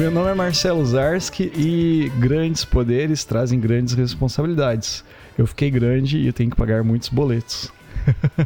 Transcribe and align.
Meu 0.00 0.10
nome 0.10 0.30
é 0.30 0.34
Marcelo 0.34 0.82
Zarski 0.86 1.52
e 1.54 2.08
grandes 2.18 2.64
poderes 2.64 3.22
trazem 3.22 3.60
grandes 3.60 3.92
responsabilidades. 3.92 5.04
Eu 5.36 5.46
fiquei 5.46 5.70
grande 5.70 6.16
e 6.16 6.26
eu 6.26 6.32
tenho 6.32 6.48
que 6.48 6.56
pagar 6.56 6.82
muitos 6.82 7.10
boletos. 7.10 7.70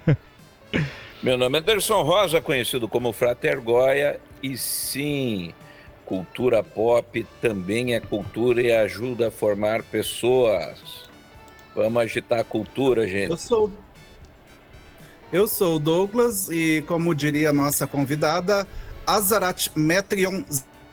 Meu 1.22 1.38
nome 1.38 1.56
é 1.56 1.60
Anderson 1.60 2.02
Rosa, 2.02 2.40
conhecido 2.40 2.88
como 2.88 3.12
Frater 3.12 3.62
Goya, 3.62 4.18
e 4.42 4.58
sim, 4.58 5.54
cultura 6.04 6.60
pop 6.60 7.24
também 7.40 7.94
é 7.94 8.00
cultura 8.00 8.60
e 8.60 8.72
ajuda 8.72 9.28
a 9.28 9.30
formar 9.30 9.84
pessoas. 9.84 11.08
Vamos 11.72 12.02
agitar 12.02 12.40
a 12.40 12.44
cultura, 12.44 13.06
gente. 13.06 13.30
Eu 13.30 13.36
sou 13.36 13.70
eu 15.32 15.46
sou 15.46 15.76
o 15.76 15.78
Douglas 15.78 16.50
e, 16.50 16.82
como 16.88 17.14
diria 17.14 17.50
a 17.50 17.52
nossa 17.52 17.86
convidada, 17.86 18.66
Azarat 19.06 19.70
Metrion 19.76 20.42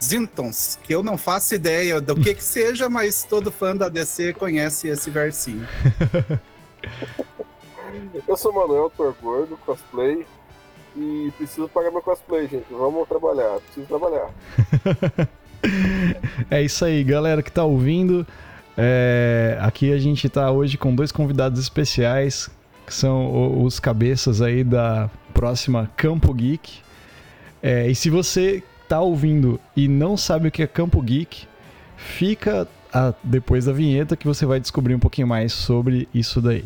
Zintons, 0.04 0.80
que 0.84 0.94
eu 0.94 1.04
não 1.04 1.18
faço 1.18 1.54
ideia 1.54 2.02
do 2.02 2.16
que 2.16 2.34
que 2.34 2.44
seja, 2.44 2.90
mas 2.90 3.24
todo 3.24 3.52
fã 3.52 3.76
da 3.76 3.88
DC 3.88 4.34
conhece 4.34 4.88
esse 4.88 5.10
versinho. 5.10 5.68
eu 8.28 8.36
sou 8.36 8.52
Manuel 8.52 8.92
Tor 8.96 9.16
Gordo, 9.22 9.58
cosplay, 9.66 10.26
e 10.96 11.32
preciso 11.38 11.68
pagar 11.70 11.92
meu 11.92 12.02
cosplay, 12.02 12.48
gente. 12.48 12.66
Vamos 12.72 13.08
trabalhar, 13.08 13.60
preciso 13.60 13.86
trabalhar. 13.86 14.30
é 16.50 16.62
isso 16.62 16.84
aí, 16.84 17.04
galera 17.04 17.44
que 17.44 17.52
tá 17.52 17.64
ouvindo. 17.64 18.26
É, 18.76 19.58
aqui 19.62 19.94
a 19.94 20.00
gente 20.00 20.28
tá 20.30 20.50
hoje 20.50 20.78
com 20.78 20.96
dois 20.96 21.12
convidados 21.12 21.60
especiais 21.60 22.50
que 22.86 22.94
são 22.94 23.64
os 23.64 23.80
cabeças 23.80 24.42
aí 24.42 24.64
da 24.64 25.10
próxima 25.34 25.90
Campo 25.96 26.34
Geek. 26.34 26.82
É, 27.64 27.88
e 27.88 27.96
se 27.96 28.10
você 28.10 28.62
tá 28.92 29.00
ouvindo 29.00 29.58
e 29.74 29.88
não 29.88 30.18
sabe 30.18 30.50
o 30.50 30.52
que 30.52 30.62
é 30.62 30.68
Campo 30.68 31.02
Geek, 31.02 31.48
fica 31.96 32.68
a, 32.94 33.14
depois 33.24 33.64
da 33.64 33.72
vinheta 33.72 34.18
que 34.18 34.28
você 34.28 34.46
vai 34.46 34.60
descobrir 34.60 34.94
um 34.94 35.00
pouquinho 35.00 35.28
mais 35.28 35.54
sobre 35.54 36.10
isso 36.14 36.42
daí. 36.42 36.66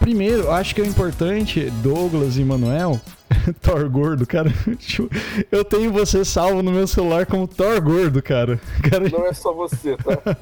primeiro, 0.00 0.50
acho 0.50 0.74
que 0.74 0.80
é 0.80 0.86
importante, 0.86 1.68
Douglas 1.82 2.38
e 2.38 2.44
Manuel, 2.44 3.00
Thor 3.60 3.88
Gordo, 3.88 4.26
cara. 4.26 4.52
Eu 5.50 5.64
tenho 5.64 5.92
você 5.92 6.24
salvo 6.24 6.62
no 6.62 6.70
meu 6.70 6.86
celular 6.86 7.26
como 7.26 7.46
Thor 7.46 7.80
Gordo, 7.80 8.22
cara. 8.22 8.60
cara... 8.88 9.08
Não 9.08 9.26
é 9.26 9.32
só 9.32 9.52
você, 9.52 9.96
tá? 9.96 10.36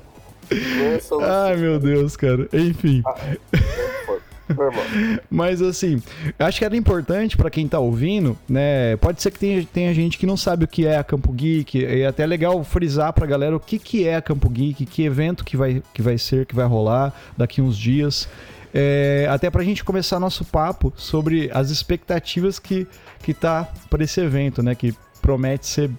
Não 0.50 0.86
é 0.86 0.98
só 1.00 1.19
você. 1.19 1.24
Ai, 1.24 1.56
meu 1.56 1.78
Deus, 1.78 2.16
cara. 2.16 2.48
Enfim. 2.52 3.02
Ah, 3.06 3.16
é, 3.27 5.14
Mas 5.30 5.62
assim, 5.62 6.02
acho 6.38 6.58
que 6.58 6.64
era 6.64 6.77
importante 6.77 7.36
para 7.36 7.50
quem 7.50 7.66
tá 7.66 7.78
ouvindo, 7.78 8.36
né? 8.48 8.96
Pode 8.96 9.22
ser 9.22 9.30
que 9.30 9.39
tenha, 9.39 9.66
tenha 9.72 9.94
gente 9.94 10.18
que 10.18 10.27
não 10.27 10.36
sabe 10.36 10.64
o 10.64 10.68
que 10.68 10.86
é 10.86 10.98
a 10.98 11.05
Campo 11.05 11.33
Geek, 11.33 11.78
e 11.78 12.02
é 12.02 12.06
até 12.06 12.27
legal 12.27 12.62
frisar 12.62 13.12
pra 13.12 13.27
galera 13.27 13.56
o 13.56 13.61
que, 13.61 13.78
que 13.78 14.06
é 14.06 14.16
a 14.16 14.22
Campo 14.22 14.48
Geek, 14.50 14.84
que 14.84 15.02
evento 15.02 15.44
que 15.44 15.56
vai, 15.56 15.83
que 15.94 16.02
vai 16.02 16.18
ser, 16.18 16.44
que 16.44 16.55
vai 16.55 16.66
rolar 16.66 17.14
daqui 17.36 17.62
uns 17.62 17.77
dias. 17.77 18.28
É, 18.77 19.29
até 19.30 19.48
para 19.51 19.62
a 19.62 19.64
gente 19.64 19.85
começar 19.85 20.18
nosso 20.18 20.45
papo 20.45 20.92
sobre 20.96 21.48
as 21.55 21.70
expectativas 21.70 22.58
que, 22.58 22.89
que 23.20 23.33
tá 23.33 23.73
para 23.89 24.02
esse 24.02 24.20
evento, 24.20 24.64
né? 24.64 24.74
Que 24.74 24.92
promete 25.23 25.64
ser 25.68 25.90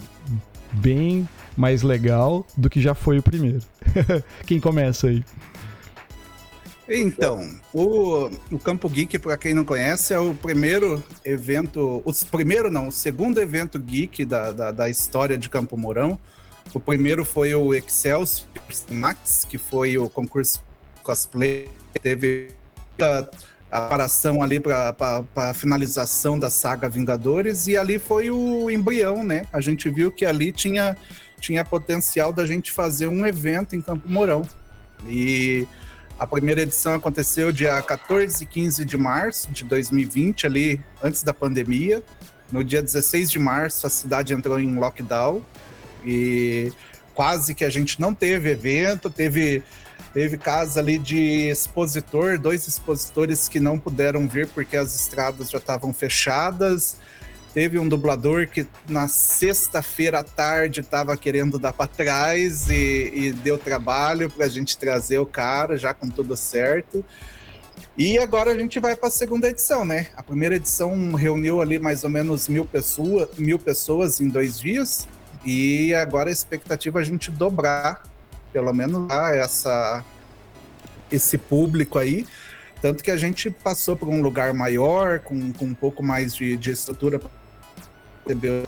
bem 0.74 1.28
mais 1.56 1.84
legal 1.84 2.46
do 2.58 2.69
que 2.69 2.81
já 2.81 2.94
foi 2.94 3.18
o 3.18 3.24
primeiro. 3.24 3.62
Quem 4.46 4.59
começa 4.59 5.08
aí? 5.08 5.24
Então, 6.88 7.50
o, 7.74 8.30
o 8.52 8.59
Campo 8.59 8.88
Geek, 8.90 9.18
para 9.18 9.35
quem 9.38 9.56
não 9.56 9.66
conhece, 9.66 10.14
é 10.14 10.19
o 10.19 10.35
primeiro 10.35 11.03
evento, 11.24 12.03
o 12.06 12.14
primeiro 12.30 12.69
não, 12.69 12.90
o 12.90 12.91
segundo 12.91 13.41
evento 13.41 13.80
geek 13.80 14.24
da, 14.24 14.52
da, 14.52 14.72
da 14.72 14.88
história 14.88 15.35
de 15.35 15.50
Campo 15.50 15.75
Mourão. 15.75 16.19
O 16.72 16.80
primeiro 16.80 17.25
foi 17.25 17.56
o 17.56 17.74
Excelsior 17.74 18.47
Max, 18.91 19.47
que 19.50 19.58
foi 19.58 19.97
o 19.97 20.08
concurso 20.08 20.62
cosplay, 21.02 21.69
teve 22.00 22.50
a 23.03 23.28
aparação 23.85 24.41
ali 24.41 24.59
para 24.59 24.95
a 25.35 25.53
finalização 25.53 26.39
da 26.39 26.50
saga 26.50 26.88
Vingadores, 26.88 27.67
e 27.67 27.75
ali 27.75 28.00
foi 28.00 28.29
o 28.31 28.69
embrião, 28.69 29.23
né? 29.23 29.45
A 29.51 29.59
gente 29.59 29.89
viu 29.89 30.11
que 30.11 30.25
ali 30.25 30.51
tinha, 30.51 30.95
tinha 31.39 31.66
potencial 31.66 32.31
da 32.31 32.45
gente 32.45 32.72
fazer 32.72 33.07
um 33.07 33.25
evento 33.25 33.75
em 33.75 33.81
Campo 33.81 34.07
Mourão. 34.09 34.47
E 35.07 35.67
a 36.17 36.25
primeira 36.25 36.61
edição 36.61 36.94
aconteceu 36.94 37.51
dia 37.51 37.81
14 37.81 38.44
e 38.44 38.47
15 38.47 38.85
de 38.85 38.97
março 38.97 39.51
de 39.51 39.66
2020, 39.66 40.47
ali 40.47 40.81
antes 41.03 41.23
da 41.23 41.34
pandemia. 41.34 42.01
No 42.51 42.63
dia 42.63 42.81
16 42.81 43.29
de 43.31 43.39
março, 43.39 43.85
a 43.85 43.89
cidade 43.89 44.34
entrou 44.34 44.59
em 44.59 44.75
lockdown 44.75 45.44
e 46.05 46.72
quase 47.13 47.55
que 47.55 47.66
a 47.66 47.69
gente 47.69 48.00
não 48.00 48.13
teve 48.13 48.51
evento, 48.51 49.09
teve 49.09 49.63
Teve 50.16 50.38
casos 50.38 50.78
ali 50.78 50.98
de 50.98 51.50
expositor, 51.50 52.40
dois 52.40 52.70
expositores 52.70 53.50
que 53.50 53.59
não 53.59 53.78
puderam 53.78 54.30
vir 54.30 54.48
porque 54.48 54.78
as 54.78 54.96
estradas 54.96 55.50
já 55.50 55.58
estavam 55.58 55.94
fechadas. 55.94 56.96
Teve 57.53 57.78
um 57.78 57.86
dublador 57.86 58.48
que 58.48 58.66
na 58.88 59.09
sexta-feira 59.09 60.20
à 60.20 60.24
tarde 60.24 60.80
estava 60.80 61.18
querendo 61.18 61.59
dar 61.59 61.74
para 61.74 61.88
trás 61.88 62.70
e, 62.70 63.12
e, 63.14 63.34
deu 63.34 63.58
trabalho 63.58 64.30
para 64.30 64.46
a 64.46 64.48
gente 64.48 64.78
trazer 64.78 65.20
o 65.20 65.26
cara, 65.26 65.78
já 65.78 65.94
com 65.94 66.08
tudo 66.08 66.38
certo. 66.38 67.03
E 67.97 68.18
agora 68.18 68.52
a 68.52 68.58
gente 68.58 68.80
vai 68.80 68.96
para 68.96 69.09
a 69.09 69.12
segunda 69.12 69.50
edição, 69.50 69.84
né? 69.84 70.08
A 70.16 70.24
primeira 70.24 70.56
edição 70.56 71.12
reuniu 71.12 71.62
ali 71.62 71.78
mais 71.78 72.06
ou 72.06 72.09
menos 72.09 72.47
mil, 72.47 72.64
pessoa, 72.64 73.30
mil 73.38 73.59
pessoas 73.59 74.22
em 74.22 74.30
dois 74.30 74.58
dias. 74.58 75.09
E 75.46 75.94
agora 75.94 76.30
a 76.30 76.32
expectativa 76.32 77.00
é 77.00 77.02
a 77.02 77.06
gente 77.06 77.30
dobrar 77.30 78.15
pelo 78.55 78.71
menos 78.71 79.05
lá 79.09 79.35
essa 79.35 80.01
esse 81.11 81.38
público 81.38 81.99
aí. 81.99 82.25
Tanto 82.81 83.03
que 83.03 83.11
a 83.11 83.17
gente 83.17 83.51
passou 83.51 83.97
por 83.97 84.07
um 84.07 84.21
lugar 84.21 84.53
maior, 84.53 85.19
com, 85.19 85.51
com 85.51 85.66
um 85.66 85.73
pouco 85.73 86.01
mais 86.01 86.33
de, 86.33 86.55
de 86.55 86.71
estrutura 86.71 87.19
receber 88.25 88.63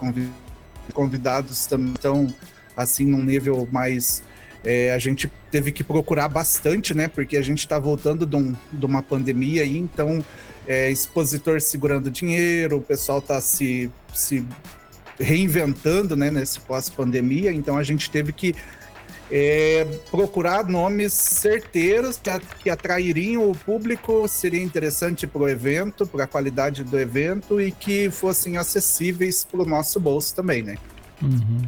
convidados 0.94 1.66
também 1.68 1.94
estão 1.94 2.34
assim 2.76 3.06
num 3.06 3.24
nível 3.24 3.66
mais 3.72 4.22
é, 4.62 4.92
a 4.92 5.00
gente 5.00 5.32
teve 5.50 5.72
que 5.72 5.86
procurar 5.86 6.28
bastante, 6.28 6.94
né? 6.94 7.08
Porque 7.08 7.38
a 7.38 7.42
gente 7.42 7.60
está 7.60 7.80
voltando 7.80 8.26
de, 8.26 8.36
um, 8.36 8.54
de, 8.74 8.86
uma 8.86 9.02
pandemia 9.02 9.62
aí, 9.62 9.78
então 9.78 10.24
é, 10.68 10.92
expositor 10.92 11.62
segurando 11.62 12.12
dinheiro, 12.12 12.78
o 12.78 12.82
pessoal 12.82 13.20
está 13.20 13.40
se, 13.40 13.90
se 14.14 14.46
reinventando, 15.18 16.18
né? 16.18 16.30
Nesse 16.30 16.60
pós-pandemia, 16.60 17.54
então 17.54 17.78
a 17.78 17.84
gente 17.84 18.12
teve 18.12 18.34
que 18.34 18.54
é, 19.32 19.86
procurar 20.10 20.66
nomes 20.66 21.14
certeiros 21.14 22.18
que, 22.18 22.32
que, 22.64 22.70
atrairiam 22.70 23.50
o 23.50 23.56
público, 23.56 24.28
seria 24.28 24.62
interessante 24.62 25.28
para 25.28 25.42
o 25.42 25.50
evento, 25.50 26.08
para 26.08 26.24
a 26.24 26.28
qualidade 26.28 26.84
do 26.84 26.98
evento 26.98 27.60
e 27.60 27.72
que 27.72 28.10
fossem 28.10 28.58
acessíveis 28.58 29.44
para 29.44 29.62
o 29.62 29.66
nosso 29.66 30.00
bolso 30.00 30.36
também, 30.36 30.64
né? 30.64 30.78
Uhum. 31.22 31.62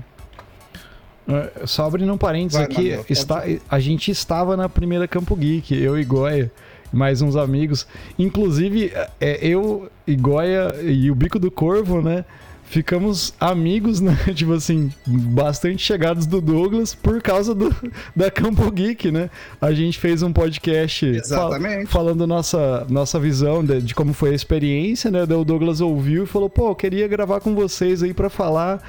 É, 1.28 1.68
só 1.68 1.86
abrindo 1.86 2.12
um 2.12 2.18
parênteses 2.18 2.58
Vai, 2.58 2.66
aqui, 2.66 2.90
Manuel, 2.90 3.06
está, 3.10 3.44
a 3.70 3.80
gente 3.80 4.10
estava 4.10 4.58
na 4.58 4.68
primeira 4.68 5.08
Campo 5.08 5.36
Geek, 5.36 5.76
eu 5.76 6.00
e 6.00 6.04
Goya, 6.04 6.52
mais 6.92 7.22
uns 7.22 7.36
amigos. 7.36 7.86
Inclusive, 8.18 8.92
é, 9.20 9.38
eu 9.46 9.92
e 10.08 10.16
Goya 10.16 10.74
e 10.82 11.12
o 11.12 11.16
Bico 11.16 11.38
do 11.38 11.52
Corvo, 11.52 12.02
né? 12.02 12.26
Ficamos 12.70 13.34
amigos, 13.40 14.00
né? 14.00 14.18
tipo 14.34 14.54
assim, 14.54 14.92
bastante 15.06 15.84
chegados 15.84 16.26
do 16.26 16.40
Douglas 16.40 16.94
por 16.94 17.22
causa 17.22 17.54
do, 17.56 17.76
da 18.16 18.30
Campo 18.30 18.70
Geek, 18.72 19.12
né? 19.12 19.30
A 19.60 19.74
gente 19.74 20.00
fez 20.00 20.22
um 20.22 20.32
podcast 20.32 21.22
fal 21.28 21.52
falando 21.88 22.26
nossa, 22.28 22.86
nossa 22.88 23.20
visão 23.20 23.66
de, 23.66 23.82
de, 23.82 23.96
como 23.96 24.14
foi 24.14 24.30
a 24.32 24.36
experiência, 24.36 25.10
né? 25.10 25.26
Daí 25.26 25.38
o 25.38 25.44
Douglas 25.44 25.82
ouviu 25.82 26.24
e 26.24 26.28
falou, 26.28 26.50
pô, 26.50 26.70
eu 26.70 26.76
queria 26.76 27.08
gravar 27.08 27.40
com 27.40 27.56
vocês 27.56 28.04
aí 28.04 28.14
para 28.14 28.30
falar 28.30 28.82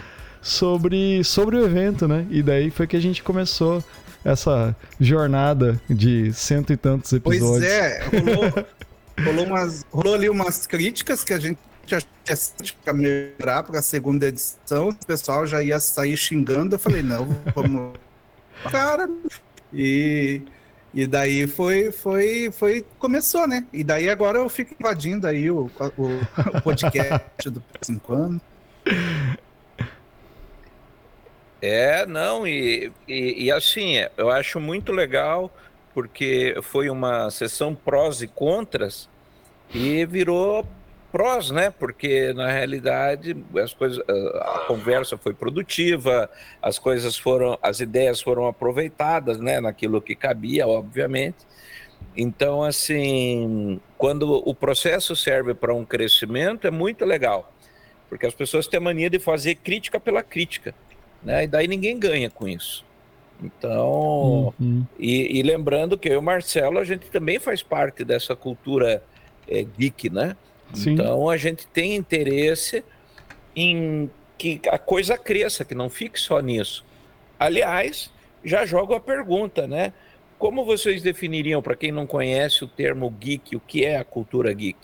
sobre, 0.42 1.24
sobre 1.24 1.56
o 1.56 1.64
evento, 1.64 2.06
né? 2.06 2.26
E 2.30 2.42
daí 2.42 2.70
foi 2.70 2.86
que 2.86 2.96
a 2.96 3.00
gente 3.00 3.22
começou 3.22 3.82
essa 4.22 4.76
jornada 5.00 5.80
de 5.88 6.30
cento 6.34 6.70
e 6.70 6.76
tantos 6.76 7.14
episódios. 7.14 7.48
Pois 7.50 7.64
é, 7.64 8.04
rolou, 8.04 8.66
rolou, 9.24 9.46
umas, 9.46 9.86
rolou 9.90 10.14
ali 10.14 10.28
umas 10.28 10.66
críticas 10.66 11.24
que 11.24 11.32
a 11.32 11.38
gente 11.38 11.58
para 12.84 12.94
melhorar 12.94 13.62
para 13.62 13.78
a 13.78 13.82
segunda 13.82 14.26
edição, 14.26 14.90
o 14.90 15.06
pessoal 15.06 15.46
já 15.46 15.62
ia 15.62 15.80
sair 15.80 16.16
xingando. 16.16 16.74
Eu 16.74 16.78
falei, 16.78 17.02
não, 17.02 17.26
vamos. 17.54 17.98
Cara. 18.70 19.08
E, 19.72 20.42
e 20.92 21.06
daí 21.06 21.46
foi, 21.46 21.92
foi, 21.92 22.50
foi, 22.52 22.84
começou, 22.98 23.46
né? 23.46 23.66
E 23.72 23.84
daí 23.84 24.08
agora 24.08 24.38
eu 24.38 24.48
fico 24.48 24.74
invadindo 24.78 25.26
aí 25.26 25.50
o, 25.50 25.70
o, 25.96 26.06
o 26.56 26.62
podcast 26.62 27.50
do 27.50 27.62
5 27.80 28.12
anos. 28.12 28.42
É, 31.62 32.06
não, 32.06 32.46
e, 32.46 32.90
e, 33.06 33.44
e, 33.44 33.52
assim, 33.52 33.96
eu 34.16 34.30
acho 34.30 34.58
muito 34.58 34.92
legal, 34.92 35.54
porque 35.92 36.56
foi 36.62 36.88
uma 36.88 37.30
sessão 37.30 37.74
prós 37.74 38.22
e 38.22 38.26
contras, 38.26 39.08
e 39.74 40.06
virou 40.06 40.66
prós, 41.10 41.50
né? 41.50 41.70
Porque 41.70 42.32
na 42.32 42.50
realidade 42.50 43.36
as 43.56 43.72
coisas, 43.72 44.02
a 44.08 44.64
conversa 44.66 45.16
foi 45.16 45.34
produtiva, 45.34 46.30
as 46.62 46.78
coisas 46.78 47.18
foram, 47.18 47.58
as 47.62 47.80
ideias 47.80 48.20
foram 48.20 48.46
aproveitadas, 48.46 49.38
né? 49.38 49.60
Naquilo 49.60 50.00
que 50.00 50.14
cabia, 50.14 50.66
obviamente. 50.66 51.38
Então, 52.16 52.62
assim, 52.62 53.80
quando 53.96 54.42
o 54.46 54.54
processo 54.54 55.14
serve 55.14 55.54
para 55.54 55.74
um 55.74 55.84
crescimento, 55.84 56.66
é 56.66 56.70
muito 56.70 57.04
legal, 57.04 57.52
porque 58.08 58.26
as 58.26 58.34
pessoas 58.34 58.66
têm 58.66 58.78
a 58.78 58.80
mania 58.80 59.08
de 59.08 59.18
fazer 59.18 59.56
crítica 59.56 60.00
pela 60.00 60.22
crítica, 60.22 60.74
né? 61.22 61.44
E 61.44 61.46
daí 61.46 61.68
ninguém 61.68 61.98
ganha 61.98 62.30
com 62.30 62.48
isso. 62.48 62.84
Então, 63.42 64.52
uhum. 64.60 64.84
e, 64.98 65.38
e, 65.38 65.42
lembrando 65.42 65.96
que 65.96 66.08
eu 66.08 66.14
e 66.14 66.16
o 66.16 66.22
Marcelo, 66.22 66.78
a 66.78 66.84
gente 66.84 67.06
também 67.10 67.38
faz 67.38 67.62
parte 67.62 68.04
dessa 68.04 68.36
cultura 68.36 69.02
é, 69.48 69.62
geek, 69.62 70.10
né? 70.10 70.36
Sim. 70.74 70.92
Então 70.92 71.28
a 71.28 71.36
gente 71.36 71.66
tem 71.66 71.96
interesse 71.96 72.84
em 73.54 74.10
que 74.38 74.60
a 74.68 74.78
coisa 74.78 75.18
cresça, 75.18 75.64
que 75.64 75.74
não 75.74 75.90
fique 75.90 76.18
só 76.18 76.40
nisso. 76.40 76.84
Aliás, 77.38 78.10
já 78.44 78.64
jogo 78.64 78.94
a 78.94 79.00
pergunta, 79.00 79.66
né? 79.66 79.92
Como 80.38 80.64
vocês 80.64 81.02
definiriam, 81.02 81.60
para 81.60 81.76
quem 81.76 81.92
não 81.92 82.06
conhece 82.06 82.64
o 82.64 82.68
termo 82.68 83.10
geek, 83.10 83.54
o 83.54 83.60
que 83.60 83.84
é 83.84 83.98
a 83.98 84.04
cultura 84.04 84.52
geek? 84.52 84.78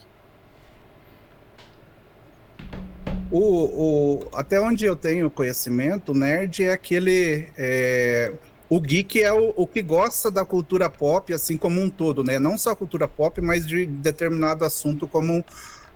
O, 3.31 3.41
o, 3.41 4.29
até 4.35 4.61
onde 4.61 4.85
eu 4.85 4.95
tenho 4.95 5.31
conhecimento, 5.31 6.15
nerd 6.15 6.63
é 6.63 6.73
aquele. 6.73 7.49
É, 7.57 8.33
o 8.69 8.81
geek 8.81 9.23
é 9.23 9.33
o, 9.33 9.53
o, 9.57 9.67
que 9.67 9.83
gosta 9.83 10.31
da 10.31 10.45
cultura 10.45 10.91
pop, 10.91 11.33
assim 11.33 11.57
como 11.57 11.81
um 11.81 11.89
todo, 11.89 12.23
né? 12.23 12.39
Não 12.39 12.59
só 12.59 12.71
a 12.71 12.77
cultura 12.77 13.09
pop, 13.09 13.41
mas 13.41 13.67
de 13.67 13.87
determinado 13.87 14.65
assunto 14.65 15.09
como 15.09 15.45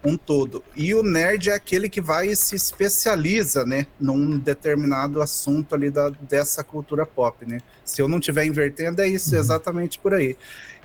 um 0.04 0.16
todo. 0.16 0.62
E 0.74 0.94
o 0.94 1.02
nerd 1.02 1.50
é 1.50 1.54
aquele 1.54 1.88
que 1.88 2.00
vai 2.00 2.28
e 2.28 2.36
se 2.36 2.56
especializa, 2.56 3.64
né, 3.64 3.86
num 3.98 4.38
determinado 4.38 5.20
assunto 5.20 5.74
ali 5.74 5.90
da, 5.90 6.10
dessa 6.10 6.64
cultura 6.64 7.04
pop, 7.04 7.44
né? 7.46 7.60
Se 7.84 8.00
eu 8.00 8.08
não 8.08 8.18
estiver 8.18 8.44
invertendo, 8.44 9.02
é 9.02 9.08
isso, 9.08 9.34
uhum. 9.34 9.40
exatamente 9.40 9.98
por 9.98 10.14
aí. 10.14 10.36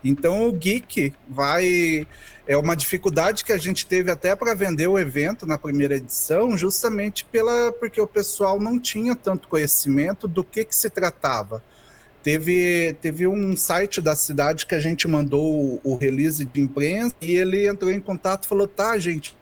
Então 0.03 0.47
o 0.47 0.51
geek 0.51 1.13
vai 1.27 2.05
é 2.47 2.55
uma 2.55 2.75
dificuldade 2.75 3.43
que 3.43 3.51
a 3.51 3.57
gente 3.57 3.87
teve 3.87 4.11
até 4.11 4.35
para 4.35 4.53
vender 4.53 4.87
o 4.87 4.99
evento 4.99 5.47
na 5.47 5.57
primeira 5.57 5.95
edição, 5.95 6.55
justamente 6.55 7.25
pela 7.25 7.71
porque 7.71 7.99
o 7.99 8.05
pessoal 8.05 8.59
não 8.59 8.79
tinha 8.79 9.15
tanto 9.15 9.47
conhecimento 9.47 10.27
do 10.27 10.43
que, 10.43 10.63
que 10.63 10.75
se 10.75 10.89
tratava. 10.89 11.63
Teve, 12.25 12.97
teve 13.03 13.27
um 13.27 13.55
site 13.55 14.01
da 14.01 14.15
cidade 14.15 14.65
que 14.65 14.73
a 14.73 14.79
gente 14.79 15.07
mandou 15.07 15.45
o, 15.45 15.81
o 15.83 15.95
release 15.95 16.43
de 16.43 16.59
imprensa 16.59 17.13
e 17.21 17.35
ele 17.35 17.67
entrou 17.67 17.91
em 17.91 17.99
contato 17.99 18.45
e 18.45 18.47
falou: 18.47 18.67
tá, 18.67 18.97
gente, 18.97 19.37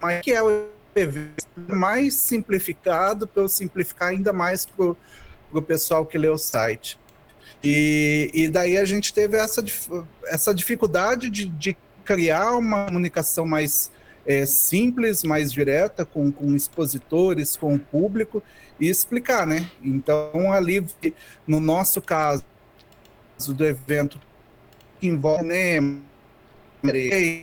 mas 0.00 0.20
que 0.20 0.32
é 0.32 0.42
o 0.42 0.66
evento 0.96 1.46
mais 1.68 2.14
simplificado 2.14 3.24
para 3.24 3.44
eu 3.44 3.48
simplificar 3.48 4.08
ainda 4.08 4.32
mais 4.32 4.66
para 4.66 4.96
o 5.52 5.62
pessoal 5.62 6.04
que 6.04 6.18
lê 6.18 6.28
o 6.28 6.36
site. 6.36 6.98
E, 7.62 8.32
e 8.34 8.48
daí 8.48 8.78
a 8.78 8.84
gente 8.84 9.14
teve 9.14 9.36
essa, 9.36 9.64
essa 10.26 10.52
dificuldade 10.52 11.30
de, 11.30 11.46
de 11.46 11.76
criar 12.04 12.56
uma 12.56 12.86
comunicação 12.86 13.46
mais 13.46 13.92
é, 14.26 14.44
simples, 14.44 15.22
mais 15.22 15.52
direta 15.52 16.04
com, 16.04 16.32
com 16.32 16.52
expositores, 16.56 17.56
com 17.56 17.76
o 17.76 17.78
público, 17.78 18.42
e 18.82 18.88
explicar, 18.88 19.46
né? 19.46 19.70
Então, 19.80 20.52
ali, 20.52 20.84
no 21.46 21.60
nosso 21.60 22.02
caso 22.02 22.42
do 23.54 23.64
evento, 23.64 24.20
que 24.98 25.06
envolve 25.06 25.48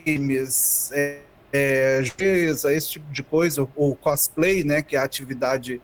games, 0.06 0.92
é, 0.92 1.22
é, 1.54 2.04
esse 2.04 2.90
tipo 2.90 3.10
de 3.14 3.24
coisa, 3.24 3.66
ou 3.74 3.96
cosplay, 3.96 4.66
né, 4.66 4.82
que 4.82 4.98
é 4.98 5.00
a 5.00 5.04
atividade, 5.04 5.82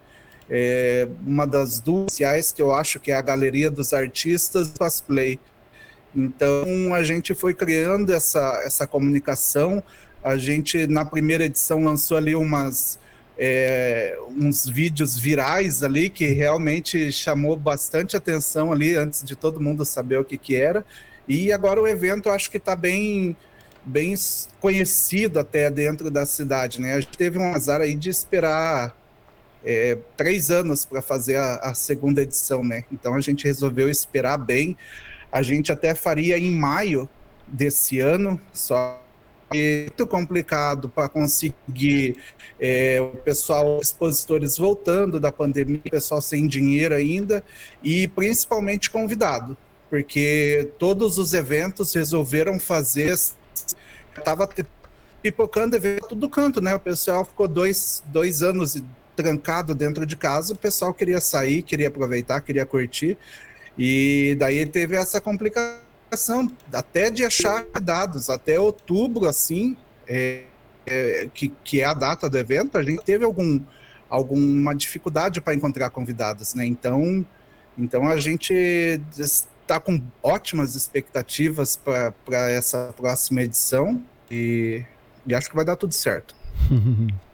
é, 0.50 1.08
uma 1.26 1.48
das 1.48 1.80
duas 1.80 2.18
que 2.54 2.62
eu 2.62 2.74
acho 2.74 3.00
que 3.00 3.10
é 3.10 3.16
a 3.16 3.22
galeria 3.22 3.72
dos 3.72 3.94
artistas 3.94 4.74
cosplay. 4.78 5.40
Então, 6.14 6.94
a 6.94 7.02
gente 7.02 7.34
foi 7.34 7.54
criando 7.54 8.14
essa, 8.14 8.62
essa 8.66 8.86
comunicação, 8.86 9.82
a 10.22 10.36
gente, 10.36 10.86
na 10.86 11.06
primeira 11.06 11.46
edição, 11.46 11.82
lançou 11.82 12.18
ali 12.18 12.36
umas 12.36 13.00
é, 13.38 14.18
uns 14.30 14.68
vídeos 14.68 15.18
virais 15.18 15.84
ali 15.84 16.10
que 16.10 16.28
realmente 16.28 17.12
chamou 17.12 17.58
bastante 17.58 18.16
atenção 18.16 18.72
ali 18.72 18.96
antes 18.96 19.24
de 19.24 19.36
todo 19.36 19.60
mundo 19.60 19.86
saber 19.86 20.20
o 20.20 20.26
que, 20.26 20.38
que 20.38 20.56
era. 20.56 20.86
E 21.28 21.52
agora 21.52 21.82
o 21.82 21.88
evento 21.88 22.30
acho 22.30 22.50
que 22.50 22.58
está 22.58 22.76
bem 22.76 23.36
bem 23.88 24.16
conhecido 24.60 25.40
até 25.40 25.70
dentro 25.70 26.10
da 26.10 26.26
cidade, 26.26 26.82
né? 26.82 26.96
A 26.96 27.00
gente 27.00 27.16
teve 27.16 27.38
um 27.38 27.54
azar 27.54 27.82
aí 27.82 27.94
de 27.94 28.10
esperar 28.10 28.96
é, 29.64 29.98
três 30.18 30.50
anos 30.50 30.86
para 30.86 31.04
fazer 31.04 31.36
a, 31.36 31.56
a, 31.58 31.74
segunda 31.76 32.24
edição, 32.24 32.64
né? 32.64 32.84
Então 32.92 33.14
a 33.14 33.22
gente 33.22 33.46
resolveu 33.46 33.88
esperar 33.88 34.38
bem. 34.38 34.76
A 35.32 35.44
gente 35.44 35.72
até 35.72 35.94
faria 35.94 36.38
em 36.38 36.52
maio 36.52 37.08
desse 37.48 38.00
ano, 38.00 38.42
só 38.52 39.05
muito 39.56 40.08
complicado 40.08 40.90
para 40.90 41.10
conseguir 41.10 42.18
é, 42.60 43.00
o 43.02 43.18
pessoal, 43.18 43.80
expositores 43.82 44.58
voltando 44.58 45.20
da 45.20 45.32
pandemia, 45.32 45.82
o 45.86 45.90
pessoal 45.90 46.22
sem 46.22 46.48
dinheiro 46.48 46.96
ainda, 46.96 47.44
e 47.84 48.08
principalmente 48.08 48.90
convidado, 48.90 49.58
porque 49.90 50.72
todos 50.80 51.18
os 51.18 51.34
eventos 51.34 51.94
resolveram 51.94 52.60
fazer. 52.60 53.14
Estava 54.18 54.50
pipocando 55.22 55.76
evento 55.76 56.16
do 56.16 56.30
canto, 56.30 56.62
né? 56.62 56.76
O 56.76 56.80
pessoal 56.80 57.26
ficou 57.26 57.48
dois, 57.48 58.04
dois 58.08 58.42
anos 58.42 58.82
trancado 59.16 59.74
dentro 59.74 60.06
de 60.06 60.16
casa, 60.16 60.54
o 60.54 60.58
pessoal 60.58 60.94
queria 60.94 61.22
sair, 61.22 61.62
queria 61.62 61.88
aproveitar, 61.88 62.42
queria 62.42 62.66
curtir, 62.66 63.18
e 63.78 64.36
daí 64.38 64.66
teve 64.66 64.96
essa 64.96 65.22
complicação 65.22 65.85
até 66.72 67.10
de 67.10 67.26
achar 67.26 67.66
dados, 67.82 68.30
até 68.30 68.60
outubro, 68.60 69.28
assim, 69.28 69.76
é, 70.08 70.44
é, 70.86 71.30
que, 71.34 71.50
que 71.64 71.82
é 71.82 71.86
a 71.86 71.94
data 71.94 72.30
do 72.30 72.38
evento, 72.38 72.78
a 72.78 72.84
gente 72.84 73.04
teve 73.04 73.26
algum, 73.26 73.60
alguma 74.10 74.76
dificuldade 74.76 75.42
para 75.42 75.54
encontrar 75.54 75.90
convidados, 75.90 76.54
né? 76.54 76.66
Então, 76.66 77.26
então 77.78 78.08
a 78.08 78.18
gente 78.18 78.54
está 79.62 79.80
com 79.80 80.02
ótimas 80.22 80.76
expectativas 80.76 81.76
para 81.76 82.50
essa 82.52 82.94
próxima 82.96 83.42
edição 83.42 84.02
e, 84.30 84.84
e 85.26 85.34
acho 85.34 85.50
que 85.50 85.56
vai 85.56 85.66
dar 85.66 85.76
tudo 85.76 85.94
certo. 85.94 86.36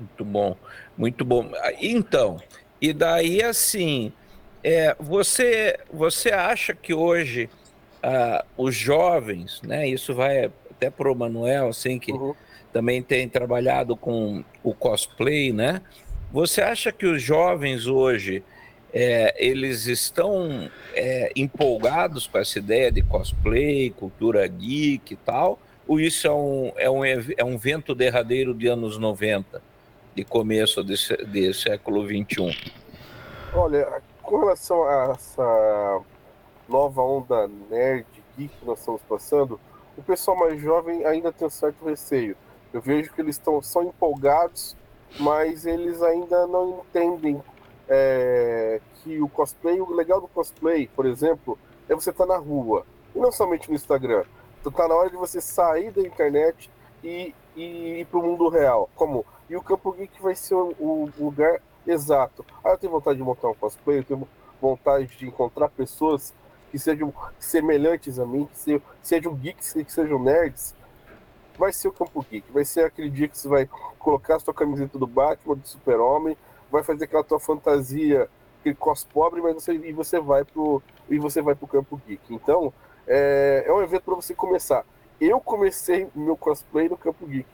Muito 0.00 0.24
bom, 0.24 0.56
muito 0.96 1.24
bom. 1.26 1.52
Então, 1.78 2.40
e 2.80 2.90
daí 2.90 3.42
assim, 3.42 4.14
é, 4.62 4.94
você, 4.98 5.78
você 5.92 6.30
acha 6.30 6.74
que 6.74 6.92
hoje 6.92 7.48
ah, 8.02 8.44
os 8.56 8.74
jovens, 8.74 9.60
né? 9.62 9.86
Isso 9.88 10.14
vai 10.14 10.50
até 10.70 10.90
para 10.90 11.10
o 11.10 11.14
Manuel, 11.14 11.68
assim, 11.68 11.98
que 11.98 12.12
uhum. 12.12 12.34
também 12.72 13.02
tem 13.02 13.28
trabalhado 13.28 13.94
com 13.96 14.42
o 14.62 14.74
cosplay, 14.74 15.52
né? 15.52 15.82
Você 16.32 16.62
acha 16.62 16.90
que 16.92 17.04
os 17.04 17.22
jovens 17.22 17.86
hoje 17.86 18.42
é, 18.92 19.34
eles 19.36 19.86
estão 19.86 20.70
é, 20.94 21.30
empolgados 21.36 22.26
com 22.26 22.38
essa 22.38 22.58
ideia 22.58 22.90
de 22.90 23.02
cosplay, 23.02 23.90
cultura 23.90 24.46
geek 24.46 25.12
e 25.12 25.16
tal? 25.16 25.58
Ou 25.86 26.00
isso 26.00 26.26
é 26.26 26.32
um, 26.32 26.72
é 26.76 26.90
um, 26.90 27.04
é 27.04 27.44
um 27.44 27.58
vento 27.58 27.94
derradeiro 27.94 28.54
de 28.54 28.68
anos 28.68 28.96
90, 28.96 29.60
de 30.14 30.24
começo 30.24 30.82
desse, 30.82 31.16
desse 31.26 31.62
século 31.62 32.06
21? 32.06 32.50
Olha, 33.52 34.00
com 34.30 34.38
relação 34.38 34.84
a 34.84 35.12
essa 35.12 36.00
nova 36.68 37.02
onda 37.02 37.48
nerd, 37.68 38.06
geek 38.38 38.56
que 38.60 38.64
nós 38.64 38.78
estamos 38.78 39.02
passando, 39.02 39.58
o 39.98 40.02
pessoal 40.04 40.36
mais 40.36 40.60
jovem 40.60 41.04
ainda 41.04 41.32
tem 41.32 41.48
um 41.48 41.50
certo 41.50 41.84
receio. 41.84 42.36
Eu 42.72 42.80
vejo 42.80 43.12
que 43.12 43.20
eles 43.20 43.34
estão 43.34 43.60
só 43.60 43.82
empolgados, 43.82 44.76
mas 45.18 45.66
eles 45.66 46.00
ainda 46.00 46.46
não 46.46 46.78
entendem 46.78 47.42
é, 47.88 48.80
que 49.02 49.20
o 49.20 49.28
cosplay, 49.28 49.80
o 49.80 49.92
legal 49.92 50.20
do 50.20 50.28
cosplay, 50.28 50.86
por 50.94 51.06
exemplo, 51.06 51.58
é 51.88 51.94
você 51.96 52.10
estar 52.10 52.24
tá 52.24 52.34
na 52.34 52.38
rua, 52.38 52.86
e 53.12 53.18
não 53.18 53.32
somente 53.32 53.68
no 53.68 53.74
Instagram. 53.74 54.22
Então 54.60 54.70
tá 54.70 54.86
na 54.86 54.94
hora 54.94 55.10
de 55.10 55.16
você 55.16 55.40
sair 55.40 55.90
da 55.90 56.02
internet 56.02 56.70
e, 57.02 57.34
e 57.56 58.00
ir 58.00 58.04
para 58.04 58.20
o 58.20 58.22
mundo 58.22 58.48
real. 58.48 58.88
Como? 58.94 59.26
E 59.48 59.56
o 59.56 59.62
Campo 59.62 59.90
Geek 59.90 60.22
vai 60.22 60.36
ser 60.36 60.54
o, 60.54 60.72
o 60.78 61.10
lugar 61.18 61.60
Exato. 61.86 62.44
Eu 62.64 62.78
tenho 62.78 62.92
vontade 62.92 63.18
de 63.18 63.24
montar 63.24 63.48
um 63.48 63.54
cosplay, 63.54 63.98
eu 63.98 64.04
tenho 64.04 64.28
vontade 64.60 65.06
de 65.06 65.26
encontrar 65.26 65.68
pessoas 65.68 66.34
que 66.70 66.78
sejam 66.78 67.12
semelhantes 67.38 68.18
a 68.18 68.26
mim, 68.26 68.46
que 68.46 68.58
sejam, 68.58 68.82
sejam 69.02 69.34
geeks, 69.34 69.72
que 69.72 69.92
sejam 69.92 70.18
nerds. 70.18 70.74
vai 71.58 71.72
ser 71.72 71.88
o 71.88 71.92
Campo 71.92 72.24
Geek. 72.30 72.50
Vai 72.52 72.64
ser 72.64 72.84
aquele 72.84 73.10
dia 73.10 73.28
que 73.28 73.36
você 73.36 73.48
vai 73.48 73.68
colocar 73.98 74.36
a 74.36 74.40
sua 74.40 74.54
camiseta 74.54 74.98
do 74.98 75.06
Batman, 75.06 75.56
do 75.56 75.66
Super-Homem, 75.66 76.36
vai 76.70 76.82
fazer 76.82 77.04
aquela 77.04 77.24
tua 77.24 77.40
fantasia, 77.40 78.28
aquele 78.60 78.74
cos 78.74 79.04
pobre, 79.04 79.42
mas 79.42 79.54
você, 79.54 79.72
e 79.74 79.92
você 79.92 80.20
vai 80.20 80.44
pro 80.44 80.82
e 81.08 81.18
você 81.18 81.42
vai 81.42 81.54
pro 81.54 81.66
Campo 81.66 82.00
Geek. 82.06 82.32
Então, 82.32 82.72
é, 83.06 83.64
é 83.66 83.72
um 83.72 83.82
evento 83.82 84.02
para 84.02 84.14
você 84.14 84.32
começar. 84.32 84.84
Eu 85.20 85.40
comecei 85.40 86.08
meu 86.14 86.36
cosplay 86.36 86.88
no 86.88 86.96
Campo 86.96 87.26
Geek. 87.26 87.48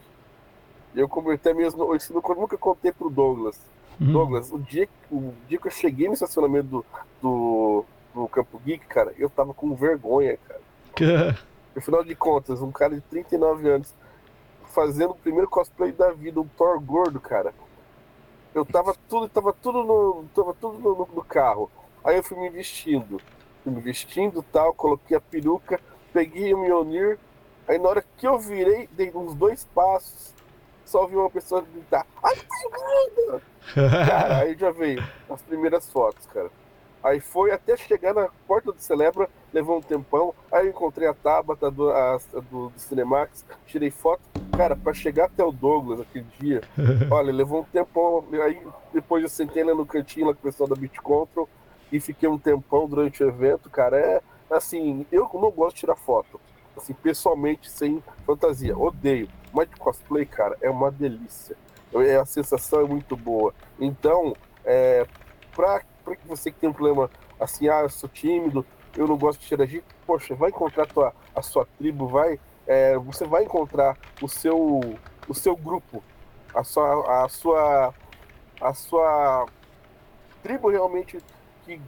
Eu 0.94 1.10
até 1.32 1.52
mesmo, 1.52 1.82
eu 1.82 2.34
nunca 2.36 2.56
contei 2.56 2.92
pro 2.92 3.10
Douglas. 3.10 3.58
Uhum. 4.00 4.12
Douglas, 4.12 4.52
o 4.52 4.58
dia, 4.58 4.88
o 5.10 5.32
dia 5.48 5.58
que 5.58 5.66
eu 5.66 5.72
cheguei 5.72 6.06
no 6.06 6.14
estacionamento 6.14 6.68
do, 6.68 6.84
do, 7.22 7.84
do 8.14 8.28
Campo 8.28 8.60
Geek, 8.64 8.86
cara, 8.86 9.14
eu 9.18 9.30
tava 9.30 9.54
com 9.54 9.74
vergonha, 9.74 10.38
cara. 10.46 10.60
Afinal 11.76 12.04
de 12.04 12.14
contas, 12.14 12.62
um 12.62 12.72
cara 12.72 12.94
de 12.94 13.00
39 13.02 13.68
anos 13.68 13.94
fazendo 14.76 15.12
o 15.12 15.16
primeiro 15.16 15.48
cosplay 15.48 15.90
da 15.90 16.12
vida, 16.12 16.38
um 16.38 16.46
Thor 16.46 16.78
gordo, 16.78 17.18
cara. 17.18 17.54
Eu 18.54 18.64
tava 18.64 18.94
tudo, 19.08 19.26
tava 19.28 19.52
tudo 19.52 19.82
no, 19.82 20.24
tava 20.34 20.52
tudo 20.54 20.78
no, 20.78 21.08
no 21.14 21.24
carro. 21.24 21.70
Aí 22.04 22.16
eu 22.16 22.22
fui 22.22 22.38
me 22.38 22.50
vestindo, 22.50 23.20
fui 23.64 23.72
me 23.72 23.80
vestindo 23.80 24.42
tal, 24.42 24.74
coloquei 24.74 25.16
a 25.16 25.20
peruca, 25.20 25.80
peguei 26.12 26.52
o 26.52 26.58
Mjolnir. 26.58 27.18
Aí 27.66 27.78
na 27.78 27.88
hora 27.88 28.04
que 28.16 28.26
eu 28.26 28.38
virei, 28.38 28.86
dei 28.92 29.10
uns 29.14 29.34
dois 29.34 29.64
passos, 29.74 30.34
só 30.86 31.02
ouvi 31.02 31.16
uma 31.16 31.28
pessoa 31.28 31.62
gritar, 31.62 32.06
ai, 32.22 32.36
Cara, 33.74 34.38
aí 34.38 34.56
já 34.56 34.70
veio 34.70 35.02
as 35.28 35.42
primeiras 35.42 35.90
fotos, 35.90 36.24
cara. 36.26 36.50
Aí 37.02 37.20
foi 37.20 37.52
até 37.52 37.76
chegar 37.76 38.14
na 38.14 38.28
porta 38.48 38.72
do 38.72 38.80
Celebra, 38.80 39.28
levou 39.52 39.78
um 39.78 39.82
tempão. 39.82 40.34
Aí 40.50 40.68
encontrei 40.68 41.06
a 41.06 41.14
Tabata 41.14 41.70
do, 41.70 41.90
a, 41.90 42.18
do, 42.50 42.68
do 42.70 42.72
Cinemax, 42.76 43.44
tirei 43.66 43.90
foto. 43.90 44.22
Cara, 44.56 44.74
para 44.74 44.94
chegar 44.94 45.26
até 45.26 45.44
o 45.44 45.52
Douglas 45.52 46.00
aquele 46.00 46.26
dia, 46.40 46.62
olha, 47.10 47.32
levou 47.32 47.60
um 47.60 47.64
tempão. 47.64 48.24
Aí 48.42 48.60
depois 48.92 49.22
eu 49.22 49.28
sentei 49.28 49.62
lá 49.62 49.74
no 49.74 49.86
cantinho 49.86 50.26
lá 50.26 50.32
com 50.32 50.40
o 50.40 50.42
pessoal 50.42 50.68
da 50.68 50.74
Beat 50.74 50.96
Control 50.96 51.48
e 51.92 52.00
fiquei 52.00 52.28
um 52.28 52.38
tempão 52.38 52.88
durante 52.88 53.22
o 53.22 53.28
evento, 53.28 53.70
cara. 53.70 53.96
É 53.96 54.20
assim, 54.50 55.06
eu 55.12 55.28
não 55.34 55.50
gosto 55.50 55.74
de 55.74 55.80
tirar 55.80 55.96
foto. 55.96 56.40
Assim, 56.76 56.92
pessoalmente, 56.94 57.70
sem 57.70 58.02
fantasia. 58.24 58.76
Odeio. 58.76 59.28
Mas 59.52 59.68
de 59.70 59.76
cosplay, 59.76 60.26
cara, 60.26 60.56
é 60.60 60.68
uma 60.68 60.90
delícia. 60.90 61.56
A 62.20 62.26
sensação 62.26 62.80
é 62.80 62.84
muito 62.84 63.16
boa. 63.16 63.54
Então, 63.80 64.36
é, 64.64 65.06
pra 65.54 65.80
para 66.06 66.14
que 66.14 66.28
você 66.28 66.52
que 66.52 66.60
tem 66.60 66.70
um 66.70 66.72
problema 66.72 67.10
assim, 67.40 67.68
ah, 67.68 67.80
eu 67.80 67.90
sou 67.90 68.08
tímido, 68.08 68.64
eu 68.96 69.08
não 69.08 69.18
gosto 69.18 69.40
de 69.40 69.46
interagir, 69.46 69.82
poxa, 70.06 70.36
vai 70.36 70.50
encontrar 70.50 70.84
a, 70.84 70.86
tua, 70.86 71.14
a 71.34 71.42
sua 71.42 71.66
tribo, 71.76 72.06
vai, 72.06 72.38
é, 72.64 72.96
você 72.96 73.26
vai 73.26 73.42
encontrar 73.42 73.98
o 74.22 74.28
seu, 74.28 74.80
o 75.28 75.34
seu 75.34 75.56
grupo, 75.56 76.02
a 76.54 76.62
sua, 76.62 77.24
a 77.24 77.28
sua, 77.28 77.94
a 78.60 78.72
sua 78.72 79.46
tribo 80.44 80.70
realmente 80.70 81.18
que 81.64 81.80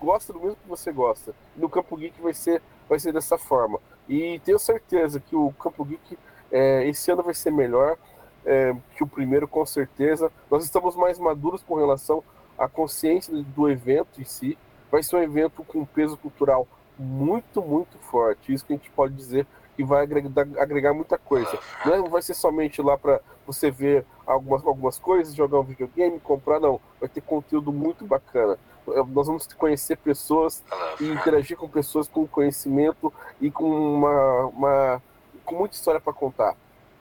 gosta 0.00 0.32
do 0.32 0.40
mesmo 0.40 0.56
que 0.56 0.68
você 0.68 0.90
gosta. 0.90 1.34
No 1.54 1.68
Campo 1.68 1.94
Geek 1.94 2.20
vai 2.22 2.32
ser, 2.32 2.62
vai 2.88 2.98
ser 2.98 3.12
dessa 3.12 3.36
forma. 3.36 3.78
E 4.08 4.40
tenho 4.40 4.58
certeza 4.58 5.20
que 5.20 5.36
o 5.36 5.52
Campo 5.52 5.84
Geek 5.84 6.18
é, 6.50 6.88
esse 6.88 7.10
ano 7.10 7.22
vai 7.22 7.34
ser 7.34 7.50
melhor 7.50 7.96
é, 8.44 8.74
que 8.96 9.04
o 9.04 9.06
primeiro, 9.06 9.46
com 9.46 9.64
certeza. 9.66 10.32
Nós 10.50 10.64
estamos 10.64 10.96
mais 10.96 11.18
maduros 11.18 11.62
com 11.62 11.74
relação 11.74 12.22
a 12.58 12.68
consciência 12.68 13.32
do 13.32 13.70
evento 13.70 14.20
em 14.20 14.24
si 14.24 14.58
vai 14.90 15.02
ser 15.02 15.16
um 15.16 15.22
evento 15.22 15.62
com 15.64 15.84
peso 15.84 16.16
cultural 16.16 16.66
muito, 16.98 17.62
muito 17.62 17.96
forte. 17.98 18.52
Isso 18.52 18.64
que 18.64 18.72
a 18.72 18.76
gente 18.76 18.90
pode 18.90 19.14
dizer 19.14 19.46
que 19.76 19.84
vai 19.84 20.02
agregar, 20.02 20.46
agregar 20.58 20.92
muita 20.92 21.16
coisa. 21.16 21.56
Não 21.84 21.94
é, 21.94 22.08
vai 22.08 22.20
ser 22.20 22.34
somente 22.34 22.82
lá 22.82 22.98
para 22.98 23.20
você 23.46 23.70
ver 23.70 24.04
algumas, 24.26 24.66
algumas 24.66 24.98
coisas, 24.98 25.34
jogar 25.34 25.60
um 25.60 25.62
videogame, 25.62 26.18
comprar, 26.18 26.58
não. 26.58 26.80
Vai 26.98 27.08
ter 27.08 27.20
conteúdo 27.20 27.72
muito 27.72 28.04
bacana. 28.04 28.58
É, 28.94 29.02
nós 29.04 29.26
vamos 29.26 29.46
conhecer 29.54 29.96
pessoas 29.96 30.62
e 31.00 31.04
interagir 31.04 31.56
com 31.56 31.68
pessoas 31.68 32.08
com 32.08 32.26
conhecimento 32.26 33.12
e 33.40 33.50
com 33.50 33.68
uma, 33.68 34.46
uma 34.46 35.02
com 35.44 35.56
muita 35.56 35.74
história 35.74 36.00
para 36.00 36.12
contar. 36.12 36.56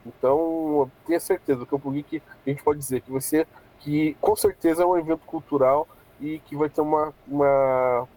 Então, 0.06 0.89
tenha 1.06 1.20
certeza, 1.20 1.63
o 1.63 1.65
Campo 1.65 1.91
Geek 1.91 2.22
a 2.46 2.50
gente 2.50 2.63
pode 2.63 2.79
dizer 2.79 3.01
que 3.01 3.22
ser 3.22 3.48
que 3.79 4.15
com 4.22 4.36
certeza 4.36 4.84
é 4.84 4.86
um 4.86 4.98
evento 4.98 5.25
cultural 5.25 5.88
e 6.20 6.39
que 6.39 6.56
vai 6.56 6.70
ter 6.70 6.82
uma, 6.82 7.13
uma 7.27 8.08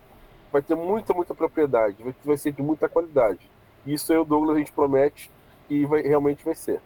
vai 0.53 0.63
ter 0.63 0.75
muita, 0.75 1.13
muita 1.13 1.35
propriedade, 1.35 2.03
vai, 2.03 2.15
vai 2.25 2.37
ser 2.37 2.53
de 2.53 2.63
muita 2.63 2.89
qualidade. 2.89 3.51
Isso 3.87 4.13
aí 4.13 4.19
o 4.19 4.25
Douglas 4.25 4.57
a 4.57 4.59
gente 4.59 4.73
promete 4.73 5.31
e 5.69 5.85
vai, 5.85 6.03
realmente 6.03 6.45
vai 6.45 6.55
ser. 6.55 6.81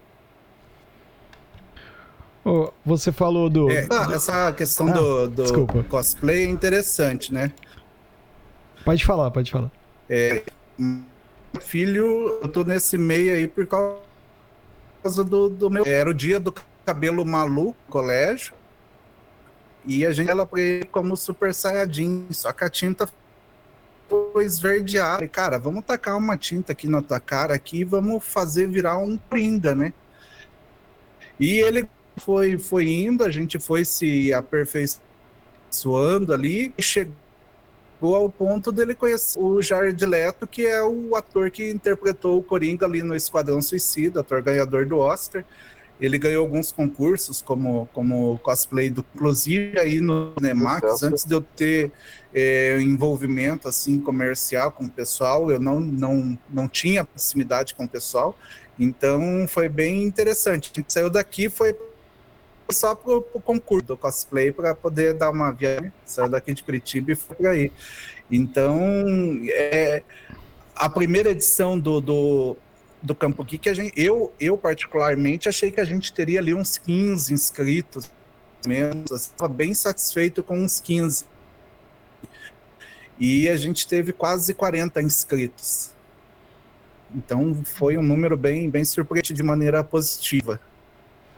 Você 2.84 3.10
falou 3.10 3.48
do. 3.48 3.70
É, 3.70 3.86
essa 4.14 4.52
questão 4.52 4.88
ah, 4.88 4.92
do, 4.92 5.28
do 5.28 5.84
cosplay 5.84 6.44
é 6.44 6.48
interessante, 6.48 7.32
né? 7.32 7.50
Pode 8.84 9.04
falar, 9.04 9.30
pode 9.30 9.50
falar. 9.50 9.70
É, 10.10 10.42
filho, 11.60 12.38
eu 12.42 12.48
tô 12.48 12.62
nesse 12.62 12.98
meio 12.98 13.34
aí 13.34 13.48
por 13.48 13.66
causa 13.66 15.24
do, 15.24 15.48
do 15.48 15.70
meu. 15.70 15.86
Era 15.86 16.10
o 16.10 16.14
dia 16.14 16.38
do 16.38 16.54
cabelo 16.84 17.24
maluco 17.24 17.78
colégio. 17.88 18.52
E 19.86 20.04
a 20.04 20.12
gente 20.12 20.30
ela 20.30 20.46
foi 20.46 20.86
como 20.92 21.16
Super 21.16 21.54
Saiyajin, 21.54 22.26
só 22.30 22.52
que 22.52 22.64
a 22.64 22.70
tinta 22.70 23.08
foi 24.08 24.44
esverdeada. 24.44 25.26
Cara, 25.28 25.58
vamos 25.58 25.84
tacar 25.84 26.16
uma 26.16 26.36
tinta 26.36 26.72
aqui 26.72 26.88
na 26.88 27.00
tua 27.00 27.20
cara 27.20 27.54
aqui 27.54 27.80
e 27.80 27.84
vamos 27.84 28.22
fazer 28.24 28.66
virar 28.66 28.98
um 28.98 29.16
pringa, 29.16 29.74
né? 29.74 29.94
E 31.38 31.58
ele 31.58 31.88
foi, 32.16 32.58
foi 32.58 32.88
indo, 32.88 33.24
a 33.24 33.30
gente 33.30 33.58
foi 33.58 33.84
se 33.84 34.32
aperfeiçoando 34.32 36.32
ali 36.32 36.72
e 36.78 36.82
chegou 36.82 37.14
ao 38.02 38.28
ponto 38.28 38.70
dele 38.70 38.94
conhecer 38.94 39.38
o 39.38 39.60
Jared 39.60 40.04
Leto, 40.04 40.46
que 40.46 40.66
é 40.66 40.82
o 40.82 41.16
ator 41.16 41.50
que 41.50 41.70
interpretou 41.70 42.38
o 42.38 42.42
Coringa 42.42 42.86
ali 42.86 43.02
no 43.02 43.16
Esquadrão 43.16 43.60
Suicida, 43.60 44.20
ator 44.20 44.42
ganhador 44.42 44.86
do 44.86 44.98
Oscar. 44.98 45.44
Ele 46.00 46.18
ganhou 46.18 46.42
alguns 46.42 46.72
concursos 46.72 47.40
como, 47.40 47.88
como 47.92 48.36
cosplay 48.38 48.90
do 48.90 49.04
inclusive 49.14 49.78
aí 49.78 50.00
no 50.00 50.34
Nemax, 50.40 51.02
antes 51.04 51.24
de 51.24 51.34
eu 51.34 51.40
ter 51.40 51.92
é, 52.32 52.80
envolvimento 52.80 53.68
assim 53.68 54.00
comercial 54.00 54.72
com 54.72 54.84
o 54.84 54.90
pessoal, 54.90 55.52
eu 55.52 55.60
não, 55.60 55.80
não, 55.80 56.38
não 56.50 56.68
tinha 56.68 57.04
proximidade 57.04 57.76
com 57.76 57.84
o 57.84 57.88
pessoal, 57.88 58.36
então 58.76 59.46
foi 59.48 59.68
bem 59.68 60.02
interessante. 60.02 60.72
A 60.74 60.80
gente 60.80 60.92
saiu 60.92 61.08
daqui, 61.08 61.48
foi 61.48 61.76
só 62.70 62.94
para 62.94 63.16
o 63.16 63.22
concurso 63.22 63.86
do 63.88 63.96
cosplay 63.96 64.52
para 64.52 64.74
poder 64.74 65.14
dar 65.14 65.30
uma 65.30 65.50
viagem, 65.50 65.92
saiu 66.04 66.28
daqui 66.28 66.54
de 66.54 66.62
Curitiba 66.62 67.12
e 67.12 67.14
foi 67.14 67.36
por 67.36 67.46
aí. 67.46 67.72
Então, 68.30 68.78
é, 69.50 70.02
a 70.74 70.88
primeira 70.88 71.30
edição 71.30 71.78
do, 71.78 72.00
do 72.00 72.56
do 73.04 73.14
Campo 73.14 73.44
Geek, 73.44 73.68
a 73.68 73.74
gente, 73.74 73.92
eu, 74.00 74.32
eu 74.40 74.56
particularmente 74.56 75.46
achei 75.46 75.70
que 75.70 75.78
a 75.78 75.84
gente 75.84 76.10
teria 76.10 76.40
ali 76.40 76.54
uns 76.54 76.78
15 76.78 77.34
inscritos, 77.34 78.10
menos, 78.66 79.10
estava 79.10 79.52
bem 79.52 79.74
satisfeito 79.74 80.42
com 80.42 80.58
uns 80.58 80.80
15. 80.80 81.26
E 83.20 83.46
a 83.50 83.56
gente 83.58 83.86
teve 83.86 84.10
quase 84.10 84.54
40 84.54 85.02
inscritos. 85.02 85.90
Então 87.14 87.62
foi 87.62 87.98
um 87.98 88.02
número 88.02 88.38
bem, 88.38 88.70
bem 88.70 88.86
surpreendente 88.86 89.34
de 89.34 89.42
maneira 89.42 89.84
positiva. 89.84 90.58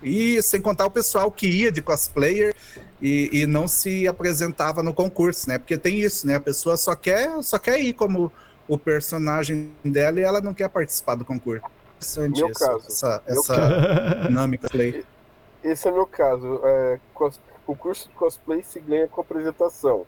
E 0.07 0.41
sem 0.41 0.61
contar 0.61 0.87
o 0.87 0.91
pessoal 0.91 1.33
que 1.33 1.49
ia 1.49 1.73
de 1.73 1.83
cosplayer 1.83 2.55
e, 3.03 3.41
e 3.41 3.45
não 3.45 3.67
se 3.67 4.07
apresentava 4.07 4.81
no 4.81 4.95
concurso, 4.95 5.49
né? 5.49 5.59
Porque 5.59 5.77
tem 5.77 5.99
isso, 5.99 6.25
né? 6.29 6.37
A 6.37 6.41
pessoa 6.41 6.77
só 6.77 6.95
quer, 6.95 7.43
só 7.43 7.59
quer 7.59 7.81
ir 7.81 7.93
como 7.93 8.31
o 8.69 8.79
personagem 8.79 9.73
dela 9.85 10.21
e 10.21 10.23
ela 10.23 10.41
não 10.41 10.55
quer 10.55 10.69
participar 10.69 11.17
do 11.17 11.25
concurso. 11.25 11.67
Interessante 11.97 12.39
meu 12.39 12.51
isso, 12.51 12.61
caso. 12.61 12.87
essa, 12.87 13.23
meu 13.27 13.41
essa 13.41 13.57
caso. 13.57 14.29
dinâmica 14.29 14.69
play. 14.69 15.05
Esse 15.65 15.89
é 15.89 15.91
meu 15.91 16.07
caso. 16.07 16.61
É, 16.63 17.01
o 17.67 17.75
curso 17.75 18.09
de 18.09 18.15
cosplay 18.15 18.63
se 18.63 18.79
ganha 18.79 19.09
com 19.09 19.21
apresentação. 19.21 20.07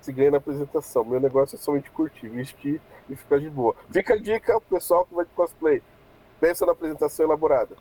Se 0.00 0.10
ganha 0.10 0.32
na 0.32 0.38
apresentação. 0.38 1.04
Meu 1.04 1.20
negócio 1.20 1.54
é 1.54 1.58
somente 1.60 1.88
curtir, 1.92 2.28
vestir 2.28 2.80
e 3.08 3.14
ficar 3.14 3.38
de 3.38 3.48
boa. 3.48 3.76
Fica 3.92 4.14
a 4.14 4.18
dica, 4.18 4.56
o 4.56 4.60
pessoal 4.60 5.06
que 5.06 5.14
vai 5.14 5.24
de 5.24 5.30
cosplay. 5.30 5.80
Pensa 6.40 6.66
na 6.66 6.72
apresentação 6.72 7.24
elaborada. 7.24 7.76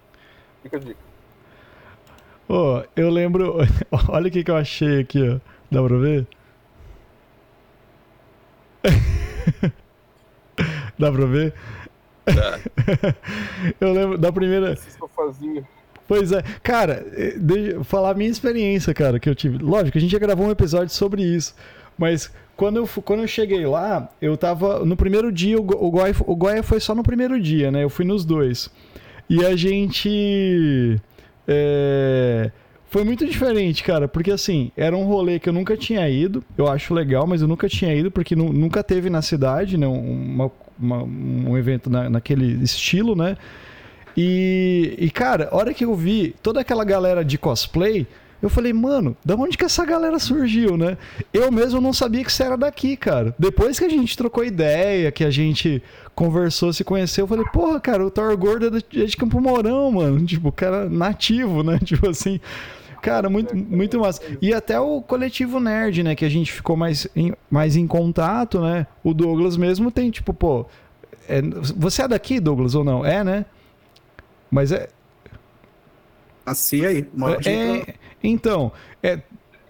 Fica 0.61 0.77
a 0.77 0.79
dica. 0.79 1.06
Oh, 2.47 2.81
eu 2.95 3.09
lembro. 3.09 3.57
Olha 4.09 4.27
o 4.27 4.31
que, 4.31 4.43
que 4.43 4.51
eu 4.51 4.57
achei 4.57 5.01
aqui, 5.01 5.21
ó. 5.21 5.39
Dá 5.69 5.83
pra 5.83 5.97
ver? 5.97 6.27
Dá 10.97 11.11
pra 11.11 11.25
ver? 11.25 11.53
Tá. 12.25 12.59
eu 13.79 13.93
lembro 13.93 14.17
da 14.17 14.31
primeira. 14.31 14.77
Pois 16.07 16.31
é, 16.31 16.41
cara, 16.63 17.05
eh, 17.13 17.35
deixa 17.37 17.71
eu 17.71 17.83
falar 17.83 18.11
a 18.11 18.13
minha 18.13 18.29
experiência, 18.29 18.93
cara, 18.93 19.19
que 19.19 19.29
eu 19.29 19.35
tive. 19.35 19.57
Lógico, 19.57 19.97
a 19.97 20.01
gente 20.01 20.11
já 20.11 20.19
gravou 20.19 20.47
um 20.47 20.51
episódio 20.51 20.93
sobre 20.93 21.21
isso, 21.21 21.53
mas 21.97 22.31
quando 22.55 22.77
eu, 22.77 22.87
quando 23.03 23.21
eu 23.21 23.27
cheguei 23.27 23.65
lá, 23.65 24.09
eu 24.21 24.37
tava. 24.37 24.85
No 24.85 24.95
primeiro 24.95 25.31
dia, 25.31 25.59
o, 25.59 25.61
o, 25.61 25.91
Goya, 25.91 26.15
o 26.25 26.35
Goya 26.35 26.63
foi 26.63 26.79
só 26.79 26.95
no 26.95 27.03
primeiro 27.03 27.39
dia, 27.41 27.71
né? 27.71 27.83
Eu 27.83 27.89
fui 27.89 28.05
nos 28.05 28.23
dois. 28.23 28.69
E 29.29 29.45
a 29.45 29.55
gente. 29.55 30.99
É, 31.47 32.51
foi 32.89 33.03
muito 33.03 33.25
diferente, 33.25 33.83
cara, 33.83 34.07
porque 34.07 34.31
assim, 34.31 34.71
era 34.75 34.95
um 34.95 35.03
rolê 35.03 35.39
que 35.39 35.49
eu 35.49 35.53
nunca 35.53 35.75
tinha 35.77 36.07
ido. 36.09 36.43
Eu 36.57 36.67
acho 36.67 36.93
legal, 36.93 37.27
mas 37.27 37.41
eu 37.41 37.47
nunca 37.47 37.67
tinha 37.67 37.93
ido, 37.93 38.09
porque 38.09 38.35
nunca 38.35 38.83
teve 38.83 39.09
na 39.09 39.21
cidade, 39.21 39.77
né? 39.77 39.87
Uma, 39.87 40.51
uma, 40.79 41.03
um 41.03 41.57
evento 41.57 41.89
na, 41.89 42.09
naquele 42.09 42.63
estilo, 42.63 43.15
né? 43.15 43.37
E, 44.15 44.95
e, 44.97 45.11
cara, 45.11 45.49
a 45.51 45.55
hora 45.55 45.73
que 45.73 45.85
eu 45.85 45.93
vi 45.93 46.33
toda 46.41 46.59
aquela 46.59 46.83
galera 46.83 47.23
de 47.23 47.37
cosplay, 47.37 48.07
eu 48.41 48.49
falei, 48.49 48.71
mano, 48.71 49.17
da 49.25 49.35
onde 49.35 49.57
que 49.57 49.65
essa 49.65 49.83
galera 49.83 50.19
surgiu, 50.19 50.77
né? 50.77 50.97
Eu 51.33 51.51
mesmo 51.51 51.81
não 51.81 51.91
sabia 51.91 52.23
que 52.23 52.31
você 52.31 52.43
era 52.43 52.55
daqui, 52.55 52.95
cara. 52.95 53.33
Depois 53.37 53.79
que 53.79 53.85
a 53.85 53.89
gente 53.89 54.15
trocou 54.15 54.43
ideia, 54.45 55.11
que 55.11 55.23
a 55.23 55.31
gente 55.31 55.81
conversou, 56.13 56.71
se 56.71 56.83
conheceu, 56.83 57.23
eu 57.23 57.27
falei, 57.27 57.45
porra, 57.51 57.79
cara, 57.79 58.05
o 58.05 58.11
Thor 58.11 58.35
Gordo 58.37 58.77
é 58.77 59.05
de, 59.05 59.17
Campo 59.17 59.41
Mourão, 59.41 59.91
mano. 59.91 60.23
Tipo, 60.25 60.51
cara 60.51 60.87
nativo, 60.87 61.63
né? 61.63 61.79
Tipo 61.83 62.09
assim. 62.09 62.39
Cara, 63.01 63.29
muito, 63.29 63.55
muito 63.55 63.99
massa. 63.99 64.21
E 64.41 64.53
até 64.53 64.79
o 64.79 65.01
coletivo 65.01 65.59
nerd, 65.59 66.03
né? 66.03 66.15
Que 66.15 66.25
a 66.25 66.29
gente 66.29 66.51
ficou 66.51 66.75
mais 66.75 67.07
em, 67.15 67.33
mais 67.49 67.75
em 67.75 67.87
contato, 67.87 68.59
né? 68.59 68.85
O 69.03 69.13
Douglas 69.13 69.57
mesmo 69.57 69.89
tem, 69.91 70.11
tipo, 70.11 70.33
pô. 70.33 70.65
É, 71.27 71.41
você 71.75 72.03
é 72.03 72.07
daqui, 72.07 72.39
Douglas, 72.39 72.75
ou 72.75 72.83
não? 72.83 73.05
É, 73.05 73.23
né? 73.23 73.45
Mas 74.51 74.71
é. 74.71 74.89
Nasci 76.45 76.85
aí. 76.85 77.07
É, 77.45 77.95
então, 78.23 78.71
é 79.01 79.19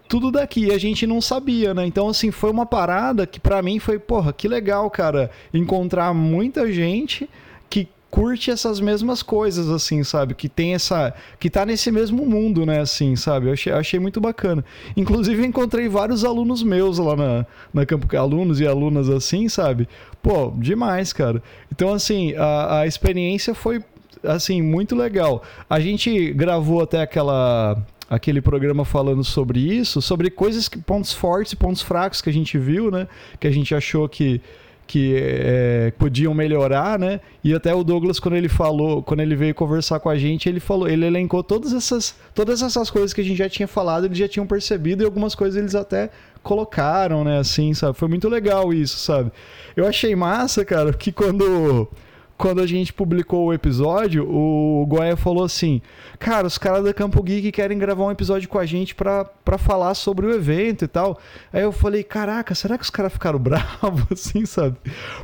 tudo 0.08 0.32
daqui. 0.32 0.72
A 0.72 0.78
gente 0.78 1.06
não 1.06 1.22
sabia, 1.22 1.74
né? 1.74 1.86
Então, 1.86 2.08
assim, 2.08 2.32
foi 2.32 2.50
uma 2.50 2.66
parada 2.66 3.28
que 3.28 3.40
para 3.40 3.62
mim 3.62 3.80
foi, 3.80 4.00
porra, 4.00 4.34
que 4.34 4.48
legal, 4.48 4.90
cara. 4.90 5.30
Encontrar 5.54 6.14
muita 6.14 6.72
gente 6.72 7.30
que 7.70 7.88
curte 8.10 8.50
essas 8.50 8.80
mesmas 8.80 9.22
coisas, 9.22 9.70
assim, 9.70 10.04
sabe? 10.04 10.34
Que 10.34 10.48
tem 10.48 10.74
essa. 10.74 11.14
Que 11.40 11.50
tá 11.50 11.66
nesse 11.66 11.92
mesmo 11.92 12.26
mundo, 12.26 12.66
né? 12.66 12.80
Assim, 12.80 13.16
sabe? 13.16 13.48
Eu 13.48 13.54
achei, 13.54 13.74
achei 13.74 14.00
muito 14.00 14.22
bacana. 14.22 14.64
Inclusive, 14.96 15.46
encontrei 15.46 15.88
vários 15.90 16.24
alunos 16.24 16.64
meus 16.64 16.98
lá 16.98 17.16
na, 17.16 17.46
na 17.74 17.86
Campo. 17.86 18.08
Alunos 18.18 18.60
e 18.60 18.68
alunas 18.68 19.10
assim, 19.10 19.50
sabe? 19.50 19.88
Pô, 20.22 20.54
demais, 20.58 21.12
cara. 21.12 21.44
Então, 21.72 21.94
assim, 21.94 22.34
a, 22.36 22.80
a 22.80 22.88
experiência 22.88 23.54
foi, 23.54 23.84
assim, 24.24 24.62
muito 24.62 24.96
legal. 24.96 25.44
A 25.70 25.80
gente 25.80 26.32
gravou 26.32 26.82
até 26.82 27.02
aquela 27.02 27.78
aquele 28.10 28.42
programa 28.42 28.86
falando 28.86 29.24
sobre 29.24 29.60
isso, 29.60 30.02
sobre 30.02 30.30
coisas 30.30 30.68
que 30.68 30.78
pontos 30.78 31.14
fortes 31.14 31.54
e 31.54 31.56
pontos 31.56 31.82
fracos 31.82 32.22
que 32.22 32.30
a 32.30 32.34
gente 32.34 32.58
viu, 32.58 32.90
né? 32.90 33.08
Que 33.40 33.48
a 33.48 33.52
gente 33.52 33.74
achou 33.76 34.08
que 34.08 34.42
que 34.88 35.16
é, 35.18 35.92
podiam 36.00 36.34
melhorar, 36.34 36.98
né? 36.98 37.20
E 37.44 37.54
até 37.54 37.76
o 37.76 37.84
Douglas 37.84 38.22
quando 38.22 38.36
ele 38.36 38.48
falou, 38.48 39.04
quando 39.04 39.20
ele 39.20 39.36
veio 39.36 39.54
conversar 39.54 40.00
com 40.00 40.10
a 40.10 40.18
gente, 40.18 40.48
ele 40.48 40.62
falou, 40.62 40.88
ele 40.88 41.06
elencou 41.06 41.44
todas 41.44 41.74
essas 41.74 42.16
todas 42.34 42.62
essas 42.62 42.90
coisas 42.90 43.14
que 43.14 43.20
a 43.20 43.24
gente 43.24 43.38
já 43.38 43.50
tinha 43.50 43.68
falado, 43.68 44.06
eles 44.06 44.18
já 44.18 44.30
tinham 44.30 44.48
percebido 44.48 45.04
e 45.04 45.06
algumas 45.06 45.36
coisas 45.36 45.60
eles 45.60 45.76
até 45.76 46.10
colocaram, 46.42 47.26
né? 47.26 47.38
Assim, 47.40 47.74
sabe? 47.74 47.98
Foi 47.98 48.08
muito 48.08 48.30
legal 48.30 48.74
isso, 48.74 48.98
sabe? 49.00 49.30
Eu 49.76 49.86
achei 49.86 50.16
massa, 50.16 50.64
cara, 50.64 50.94
que 50.94 51.12
quando 51.12 51.90
quando 52.38 52.62
a 52.62 52.68
gente 52.68 52.94
publicou 52.94 53.48
o 53.48 53.54
episódio, 53.54 54.30
o 54.30 54.86
Goya 54.86 55.18
falou 55.18 55.44
assim: 55.44 55.82
Cara, 56.20 56.46
os 56.46 56.58
caras 56.58 56.84
da 56.84 56.94
Campo 56.94 57.22
Geek 57.24 57.52
querem 57.52 57.78
gravar 57.78 58.06
um 58.06 58.12
episódio 58.12 58.48
com 58.48 58.60
a 58.60 58.66
gente 58.66 58.94
pra, 58.94 59.26
pra 59.26 59.58
falar 59.58 59.96
sobre 59.96 60.28
o 60.28 60.34
evento 60.34 60.86
e 60.86 60.88
tal. 60.88 61.20
Aí 61.52 61.64
eu 61.64 61.72
falei: 61.72 62.04
Caraca, 62.04 62.54
será 62.54 62.78
que 62.78 62.84
os 62.84 62.90
caras 62.90 63.12
ficaram 63.12 63.40
bravos 63.40 64.06
assim, 64.12 64.46
sabe? 64.46 64.78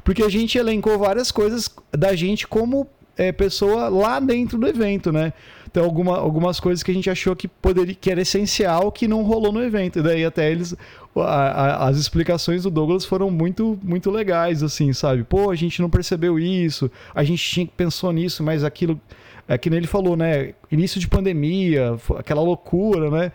Porque 0.03 0.23
a 0.23 0.29
gente 0.29 0.57
elencou 0.57 0.97
várias 0.97 1.31
coisas 1.31 1.69
da 1.91 2.15
gente 2.15 2.47
como 2.47 2.87
é, 3.15 3.31
pessoa 3.31 3.89
lá 3.89 4.19
dentro 4.19 4.57
do 4.57 4.67
evento, 4.67 5.11
né? 5.11 5.33
Então, 5.73 5.83
alguma, 5.83 6.17
algumas 6.17 6.59
coisas 6.59 6.83
que 6.83 6.91
a 6.91 6.93
gente 6.93 7.09
achou 7.09 7.35
que 7.35 7.47
poderia 7.47 7.95
que 7.95 8.11
era 8.11 8.21
essencial 8.21 8.91
que 8.91 9.07
não 9.07 9.23
rolou 9.23 9.51
no 9.51 9.63
evento. 9.63 9.99
E 9.99 10.01
daí 10.03 10.23
até 10.23 10.51
eles. 10.51 10.75
A, 11.15 11.21
a, 11.21 11.87
as 11.87 11.97
explicações 11.97 12.63
do 12.63 12.71
Douglas 12.71 13.05
foram 13.05 13.29
muito, 13.29 13.77
muito 13.83 14.09
legais, 14.09 14.63
assim, 14.63 14.91
sabe? 14.93 15.23
Pô, 15.23 15.51
a 15.51 15.55
gente 15.55 15.81
não 15.81 15.89
percebeu 15.89 16.39
isso, 16.39 16.89
a 17.13 17.23
gente 17.23 17.43
tinha, 17.43 17.67
pensou 17.67 18.11
nisso, 18.11 18.43
mas 18.43 18.63
aquilo. 18.63 18.99
É 19.47 19.57
que 19.57 19.69
nem 19.69 19.77
ele 19.77 19.87
falou, 19.87 20.15
né? 20.15 20.53
Início 20.71 20.99
de 20.99 21.07
pandemia, 21.07 21.97
aquela 22.17 22.41
loucura, 22.41 23.09
né? 23.11 23.31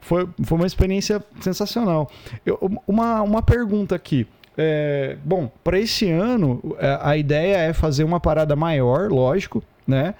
Foi, 0.00 0.28
foi 0.42 0.58
uma 0.58 0.66
experiência 0.66 1.22
sensacional. 1.40 2.10
Eu, 2.44 2.58
uma, 2.86 3.22
uma 3.22 3.42
pergunta 3.42 3.94
aqui. 3.94 4.26
É, 4.56 5.16
bom, 5.24 5.50
para 5.62 5.78
esse 5.78 6.10
ano, 6.10 6.76
é, 6.78 6.98
a 7.00 7.16
ideia 7.16 7.56
é 7.56 7.72
fazer 7.72 8.04
uma 8.04 8.20
parada 8.20 8.54
maior, 8.54 9.10
lógico, 9.10 9.62
né? 9.86 10.14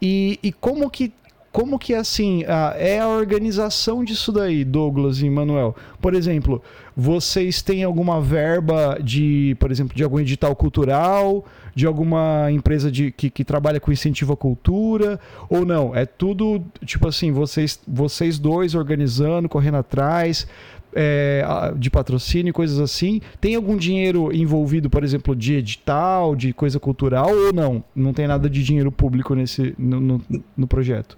E, 0.00 0.38
e 0.42 0.52
como 0.52 0.88
que 0.90 1.12
como 1.58 1.76
que 1.76 1.92
assim 1.92 2.44
a, 2.46 2.76
é 2.78 3.00
a 3.00 3.08
organização 3.08 4.04
disso 4.04 4.30
daí, 4.30 4.64
Douglas 4.64 5.22
e 5.22 5.28
Manuel? 5.28 5.74
Por 6.00 6.14
exemplo, 6.14 6.62
vocês 6.96 7.60
têm 7.60 7.82
alguma 7.82 8.20
verba 8.20 8.96
de, 9.02 9.56
por 9.58 9.72
exemplo, 9.72 9.96
de 9.96 10.04
algum 10.04 10.20
edital 10.20 10.54
cultural, 10.54 11.44
de 11.74 11.84
alguma 11.84 12.46
empresa 12.52 12.92
de, 12.92 13.10
que, 13.10 13.28
que 13.28 13.44
trabalha 13.44 13.80
com 13.80 13.90
incentivo 13.90 14.34
à 14.34 14.36
cultura, 14.36 15.18
ou 15.48 15.66
não? 15.66 15.92
É 15.96 16.06
tudo 16.06 16.62
tipo 16.84 17.08
assim, 17.08 17.32
vocês, 17.32 17.80
vocês 17.88 18.38
dois 18.38 18.76
organizando, 18.76 19.48
correndo 19.48 19.78
atrás, 19.78 20.46
é, 20.94 21.44
de 21.76 21.90
patrocínio 21.90 22.52
coisas 22.52 22.78
assim. 22.78 23.20
Tem 23.40 23.54
algum 23.54 23.76
dinheiro 23.76 24.32
envolvido, 24.34 24.88
por 24.88 25.04
exemplo, 25.04 25.34
de 25.34 25.54
edital, 25.54 26.34
de 26.34 26.52
coisa 26.52 26.80
cultural 26.80 27.30
ou 27.30 27.52
não? 27.52 27.82
Não 27.94 28.12
tem 28.12 28.26
nada 28.26 28.48
de 28.48 28.62
dinheiro 28.62 28.90
público 28.90 29.34
nesse 29.34 29.74
no, 29.78 30.00
no, 30.00 30.24
no 30.56 30.66
projeto? 30.66 31.16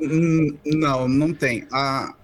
Não, 0.65 1.09
não 1.09 1.33
tem. 1.33 1.67
A, 1.73 2.15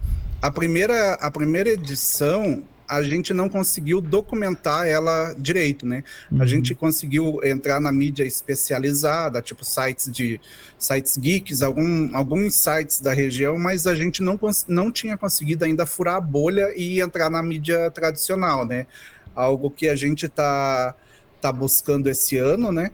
a, 0.43 0.51
primeira, 0.51 1.15
a 1.15 1.31
primeira 1.31 1.71
edição 1.71 2.63
a 2.89 3.03
gente 3.03 3.35
não 3.35 3.49
conseguiu 3.49 4.01
documentar 4.01 4.87
ela 4.87 5.35
direito, 5.39 5.85
né? 5.85 6.05
Uhum. 6.31 6.43
A 6.43 6.47
gente 6.47 6.75
conseguiu 6.75 7.41
entrar 7.43 7.81
na 7.81 7.91
mídia 7.91 8.25
especializada, 8.25 9.43
tipo 9.43 9.65
sites 9.65 10.11
de 10.11 10.41
sites 10.79 11.17
geeks, 11.17 11.63
algum, 11.63 12.15
alguns 12.15 12.55
sites 12.55 13.01
da 13.01 13.13
região, 13.13 13.59
mas 13.59 13.87
a 13.87 13.95
gente 13.95 14.23
não, 14.23 14.39
não 14.69 14.93
tinha 14.93 15.17
conseguido 15.17 15.65
ainda 15.65 15.87
furar 15.87 16.17
a 16.17 16.21
bolha 16.21 16.73
e 16.77 17.01
entrar 17.01 17.31
na 17.31 17.43
mídia 17.43 17.91
tradicional, 17.91 18.65
né? 18.65 18.87
Algo 19.35 19.71
que 19.71 19.89
a 19.89 19.97
gente 19.97 20.27
está 20.27 20.95
tá 21.41 21.53
buscando 21.53 22.09
esse 22.09 22.37
ano, 22.37 22.71
né? 22.71 22.91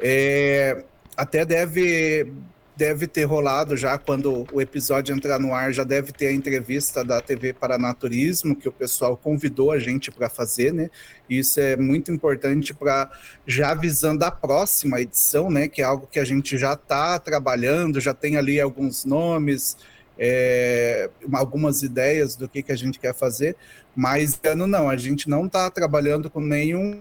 É, 0.00 0.84
até 1.16 1.44
deve 1.44 2.32
deve 2.76 3.06
ter 3.06 3.24
rolado 3.24 3.76
já 3.76 3.96
quando 3.96 4.46
o 4.52 4.60
episódio 4.60 5.14
entrar 5.14 5.38
no 5.38 5.54
ar, 5.54 5.72
já 5.72 5.84
deve 5.84 6.12
ter 6.12 6.28
a 6.28 6.32
entrevista 6.32 7.04
da 7.04 7.20
TV 7.20 7.52
Paranaturismo, 7.52 8.56
que 8.56 8.68
o 8.68 8.72
pessoal 8.72 9.16
convidou 9.16 9.70
a 9.70 9.78
gente 9.78 10.10
para 10.10 10.28
fazer, 10.28 10.72
né? 10.72 10.90
Isso 11.30 11.60
é 11.60 11.76
muito 11.76 12.10
importante 12.10 12.74
para 12.74 13.10
já 13.46 13.70
avisando 13.70 14.24
a 14.24 14.30
próxima 14.30 15.00
edição, 15.00 15.50
né? 15.50 15.68
Que 15.68 15.82
é 15.82 15.84
algo 15.84 16.08
que 16.10 16.18
a 16.18 16.24
gente 16.24 16.58
já 16.58 16.72
está 16.72 17.18
trabalhando, 17.18 18.00
já 18.00 18.12
tem 18.12 18.36
ali 18.36 18.60
alguns 18.60 19.04
nomes, 19.04 19.76
é, 20.18 21.08
algumas 21.32 21.82
ideias 21.82 22.34
do 22.34 22.48
que, 22.48 22.62
que 22.62 22.72
a 22.72 22.76
gente 22.76 22.98
quer 22.98 23.14
fazer, 23.14 23.56
mas 23.94 24.40
ano 24.44 24.66
não, 24.66 24.88
a 24.88 24.96
gente 24.96 25.28
não 25.28 25.46
está 25.46 25.70
trabalhando 25.70 26.28
com 26.28 26.40
nenhum, 26.40 27.00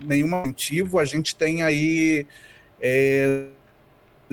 nenhum 0.00 0.28
motivo, 0.28 0.98
a 0.98 1.04
gente 1.04 1.36
tem 1.36 1.62
aí. 1.62 2.26
É, 2.80 3.46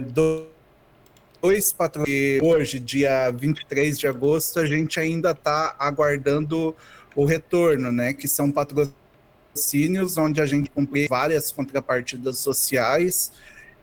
dois 0.02 1.74
patrões. 1.74 2.42
Hoje, 2.42 2.80
dia 2.80 3.30
23 3.32 3.98
de 3.98 4.08
agosto, 4.08 4.60
a 4.60 4.66
gente 4.66 5.00
ainda 5.00 5.32
está 5.32 5.76
aguardando 5.80 6.76
o 7.16 7.26
retorno, 7.26 7.92
né? 7.92 8.14
Que 8.14 8.28
são 8.28 8.52
patrocínios 8.52 10.18
onde 10.18 10.42
a 10.42 10.46
gente 10.46 10.70
cumpre 10.70 11.08
várias 11.08 11.52
contrapartidas 11.52 12.40
sociais. 12.40 13.32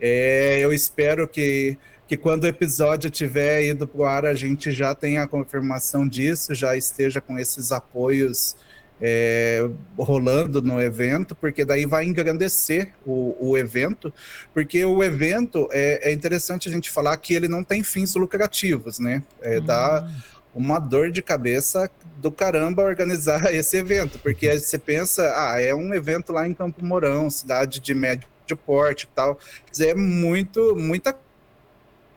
É, 0.01 0.59
eu 0.61 0.73
espero 0.73 1.27
que, 1.27 1.77
que 2.07 2.17
quando 2.17 2.45
o 2.45 2.47
episódio 2.47 3.11
tiver 3.11 3.65
ido 3.65 3.87
para 3.87 4.01
o 4.01 4.05
ar, 4.05 4.27
a 4.27 4.35
gente 4.35 4.71
já 4.73 4.95
tenha 4.95 5.23
a 5.23 5.29
confirmação 5.29 6.07
disso, 6.07 6.55
já 6.55 6.77
esteja 6.77 7.21
com 7.21 7.39
esses 7.39 7.73
apoios 7.73 8.57
é, 9.01 9.69
rolando 9.99 10.63
no 10.63 10.81
evento, 10.81 11.35
porque 11.35 11.65
daí 11.65 11.85
vai 11.87 12.05
engrandecer 12.05 12.93
o, 13.05 13.37
o 13.39 13.59
evento, 13.59 14.13
porque 14.55 14.85
o 14.85 15.03
evento 15.03 15.69
é, 15.71 16.11
é, 16.11 16.13
interessante 16.13 16.69
a 16.69 16.73
gente 16.73 16.91
falar 16.91 17.17
que 17.19 17.35
ele 17.35 17.49
não 17.49 17.63
tem 17.63 17.83
fins 17.83 18.15
lucrativos, 18.15 18.99
né? 18.99 19.23
É, 19.43 19.61
Dá 19.61 20.09
hum. 20.55 20.63
uma 20.63 20.79
dor 20.79 21.11
de 21.11 21.23
cabeça 21.23 21.91
do 22.17 22.31
caramba 22.31 22.83
organizar 22.83 23.53
esse 23.55 23.77
evento, 23.77 24.19
porque 24.19 24.49
aí 24.49 24.59
você 24.59 24.79
pensa, 24.79 25.33
ah, 25.37 25.61
é 25.61 25.75
um 25.75 25.93
evento 25.93 26.33
lá 26.33 26.49
em 26.49 26.55
Campo 26.55 26.85
Mourão, 26.85 27.29
cidade 27.31 27.81
de 27.81 27.95
médio 27.95 28.29
porte 28.65 29.09
e 29.11 29.15
tal, 29.15 29.41
é 29.81 29.93
muito, 29.93 30.77
muita 30.77 31.13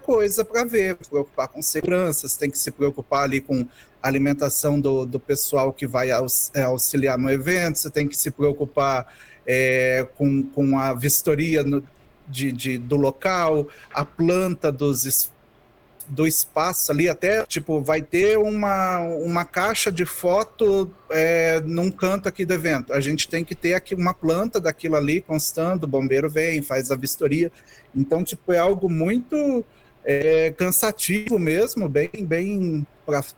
coisa 0.10 0.44
para 0.44 0.64
ver, 0.64 0.96
preocupar 0.96 1.48
com 1.48 1.62
segurança, 1.62 2.28
você 2.28 2.40
tem 2.40 2.50
que 2.50 2.58
se 2.58 2.72
preocupar 2.72 3.26
ali 3.26 3.40
com 3.40 3.68
alimentação 4.02 4.82
do, 4.82 5.06
do 5.06 5.20
pessoal 5.20 5.72
que 5.72 5.86
vai 5.86 6.10
é, 6.10 6.64
auxiliar 6.64 7.16
no 7.16 7.30
evento, 7.30 7.78
você 7.78 7.92
tem 7.92 8.08
que 8.08 8.18
se 8.18 8.32
preocupar 8.32 9.06
é, 9.46 10.08
com, 10.16 10.42
com 10.42 10.80
a 10.80 10.96
vistoria 10.96 11.62
no, 11.62 11.84
de, 12.28 12.52
de, 12.52 12.80
do 12.80 12.96
local, 12.96 13.68
a 13.94 14.04
planta 14.04 14.72
dos 14.72 15.30
do 16.08 16.26
espaço 16.26 16.92
ali, 16.92 17.08
até, 17.08 17.46
tipo, 17.46 17.80
vai 17.84 18.02
ter 18.02 18.36
uma, 18.36 18.98
uma 18.98 19.46
caixa 19.46 19.92
de 19.92 20.08
foto 20.08 20.92
é, 21.12 21.62
num 21.62 21.92
canto 21.92 22.28
aqui 22.28 22.46
do 22.46 22.54
evento. 22.56 22.92
A 22.92 23.00
gente 23.00 23.30
tem 23.30 23.46
que 23.46 23.54
ter 23.54 23.76
aqui 23.76 23.94
uma 23.94 24.12
planta 24.12 24.60
daquilo 24.60 24.96
ali 24.96 25.22
constando, 25.22 25.86
o 25.86 25.88
bombeiro 25.88 26.28
vem, 26.28 26.64
faz 26.64 26.90
a 26.90 26.96
vistoria. 26.96 27.52
Então, 27.96 28.24
tipo, 28.24 28.52
é 28.52 28.58
algo 28.58 28.90
muito 28.90 29.64
é, 30.04 30.52
cansativo 30.52 31.38
mesmo, 31.38 31.88
bem, 31.90 32.10
bem 32.22 32.86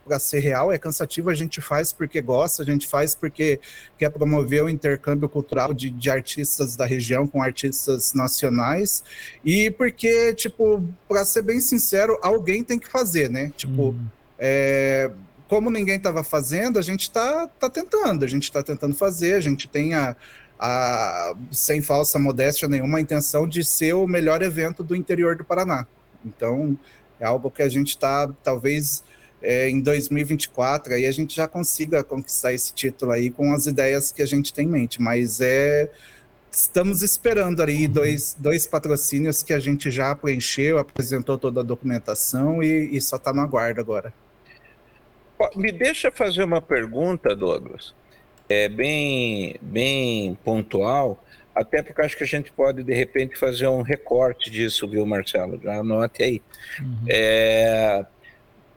para 0.06 0.18
ser 0.18 0.40
real, 0.40 0.70
é 0.70 0.78
cansativo, 0.78 1.30
a 1.30 1.34
gente 1.34 1.60
faz 1.60 1.92
porque 1.92 2.20
gosta, 2.20 2.62
a 2.62 2.66
gente 2.66 2.86
faz 2.86 3.14
porque 3.14 3.58
quer 3.98 4.10
promover 4.10 4.62
o 4.62 4.68
intercâmbio 4.68 5.28
cultural 5.28 5.72
de, 5.72 5.88
de 5.88 6.10
artistas 6.10 6.76
da 6.76 6.84
região 6.84 7.26
com 7.26 7.42
artistas 7.42 8.12
nacionais, 8.12 9.02
e 9.44 9.70
porque, 9.70 10.34
tipo, 10.34 10.86
para 11.08 11.24
ser 11.24 11.42
bem 11.42 11.60
sincero, 11.60 12.18
alguém 12.22 12.62
tem 12.62 12.78
que 12.78 12.88
fazer, 12.88 13.30
né? 13.30 13.50
Tipo, 13.56 13.82
uhum. 13.82 14.06
é, 14.38 15.10
como 15.48 15.70
ninguém 15.70 15.96
estava 15.96 16.22
fazendo, 16.22 16.78
a 16.78 16.82
gente 16.82 17.02
está 17.02 17.46
tá 17.46 17.70
tentando, 17.70 18.24
a 18.24 18.28
gente 18.28 18.44
está 18.44 18.62
tentando 18.62 18.94
fazer, 18.94 19.34
a 19.34 19.40
gente 19.40 19.68
tem 19.68 19.94
a, 19.94 20.14
a, 20.58 21.34
sem 21.50 21.80
falsa 21.80 22.18
modéstia 22.18 22.68
nenhuma, 22.68 22.98
a 22.98 23.00
intenção 23.00 23.48
de 23.48 23.64
ser 23.64 23.94
o 23.94 24.06
melhor 24.06 24.42
evento 24.42 24.82
do 24.84 24.94
interior 24.94 25.36
do 25.36 25.44
Paraná. 25.44 25.86
Então, 26.24 26.78
é 27.18 27.24
algo 27.24 27.50
que 27.50 27.62
a 27.62 27.68
gente 27.68 27.90
está, 27.90 28.28
talvez, 28.42 29.04
é, 29.42 29.68
em 29.68 29.80
2024, 29.80 30.94
aí 30.94 31.06
a 31.06 31.12
gente 31.12 31.34
já 31.34 31.48
consiga 31.48 32.02
conquistar 32.04 32.52
esse 32.52 32.72
título 32.72 33.12
aí 33.12 33.30
com 33.30 33.52
as 33.52 33.66
ideias 33.66 34.12
que 34.12 34.22
a 34.22 34.26
gente 34.26 34.52
tem 34.52 34.66
em 34.66 34.70
mente, 34.70 35.00
mas 35.00 35.40
é 35.40 35.90
estamos 36.52 37.02
esperando 37.02 37.62
aí 37.62 37.88
dois, 37.88 38.36
dois 38.38 38.66
patrocínios 38.66 39.42
que 39.42 39.54
a 39.54 39.58
gente 39.58 39.90
já 39.90 40.14
preencheu, 40.14 40.78
apresentou 40.78 41.38
toda 41.38 41.60
a 41.60 41.64
documentação 41.64 42.62
e, 42.62 42.94
e 42.94 43.00
só 43.00 43.16
está 43.16 43.32
na 43.32 43.46
guarda 43.46 43.80
agora. 43.80 44.12
Me 45.56 45.72
deixa 45.72 46.10
fazer 46.10 46.44
uma 46.44 46.60
pergunta, 46.60 47.34
Douglas, 47.34 47.94
é 48.48 48.68
bem, 48.68 49.56
bem 49.60 50.38
pontual, 50.44 51.24
até 51.54 51.82
porque 51.82 52.00
acho 52.00 52.16
que 52.16 52.24
a 52.24 52.26
gente 52.26 52.50
pode, 52.50 52.82
de 52.82 52.94
repente, 52.94 53.36
fazer 53.36 53.68
um 53.68 53.82
recorte 53.82 54.50
disso, 54.50 54.88
viu, 54.88 55.04
Marcelo? 55.04 55.60
Já 55.62 55.80
anote 55.80 56.22
aí. 56.22 56.42
Uhum. 56.80 57.04
É, 57.08 58.06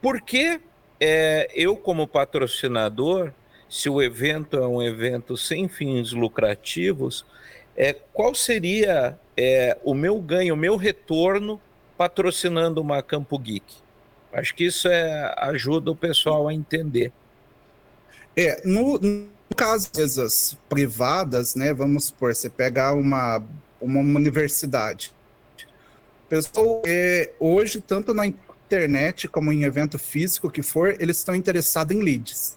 por 0.00 0.20
que 0.20 0.60
é, 1.00 1.48
eu, 1.54 1.76
como 1.76 2.06
patrocinador, 2.06 3.32
se 3.68 3.88
o 3.88 4.02
evento 4.02 4.56
é 4.58 4.66
um 4.66 4.82
evento 4.82 5.36
sem 5.36 5.68
fins 5.68 6.12
lucrativos, 6.12 7.24
é, 7.76 7.94
qual 8.12 8.34
seria 8.34 9.18
é, 9.36 9.76
o 9.82 9.94
meu 9.94 10.20
ganho, 10.20 10.54
o 10.54 10.56
meu 10.56 10.76
retorno 10.76 11.60
patrocinando 11.96 12.80
uma 12.80 13.02
Campo 13.02 13.38
Geek? 13.38 13.64
Acho 14.32 14.54
que 14.54 14.64
isso 14.64 14.86
é, 14.88 15.34
ajuda 15.38 15.90
o 15.90 15.96
pessoal 15.96 16.46
a 16.46 16.54
entender. 16.54 17.10
É, 18.36 18.60
no, 18.66 18.98
no 19.48 19.56
caso 19.56 19.88
empresas 19.88 20.56
privadas, 20.68 21.54
né, 21.54 21.72
vamos 21.72 22.06
supor, 22.06 22.34
você 22.34 22.50
pegar 22.50 22.94
uma, 22.94 23.42
uma 23.80 24.00
universidade. 24.00 25.12
Pessoal, 26.28 26.82
é, 26.84 27.32
hoje, 27.38 27.80
tanto 27.80 28.12
na 28.12 28.26
internet 28.26 29.28
como 29.28 29.52
em 29.52 29.62
evento 29.62 29.98
físico 29.98 30.50
que 30.50 30.62
for, 30.62 30.96
eles 31.00 31.18
estão 31.18 31.34
interessados 31.34 31.96
em 31.96 32.02
leads. 32.02 32.56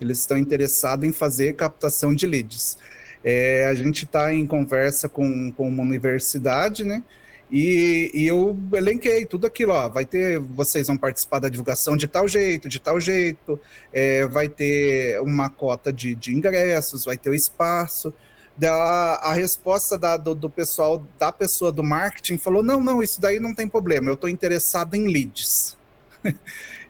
Eles 0.00 0.18
estão 0.18 0.36
interessados 0.36 1.08
em 1.08 1.12
fazer 1.12 1.54
captação 1.54 2.14
de 2.14 2.26
leads. 2.26 2.76
É, 3.22 3.66
a 3.66 3.74
gente 3.74 4.04
está 4.04 4.34
em 4.34 4.46
conversa 4.46 5.08
com, 5.08 5.52
com 5.52 5.68
uma 5.68 5.82
universidade, 5.82 6.84
né? 6.84 7.02
E, 7.50 8.10
e, 8.12 8.26
eu 8.26 8.58
elenquei 8.74 9.24
tudo 9.24 9.46
aquilo, 9.46 9.72
ó, 9.72 9.88
vai 9.88 10.04
ter, 10.04 10.40
vocês 10.40 10.88
vão 10.88 10.96
participar 10.96 11.38
da 11.38 11.48
divulgação 11.48 11.96
de 11.96 12.08
tal 12.08 12.26
jeito, 12.26 12.68
de 12.68 12.80
tal 12.80 12.98
jeito, 12.98 13.60
é, 13.92 14.26
vai 14.26 14.48
ter 14.48 15.20
uma 15.20 15.48
cota 15.48 15.92
de, 15.92 16.14
de 16.16 16.34
ingressos, 16.34 17.04
vai 17.04 17.16
ter 17.16 17.30
o 17.30 17.34
espaço, 17.34 18.12
da, 18.56 19.16
a 19.16 19.32
resposta 19.34 19.98
da, 19.98 20.16
do, 20.16 20.34
do, 20.34 20.48
pessoal, 20.48 21.06
da 21.18 21.30
pessoa 21.30 21.70
do 21.70 21.84
marketing, 21.84 22.38
falou: 22.38 22.62
não, 22.62 22.82
não, 22.82 23.02
isso 23.02 23.20
daí 23.20 23.38
não 23.38 23.54
tem 23.54 23.68
problema, 23.68 24.08
eu 24.10 24.14
estou 24.14 24.30
interessado 24.30 24.94
em 24.94 25.06
leads. 25.06 25.76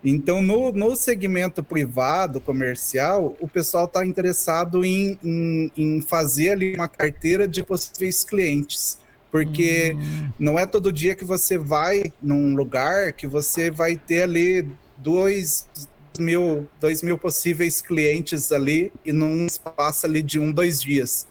então, 0.05 0.40
no, 0.40 0.73
no 0.73 0.95
segmento 0.97 1.62
privado, 1.62 2.40
comercial, 2.40 3.37
o 3.40 3.49
pessoal 3.49 3.87
está 3.87 4.07
interessado 4.07 4.85
em, 4.85 5.19
em, 5.23 5.73
em, 5.77 6.01
fazer 6.01 6.51
ali 6.51 6.75
uma 6.75 6.88
carteira 6.88 7.49
de 7.49 7.62
possíveis 7.62 8.25
clientes. 8.25 8.99
Porque 9.37 9.94
hum. 9.94 10.31
não 10.38 10.59
é 10.59 10.64
todo 10.64 10.90
dia 10.90 11.14
que 11.14 11.25
você 11.25 11.59
vai 11.59 12.11
num 12.22 12.57
lugar 12.57 13.12
que 13.12 13.27
você 13.27 13.70
vai 13.70 13.94
ter 13.94 14.22
ali 14.22 14.66
dois 14.96 15.68
mil, 16.18 16.66
dois 16.81 17.03
mil 17.03 17.18
possíveis 17.18 17.83
clientes 17.83 18.51
ali 18.51 18.90
e 19.05 19.12
num 19.12 19.44
espaço 19.44 20.07
ali 20.07 20.22
de 20.22 20.40
um, 20.40 20.51
dois 20.51 20.81
dias. 20.81 21.27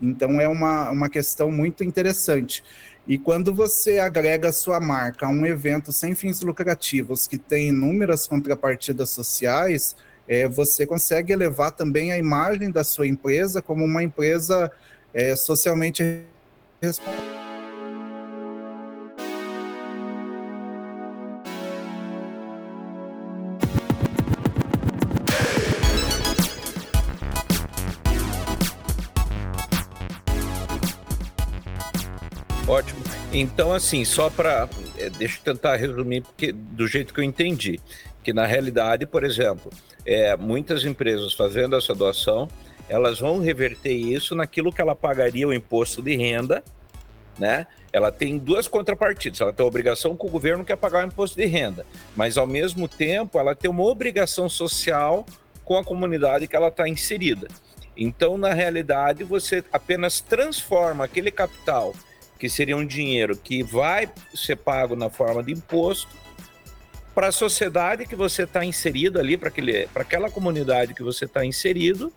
Então 0.00 0.40
é 0.40 0.48
uma, 0.48 0.90
uma 0.90 1.10
questão 1.10 1.52
muito 1.52 1.84
interessante. 1.84 2.64
E 3.06 3.18
quando 3.18 3.54
você 3.54 3.98
agrega 3.98 4.48
a 4.48 4.52
sua 4.54 4.80
marca 4.80 5.26
a 5.26 5.28
um 5.28 5.44
evento 5.44 5.92
sem 5.92 6.14
fins 6.14 6.40
lucrativos, 6.40 7.26
que 7.26 7.36
tem 7.36 7.68
inúmeras 7.68 8.26
contrapartidas 8.26 9.10
sociais, 9.10 9.94
é, 10.26 10.48
você 10.48 10.86
consegue 10.86 11.30
elevar 11.30 11.72
também 11.72 12.10
a 12.10 12.16
imagem 12.16 12.70
da 12.70 12.84
sua 12.84 13.06
empresa 13.06 13.60
como 13.60 13.84
uma 13.84 14.02
empresa 14.02 14.72
é, 15.12 15.36
socialmente 15.36 16.22
responsável. 16.80 17.39
Então, 33.40 33.72
assim, 33.72 34.04
só 34.04 34.28
para. 34.28 34.68
É, 34.98 35.08
deixa 35.08 35.38
eu 35.38 35.54
tentar 35.54 35.76
resumir 35.76 36.20
porque, 36.20 36.52
do 36.52 36.86
jeito 36.86 37.14
que 37.14 37.20
eu 37.20 37.24
entendi. 37.24 37.80
Que 38.22 38.34
na 38.34 38.44
realidade, 38.44 39.06
por 39.06 39.24
exemplo, 39.24 39.72
é, 40.04 40.36
muitas 40.36 40.84
empresas 40.84 41.32
fazendo 41.32 41.74
essa 41.74 41.94
doação, 41.94 42.48
elas 42.86 43.18
vão 43.18 43.40
reverter 43.40 43.94
isso 43.94 44.34
naquilo 44.34 44.70
que 44.70 44.82
ela 44.82 44.94
pagaria 44.94 45.48
o 45.48 45.54
imposto 45.54 46.02
de 46.02 46.14
renda, 46.14 46.62
né? 47.38 47.66
Ela 47.90 48.12
tem 48.12 48.36
duas 48.36 48.68
contrapartidas. 48.68 49.40
Ela 49.40 49.54
tem 49.54 49.64
a 49.64 49.66
obrigação 49.66 50.14
com 50.14 50.26
o 50.26 50.30
governo 50.30 50.62
que 50.62 50.72
é 50.72 50.76
pagar 50.76 51.02
o 51.02 51.08
imposto 51.08 51.34
de 51.38 51.46
renda, 51.46 51.86
mas 52.14 52.36
ao 52.36 52.46
mesmo 52.46 52.86
tempo 52.86 53.38
ela 53.38 53.54
tem 53.54 53.70
uma 53.70 53.84
obrigação 53.84 54.50
social 54.50 55.24
com 55.64 55.78
a 55.78 55.84
comunidade 55.84 56.46
que 56.46 56.54
ela 56.54 56.68
está 56.68 56.86
inserida. 56.86 57.48
Então, 57.96 58.36
na 58.36 58.52
realidade, 58.52 59.24
você 59.24 59.64
apenas 59.72 60.20
transforma 60.20 61.04
aquele 61.06 61.30
capital 61.30 61.94
que 62.40 62.48
seria 62.48 62.74
um 62.74 62.86
dinheiro 62.86 63.36
que 63.36 63.62
vai 63.62 64.10
ser 64.34 64.56
pago 64.56 64.96
na 64.96 65.10
forma 65.10 65.42
de 65.42 65.52
imposto 65.52 66.08
para 67.14 67.28
a 67.28 67.32
sociedade 67.32 68.06
que 68.06 68.16
você 68.16 68.44
está 68.44 68.64
inserido 68.64 69.20
ali, 69.20 69.36
para 69.36 69.52
aquela 69.96 70.30
comunidade 70.30 70.94
que 70.94 71.02
você 71.02 71.26
está 71.26 71.44
inserido, 71.44 72.10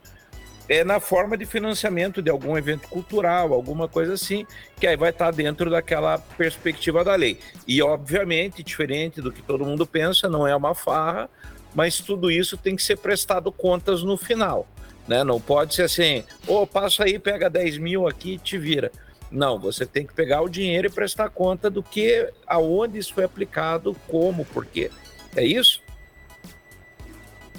é 0.69 0.81
na 0.81 1.01
forma 1.01 1.35
de 1.35 1.45
financiamento 1.45 2.21
de 2.21 2.29
algum 2.29 2.57
evento 2.57 2.87
cultural, 2.87 3.51
alguma 3.51 3.89
coisa 3.89 4.13
assim, 4.13 4.45
que 4.79 4.87
aí 4.87 4.95
vai 4.95 5.09
estar 5.09 5.25
tá 5.25 5.31
dentro 5.31 5.69
daquela 5.69 6.17
perspectiva 6.17 7.03
da 7.03 7.15
lei. 7.15 7.37
E, 7.67 7.81
obviamente, 7.81 8.63
diferente 8.63 9.19
do 9.19 9.29
que 9.29 9.41
todo 9.41 9.65
mundo 9.65 9.85
pensa, 9.85 10.29
não 10.29 10.47
é 10.47 10.55
uma 10.55 10.73
farra, 10.73 11.29
mas 11.75 11.99
tudo 11.99 12.31
isso 12.31 12.55
tem 12.55 12.77
que 12.77 12.83
ser 12.83 12.97
prestado 12.97 13.51
contas 13.51 14.03
no 14.03 14.15
final. 14.15 14.65
Né? 15.05 15.21
Não 15.21 15.41
pode 15.41 15.75
ser 15.75 15.83
assim, 15.83 16.23
ô, 16.47 16.61
oh, 16.61 16.67
passa 16.67 17.03
aí, 17.03 17.19
pega 17.19 17.49
10 17.49 17.77
mil 17.77 18.07
aqui 18.07 18.35
e 18.35 18.37
te 18.37 18.57
vira. 18.57 18.89
Não, 19.33 19.59
você 19.59 19.83
tem 19.83 20.05
que 20.05 20.13
pegar 20.13 20.43
o 20.43 20.47
dinheiro 20.47 20.85
e 20.85 20.91
prestar 20.91 21.27
conta 21.29 21.67
do 21.67 21.81
que, 21.81 22.31
aonde 22.45 22.99
isso 22.99 23.15
foi 23.15 23.23
aplicado, 23.23 23.95
como, 24.07 24.45
por 24.45 24.63
quê. 24.63 24.91
É 25.35 25.43
isso? 25.43 25.81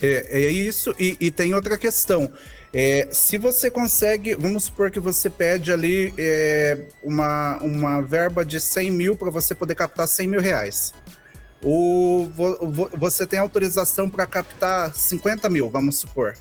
É, 0.01 0.45
é 0.45 0.51
isso, 0.51 0.95
e, 1.01 1.17
e 1.19 1.33
tem 1.33 1.53
outra 1.53 1.77
questão. 1.77 2.33
É, 2.73 3.09
se 3.11 3.39
você 3.39 3.73
consegue, 3.73 4.37
vamos 4.37 4.65
supor 4.65 4.89
que 4.89 5.01
você 5.01 5.29
pede 5.29 5.73
ali 5.73 6.15
é, 6.17 6.87
uma, 7.03 7.59
uma 7.59 8.01
verba 8.01 8.45
de 8.45 8.61
100 8.61 8.91
mil 8.93 9.17
para 9.17 9.31
você 9.31 9.53
poder 9.53 9.75
captar 9.75 10.07
100 10.07 10.29
mil 10.29 10.41
reais. 10.41 10.95
O, 11.61 12.29
você 12.97 13.27
tem 13.27 13.41
autorização 13.41 14.09
para 14.09 14.27
captar 14.27 14.95
50 14.95 15.49
mil, 15.49 15.69
vamos 15.69 15.99
supor. 15.99 16.37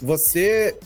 Você 0.00 0.76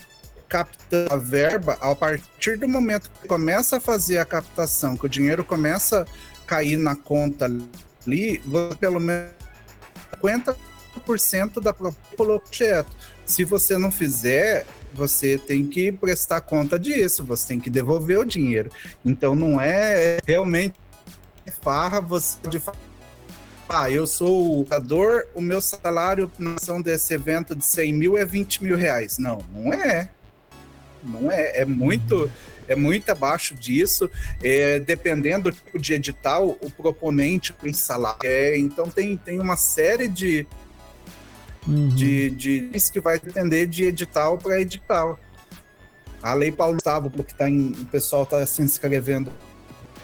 captando 0.49 1.13
a 1.13 1.17
verba, 1.17 1.77
a 1.81 1.95
partir 1.95 2.57
do 2.59 2.69
momento 2.69 3.11
que 3.11 3.29
começa 3.29 3.79
a 3.79 3.81
fazer 3.81 4.19
a 4.19 4.25
captação, 4.25 4.97
que 4.97 5.07
o 5.07 5.09
dinheiro 5.09 5.45
começa 5.45 6.03
a 6.03 6.47
cair 6.47 6.77
na 6.77 6.95
conta 6.95 7.47
ali, 7.47 8.43
pelo 8.79 9.01
menos 9.01 9.33
50% 10.23 11.61
da 11.61 11.73
proposta 11.73 12.07
projeto. 12.17 12.91
Se 13.25 13.45
você 13.45 13.77
não 13.77 13.91
fizer, 13.91 14.67
você 14.95 15.37
tem 15.37 15.67
que 15.67 15.93
prestar 15.93 16.41
conta 16.41 16.79
disso, 16.79 17.25
você 17.25 17.49
tem 17.49 17.61
que 17.61 17.69
devolver 17.69 18.19
o 18.19 18.25
dinheiro. 18.25 18.71
Então 19.05 19.35
não 19.35 19.61
é 19.61 20.19
realmente 20.27 20.75
farra 21.61 22.01
você 22.01 22.39
de 22.49 22.61
ah, 23.69 23.91
eu 23.91 24.07
sou 24.07 24.61
o 24.61 24.65
jogador, 24.65 25.27
o 25.35 25.41
meu 25.41 25.61
salário 25.61 26.31
na 26.39 26.55
ação 26.55 26.81
desse 26.81 27.13
evento 27.13 27.55
de 27.55 27.65
100 27.65 27.93
mil 27.93 28.17
é 28.17 28.25
20 28.25 28.63
mil 28.63 28.77
reais. 28.77 29.19
Não, 29.19 29.45
não 29.53 29.73
é. 29.73 30.09
Não 31.07 31.31
é. 31.31 31.61
É 31.61 31.65
muito, 31.65 32.31
é 32.69 32.75
muito 32.75 33.11
abaixo 33.11 33.55
disso. 33.55 34.11
É, 34.43 34.79
dependendo 34.81 35.51
do 35.51 35.57
tipo 35.57 35.79
de 35.79 35.95
edital, 35.95 36.57
o 36.61 36.71
proponente 36.71 37.53
tem 37.53 37.73
salário. 37.73 38.21
É, 38.25 38.59
então 38.59 38.89
tem, 38.89 39.17
tem 39.17 39.41
uma 39.41 39.57
série 39.57 40.09
de, 40.09 40.47
uhum. 41.67 41.89
de, 41.89 42.31
de 42.31 42.71
que 42.93 43.01
vai 43.01 43.19
depender 43.19 43.67
de 43.67 43.85
edital 43.85 44.39
para 44.39 44.61
edital. 44.61 45.19
A 46.23 46.35
Lei 46.35 46.51
Paulo 46.51 46.75
Gustavo, 46.75 47.11
porque 47.11 47.35
tá 47.35 47.49
em, 47.49 47.71
o 47.71 47.85
pessoal 47.87 48.25
está 48.25 48.45
se 48.47 48.63
inscrevendo 48.63 49.31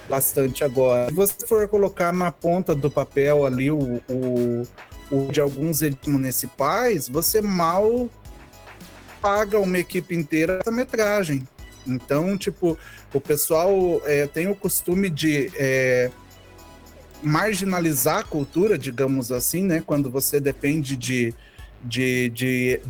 bastante 0.08 0.62
agora. 0.62 1.08
Se 1.08 1.14
você 1.14 1.46
for 1.46 1.66
colocar 1.68 2.12
na 2.12 2.30
ponta 2.30 2.74
do 2.74 2.90
papel 2.90 3.46
ali 3.46 3.70
o, 3.70 4.00
o, 4.08 4.62
o 5.10 5.32
de 5.32 5.40
alguns 5.40 5.82
editais 5.82 6.12
municipais, 6.12 7.08
você 7.08 7.40
mal 7.40 8.08
paga 9.22 9.58
uma 9.60 9.78
equipe 9.78 10.14
inteira 10.14 10.58
essa 10.60 10.72
metragem. 10.72 11.46
Então, 11.86 12.36
tipo, 12.36 12.76
o 13.14 13.20
pessoal 13.20 14.02
é, 14.04 14.26
tem 14.26 14.48
o 14.48 14.54
costume 14.54 15.08
de 15.08 15.50
é, 15.56 16.10
marginalizar 17.22 18.18
a 18.18 18.24
cultura, 18.24 18.76
digamos 18.76 19.30
assim, 19.30 19.62
né? 19.62 19.82
Quando 19.84 20.10
você 20.10 20.40
depende 20.40 20.96
de, 20.96 21.32
de, 21.82 22.28
de 22.30 22.80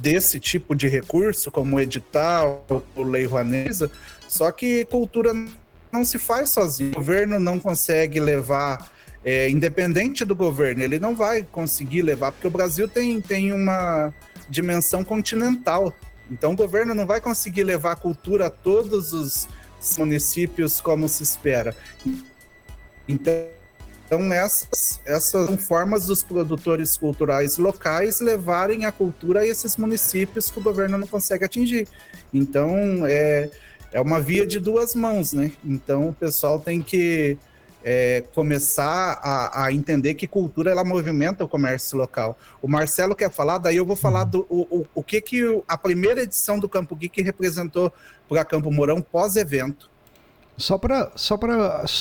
desse 0.00 0.38
tipo 0.38 0.76
de 0.76 0.88
recurso, 0.88 1.50
como 1.50 1.80
edital, 1.80 2.64
ou 2.94 3.02
lei 3.02 3.24
Rouanet, 3.24 3.90
só 4.28 4.52
que 4.52 4.84
cultura 4.84 5.32
não 5.90 6.04
se 6.04 6.18
faz 6.18 6.50
sozinho. 6.50 6.92
O 6.92 6.96
governo 6.96 7.40
não 7.40 7.58
consegue 7.58 8.20
levar, 8.20 8.90
é, 9.24 9.48
independente 9.48 10.24
do 10.24 10.36
governo, 10.36 10.82
ele 10.82 10.98
não 10.98 11.14
vai 11.14 11.42
conseguir 11.42 12.02
levar, 12.02 12.32
porque 12.32 12.46
o 12.46 12.50
Brasil 12.50 12.86
tem, 12.86 13.20
tem 13.20 13.52
uma 13.52 14.12
dimensão 14.48 15.04
continental. 15.04 15.92
Então 16.30 16.52
o 16.52 16.56
governo 16.56 16.94
não 16.94 17.06
vai 17.06 17.20
conseguir 17.20 17.64
levar 17.64 17.92
a 17.92 17.96
cultura 17.96 18.46
a 18.46 18.50
todos 18.50 19.12
os 19.12 19.48
municípios 19.98 20.80
como 20.80 21.08
se 21.08 21.22
espera. 21.22 21.74
Então, 23.06 23.46
então 24.06 24.32
essas, 24.32 25.00
essas 25.04 25.46
são 25.46 25.58
formas 25.58 26.06
dos 26.06 26.22
produtores 26.22 26.96
culturais 26.96 27.58
locais 27.58 28.20
levarem 28.20 28.86
a 28.86 28.92
cultura 28.92 29.40
a 29.40 29.46
esses 29.46 29.76
municípios 29.76 30.50
que 30.50 30.58
o 30.58 30.62
governo 30.62 30.98
não 30.98 31.06
consegue 31.06 31.44
atingir. 31.44 31.86
Então, 32.32 33.06
é, 33.06 33.50
é 33.92 34.00
uma 34.00 34.20
via 34.20 34.46
de 34.46 34.58
duas 34.58 34.94
mãos, 34.94 35.32
né? 35.32 35.52
Então 35.64 36.08
o 36.08 36.14
pessoal 36.14 36.58
tem 36.58 36.82
que 36.82 37.38
é, 37.84 38.24
começar 38.34 39.20
a, 39.22 39.64
a, 39.64 39.72
entender 39.72 40.14
que 40.14 40.26
cultura 40.26 40.70
ela 40.70 40.84
movimenta 40.84 41.44
o 41.44 41.48
comércio 41.48 41.96
local. 41.96 42.38
O 42.60 42.68
Marcelo 42.68 43.14
quer 43.14 43.30
falar, 43.30 43.58
daí 43.58 43.76
eu 43.76 43.86
vou 43.86 43.96
falar 43.96 44.24
do 44.24 44.46
o, 44.48 44.80
o, 44.80 44.86
o 44.96 45.02
que, 45.02 45.20
que 45.20 45.62
a 45.66 45.78
primeira 45.78 46.22
edição 46.22 46.58
do 46.58 46.68
Campo 46.68 46.96
Geek 46.96 47.22
representou 47.22 47.92
para 48.28 48.44
Campo 48.44 48.70
Mourão 48.70 49.00
pós-evento. 49.00 49.88
Só 50.56 50.76
para 50.76 51.12
só 51.14 51.38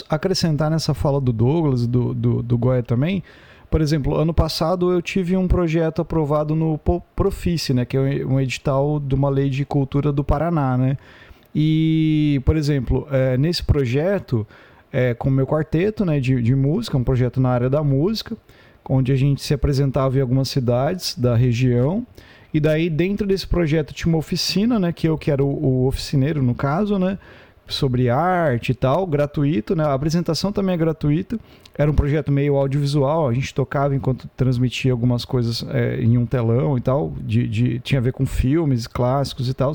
acrescentar 0.10 0.72
nessa 0.72 0.94
fala 0.94 1.22
do 1.22 1.32
Douglas, 1.32 1.86
do, 1.86 2.14
do, 2.14 2.42
do 2.42 2.58
Goya 2.58 2.82
também, 2.82 3.24
por 3.70 3.82
exemplo, 3.82 4.16
ano 4.16 4.34
passado 4.34 4.92
eu 4.92 5.02
tive 5.02 5.36
um 5.36 5.48
projeto 5.48 6.02
aprovado 6.02 6.56
no 6.56 6.80
Profice, 7.16 7.74
né, 7.74 7.84
que 7.86 7.98
é 7.98 8.26
um 8.26 8.40
edital 8.40 9.00
de 9.00 9.14
uma 9.14 9.30
lei 9.30 9.50
de 9.50 9.66
cultura 9.66 10.12
do 10.12 10.24
Paraná, 10.24 10.78
né? 10.78 10.98
E, 11.54 12.42
por 12.46 12.56
exemplo, 12.56 13.08
é, 13.12 13.38
nesse 13.38 13.64
projeto, 13.64 14.48
é, 14.92 15.14
com 15.14 15.30
o 15.30 15.32
meu 15.32 15.46
quarteto 15.46 16.06
né, 16.06 16.20
de, 16.20 16.42
de 16.42 16.56
música, 16.56 16.98
um 16.98 17.04
projeto 17.04 17.40
na 17.40 17.50
área 17.50 17.70
da 17.70 17.84
música, 17.84 18.36
onde 18.90 19.12
a 19.12 19.16
gente 19.16 19.42
se 19.42 19.54
apresentava 19.54 20.18
em 20.18 20.22
algumas 20.22 20.50
cidades 20.50 21.16
da 21.18 21.36
região. 21.36 22.06
E 22.54 22.60
daí, 22.60 22.90
dentro 22.90 23.28
desse 23.28 23.46
projeto, 23.46 23.94
tinha 23.94 24.12
uma 24.12 24.18
oficina, 24.18 24.80
né? 24.80 24.92
Que 24.92 25.08
eu 25.08 25.18
que 25.18 25.30
era 25.30 25.44
o, 25.44 25.48
o 25.48 25.88
oficineiro, 25.88 26.42
no 26.42 26.56
caso, 26.56 26.98
né? 26.98 27.20
Sobre 27.68 28.10
arte 28.10 28.72
e 28.72 28.76
tal, 28.76 29.06
gratuito, 29.06 29.76
né? 29.76 29.84
A 29.84 29.94
apresentação 29.94 30.52
também 30.52 30.74
é 30.74 30.78
gratuita. 30.78 31.38
Era 31.78 31.92
um 31.92 31.94
projeto 31.94 32.32
meio 32.32 32.56
audiovisual, 32.56 33.30
a 33.30 33.34
gente 33.34 33.54
tocava 33.54 33.96
enquanto 33.96 34.28
transmitia 34.36 34.92
algumas 34.92 35.24
coisas 35.24 35.64
é, 35.70 36.02
em 36.02 36.18
um 36.18 36.26
telão 36.26 36.78
e 36.78 36.82
tal, 36.82 37.14
de, 37.22 37.48
de, 37.48 37.80
tinha 37.80 38.00
a 38.00 38.04
ver 38.04 38.14
com 38.14 38.26
filmes 38.26 38.88
clássicos 38.88 39.48
e 39.48 39.54
tal. 39.54 39.74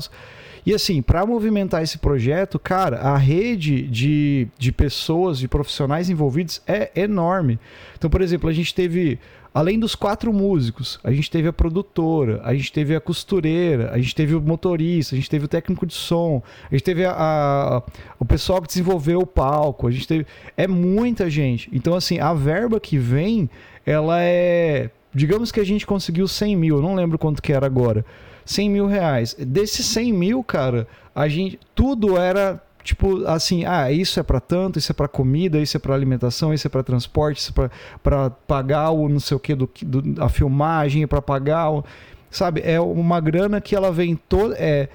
E 0.65 0.73
assim, 0.73 1.01
para 1.01 1.25
movimentar 1.25 1.83
esse 1.83 1.97
projeto, 1.97 2.57
cara, 2.57 2.97
a 2.99 3.17
rede 3.17 3.83
de, 3.83 4.47
de 4.57 4.71
pessoas, 4.71 5.37
de 5.37 5.47
profissionais 5.47 6.09
envolvidos 6.09 6.61
é 6.67 6.91
enorme. 6.95 7.59
Então, 7.97 8.09
por 8.09 8.21
exemplo, 8.21 8.49
a 8.49 8.53
gente 8.53 8.73
teve 8.73 9.19
além 9.53 9.77
dos 9.77 9.93
quatro 9.93 10.33
músicos, 10.33 10.99
a 11.03 11.11
gente 11.11 11.29
teve 11.29 11.47
a 11.47 11.53
produtora, 11.53 12.41
a 12.43 12.53
gente 12.55 12.71
teve 12.71 12.95
a 12.95 12.99
costureira, 12.99 13.91
a 13.91 13.97
gente 13.97 14.15
teve 14.15 14.33
o 14.33 14.41
motorista, 14.41 15.13
a 15.13 15.17
gente 15.17 15.29
teve 15.29 15.45
o 15.45 15.47
técnico 15.47 15.85
de 15.85 15.93
som, 15.93 16.41
a 16.69 16.73
gente 16.73 16.83
teve 16.83 17.05
a, 17.05 17.13
a, 17.13 17.83
o 18.17 18.25
pessoal 18.25 18.61
que 18.61 18.67
desenvolveu 18.67 19.19
o 19.19 19.27
palco, 19.27 19.87
a 19.87 19.91
gente 19.91 20.07
teve. 20.07 20.25
É 20.57 20.67
muita 20.67 21.29
gente. 21.29 21.69
Então, 21.71 21.93
assim, 21.93 22.19
a 22.19 22.33
verba 22.33 22.79
que 22.79 22.97
vem, 22.97 23.49
ela 23.85 24.21
é. 24.21 24.89
Digamos 25.13 25.51
que 25.51 25.59
a 25.59 25.65
gente 25.65 25.85
conseguiu 25.85 26.27
100 26.27 26.55
mil, 26.55 26.81
não 26.81 26.95
lembro 26.95 27.19
quanto 27.19 27.41
que 27.41 27.53
era 27.53 27.67
agora. 27.67 28.03
100 28.45 28.69
mil 28.69 28.87
reais. 28.87 29.35
Desses 29.37 29.85
100 29.85 30.11
mil, 30.13 30.43
cara, 30.43 30.87
a 31.13 31.27
gente. 31.27 31.59
Tudo 31.75 32.17
era 32.17 32.61
tipo 32.83 33.25
assim, 33.25 33.65
ah, 33.65 33.91
isso 33.91 34.19
é 34.19 34.23
para 34.23 34.39
tanto, 34.39 34.77
isso 34.77 34.91
é 34.91 34.95
para 34.95 35.07
comida, 35.07 35.59
isso 35.59 35.77
é 35.77 35.79
para 35.79 35.95
alimentação, 35.95 36.53
isso 36.53 36.67
é 36.67 36.69
para 36.69 36.83
transporte, 36.83 37.37
isso 37.37 37.53
é 37.61 37.69
para 38.01 38.29
pagar 38.29 38.91
o 38.91 39.07
não 39.07 39.19
sei 39.19 39.37
o 39.37 39.39
que 39.39 39.55
do, 39.55 39.69
do 39.83 40.21
a 40.21 40.29
filmagem, 40.29 41.07
para 41.07 41.21
pagar, 41.21 41.71
o, 41.71 41.85
sabe? 42.29 42.61
É 42.63 42.79
uma 42.79 43.19
grana 43.19 43.61
que 43.61 43.75
ela 43.75 43.91
vem 43.91 44.15
toda 44.15 44.55
é, 44.57 44.89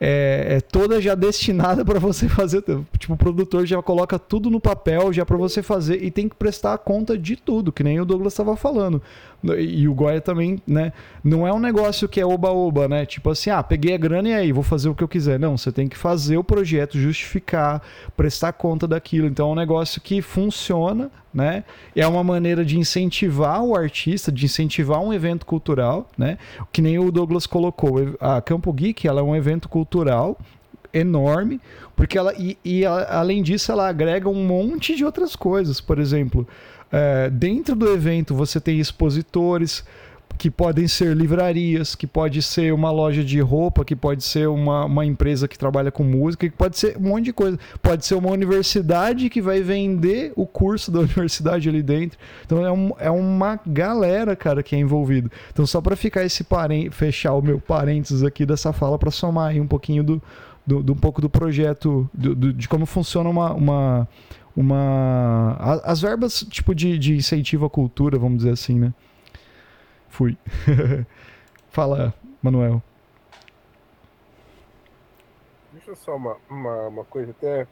é, 0.00 0.56
é, 0.56 0.60
toda 0.60 1.00
já 1.00 1.14
destinada 1.14 1.84
para 1.86 1.98
você 1.98 2.28
fazer. 2.28 2.62
Tipo, 2.98 3.14
o 3.14 3.16
produtor 3.16 3.66
já 3.66 3.82
coloca 3.82 4.18
tudo 4.18 4.50
no 4.50 4.60
papel 4.60 5.12
já 5.12 5.26
para 5.26 5.36
você 5.36 5.62
fazer 5.62 6.02
e 6.02 6.10
tem 6.10 6.28
que 6.28 6.36
prestar 6.36 6.78
conta 6.78 7.18
de 7.18 7.36
tudo, 7.36 7.72
que 7.72 7.82
nem 7.82 8.00
o 8.00 8.04
Douglas 8.04 8.32
estava 8.32 8.56
falando. 8.56 9.02
E 9.42 9.86
o 9.86 9.94
Goya 9.94 10.20
também, 10.20 10.60
né? 10.66 10.92
Não 11.22 11.46
é 11.46 11.52
um 11.52 11.60
negócio 11.60 12.08
que 12.08 12.20
é 12.20 12.26
oba-oba, 12.26 12.88
né? 12.88 13.06
Tipo 13.06 13.30
assim, 13.30 13.50
ah, 13.50 13.62
peguei 13.62 13.94
a 13.94 13.98
grana 13.98 14.28
e 14.28 14.34
aí, 14.34 14.52
vou 14.52 14.64
fazer 14.64 14.88
o 14.88 14.94
que 14.94 15.04
eu 15.04 15.08
quiser. 15.08 15.38
Não, 15.38 15.56
você 15.56 15.70
tem 15.70 15.88
que 15.88 15.96
fazer 15.96 16.36
o 16.36 16.42
projeto, 16.42 16.98
justificar, 16.98 17.80
prestar 18.16 18.52
conta 18.52 18.86
daquilo. 18.88 19.28
Então 19.28 19.50
é 19.50 19.52
um 19.52 19.54
negócio 19.54 20.00
que 20.00 20.20
funciona, 20.20 21.08
né? 21.32 21.62
É 21.94 22.06
uma 22.06 22.24
maneira 22.24 22.64
de 22.64 22.78
incentivar 22.78 23.62
o 23.62 23.76
artista, 23.76 24.32
de 24.32 24.44
incentivar 24.44 25.00
um 25.00 25.12
evento 25.12 25.46
cultural, 25.46 26.10
né? 26.18 26.36
Que 26.72 26.82
nem 26.82 26.98
o 26.98 27.12
Douglas 27.12 27.46
colocou. 27.46 28.16
A 28.18 28.40
Campo 28.40 28.72
Geek, 28.72 29.06
ela 29.06 29.20
é 29.20 29.24
um 29.24 29.36
evento 29.36 29.68
cultural 29.68 30.36
enorme, 30.92 31.60
porque 31.94 32.16
ela 32.16 32.34
e, 32.36 32.56
e 32.64 32.84
além 32.84 33.42
disso 33.42 33.70
ela 33.70 33.88
agrega 33.88 34.28
um 34.28 34.46
monte 34.46 34.96
de 34.96 35.04
outras 35.04 35.36
coisas. 35.36 35.80
Por 35.80 35.98
exemplo, 35.98 36.46
é, 36.90 37.30
dentro 37.30 37.74
do 37.74 37.92
evento 37.92 38.34
você 38.34 38.60
tem 38.60 38.78
expositores 38.78 39.84
que 40.38 40.50
podem 40.50 40.86
ser 40.86 41.16
livrarias, 41.16 41.96
que 41.96 42.06
pode 42.06 42.40
ser 42.42 42.72
uma 42.72 42.90
loja 42.92 43.24
de 43.24 43.40
roupa, 43.40 43.84
que 43.84 43.96
pode 43.96 44.22
ser 44.22 44.48
uma, 44.48 44.84
uma 44.84 45.04
empresa 45.04 45.48
que 45.48 45.58
trabalha 45.58 45.90
com 45.90 46.04
música, 46.04 46.48
que 46.48 46.56
pode 46.56 46.78
ser 46.78 46.96
um 46.96 47.08
monte 47.08 47.24
de 47.24 47.32
coisa. 47.32 47.58
Pode 47.82 48.06
ser 48.06 48.14
uma 48.14 48.30
universidade 48.30 49.28
que 49.28 49.42
vai 49.42 49.60
vender 49.60 50.32
o 50.36 50.46
curso 50.46 50.92
da 50.92 51.00
universidade 51.00 51.68
ali 51.68 51.82
dentro. 51.82 52.18
Então 52.46 52.64
é, 52.64 52.70
um, 52.70 52.92
é 52.98 53.10
uma 53.10 53.58
galera, 53.66 54.36
cara, 54.36 54.62
que 54.62 54.76
é 54.76 54.78
envolvido. 54.78 55.30
Então 55.52 55.66
só 55.66 55.80
para 55.80 55.96
ficar 55.96 56.24
esse 56.24 56.44
parênteses, 56.44 56.94
fechar 56.94 57.34
o 57.34 57.42
meu 57.42 57.60
parênteses 57.60 58.22
aqui 58.22 58.46
dessa 58.46 58.72
fala 58.72 58.96
para 58.96 59.10
somar 59.10 59.48
aí 59.48 59.60
um 59.60 59.66
pouquinho 59.66 60.04
do, 60.04 60.22
do, 60.64 60.82
do, 60.84 60.92
um 60.92 60.96
pouco 60.96 61.20
do 61.20 61.28
projeto, 61.28 62.08
do, 62.14 62.34
do, 62.34 62.52
de 62.52 62.68
como 62.68 62.86
funciona 62.86 63.28
uma, 63.28 63.52
uma 63.52 64.08
uma. 64.58 65.56
As 65.84 66.00
verbas, 66.00 66.40
tipo, 66.50 66.74
de, 66.74 66.98
de 66.98 67.14
incentivo 67.14 67.66
à 67.66 67.70
cultura, 67.70 68.18
vamos 68.18 68.38
dizer 68.38 68.50
assim, 68.50 68.76
né? 68.76 68.92
Fui. 70.08 70.36
Fala, 71.70 72.12
Manuel. 72.42 72.82
Deixa 75.72 75.94
só 75.94 76.16
uma, 76.16 76.36
uma, 76.50 76.88
uma 76.88 77.04
coisa 77.04 77.30
até. 77.30 77.68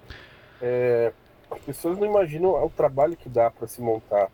É, 0.62 1.12
as 1.50 1.58
pessoas 1.58 1.98
não 1.98 2.06
imaginam 2.06 2.50
o 2.64 2.70
trabalho 2.70 3.16
que 3.16 3.28
dá 3.28 3.50
para 3.50 3.66
se 3.66 3.80
montar 3.80 4.30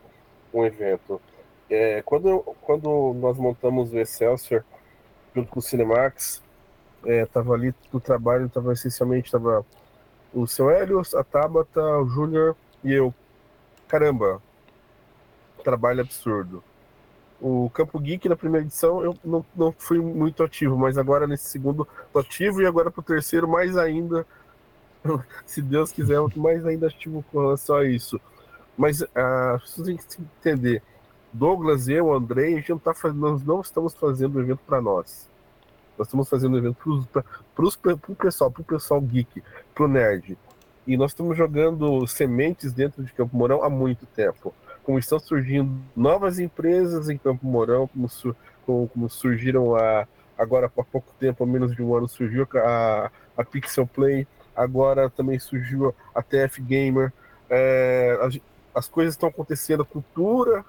um 0.53 0.62
evento. 0.62 1.23
É, 1.71 2.03
quando, 2.03 2.41
quando 2.61 3.15
nós 3.15 3.38
montamos 3.38 3.95
o 3.95 3.99
Excelsior 3.99 4.62
junto 5.35 5.49
com 5.51 5.59
o 5.59 5.62
Cinemax, 5.62 6.43
é, 7.07 7.25
tava 7.25 7.55
ali 7.55 7.75
do 7.91 7.99
trabalho, 7.99 8.51
tava 8.51 8.75
essencialmente 8.75 9.33
tava 9.33 9.65
o 10.33 10.47
seu 10.47 10.71
Helios, 10.71 11.14
a 11.14 11.23
Tabata, 11.23 11.81
o 11.99 12.09
Júnior 12.09 12.57
e 12.83 12.92
eu. 12.92 13.14
Caramba, 13.88 14.40
trabalho 15.62 16.01
absurdo. 16.01 16.62
O 17.40 17.68
Campo 17.71 17.99
Geek 17.99 18.29
na 18.29 18.37
primeira 18.37 18.64
edição 18.64 19.03
eu 19.03 19.16
não, 19.25 19.45
não 19.55 19.73
fui 19.73 19.99
muito 19.99 20.42
ativo, 20.42 20.79
mas 20.79 20.97
agora 20.97 21.27
nesse 21.27 21.47
segundo 21.47 21.87
tô 22.12 22.21
ativo 22.21 22.62
e 22.62 22.66
agora 22.66 22.90
pro 22.90 23.03
terceiro 23.03 23.49
mais 23.49 23.77
ainda, 23.77 24.25
se 25.45 25.61
Deus 25.61 25.90
quiser, 25.90 26.18
mais 26.37 26.64
ainda 26.64 26.87
ativo 26.87 27.25
com 27.31 27.40
relação 27.40 27.77
a 27.77 27.85
isso. 27.85 28.21
Mas 28.77 29.03
ah, 29.14 29.55
as 29.57 29.62
pessoas 29.62 29.87
têm 29.87 29.97
que 29.97 30.23
entender. 30.38 30.83
Douglas, 31.33 31.88
eu, 31.88 32.12
Andrei, 32.12 32.55
a 32.55 32.57
gente 32.59 32.71
não 32.71 32.79
tá 32.79 32.95
fazendo, 32.95 33.21
nós 33.21 33.42
não 33.42 33.61
estamos 33.61 33.95
fazendo 33.95 34.37
o 34.37 34.40
evento 34.40 34.61
para 34.66 34.81
nós. 34.81 35.29
Nós 35.99 36.07
estamos 36.07 36.29
fazendo 36.29 36.55
o 36.55 36.59
evento 36.59 37.09
para 37.55 37.65
o 37.65 38.17
pessoal, 38.17 38.51
para 38.51 38.62
o 38.62 38.65
pessoal 38.65 39.01
geek, 39.01 39.43
para 39.75 39.85
o 39.85 39.88
nerd. 39.88 40.37
E 40.87 40.97
nós 40.97 41.12
estamos 41.12 41.37
jogando 41.37 42.07
sementes 42.07 42.73
dentro 42.73 43.05
de 43.05 43.12
Campo 43.12 43.37
Mourão 43.37 43.62
há 43.62 43.71
muito 43.71 44.05
tempo. 44.07 44.53
Como 44.83 44.99
estão 44.99 45.19
surgindo 45.21 45.81
novas 45.95 46.38
empresas 46.38 47.09
em 47.09 47.17
Campo 47.17 47.47
Mourão, 47.47 47.87
como, 47.87 48.09
como, 48.67 48.88
como 48.88 49.09
surgiram 49.09 49.77
a, 49.77 50.07
agora 50.37 50.67
há 50.67 50.85
pouco 50.85 51.12
tempo, 51.21 51.45
há 51.45 51.47
menos 51.47 51.75
de 51.75 51.83
um 51.83 51.95
ano, 51.95 52.09
surgiu 52.09 52.49
a, 52.57 53.11
a 53.37 53.45
Pixel 53.45 53.87
Play, 53.87 54.27
agora 54.57 55.09
também 55.09 55.38
surgiu 55.38 55.95
a 56.15 56.23
TF 56.23 56.61
Gamer. 56.62 57.12
É, 57.49 58.19
as, 58.21 58.38
as 58.75 58.88
coisas 58.88 59.15
estão 59.15 59.29
acontecendo, 59.29 59.83
a 59.83 59.87
cultura, 59.87 60.65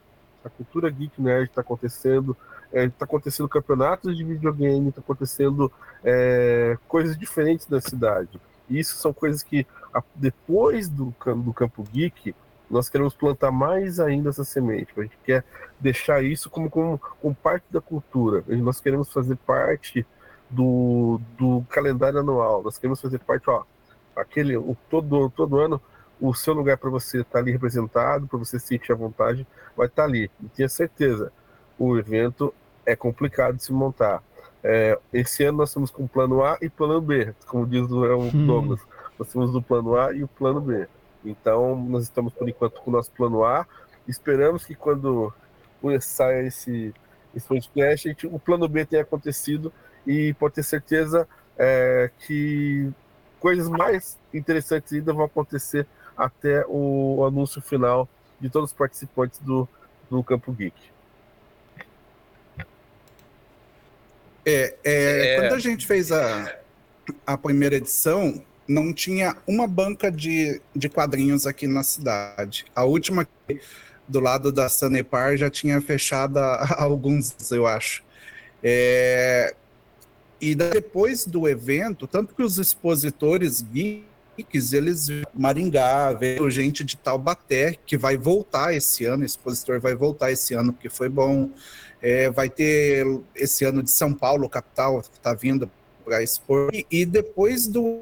a 0.46 0.50
cultura 0.50 0.90
geek 0.90 1.20
nerd 1.22 1.50
está 1.50 1.62
acontecendo, 1.62 2.38
é, 2.74 2.90
tá 2.90 3.06
acontecendo 3.06 3.48
campeonatos 3.48 4.18
de 4.18 4.24
videogame, 4.24 4.90
está 4.90 5.00
acontecendo 5.00 5.72
é, 6.04 6.78
coisas 6.88 7.18
diferentes 7.18 7.68
na 7.68 7.80
cidade. 7.80 8.42
Isso 8.70 8.96
são 8.96 9.14
coisas 9.14 9.44
que, 9.44 9.66
depois 10.16 10.90
do, 10.90 11.14
do 11.44 11.54
Campo 11.54 11.84
Geek, 11.84 12.36
nós 12.70 12.90
queremos 12.90 13.14
plantar 13.14 13.52
mais 13.52 14.00
ainda 14.00 14.30
essa 14.30 14.44
semente. 14.44 14.92
A 14.98 15.04
gente 15.04 15.18
quer 15.24 15.44
deixar 15.80 16.24
isso 16.24 16.50
como, 16.50 16.70
como, 16.70 17.00
como 17.22 17.36
parte 17.36 17.66
da 17.70 17.80
cultura. 17.80 18.44
Nós 18.48 18.82
queremos 18.82 19.14
fazer 19.14 19.36
parte 19.38 20.06
do, 20.50 21.22
do 21.38 21.64
calendário 21.70 22.20
anual. 22.20 22.64
Nós 22.64 22.80
queremos 22.80 23.00
fazer 23.00 23.20
parte, 23.20 23.48
ó, 23.50 23.64
aquele, 24.16 24.58
o, 24.58 24.76
todo, 24.90 25.30
todo 25.30 25.60
ano, 25.60 25.80
o 26.20 26.34
seu 26.34 26.54
lugar 26.54 26.78
para 26.78 26.90
você 26.90 27.20
estar 27.20 27.34
tá 27.34 27.40
ali 27.40 27.52
representado, 27.52 28.28
para 28.28 28.40
você 28.40 28.58
sentir 28.58 28.92
à 28.92 28.96
vontade, 28.96 29.46
vai 29.78 29.86
estar 29.86 30.04
tá 30.04 30.08
ali. 30.08 30.32
E 30.42 30.48
tenha 30.50 30.70
certeza, 30.70 31.32
o 31.78 31.98
evento 31.98 32.54
é 32.86 32.96
complicado 32.96 33.56
de 33.56 33.64
se 33.64 33.74
montar. 33.74 34.24
É, 34.64 34.98
esse 35.12 35.44
ano 35.44 35.60
nós 35.60 35.70
estamos 35.70 35.92
com 35.92 36.08
plano 36.08 36.44
A 36.44 36.58
e 36.62 36.70
plano 36.70 37.02
B, 37.02 37.34
como 37.48 37.68
diz 37.68 37.90
o 37.90 38.18
hum. 38.18 38.46
Douglas. 38.46 38.80
Nós 39.20 39.32
temos 39.32 39.54
o 39.54 39.62
plano 39.62 39.96
A 39.96 40.14
e 40.14 40.24
o 40.24 40.28
plano 40.28 40.62
B. 40.62 40.88
Então, 41.24 41.76
nós 41.76 42.04
estamos 42.04 42.34
por 42.34 42.48
enquanto 42.48 42.82
com 42.82 42.90
o 42.90 42.94
nosso 42.94 43.12
plano 43.12 43.44
A. 43.44 43.66
Esperamos 44.08 44.66
que 44.66 44.76
quando 44.76 45.34
saia 46.02 46.48
esse, 46.48 46.94
esse 47.36 47.48
podcast, 47.48 48.08
gente, 48.08 48.28
o 48.28 48.40
plano 48.40 48.68
B 48.68 48.86
tenha 48.86 49.04
acontecido 49.04 49.72
e 50.06 50.34
pode 50.36 50.56
ter 50.56 50.64
certeza 50.64 51.28
é, 51.58 52.10
que 52.20 52.92
coisas 53.40 53.68
mais 53.68 54.18
interessantes 54.34 54.94
ainda 54.94 55.14
vão 55.14 55.26
acontecer 55.26 55.86
até 56.16 56.66
o 56.68 57.26
anúncio 57.26 57.62
final 57.62 58.08
de 58.40 58.50
todos 58.50 58.72
os 58.72 58.78
participantes 58.78 59.40
do, 59.40 59.68
do 60.10 60.24
Campo 60.24 60.52
Geek. 60.52 60.93
É, 64.46 64.76
é, 64.84 65.36
é, 65.36 65.40
Quando 65.40 65.54
a 65.54 65.60
gente 65.60 65.88
fez 65.88 66.12
a, 66.12 66.58
a 67.26 67.38
primeira 67.38 67.76
edição, 67.76 68.44
não 68.68 68.94
tinha 68.94 69.36
uma 69.48 69.68
banca 69.68 70.12
de, 70.12 70.62
de 70.76 70.90
quadrinhos 70.90 71.46
aqui 71.46 71.68
na 71.68 71.84
cidade. 71.84 72.66
A 72.76 72.84
última 72.84 73.28
do 74.08 74.20
lado 74.20 74.52
da 74.52 74.68
Sanepar 74.70 75.38
já 75.38 75.50
tinha 75.50 75.82
fechado 75.82 76.38
há 76.38 76.82
alguns, 76.82 77.52
eu 77.52 77.66
acho. 77.66 78.04
É, 78.62 79.56
e 80.40 80.56
depois 80.56 81.26
do 81.26 81.48
evento, 81.48 82.06
tanto 82.08 82.36
que 82.36 82.44
os 82.44 82.58
expositores 82.58 83.62
geeks, 83.62 84.74
eles 84.74 85.08
Maringá, 85.34 86.12
veio 86.14 86.50
gente 86.50 86.84
de 86.84 86.98
Taubaté, 86.98 87.78
que 87.86 87.98
vai 87.98 88.18
voltar 88.18 88.74
esse 88.74 89.06
ano, 89.06 89.24
o 89.24 89.26
expositor 89.26 89.80
vai 89.80 89.96
voltar 89.96 90.32
esse 90.32 90.54
ano, 90.54 90.74
porque 90.74 90.90
foi 90.90 91.10
bom. 91.10 91.50
É, 92.04 92.30
vai 92.30 92.50
ter 92.50 93.08
esse 93.34 93.64
ano 93.64 93.82
de 93.82 93.90
São 93.90 94.14
Paulo, 94.14 94.50
capital, 94.50 95.00
está 95.00 95.34
vindo 95.34 95.72
para 96.04 96.22
expor. 96.22 96.70
E, 96.74 96.86
e, 96.92 97.06
depois 97.06 97.66
do 97.66 98.02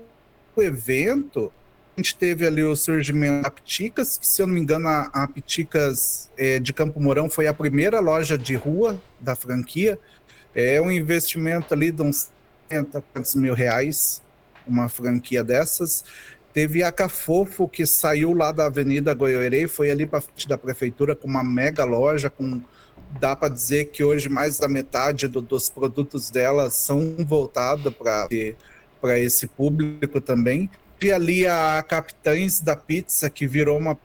evento, 0.58 1.54
a 1.96 2.02
gente 2.02 2.16
teve 2.16 2.48
ali 2.48 2.64
o 2.64 2.76
surgimento 2.76 3.44
da 3.44 3.52
Pticas, 3.52 4.18
que 4.18 4.26
se 4.26 4.42
eu 4.42 4.48
não 4.48 4.56
me 4.56 4.60
engano, 4.60 4.88
a, 4.88 5.04
a 5.14 5.28
Pticas 5.28 6.32
é, 6.36 6.58
de 6.58 6.74
Campo 6.74 7.00
Mourão 7.00 7.30
foi 7.30 7.46
a 7.46 7.54
primeira 7.54 8.00
loja 8.00 8.40
de 8.40 8.56
rua 8.56 9.00
da 9.20 9.36
franquia. 9.36 10.00
É 10.56 10.82
um 10.82 10.92
investimento 10.92 11.72
ali 11.72 11.92
de 11.92 12.02
uns 12.02 12.32
70 12.70 13.04
mil 13.36 13.54
reais, 13.54 14.20
uma 14.66 14.90
franquia 14.90 15.44
dessas. 15.44 16.04
Teve 16.52 16.82
a 16.82 16.92
Cafofo, 16.92 17.70
que 17.70 17.86
saiu 17.86 18.34
lá 18.34 18.52
da 18.52 18.66
Avenida 18.66 19.14
Goiorê, 19.14 19.68
foi 19.68 19.92
ali 19.92 20.08
para 20.08 20.22
frente 20.22 20.48
da 20.48 20.58
prefeitura 20.58 21.16
com 21.16 21.28
uma 21.28 21.44
mega 21.44 21.86
loja, 21.86 22.32
com 22.32 22.62
dá 23.20 23.36
para 23.36 23.50
dizer 23.50 23.86
que 23.86 24.04
hoje 24.04 24.30
mais 24.30 24.58
da 24.58 24.68
metade 24.68 25.28
do, 25.28 25.42
dos 25.42 25.70
produtos 25.70 26.30
dela 26.30 26.70
são 26.70 27.16
voltados 27.20 27.94
para 27.94 29.20
esse 29.20 29.48
público 29.48 30.22
também. 30.22 30.70
E 31.02 31.12
ali 31.12 31.48
a 31.48 31.84
Capitães 31.88 32.62
da 32.62 32.76
Pizza, 32.76 33.30
que 33.30 33.48
virou 33.48 33.78
uma 33.78 33.98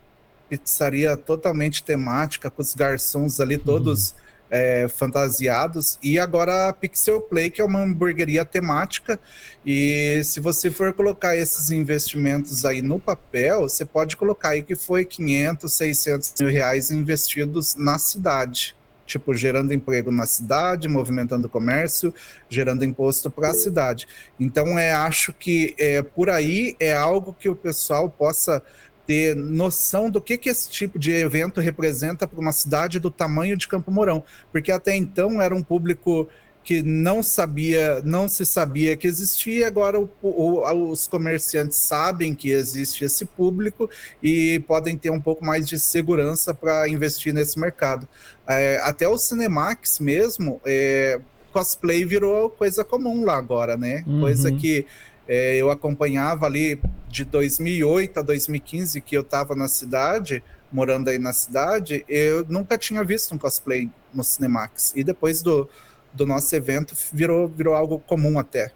pizzaria 0.48 1.16
totalmente 1.16 1.82
temática, 1.82 2.50
com 2.50 2.62
os 2.62 2.74
garçons 2.74 3.40
ali 3.40 3.58
todos 3.58 4.10
uhum. 4.10 4.16
é, 4.50 4.88
fantasiados. 4.88 5.98
E 6.02 6.18
agora 6.18 6.68
a 6.68 6.72
Pixel 6.72 7.20
Play, 7.20 7.50
que 7.50 7.60
é 7.60 7.64
uma 7.64 7.82
hamburgueria 7.82 8.44
temática. 8.46 9.20
E 9.64 10.22
se 10.24 10.40
você 10.40 10.70
for 10.70 10.94
colocar 10.94 11.36
esses 11.36 11.70
investimentos 11.70 12.64
aí 12.64 12.80
no 12.80 12.98
papel, 12.98 13.62
você 13.62 13.84
pode 13.84 14.16
colocar 14.16 14.50
aí 14.50 14.62
que 14.62 14.74
foi 14.74 15.04
500, 15.04 15.70
600 15.70 16.34
mil 16.40 16.48
reais 16.48 16.90
investidos 16.90 17.74
na 17.74 17.98
cidade 17.98 18.74
tipo, 19.06 19.32
gerando 19.34 19.72
emprego 19.72 20.10
na 20.10 20.26
cidade, 20.26 20.88
movimentando 20.88 21.48
comércio, 21.48 22.12
gerando 22.48 22.84
imposto 22.84 23.30
para 23.30 23.50
a 23.50 23.54
cidade. 23.54 24.06
Então, 24.38 24.78
é, 24.78 24.92
acho 24.92 25.32
que 25.32 25.74
é, 25.78 26.02
por 26.02 26.28
aí 26.28 26.76
é 26.80 26.94
algo 26.94 27.32
que 27.32 27.48
o 27.48 27.56
pessoal 27.56 28.10
possa 28.10 28.62
ter 29.06 29.36
noção 29.36 30.10
do 30.10 30.20
que, 30.20 30.36
que 30.36 30.48
esse 30.48 30.68
tipo 30.68 30.98
de 30.98 31.12
evento 31.12 31.60
representa 31.60 32.26
para 32.26 32.40
uma 32.40 32.52
cidade 32.52 32.98
do 32.98 33.10
tamanho 33.10 33.56
de 33.56 33.68
Campo 33.68 33.90
Mourão, 33.90 34.24
porque 34.50 34.72
até 34.72 34.96
então 34.96 35.40
era 35.40 35.54
um 35.54 35.62
público 35.62 36.28
que 36.66 36.82
não 36.82 37.22
sabia, 37.22 38.02
não 38.04 38.26
se 38.26 38.44
sabia 38.44 38.96
que 38.96 39.06
existia, 39.06 39.68
agora 39.68 40.00
o, 40.00 40.10
o, 40.20 40.90
os 40.90 41.06
comerciantes 41.06 41.78
sabem 41.78 42.34
que 42.34 42.50
existe 42.50 43.04
esse 43.04 43.24
público 43.24 43.88
e 44.20 44.58
podem 44.66 44.98
ter 44.98 45.10
um 45.10 45.20
pouco 45.20 45.44
mais 45.44 45.68
de 45.68 45.78
segurança 45.78 46.52
para 46.52 46.88
investir 46.88 47.32
nesse 47.32 47.56
mercado. 47.56 48.08
É, 48.48 48.80
até 48.82 49.06
o 49.06 49.16
Cinemax 49.16 50.00
mesmo, 50.00 50.60
é, 50.66 51.20
cosplay 51.52 52.04
virou 52.04 52.50
coisa 52.50 52.84
comum 52.84 53.24
lá 53.24 53.36
agora, 53.36 53.76
né? 53.76 54.02
Uhum. 54.04 54.22
Coisa 54.22 54.50
que 54.50 54.84
é, 55.28 55.54
eu 55.54 55.70
acompanhava 55.70 56.46
ali 56.46 56.80
de 57.06 57.24
2008 57.24 58.18
a 58.18 58.22
2015 58.22 59.00
que 59.02 59.16
eu 59.16 59.22
estava 59.22 59.54
na 59.54 59.68
cidade, 59.68 60.42
morando 60.72 61.10
aí 61.10 61.18
na 61.18 61.32
cidade, 61.32 62.04
eu 62.08 62.44
nunca 62.48 62.76
tinha 62.76 63.04
visto 63.04 63.32
um 63.32 63.38
cosplay 63.38 63.88
no 64.12 64.24
Cinemax. 64.24 64.92
E 64.96 65.04
depois 65.04 65.42
do, 65.42 65.70
do 66.16 66.26
nosso 66.26 66.54
evento 66.56 66.94
virou, 67.12 67.46
virou 67.46 67.74
algo 67.74 67.98
comum 68.00 68.38
até. 68.38 68.72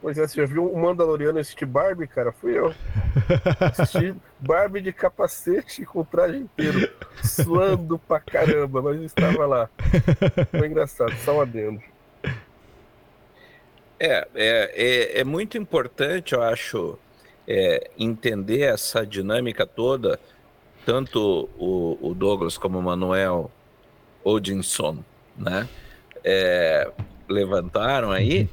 Pois 0.00 0.16
é, 0.16 0.26
você 0.26 0.40
já 0.40 0.46
viu 0.46 0.70
o 0.70 0.80
Mandaloriano 0.80 1.38
assistir 1.38 1.66
Barbie, 1.66 2.06
cara? 2.06 2.30
Fui 2.30 2.56
eu. 2.56 2.72
Assisti 3.60 4.14
Barbie 4.38 4.80
de 4.80 4.92
capacete 4.92 5.84
com 5.84 6.04
traje 6.04 6.36
inteiro, 6.36 6.88
suando 7.22 7.98
pra 7.98 8.20
caramba, 8.20 8.80
mas 8.80 9.00
estava 9.00 9.44
lá. 9.44 9.70
Foi 10.50 10.68
engraçado, 10.68 11.12
só 11.24 11.38
um 11.38 11.40
adendo. 11.40 11.82
É, 14.00 14.28
é, 14.34 14.72
é, 15.16 15.20
é 15.20 15.24
muito 15.24 15.58
importante, 15.58 16.32
eu 16.32 16.42
acho, 16.42 16.96
é, 17.46 17.90
entender 17.98 18.60
essa 18.60 19.04
dinâmica 19.04 19.66
toda, 19.66 20.20
tanto 20.86 21.48
o, 21.58 21.98
o 22.00 22.14
Douglas 22.14 22.56
como 22.56 22.78
o 22.78 22.82
Manuel 22.82 23.50
Odinson, 24.22 25.02
né? 25.36 25.68
É, 26.24 26.90
levantaram 27.28 28.10
aí, 28.10 28.48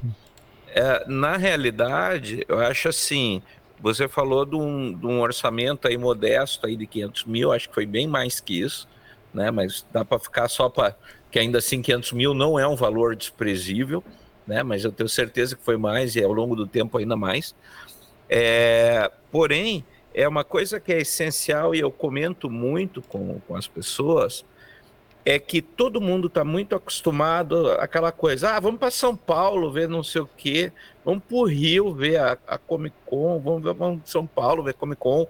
é, 0.68 1.04
na 1.08 1.36
realidade, 1.36 2.44
eu 2.48 2.58
acho 2.58 2.88
assim, 2.88 3.42
você 3.80 4.08
falou 4.08 4.44
de 4.44 4.56
um, 4.56 4.92
de 4.92 5.06
um, 5.06 5.20
orçamento 5.20 5.88
aí 5.88 5.96
modesto 5.96 6.66
aí 6.66 6.76
de 6.76 6.86
500 6.86 7.24
mil, 7.24 7.52
acho 7.52 7.68
que 7.68 7.74
foi 7.74 7.86
bem 7.86 8.06
mais 8.06 8.40
que 8.40 8.60
isso, 8.60 8.88
né? 9.32 9.50
Mas 9.50 9.86
dá 9.92 10.04
para 10.04 10.18
ficar 10.18 10.48
só 10.48 10.68
para 10.68 10.96
que 11.30 11.38
ainda 11.38 11.58
assim 11.58 11.82
500 11.82 12.12
mil 12.12 12.34
não 12.34 12.58
é 12.58 12.66
um 12.66 12.76
valor 12.76 13.16
desprezível, 13.16 14.02
né? 14.46 14.62
Mas 14.62 14.84
eu 14.84 14.92
tenho 14.92 15.08
certeza 15.08 15.56
que 15.56 15.64
foi 15.64 15.76
mais 15.76 16.16
e 16.16 16.22
ao 16.22 16.32
longo 16.32 16.54
do 16.54 16.66
tempo 16.66 16.98
ainda 16.98 17.16
mais. 17.16 17.54
É, 18.28 19.10
porém, 19.30 19.84
é 20.14 20.26
uma 20.26 20.44
coisa 20.44 20.80
que 20.80 20.92
é 20.92 21.00
essencial 21.00 21.74
e 21.74 21.80
eu 21.80 21.90
comento 21.90 22.50
muito 22.50 23.02
com, 23.02 23.38
com 23.40 23.54
as 23.54 23.66
pessoas, 23.66 24.44
é 25.28 25.40
que 25.40 25.60
todo 25.60 26.00
mundo 26.00 26.28
está 26.28 26.44
muito 26.44 26.76
acostumado 26.76 27.72
àquela 27.72 28.12
coisa, 28.12 28.54
ah, 28.54 28.60
vamos 28.60 28.78
para 28.78 28.92
São 28.92 29.16
Paulo 29.16 29.72
ver 29.72 29.88
não 29.88 30.04
sei 30.04 30.22
o 30.22 30.30
quê, 30.36 30.72
vamos 31.04 31.24
para 31.24 31.36
o 31.36 31.44
Rio 31.44 31.92
ver 31.92 32.18
a, 32.18 32.38
a 32.46 32.56
Comic 32.56 32.94
Con, 33.04 33.40
vamos, 33.40 33.64
ver, 33.64 33.74
vamos 33.74 34.08
São 34.08 34.24
Paulo 34.24 34.62
ver 34.62 34.74
Comic 34.74 35.00
Con, 35.00 35.26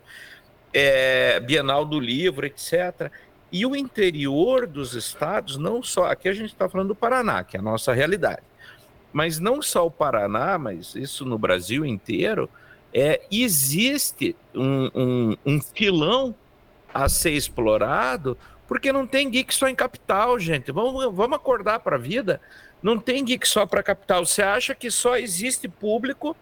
é, 0.70 1.40
Bienal 1.40 1.86
do 1.86 1.98
Livro, 1.98 2.44
etc. 2.44 3.10
E 3.50 3.64
o 3.64 3.74
interior 3.74 4.66
dos 4.66 4.92
estados, 4.92 5.56
não 5.56 5.82
só, 5.82 6.04
aqui 6.04 6.28
a 6.28 6.34
gente 6.34 6.52
está 6.52 6.68
falando 6.68 6.88
do 6.88 6.94
Paraná, 6.94 7.42
que 7.42 7.56
é 7.56 7.60
a 7.60 7.62
nossa 7.62 7.94
realidade, 7.94 8.42
mas 9.14 9.38
não 9.38 9.62
só 9.62 9.86
o 9.86 9.90
Paraná, 9.90 10.58
mas 10.58 10.94
isso 10.94 11.24
no 11.24 11.38
Brasil 11.38 11.86
inteiro, 11.86 12.50
é, 12.92 13.22
existe 13.32 14.36
um, 14.54 14.90
um, 14.94 15.36
um 15.46 15.60
filão 15.62 16.34
a 16.92 17.08
ser 17.08 17.30
explorado 17.30 18.36
porque 18.66 18.92
não 18.92 19.06
tem 19.06 19.30
geek 19.30 19.54
só 19.54 19.68
em 19.68 19.74
capital, 19.74 20.38
gente. 20.38 20.72
Vamos, 20.72 21.14
vamos 21.14 21.36
acordar 21.36 21.80
para 21.80 21.96
a 21.96 21.98
vida. 21.98 22.40
Não 22.82 22.98
tem 22.98 23.24
geek 23.24 23.46
só 23.46 23.64
para 23.64 23.82
capital. 23.82 24.26
Você 24.26 24.42
acha 24.42 24.74
que 24.74 24.90
só 24.90 25.16
existe 25.16 25.68
público 25.68 26.36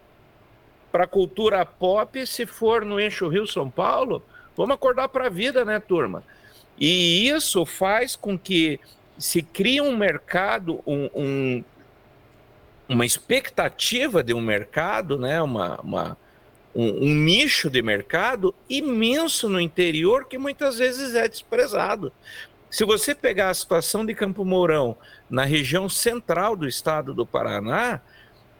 para 0.91 1.07
cultura 1.07 1.65
pop 1.65 2.25
se 2.25 2.45
for 2.45 2.83
no 2.83 2.99
Eixo 2.99 3.27
Rio 3.27 3.45
São 3.45 3.69
Paulo? 3.69 4.23
Vamos 4.55 4.75
acordar 4.75 5.09
para 5.09 5.27
a 5.27 5.29
vida, 5.29 5.63
né, 5.63 5.79
turma? 5.79 6.23
E 6.77 7.27
isso 7.29 7.65
faz 7.65 8.15
com 8.15 8.37
que 8.37 8.79
se 9.17 9.41
crie 9.41 9.79
um 9.79 9.95
mercado, 9.95 10.81
um, 10.85 11.09
um, 11.13 11.63
uma 12.89 13.05
expectativa 13.05 14.23
de 14.23 14.33
um 14.33 14.41
mercado, 14.41 15.17
né, 15.17 15.41
uma, 15.41 15.79
uma 15.81 16.17
um, 16.75 17.05
um, 17.05 17.15
nicho 17.15 17.69
de 17.69 17.81
mercado 17.81 18.53
imenso 18.69 19.47
no 19.47 19.59
interior 19.59 20.25
que 20.25 20.37
muitas 20.37 20.77
vezes 20.77 21.15
é 21.15 21.27
desprezado. 21.27 22.11
Se 22.69 22.83
você 22.83 23.15
pegar 23.15 23.49
a 23.49 23.53
situação 23.53 24.05
de 24.05 24.13
Campo 24.13 24.43
Mourão 24.43 24.97
na 25.29 25.45
região 25.45 25.87
central 25.87 26.55
do 26.55 26.67
estado 26.67 27.13
do 27.13 27.25
Paraná, 27.25 28.01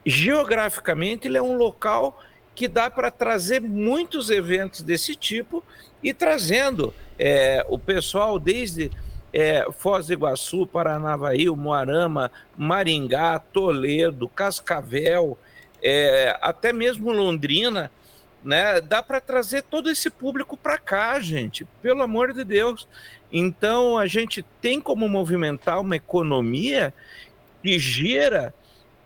geograficamente 0.05 1.27
ele 1.27 1.37
é 1.37 1.41
um 1.41 1.57
local 1.57 2.23
que 2.55 2.67
dá 2.67 2.89
para 2.89 3.11
trazer 3.11 3.61
muitos 3.61 4.29
eventos 4.29 4.81
desse 4.81 5.15
tipo 5.15 5.61
e 6.01 6.13
trazendo 6.13 6.93
é, 7.19 7.65
o 7.67 7.77
pessoal 7.77 8.39
desde 8.39 8.89
é, 9.33 9.67
Foz 9.77 10.07
do 10.07 10.13
Iguaçu, 10.13 10.65
Paranavaí, 10.65 11.49
Moarama, 11.49 12.31
Maringá, 12.55 13.37
Toledo, 13.37 14.29
Cascavel, 14.29 15.37
é, 15.83 16.37
até 16.41 16.71
mesmo 16.71 17.11
Londrina, 17.11 17.91
né? 18.45 18.79
Dá 18.79 19.01
para 19.01 19.19
trazer 19.19 19.63
todo 19.63 19.89
esse 19.89 20.09
público 20.09 20.55
para 20.55 20.77
cá, 20.77 21.19
gente, 21.19 21.65
pelo 21.81 22.03
amor 22.03 22.31
de 22.31 22.43
Deus. 22.43 22.87
Então 23.31 23.97
a 23.97 24.05
gente 24.05 24.43
tem 24.61 24.79
como 24.79 25.09
movimentar 25.09 25.81
uma 25.81 25.95
economia 25.95 26.93
que 27.63 27.79
gira 27.79 28.53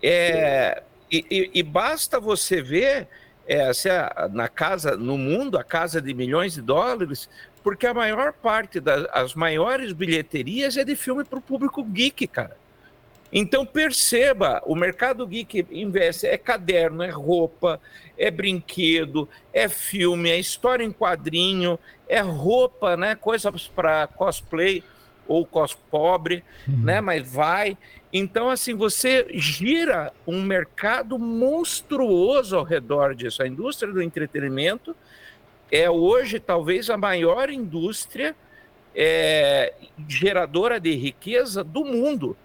é, 0.04 0.84
e, 1.10 1.26
e, 1.32 1.52
e, 1.56 1.64
basta 1.64 2.20
você 2.20 2.62
ver 2.62 3.08
é, 3.48 3.74
se 3.74 3.90
na 4.32 4.48
casa, 4.48 4.96
no 4.96 5.18
mundo, 5.18 5.58
a 5.58 5.64
casa 5.64 6.02
de 6.02 6.14
milhões 6.14 6.54
de 6.54 6.62
dólares, 6.62 7.30
porque 7.64 7.88
a 7.88 7.94
maior 7.94 8.34
parte 8.34 8.80
das 8.80 9.34
maiores 9.34 9.92
bilheterias 9.92 10.78
é 10.78 10.84
de 10.84 10.96
filme 10.96 11.24
para 11.24 11.40
o 11.40 11.42
público 11.42 11.84
geek, 11.84 12.28
cara. 12.28 12.56
Então 13.32 13.66
perceba, 13.66 14.62
o 14.66 14.76
mercado 14.76 15.26
geek 15.26 15.68
investe 15.72 16.26
é 16.26 16.38
caderno, 16.38 17.04
é 17.04 17.10
roupa, 17.10 17.80
é 18.18 18.32
brinquedo, 18.32 19.30
é 19.54 19.70
filme, 19.70 20.30
é 20.30 20.40
história 20.40 20.84
em 20.84 20.92
quadrinho, 20.92 21.78
é 22.08 22.20
roupa, 22.22 22.98
né, 22.98 23.16
coisas 23.16 23.68
para 23.68 24.08
cosplay 24.08 24.84
ou 25.28 25.46
cos 25.46 25.76
pobre, 25.76 26.44
uhum. 26.68 26.84
né, 26.84 27.02
mas 27.02 27.32
vai. 27.32 27.78
Então 28.12 28.50
assim, 28.50 28.74
você 28.74 29.28
gira 29.36 30.12
um 30.26 30.42
mercado 30.42 31.20
monstruoso 31.20 32.58
ao 32.58 32.64
redor 32.64 33.14
disso. 33.14 33.44
A 33.44 33.48
indústria 33.48 33.94
do 33.94 34.02
entretenimento 34.02 34.96
é 35.72 35.88
hoje 35.88 36.40
talvez 36.40 36.90
a 36.90 36.98
maior 36.98 37.52
indústria 37.52 38.36
é, 38.96 39.72
geradora 40.08 40.80
de 40.80 40.96
riqueza 40.96 41.64
do 41.64 41.86
mundo 41.86 42.36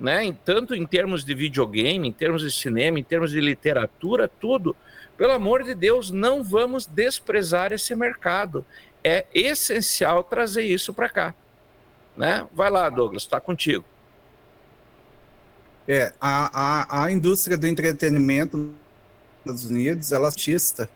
né? 0.00 0.34
Tanto 0.44 0.74
em 0.74 0.86
termos 0.86 1.24
de 1.24 1.34
videogame, 1.34 2.08
em 2.08 2.12
termos 2.12 2.42
de 2.42 2.50
cinema, 2.50 2.98
em 2.98 3.04
termos 3.04 3.30
de 3.30 3.40
literatura, 3.40 4.26
tudo. 4.26 4.74
Pelo 5.16 5.32
amor 5.32 5.62
de 5.62 5.74
Deus, 5.74 6.10
não 6.10 6.42
vamos 6.42 6.86
desprezar 6.86 7.72
esse 7.72 7.94
mercado. 7.94 8.64
É 9.04 9.26
essencial 9.34 10.24
trazer 10.24 10.62
isso 10.62 10.94
para 10.94 11.08
cá. 11.10 11.34
Né? 12.16 12.46
Vai 12.52 12.70
lá, 12.70 12.88
Douglas, 12.88 13.22
está 13.22 13.38
contigo. 13.38 13.84
É, 15.86 16.12
a, 16.20 17.02
a, 17.02 17.04
a 17.04 17.12
indústria 17.12 17.58
do 17.58 17.66
entretenimento 17.66 18.56
nos 18.56 19.60
Estados 19.60 19.64
Unidos, 19.66 20.12
ela 20.12 20.26
é 20.26 20.28
artista. 20.28 20.90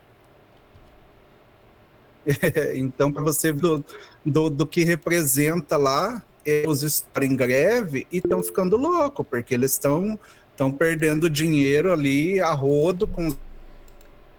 É, 2.27 2.77
então, 2.79 3.13
para 3.13 3.23
você 3.23 3.53
ver 3.53 3.61
do, 3.61 3.85
do, 4.25 4.51
do 4.51 4.67
que 4.67 4.85
representa 4.85 5.77
lá, 5.77 6.23
eles 6.45 6.83
estão 6.83 7.23
em 7.23 7.37
greve 7.37 8.07
e 8.11 8.19
estão 8.19 8.43
ficando 8.43 8.77
loucos, 8.77 9.27
porque 9.29 9.55
eles 9.55 9.73
estão 9.73 10.19
estão 10.55 10.71
perdendo 10.71 11.29
dinheiro 11.29 11.93
ali 11.93 12.41
a 12.41 12.53
rodo 12.53 13.07
com 13.09 13.35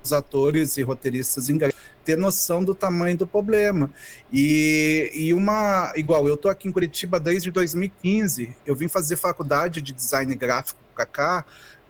os 0.02 0.14
atores 0.14 0.78
e 0.78 0.82
roteiristas 0.82 1.50
em 1.50 1.58
greve. 1.58 1.76
Ter 2.06 2.16
noção 2.16 2.64
do 2.64 2.76
tamanho 2.76 3.18
do 3.18 3.28
problema. 3.28 3.92
E, 4.32 5.12
e 5.14 5.34
uma. 5.34 5.92
Igual, 5.96 6.28
eu 6.28 6.38
tô 6.38 6.50
aqui 6.50 6.68
em 6.68 6.72
Curitiba 6.72 7.20
desde 7.20 7.50
2015. 7.52 8.56
Eu 8.66 8.76
vim 8.76 8.88
fazer 8.88 9.16
faculdade 9.16 9.82
de 9.82 9.92
design 9.92 10.34
gráfico 10.36 10.80
para 10.94 11.06
cá 11.06 11.46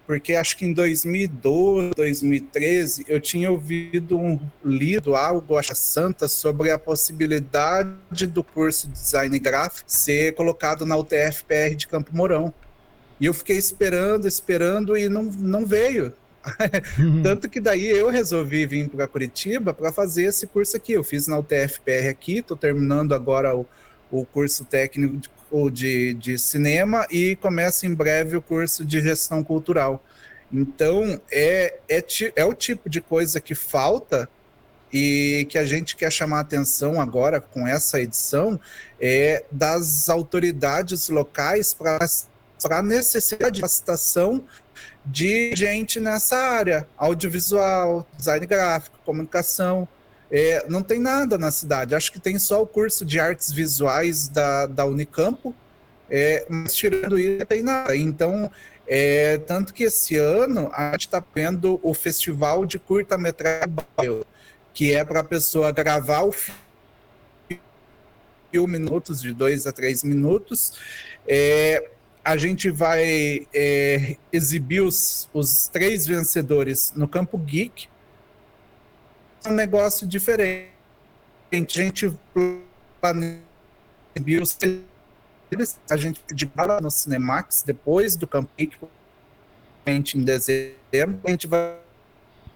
porque 0.06 0.36
acho 0.36 0.58
que 0.58 0.66
em 0.66 0.74
2012, 0.74 1.92
2013, 1.96 3.06
eu 3.08 3.20
tinha 3.20 3.52
ouvido 3.52 4.18
um 4.18 4.40
lido 4.64 5.16
algo, 5.16 5.58
acho 5.58 5.76
santa, 5.76 6.28
sobre 6.28 6.72
a 6.72 6.78
possibilidade 6.78 8.28
do 8.28 8.44
curso 8.44 8.88
de 8.88 8.94
design 8.94 9.38
gráfico 9.40 9.90
ser 9.92 10.34
colocado 10.36 10.86
na 10.86 10.96
UTF-PR 10.96 11.76
de 11.76 11.88
Campo 11.88 12.16
Mourão. 12.16 12.54
E 13.20 13.26
eu 13.26 13.34
fiquei 13.34 13.58
esperando, 13.58 14.28
esperando 14.28 14.98
e 14.98 15.10
não, 15.10 15.24
não 15.24 15.66
veio. 15.66 16.14
Uhum. 17.00 17.24
Tanto 17.24 17.50
que 17.50 17.60
daí 17.60 17.88
eu 17.88 18.10
resolvi 18.10 18.66
vir 18.66 18.90
para 18.90 19.08
Curitiba 19.08 19.74
para 19.74 19.92
fazer 19.92 20.26
esse 20.26 20.46
curso 20.46 20.78
aqui. 20.78 20.94
Eu 20.94 21.04
fiz 21.04 21.28
na 21.28 21.40
UTF-PR 21.40 22.10
aqui, 22.10 22.40
estou 22.40 22.56
terminando 22.56 23.16
agora 23.16 23.56
o, 23.56 23.66
o 24.12 24.26
curso 24.26 24.66
técnico 24.66 25.18
de 25.18 25.30
o 25.52 25.70
de, 25.70 26.14
de 26.16 26.38
cinema 26.38 27.06
e 27.10 27.36
começa 27.36 27.86
em 27.86 27.94
breve 27.94 28.36
o 28.38 28.42
curso 28.42 28.84
de 28.84 29.02
gestão 29.02 29.44
cultural. 29.44 30.04
Então, 30.52 31.20
é, 31.32 31.80
é, 31.90 32.04
é 32.36 32.46
o 32.46 32.54
tipo 32.54 32.90
de 32.90 33.02
coisa 33.02 33.40
que 33.42 33.56
falta 33.56 34.30
e 34.92 35.46
que 35.50 35.58
a 35.58 35.66
gente 35.66 35.96
quer 35.96 36.12
chamar 36.12 36.38
a 36.38 36.42
atenção 36.42 37.02
agora 37.02 37.42
com 37.42 37.68
essa 37.68 38.00
edição 38.00 38.60
é 39.00 39.44
das 39.52 40.08
autoridades 40.08 41.10
locais 41.10 41.74
para 41.74 42.00
a 42.70 42.82
necessidade 42.82 43.56
de 43.56 43.62
capacitação 43.62 44.46
de 45.06 45.56
gente 45.56 46.00
nessa 46.00 46.38
área, 46.38 46.88
audiovisual, 46.98 48.08
design 48.18 48.46
gráfico, 48.46 48.98
comunicação, 49.06 49.88
é, 50.32 50.66
não 50.68 50.82
tem 50.82 51.00
nada 51.00 51.38
na 51.38 51.52
cidade. 51.52 51.96
Acho 51.96 52.12
que 52.12 52.20
tem 52.20 52.38
só 52.40 52.62
o 52.62 52.68
curso 52.68 53.06
de 53.06 53.20
artes 53.20 53.52
visuais 53.52 54.28
da, 54.28 54.66
da 54.66 54.86
Unicampo, 54.86 55.54
é, 56.10 56.46
mas 56.50 56.76
tirando 56.76 57.18
isso, 57.18 57.40
não 57.40 57.46
tem 57.46 57.62
nada. 57.64 57.96
Então, 57.96 58.52
é, 58.88 59.38
tanto 59.40 59.74
que 59.74 59.84
esse 59.84 60.18
ano 60.18 60.70
a 60.74 60.92
gente 60.92 61.08
está 61.08 61.22
tendo 61.22 61.80
o 61.82 61.94
festival 61.94 62.66
de 62.66 62.78
curta-metragem, 62.80 64.24
que 64.74 64.94
é 64.94 65.04
para 65.04 65.22
a 65.22 65.24
pessoa 65.24 65.72
gravar 65.72 66.24
o 66.24 66.32
filme 66.32 66.56
minutos, 68.68 69.22
de 69.22 69.34
dois 69.34 69.68
a 69.68 69.72
três 69.74 70.04
minutos. 70.04 70.74
É, 71.28 71.90
a 72.24 72.38
gente 72.38 72.70
vai 72.72 73.48
é, 73.54 74.16
exibir 74.32 74.82
os, 74.82 75.30
os 75.34 75.68
três 75.68 76.06
vencedores 76.08 76.94
no 76.96 77.08
Campo 77.08 77.38
Geek, 77.38 77.88
um 79.48 79.54
negócio 79.54 80.08
diferente. 80.08 80.72
A 81.52 81.56
gente 81.56 82.14
planeja 83.02 83.40
a 85.90 85.98
gente 85.98 86.22
de 86.34 86.46
bala 86.46 86.82
no 86.82 86.90
Cinemax 86.90 87.64
depois 87.66 88.16
do 88.16 88.28
Campic 88.28 88.74
em 89.86 90.24
dezembro. 90.24 91.20
A 91.24 91.30
gente 91.30 91.48
vai 91.48 91.78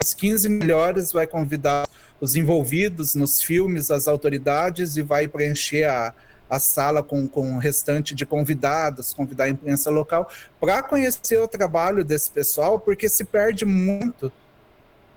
os 0.01 0.13
15 0.13 0.47
melhores 0.47 1.11
vai 1.11 1.27
convidar 1.27 1.87
os 2.21 2.35
envolvidos 2.35 3.15
nos 3.15 3.41
filmes, 3.41 3.91
as 3.91 4.07
autoridades 4.07 4.95
e 4.95 5.01
vai 5.01 5.27
preencher 5.27 5.83
a, 5.83 6.13
a 6.49 6.57
sala 6.57 7.03
com, 7.03 7.27
com 7.27 7.55
o 7.55 7.59
restante 7.59 8.15
de 8.15 8.25
convidados, 8.25 9.13
convidar 9.13 9.45
a 9.45 9.49
imprensa 9.49 9.89
local 9.89 10.29
para 10.59 10.81
conhecer 10.81 11.37
o 11.39 11.47
trabalho 11.49 12.05
desse 12.05 12.31
pessoal, 12.31 12.79
porque 12.79 13.09
se 13.09 13.25
perde 13.25 13.65
muito 13.65 14.31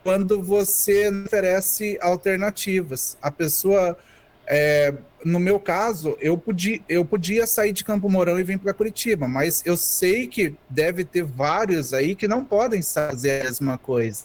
quando 0.03 0.43
você 0.43 1.09
oferece 1.09 1.99
alternativas. 2.01 3.17
A 3.23 3.31
pessoa 3.31 3.97
é, 4.47 4.93
no 5.25 5.39
meu 5.39 5.61
caso, 5.61 6.17
eu 6.21 6.37
podia, 6.37 6.81
eu 6.89 7.05
podia 7.05 7.47
sair 7.47 7.73
de 7.73 7.85
Campo 7.85 8.09
Mourão 8.09 8.39
e 8.39 8.43
vir 8.43 8.59
para 8.59 8.75
Curitiba, 8.75 9.29
mas 9.29 9.63
eu 9.65 9.77
sei 9.77 10.27
que 10.27 10.55
deve 10.69 11.05
ter 11.05 11.25
vários 11.25 11.95
aí 11.95 12.15
que 12.15 12.27
não 12.27 12.45
podem 12.45 12.83
fazer 12.83 13.43
a 13.43 13.45
mesma 13.45 13.79
coisa. 13.79 14.25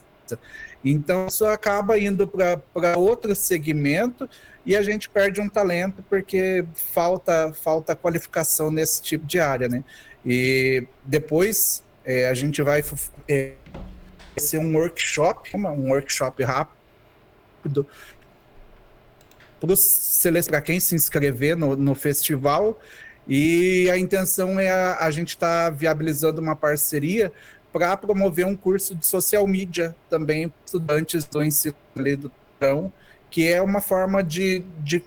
Então, 0.84 1.28
isso 1.28 1.46
acaba 1.46 1.98
indo 1.98 2.28
para 2.28 2.98
outro 2.98 3.36
segmento 3.36 4.30
e 4.66 4.76
a 4.76 4.82
gente 4.82 5.10
perde 5.10 5.40
um 5.40 5.48
talento 5.48 6.04
porque 6.10 6.66
falta, 6.74 7.54
falta 7.54 7.96
qualificação 7.96 8.70
nesse 8.70 9.02
tipo 9.02 9.26
de 9.26 9.40
área, 9.40 9.70
né? 9.70 9.84
E 10.26 10.86
depois 11.06 11.84
é, 12.04 12.28
a 12.28 12.34
gente 12.34 12.62
vai 12.62 12.84
é, 13.28 13.54
ser 14.40 14.58
um 14.60 14.76
workshop, 14.76 15.50
um 15.56 15.90
workshop 15.90 16.44
rápido 16.44 17.88
para 20.48 20.62
quem 20.62 20.80
se 20.80 20.96
inscrever 20.96 21.56
no, 21.56 21.76
no 21.76 21.96
festival. 21.96 22.80
E 23.28 23.90
a 23.90 23.98
intenção 23.98 24.60
é 24.60 24.70
a, 24.70 24.98
a 25.00 25.12
gente 25.12 25.30
estar 25.30 25.66
tá 25.66 25.70
viabilizando 25.70 26.40
uma 26.40 26.56
parceria 26.56 27.32
para 27.74 27.98
promover 27.98 28.46
um 28.46 28.56
curso 28.56 28.96
de 28.96 29.06
social 29.06 29.46
media 29.46 29.96
também 30.10 30.50
para 30.50 30.58
estudantes 30.66 31.26
do 31.26 31.44
ensino 31.44 31.76
do 31.96 32.32
Trão, 32.60 32.92
que 33.30 33.48
é 33.48 33.62
uma 33.62 33.82
forma 33.82 34.24
de, 34.24 34.64
de 34.80 35.04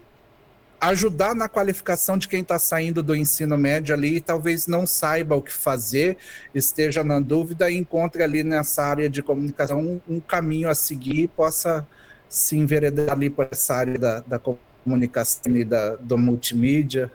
ajudar 0.80 1.34
na 1.34 1.48
qualificação 1.48 2.16
de 2.16 2.26
quem 2.26 2.40
está 2.40 2.58
saindo 2.58 3.02
do 3.02 3.14
ensino 3.14 3.58
médio 3.58 3.94
ali 3.94 4.16
e 4.16 4.20
talvez 4.20 4.66
não 4.66 4.86
saiba 4.86 5.36
o 5.36 5.42
que 5.42 5.52
fazer, 5.52 6.16
esteja 6.54 7.04
na 7.04 7.20
dúvida 7.20 7.70
e 7.70 7.76
encontre 7.76 8.22
ali 8.22 8.42
nessa 8.42 8.82
área 8.82 9.08
de 9.08 9.22
comunicação 9.22 9.80
um, 9.80 10.00
um 10.08 10.20
caminho 10.20 10.70
a 10.70 10.74
seguir 10.74 11.24
e 11.24 11.28
possa 11.28 11.86
se 12.28 12.56
enveredar 12.56 13.12
ali 13.12 13.28
por 13.28 13.48
essa 13.50 13.74
área 13.74 13.98
da, 13.98 14.20
da 14.20 14.38
comunicação 14.38 15.54
e 15.54 15.64
da, 15.64 15.96
do 15.96 16.16
multimídia. 16.16 17.12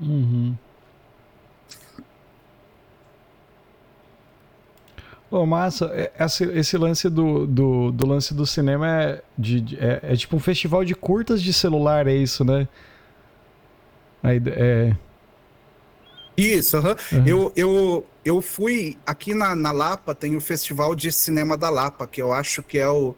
Uhum. 0.00 0.56
Oh, 5.34 5.46
massa, 5.46 5.86
é, 5.94 6.12
esse, 6.22 6.44
esse 6.44 6.76
lance 6.76 7.08
do, 7.08 7.46
do, 7.46 7.90
do, 7.90 8.06
lance 8.06 8.34
do 8.34 8.44
cinema 8.44 8.86
é, 8.86 9.22
de, 9.38 9.78
é, 9.80 10.12
é, 10.12 10.14
tipo 10.14 10.36
um 10.36 10.38
festival 10.38 10.84
de 10.84 10.94
curtas 10.94 11.42
de 11.42 11.54
celular, 11.54 12.06
é 12.06 12.14
isso, 12.14 12.44
né? 12.44 12.68
Aí, 14.22 14.38
é... 14.48 14.94
Isso, 16.36 16.76
uhum. 16.76 16.84
Uhum. 17.12 17.26
Eu, 17.26 17.52
eu, 17.56 18.06
eu 18.22 18.42
fui 18.42 18.98
aqui 19.06 19.32
na, 19.32 19.56
na 19.56 19.72
Lapa, 19.72 20.14
tem 20.14 20.36
o 20.36 20.40
Festival 20.40 20.94
de 20.94 21.10
Cinema 21.10 21.56
da 21.56 21.70
Lapa, 21.70 22.06
que 22.06 22.20
eu 22.20 22.30
acho 22.30 22.62
que 22.62 22.78
é 22.78 22.88
o, 22.88 23.14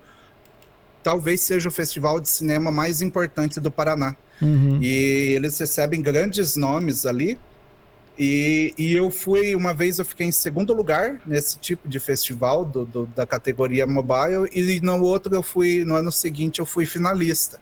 talvez 1.02 1.40
seja 1.40 1.68
o 1.68 1.72
festival 1.72 2.20
de 2.20 2.28
cinema 2.28 2.70
mais 2.70 3.02
importante 3.02 3.58
do 3.58 3.72
Paraná. 3.72 4.14
Uhum. 4.40 4.80
E 4.80 5.34
eles 5.34 5.58
recebem 5.58 6.00
grandes 6.00 6.54
nomes 6.54 7.06
ali. 7.06 7.40
E, 8.16 8.72
e, 8.78 8.94
eu 8.94 9.10
fui, 9.10 9.56
uma 9.56 9.74
vez 9.74 9.98
eu 9.98 10.04
fiquei 10.04 10.26
em 10.26 10.32
segundo 10.32 10.72
lugar 10.72 11.20
nesse 11.26 11.58
tipo 11.58 11.88
de 11.88 11.98
festival 11.98 12.64
do, 12.64 12.84
do, 12.84 13.06
da 13.06 13.26
categoria 13.26 13.86
mobile, 13.86 14.48
e 14.52 14.80
no 14.80 15.02
outro 15.02 15.34
eu 15.34 15.42
fui, 15.42 15.84
no 15.84 15.96
ano 15.96 16.12
seguinte 16.12 16.60
eu 16.60 16.66
fui 16.66 16.86
finalista. 16.86 17.58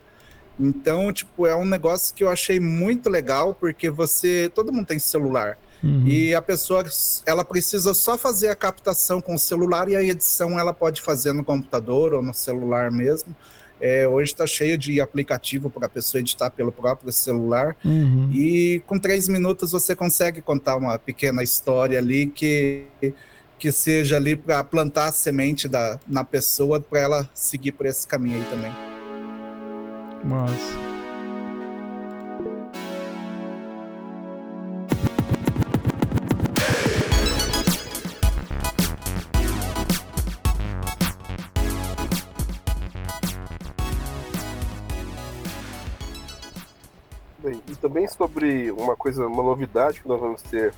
Então, 0.60 1.10
tipo, 1.10 1.46
é 1.46 1.56
um 1.56 1.64
negócio 1.64 2.14
que 2.14 2.22
eu 2.22 2.28
achei 2.28 2.60
muito 2.60 3.08
legal, 3.08 3.54
porque 3.54 3.88
você, 3.88 4.50
todo 4.54 4.72
mundo 4.72 4.86
tem 4.86 4.98
celular. 4.98 5.56
Uhum. 5.82 6.06
E 6.06 6.34
a 6.34 6.40
pessoa, 6.40 6.84
ela 7.26 7.44
precisa 7.44 7.92
só 7.94 8.16
fazer 8.16 8.48
a 8.48 8.54
captação 8.54 9.20
com 9.20 9.34
o 9.34 9.38
celular 9.38 9.88
e 9.88 9.96
a 9.96 10.02
edição 10.02 10.58
ela 10.58 10.72
pode 10.72 11.00
fazer 11.00 11.32
no 11.32 11.42
computador 11.42 12.14
ou 12.14 12.22
no 12.22 12.32
celular 12.32 12.90
mesmo. 12.90 13.34
É, 13.84 14.06
hoje 14.06 14.30
está 14.30 14.46
cheio 14.46 14.78
de 14.78 15.00
aplicativo 15.00 15.68
para 15.68 15.86
a 15.86 15.88
pessoa 15.88 16.20
editar 16.20 16.50
pelo 16.50 16.70
próprio 16.70 17.12
celular. 17.12 17.76
Uhum. 17.84 18.30
E 18.32 18.80
com 18.86 18.96
três 18.96 19.26
minutos 19.26 19.72
você 19.72 19.96
consegue 19.96 20.40
contar 20.40 20.76
uma 20.76 20.96
pequena 21.00 21.42
história 21.42 21.98
ali 21.98 22.28
que, 22.28 22.84
que 23.58 23.72
seja 23.72 24.16
ali 24.16 24.36
para 24.36 24.62
plantar 24.62 25.06
a 25.06 25.12
semente 25.12 25.66
da, 25.66 25.98
na 26.06 26.22
pessoa 26.22 26.80
para 26.80 27.00
ela 27.00 27.30
seguir 27.34 27.72
por 27.72 27.86
esse 27.86 28.06
caminho 28.06 28.38
aí 28.38 28.44
também. 28.48 28.72
Mas 30.24 30.91
também 47.82 48.06
sobre 48.06 48.70
uma 48.70 48.96
coisa, 48.96 49.26
uma 49.26 49.42
novidade 49.42 50.00
que 50.00 50.08
nós 50.08 50.20
vamos 50.20 50.40
ter 50.40 50.72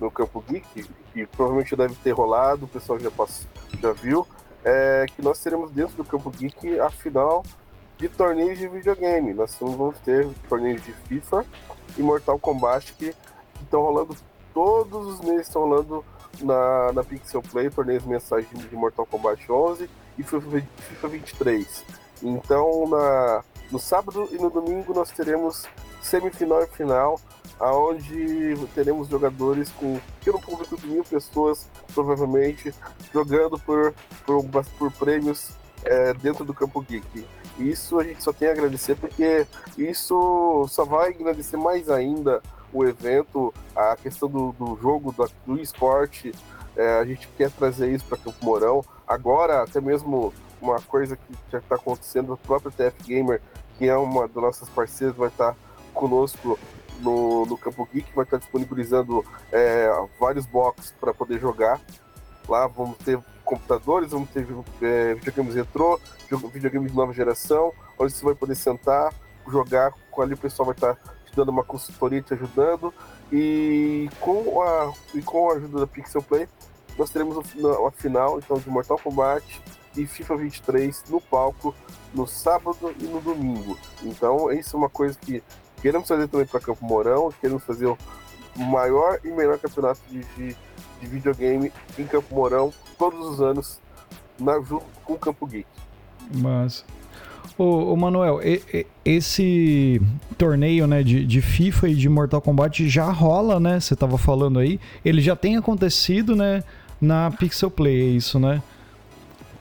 no 0.00 0.10
Campo 0.10 0.42
Geek, 0.48 0.88
que 1.12 1.26
provavelmente 1.26 1.76
deve 1.76 1.94
ter 1.96 2.12
rolado, 2.12 2.64
o 2.64 2.68
pessoal 2.68 2.98
já, 2.98 3.10
passou, 3.10 3.46
já 3.80 3.92
viu, 3.92 4.26
é 4.64 5.04
que 5.14 5.20
nós 5.20 5.38
teremos 5.42 5.70
dentro 5.70 5.94
do 5.96 6.04
Campo 6.04 6.30
Geek 6.30 6.80
a 6.80 6.88
final 6.88 7.44
de 7.98 8.08
torneios 8.08 8.58
de 8.58 8.66
videogame. 8.66 9.34
Nós 9.34 9.56
vamos 9.60 9.98
ter 9.98 10.26
torneios 10.48 10.82
de 10.82 10.92
FIFA 10.92 11.44
e 11.98 12.02
Mortal 12.02 12.38
Kombat 12.38 12.94
que 12.94 13.14
estão 13.60 13.82
rolando 13.82 14.16
todos 14.54 15.06
os 15.06 15.20
meses, 15.20 15.48
estão 15.48 15.62
rolando 15.62 16.04
na, 16.40 16.92
na 16.92 17.04
Pixel 17.04 17.42
Play, 17.42 17.68
torneios 17.68 18.04
mensais 18.06 18.46
de 18.48 18.74
Mortal 18.74 19.04
Kombat 19.04 19.50
11 19.50 19.90
e 20.16 20.22
FIFA 20.22 21.08
23. 21.08 21.84
Então, 22.22 22.88
na, 22.88 23.44
no 23.70 23.78
sábado 23.78 24.28
e 24.32 24.36
no 24.36 24.48
domingo 24.48 24.94
nós 24.94 25.10
teremos 25.10 25.66
semifinal 26.08 26.62
e 26.62 26.66
final, 26.66 27.20
aonde 27.60 28.56
teremos 28.74 29.08
jogadores 29.08 29.70
com 29.70 30.00
pelo 30.24 30.40
público 30.40 30.76
de 30.76 30.86
mil 30.86 31.04
pessoas, 31.04 31.68
provavelmente, 31.94 32.74
jogando 33.12 33.58
por, 33.58 33.94
por, 34.24 34.44
por 34.78 34.92
prêmios 34.92 35.50
é, 35.84 36.14
dentro 36.14 36.44
do 36.44 36.54
Campo 36.54 36.80
Geek. 36.80 37.26
Isso 37.58 37.98
a 37.98 38.04
gente 38.04 38.22
só 38.22 38.32
tem 38.32 38.48
a 38.48 38.52
agradecer, 38.52 38.96
porque 38.96 39.46
isso 39.76 40.66
só 40.68 40.84
vai 40.84 41.10
agradecer 41.10 41.56
mais 41.56 41.90
ainda 41.90 42.40
o 42.72 42.84
evento, 42.84 43.52
a 43.74 43.96
questão 43.96 44.28
do, 44.28 44.52
do 44.52 44.78
jogo, 44.80 45.12
do, 45.12 45.30
do 45.46 45.60
esporte. 45.60 46.32
É, 46.76 46.98
a 46.98 47.04
gente 47.04 47.26
quer 47.36 47.50
trazer 47.50 47.92
isso 47.92 48.04
para 48.04 48.18
Campo 48.18 48.44
Mourão. 48.44 48.84
Agora, 49.06 49.62
até 49.62 49.80
mesmo 49.80 50.32
uma 50.60 50.80
coisa 50.82 51.16
que 51.16 51.34
já 51.50 51.58
está 51.58 51.74
acontecendo, 51.74 52.34
o 52.34 52.36
próprio 52.36 52.70
TF 52.70 53.02
Gamer, 53.04 53.40
que 53.76 53.88
é 53.88 53.96
uma 53.96 54.28
das 54.28 54.42
nossas 54.42 54.68
parceiras, 54.68 55.16
vai 55.16 55.28
estar 55.28 55.52
tá 55.52 55.67
conosco 55.98 56.56
no, 57.00 57.44
no 57.44 57.58
Campo 57.58 57.88
Geek, 57.92 58.14
vai 58.14 58.24
estar 58.24 58.38
disponibilizando 58.38 59.24
é, 59.52 59.90
vários 60.18 60.46
boxes 60.46 60.94
para 61.00 61.12
poder 61.12 61.40
jogar. 61.40 61.80
Lá 62.48 62.68
vamos 62.68 62.96
ter 62.98 63.18
computadores, 63.44 64.12
vamos 64.12 64.30
ter 64.30 64.46
é, 64.80 65.14
videogames 65.14 65.56
retrô, 65.56 66.00
videogames 66.52 66.92
de 66.92 66.96
nova 66.96 67.12
geração, 67.12 67.72
onde 67.98 68.12
você 68.12 68.24
vai 68.24 68.34
poder 68.34 68.54
sentar, 68.54 69.12
jogar, 69.48 69.92
com 70.10 70.22
ali 70.22 70.34
o 70.34 70.38
pessoal 70.38 70.66
vai 70.66 70.74
estar 70.74 70.94
te 70.94 71.34
dando 71.34 71.48
uma 71.48 71.64
consultoria, 71.64 72.22
te 72.22 72.34
ajudando. 72.34 72.94
E 73.32 74.08
com 74.20 74.62
a, 74.62 74.92
e 75.14 75.20
com 75.20 75.50
a 75.50 75.54
ajuda 75.54 75.80
da 75.80 75.86
Pixel 75.86 76.22
Play, 76.22 76.48
nós 76.96 77.10
teremos 77.10 77.36
a 77.36 77.90
final 77.90 78.38
então, 78.38 78.56
de 78.56 78.70
Mortal 78.70 78.98
Kombat 78.98 79.60
e 79.96 80.06
FIFA 80.06 80.36
23 80.36 81.04
no 81.08 81.20
palco 81.20 81.74
no 82.14 82.26
sábado 82.26 82.94
e 82.98 83.04
no 83.04 83.20
domingo. 83.20 83.76
Então, 84.02 84.50
isso 84.52 84.76
é 84.76 84.78
uma 84.78 84.88
coisa 84.88 85.18
que 85.18 85.42
Queremos 85.80 86.08
fazer 86.08 86.28
também 86.28 86.46
para 86.46 86.60
Campo 86.60 86.84
Mourão, 86.84 87.32
queremos 87.40 87.62
fazer 87.64 87.86
o 87.86 87.96
maior 88.56 89.18
e 89.24 89.28
melhor 89.28 89.58
campeonato 89.58 90.00
de, 90.10 90.24
de, 90.36 90.56
de 91.00 91.06
videogame 91.06 91.72
em 91.98 92.06
Campo 92.06 92.34
Mourão 92.34 92.72
todos 92.98 93.26
os 93.26 93.40
anos, 93.40 93.80
na, 94.38 94.54
junto 94.60 94.84
com 95.04 95.12
o 95.14 95.18
Campo 95.18 95.46
Geek. 95.46 95.66
Mas. 96.34 96.84
Ô, 97.56 97.92
ô 97.92 97.96
Manuel, 97.96 98.40
e, 98.42 98.62
e, 98.72 98.86
esse 99.04 100.00
torneio 100.36 100.86
né, 100.86 101.02
de, 101.02 101.24
de, 101.24 101.40
FIFA 101.40 101.88
e 101.88 101.94
de 101.94 102.08
Mortal 102.08 102.40
Kombat 102.40 102.88
já 102.88 103.10
rola, 103.10 103.58
né? 103.58 103.80
Você 103.80 103.94
estava 103.94 104.18
falando 104.18 104.58
aí. 104.58 104.80
Ele 105.04 105.20
já 105.20 105.34
tem 105.34 105.56
acontecido, 105.56 106.36
né? 106.36 106.62
Na 107.00 107.30
Pixel 107.30 107.70
Play, 107.70 108.00
é 108.00 108.04
isso, 108.10 108.38
né? 108.38 108.62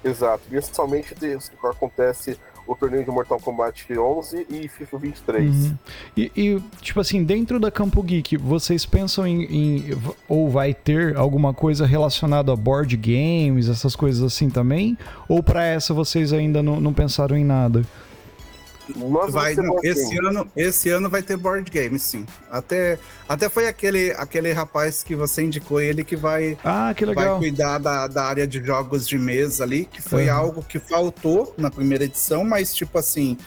Exato. 0.03 0.43
Mensalmente 0.49 1.15
acontece 1.63 2.37
o 2.67 2.75
torneio 2.75 3.03
de 3.03 3.09
Mortal 3.09 3.39
Kombat 3.39 3.97
11 3.97 4.45
e 4.49 4.67
FIFA 4.67 4.97
23. 4.97 5.55
Uhum. 5.55 5.75
E, 6.15 6.31
e, 6.35 6.61
tipo 6.81 6.99
assim, 6.99 7.23
dentro 7.23 7.59
da 7.59 7.71
Campo 7.71 8.03
Geek, 8.03 8.37
vocês 8.37 8.85
pensam 8.85 9.25
em, 9.25 9.43
em, 9.43 9.97
ou 10.27 10.49
vai 10.49 10.73
ter 10.73 11.15
alguma 11.15 11.53
coisa 11.53 11.85
relacionada 11.85 12.51
a 12.51 12.55
board 12.55 12.95
games, 12.97 13.69
essas 13.69 13.95
coisas 13.95 14.21
assim 14.21 14.49
também? 14.49 14.97
Ou 15.27 15.41
para 15.41 15.63
essa 15.63 15.93
vocês 15.93 16.33
ainda 16.33 16.61
não, 16.61 16.81
não 16.81 16.93
pensaram 16.93 17.37
em 17.37 17.45
nada? 17.45 17.83
Vai, 19.29 19.55
não, 19.55 19.79
esse, 19.83 20.17
ano, 20.17 20.51
esse 20.55 20.89
ano 20.89 21.09
vai 21.09 21.21
ter 21.21 21.37
board 21.37 21.69
game, 21.69 21.97
sim. 21.99 22.25
Até, 22.49 22.97
até 23.27 23.49
foi 23.49 23.67
aquele, 23.67 24.11
aquele 24.11 24.51
rapaz 24.51 25.03
que 25.03 25.15
você 25.15 25.43
indicou 25.43 25.79
ele 25.81 26.03
que 26.03 26.15
vai, 26.15 26.57
ah, 26.63 26.93
que 26.95 27.05
legal. 27.05 27.31
vai 27.31 27.37
cuidar 27.39 27.77
da, 27.77 28.07
da 28.07 28.23
área 28.23 28.47
de 28.47 28.63
jogos 28.63 29.07
de 29.07 29.17
mesa 29.17 29.63
ali, 29.63 29.85
que 29.85 30.01
foi 30.01 30.29
uhum. 30.29 30.35
algo 30.35 30.63
que 30.63 30.79
faltou 30.79 31.53
na 31.57 31.69
primeira 31.71 32.03
edição, 32.03 32.43
mas 32.43 32.73
tipo 32.73 32.97
assim, 32.97 33.37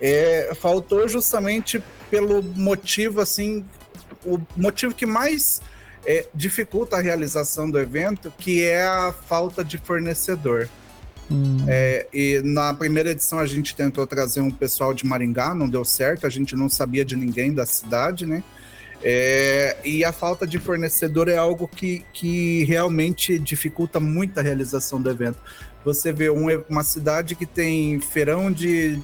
É, 0.00 0.54
faltou 0.54 1.08
justamente 1.08 1.82
pelo 2.08 2.40
motivo, 2.40 3.20
assim, 3.20 3.64
o 4.24 4.38
motivo 4.56 4.94
que 4.94 5.04
mais 5.04 5.60
é, 6.06 6.24
dificulta 6.32 6.96
a 6.96 7.00
realização 7.00 7.68
do 7.68 7.80
evento, 7.80 8.32
que 8.38 8.62
é 8.62 8.86
a 8.86 9.12
falta 9.12 9.64
de 9.64 9.76
fornecedor. 9.76 10.68
Hum. 11.30 11.64
É, 11.68 12.06
e 12.12 12.40
na 12.42 12.72
primeira 12.72 13.10
edição 13.10 13.38
a 13.38 13.46
gente 13.46 13.74
tentou 13.74 14.06
trazer 14.06 14.40
um 14.40 14.50
pessoal 14.50 14.94
de 14.94 15.06
Maringá, 15.06 15.54
não 15.54 15.68
deu 15.68 15.84
certo, 15.84 16.26
a 16.26 16.30
gente 16.30 16.56
não 16.56 16.68
sabia 16.68 17.04
de 17.04 17.16
ninguém 17.16 17.52
da 17.52 17.66
cidade, 17.66 18.26
né? 18.26 18.42
É, 19.02 19.76
e 19.84 20.04
a 20.04 20.12
falta 20.12 20.46
de 20.46 20.58
fornecedor 20.58 21.28
é 21.28 21.36
algo 21.36 21.68
que, 21.68 22.04
que 22.12 22.64
realmente 22.64 23.38
dificulta 23.38 24.00
muito 24.00 24.38
a 24.38 24.42
realização 24.42 25.00
do 25.00 25.08
evento. 25.08 25.38
Você 25.84 26.12
vê 26.12 26.28
um, 26.30 26.46
uma 26.68 26.82
cidade 26.82 27.34
que 27.34 27.46
tem 27.46 28.00
feirão 28.00 28.50
de 28.50 29.00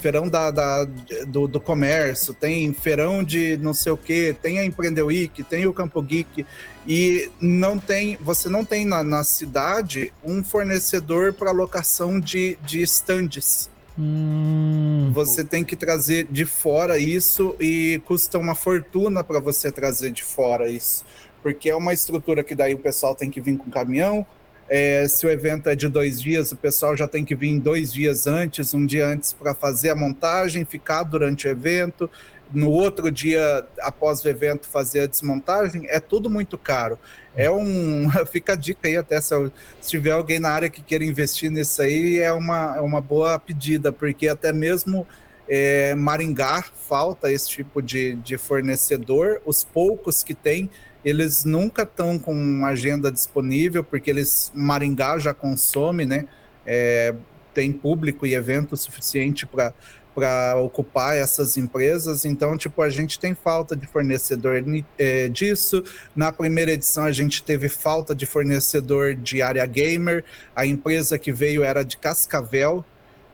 feirão 0.00 0.28
da, 0.28 0.50
da 0.50 0.84
do, 1.26 1.48
do, 1.48 1.60
comércio, 1.60 2.34
tem 2.34 2.72
feirão 2.72 3.24
de 3.24 3.56
não 3.56 3.74
sei 3.74 3.92
o 3.92 3.96
que, 3.96 4.34
tem 4.42 4.58
a 4.58 4.64
Empreender 4.64 5.02
Week, 5.02 5.42
tem 5.44 5.66
o 5.66 5.72
Campo 5.72 6.00
Geek, 6.02 6.46
e 6.86 7.30
não 7.40 7.78
tem, 7.78 8.16
você 8.20 8.48
não 8.48 8.64
tem 8.64 8.84
na, 8.84 9.02
na 9.02 9.24
cidade 9.24 10.12
um 10.24 10.42
fornecedor 10.44 11.32
para 11.32 11.50
locação 11.50 12.18
de, 12.20 12.58
de 12.62 12.82
estandes. 12.82 13.70
Hum. 13.98 15.10
Você 15.12 15.42
tem 15.42 15.64
que 15.64 15.74
trazer 15.74 16.26
de 16.30 16.44
fora 16.44 16.98
isso 16.98 17.56
e 17.58 18.00
custa 18.06 18.38
uma 18.38 18.54
fortuna 18.54 19.24
para 19.24 19.40
você 19.40 19.72
trazer 19.72 20.12
de 20.12 20.22
fora 20.22 20.70
isso. 20.70 21.04
Porque 21.42 21.68
é 21.68 21.74
uma 21.74 21.92
estrutura 21.92 22.44
que 22.44 22.54
daí 22.54 22.74
o 22.74 22.78
pessoal 22.78 23.14
tem 23.14 23.30
que 23.30 23.40
vir 23.40 23.58
com 23.58 23.70
caminhão. 23.70 24.24
É, 24.68 25.08
se 25.08 25.26
o 25.26 25.30
evento 25.30 25.68
é 25.68 25.74
de 25.74 25.88
dois 25.88 26.20
dias, 26.20 26.52
o 26.52 26.56
pessoal 26.56 26.96
já 26.96 27.08
tem 27.08 27.24
que 27.24 27.34
vir 27.34 27.58
dois 27.58 27.92
dias 27.92 28.26
antes, 28.26 28.74
um 28.74 28.84
dia 28.84 29.06
antes, 29.06 29.32
para 29.32 29.54
fazer 29.54 29.90
a 29.90 29.94
montagem, 29.94 30.64
ficar 30.64 31.02
durante 31.04 31.46
o 31.46 31.50
evento. 31.50 32.10
No 32.52 32.70
outro 32.70 33.10
dia, 33.10 33.66
após 33.80 34.24
o 34.24 34.28
evento, 34.28 34.66
fazer 34.66 35.00
a 35.00 35.06
desmontagem. 35.06 35.86
É 35.88 36.00
tudo 36.00 36.30
muito 36.30 36.56
caro 36.56 36.98
é 37.38 37.48
um. 37.48 38.10
Fica 38.26 38.54
a 38.54 38.56
dica 38.56 38.88
aí, 38.88 38.96
até 38.96 39.20
se, 39.20 39.32
se 39.80 39.90
tiver 39.90 40.10
alguém 40.10 40.40
na 40.40 40.50
área 40.50 40.68
que 40.68 40.82
queira 40.82 41.04
investir 41.04 41.50
nisso 41.50 41.80
aí, 41.80 42.18
é 42.18 42.32
uma, 42.32 42.76
é 42.76 42.80
uma 42.80 43.00
boa 43.00 43.38
pedida, 43.38 43.92
porque 43.92 44.26
até 44.26 44.52
mesmo 44.52 45.06
é, 45.48 45.94
Maringá 45.94 46.64
falta 46.88 47.32
esse 47.32 47.48
tipo 47.48 47.80
de, 47.80 48.16
de 48.16 48.36
fornecedor. 48.36 49.40
Os 49.46 49.62
poucos 49.62 50.24
que 50.24 50.34
tem, 50.34 50.68
eles 51.04 51.44
nunca 51.44 51.82
estão 51.82 52.18
com 52.18 52.64
agenda 52.64 53.10
disponível, 53.10 53.84
porque 53.84 54.10
eles 54.10 54.52
Maringá 54.54 55.18
já 55.18 55.32
consome, 55.32 56.04
né? 56.04 56.26
É, 56.66 57.14
tem 57.54 57.72
público 57.72 58.26
e 58.26 58.34
evento 58.34 58.76
suficiente 58.76 59.46
para 59.46 59.72
para 60.18 60.56
ocupar 60.56 61.16
essas 61.16 61.56
empresas. 61.56 62.24
Então, 62.24 62.58
tipo, 62.58 62.82
a 62.82 62.90
gente 62.90 63.20
tem 63.20 63.36
falta 63.36 63.76
de 63.76 63.86
fornecedor 63.86 64.60
é, 64.98 65.28
disso. 65.28 65.84
Na 66.16 66.32
primeira 66.32 66.72
edição, 66.72 67.04
a 67.04 67.12
gente 67.12 67.40
teve 67.40 67.68
falta 67.68 68.16
de 68.16 68.26
fornecedor 68.26 69.14
de 69.14 69.42
área 69.42 69.64
gamer. 69.64 70.24
A 70.56 70.66
empresa 70.66 71.16
que 71.20 71.32
veio 71.32 71.62
era 71.62 71.84
de 71.84 71.96
Cascavel. 71.96 72.84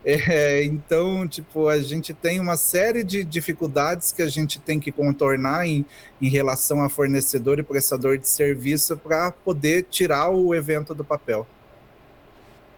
É, 0.07 0.63
então, 0.63 1.27
tipo, 1.27 1.67
a 1.67 1.79
gente 1.79 2.13
tem 2.13 2.39
uma 2.39 2.55
série 2.57 3.03
de 3.03 3.23
dificuldades 3.23 4.11
que 4.11 4.21
a 4.21 4.27
gente 4.27 4.59
tem 4.59 4.79
que 4.79 4.91
contornar 4.91 5.65
em, 5.65 5.83
em 6.21 6.29
relação 6.29 6.83
a 6.83 6.89
fornecedor 6.89 7.57
e 7.57 7.63
prestador 7.63 8.15
de 8.19 8.27
serviço 8.27 8.95
para 8.95 9.31
poder 9.31 9.83
tirar 9.89 10.29
o 10.29 10.53
evento 10.53 10.93
do 10.93 11.03
papel. 11.03 11.47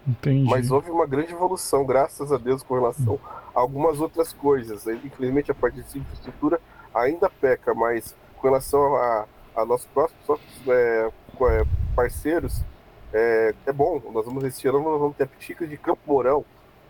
Entendi. 0.07 0.49
Mas 0.49 0.71
houve 0.71 0.89
uma 0.89 1.05
grande 1.05 1.33
evolução, 1.33 1.85
graças 1.85 2.31
a 2.31 2.37
Deus, 2.37 2.63
com 2.63 2.75
relação 2.75 3.19
a 3.53 3.59
algumas 3.59 3.99
outras 3.99 4.31
coisas. 4.31 4.87
Infelizmente, 4.87 5.51
a 5.51 5.53
parte 5.53 5.81
de 5.81 5.99
infraestrutura 5.99 6.61
ainda 6.95 7.29
peca, 7.29 7.73
mas 7.73 8.15
com 8.37 8.47
relação 8.47 8.95
a, 8.95 9.25
a 9.53 9.65
nossos 9.65 9.87
próximos 9.87 10.39
é, 10.65 11.11
é, 11.41 11.65
parceiros, 11.93 12.61
é, 13.11 13.53
é, 13.65 13.73
bom. 13.73 14.01
Nós 14.13 14.25
vamos 14.25 14.45
esse 14.45 14.65
ano 14.67 14.81
nós 14.81 14.99
vamos 14.99 15.17
ter 15.17 15.25
a 15.25 15.27
Pitica 15.27 15.67
de 15.67 15.75
Campo 15.75 15.99
Mourão, 16.05 16.45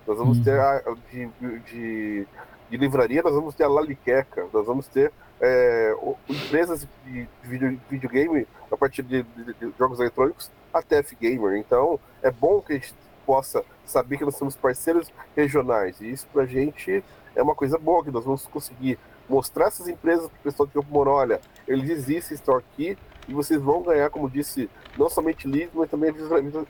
nós 0.07 0.17
vamos 0.17 0.39
ter 0.39 0.57
a 0.57 0.81
de, 1.11 1.29
de, 1.65 2.27
de, 2.69 2.77
livraria, 2.77 3.21
nós 3.21 3.33
vamos 3.33 3.53
ter 3.53 3.65
a 3.65 3.67
Laliqueca, 3.67 4.47
nós 4.53 4.65
vamos 4.65 4.87
ter 4.87 5.11
é, 5.41 5.93
empresas 6.29 6.87
de, 7.05 7.27
de 7.43 7.79
videogame 7.89 8.47
a 8.71 8.77
partir 8.77 9.03
de, 9.03 9.23
de, 9.23 9.73
jogos 9.77 9.99
eletrônicos, 9.99 10.49
a 10.73 10.81
TF 10.81 11.15
Gamer. 11.19 11.57
Então, 11.57 11.99
é 12.23 12.31
bom 12.31 12.61
que 12.61 12.73
a 12.73 12.75
gente 12.75 12.95
possa 13.25 13.63
saber 13.85 14.17
que 14.17 14.25
nós 14.25 14.37
somos 14.37 14.55
parceiros 14.55 15.11
regionais. 15.35 15.99
E 15.99 16.09
isso 16.09 16.25
para 16.31 16.43
a 16.43 16.45
gente 16.45 17.03
é 17.35 17.43
uma 17.43 17.53
coisa 17.53 17.77
boa, 17.77 18.03
que 18.03 18.09
nós 18.11 18.23
vamos 18.23 18.47
conseguir 18.47 18.97
mostrar 19.27 19.67
essas 19.67 19.89
empresas 19.89 20.27
para 20.27 20.39
o 20.39 20.43
pessoal 20.43 20.67
de 20.67 20.73
Campo 20.73 20.87
Mourão, 20.89 21.13
olha, 21.13 21.41
eles 21.67 21.89
existem, 21.89 22.35
estão 22.35 22.55
aqui, 22.55 22.97
e 23.27 23.33
vocês 23.33 23.61
vão 23.61 23.83
ganhar, 23.83 24.09
como 24.09 24.29
disse, 24.29 24.69
não 24.97 25.09
somente 25.09 25.47
leads, 25.47 25.73
mas 25.73 25.89
também 25.89 26.13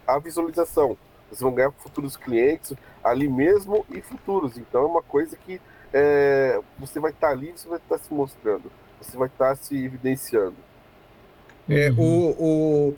a 0.07 0.17
visualização. 0.17 0.97
Vocês 1.28 1.41
vão 1.41 1.53
ganhar 1.53 1.71
futuros 1.71 2.15
clientes 2.15 2.73
ali 3.03 3.28
mesmo 3.28 3.86
e 3.89 4.01
futuros. 4.01 4.57
Então 4.57 4.84
é 4.84 4.86
uma 4.86 5.03
coisa 5.03 5.36
que 5.38 5.61
é, 5.93 6.59
você 6.78 6.99
vai 6.99 7.11
estar 7.11 7.28
tá 7.28 7.34
ali, 7.34 7.51
você 7.55 7.67
vai 7.67 7.78
estar 7.78 7.97
tá 7.97 8.03
se 8.03 8.13
mostrando, 8.13 8.71
você 9.01 9.17
vai 9.17 9.28
estar 9.28 9.49
tá 9.49 9.55
se 9.55 9.78
evidenciando. 9.78 10.55
É, 11.69 11.91
o, 11.91 12.32
o, 12.39 12.97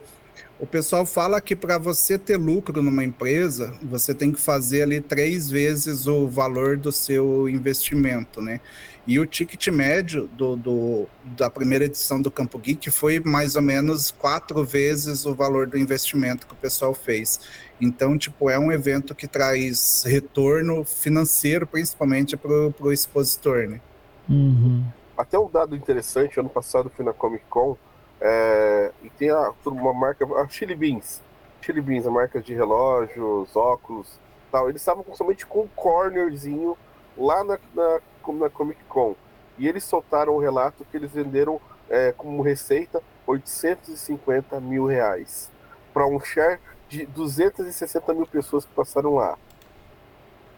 o 0.59 0.67
pessoal 0.67 1.05
fala 1.05 1.39
que 1.39 1.55
para 1.55 1.77
você 1.77 2.17
ter 2.17 2.35
lucro 2.35 2.83
numa 2.83 3.03
empresa, 3.03 3.73
você 3.81 4.13
tem 4.13 4.31
que 4.31 4.41
fazer 4.41 4.83
ali 4.83 4.99
três 4.99 5.49
vezes 5.49 6.05
o 6.05 6.27
valor 6.27 6.75
do 6.75 6.91
seu 6.91 7.47
investimento, 7.47 8.41
né? 8.41 8.59
E 9.07 9.17
o 9.17 9.25
ticket 9.25 9.69
médio 9.69 10.27
do, 10.27 10.55
do, 10.57 11.07
da 11.23 11.49
primeira 11.49 11.85
edição 11.85 12.21
do 12.21 12.29
Campo 12.29 12.59
Geek 12.59 12.91
foi 12.91 13.19
mais 13.21 13.55
ou 13.55 13.61
menos 13.61 14.11
quatro 14.11 14.63
vezes 14.65 15.25
o 15.25 15.33
valor 15.33 15.65
do 15.65 15.77
investimento 15.77 16.45
que 16.45 16.53
o 16.53 16.57
pessoal 16.57 16.93
fez. 16.93 17.39
Então, 17.79 18.17
tipo, 18.17 18.49
é 18.49 18.59
um 18.59 18.71
evento 18.71 19.15
que 19.15 19.27
traz 19.27 20.03
retorno 20.05 20.83
financeiro, 20.83 21.65
principalmente 21.65 22.35
para 22.35 22.51
o 22.51 22.91
expositor, 22.91 23.67
né? 23.69 23.81
Uhum. 24.27 24.83
Até 25.17 25.39
um 25.39 25.49
dado 25.49 25.75
interessante, 25.75 26.39
ano 26.39 26.49
passado 26.49 26.91
fui 26.95 27.03
na 27.03 27.13
Comic 27.13 27.45
Con, 27.49 27.77
é, 28.21 28.91
e 29.03 29.09
tem 29.11 29.29
a, 29.29 29.53
uma 29.65 29.93
marca, 29.93 30.25
a 30.25 30.47
Chili 30.47 30.75
Beans. 30.75 31.21
Chili 31.61 31.81
Beans, 31.81 32.05
a 32.05 32.11
marca 32.11 32.41
de 32.41 32.53
relógios, 32.53 33.55
óculos 33.55 34.19
tal. 34.51 34.69
Eles 34.69 34.81
estavam 34.81 35.05
somente 35.13 35.45
com 35.45 35.61
um 35.61 35.67
cornerzinho 35.75 36.77
lá 37.17 37.43
na, 37.43 37.59
na, 37.73 37.99
na 38.33 38.49
Comic 38.49 38.83
Con. 38.85 39.15
E 39.57 39.67
eles 39.67 39.83
soltaram 39.83 40.35
um 40.35 40.39
relato 40.39 40.85
que 40.89 40.97
eles 40.97 41.11
venderam 41.11 41.59
é, 41.89 42.11
como 42.11 42.41
receita 42.41 43.01
850 43.27 44.59
mil 44.59 44.85
reais 44.85 45.49
para 45.93 46.07
um 46.07 46.19
share 46.19 46.59
de 46.87 47.05
260 47.05 48.13
mil 48.13 48.25
pessoas 48.25 48.65
que 48.65 48.73
passaram 48.73 49.15
lá. 49.15 49.37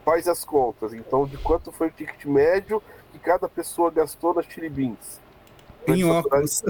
Faz 0.05 0.27
as 0.27 0.43
contas, 0.43 0.93
então, 0.93 1.25
de 1.25 1.37
quanto 1.37 1.71
foi 1.71 1.87
o 1.87 1.91
ticket 1.91 2.25
médio 2.25 2.81
que 3.11 3.19
cada 3.19 3.47
pessoa 3.47 3.91
gastou 3.91 4.33
na 4.33 4.41
Chili 4.41 4.69
Beans. 4.69 5.19
Em 5.87 6.03
óculos. 6.05 6.63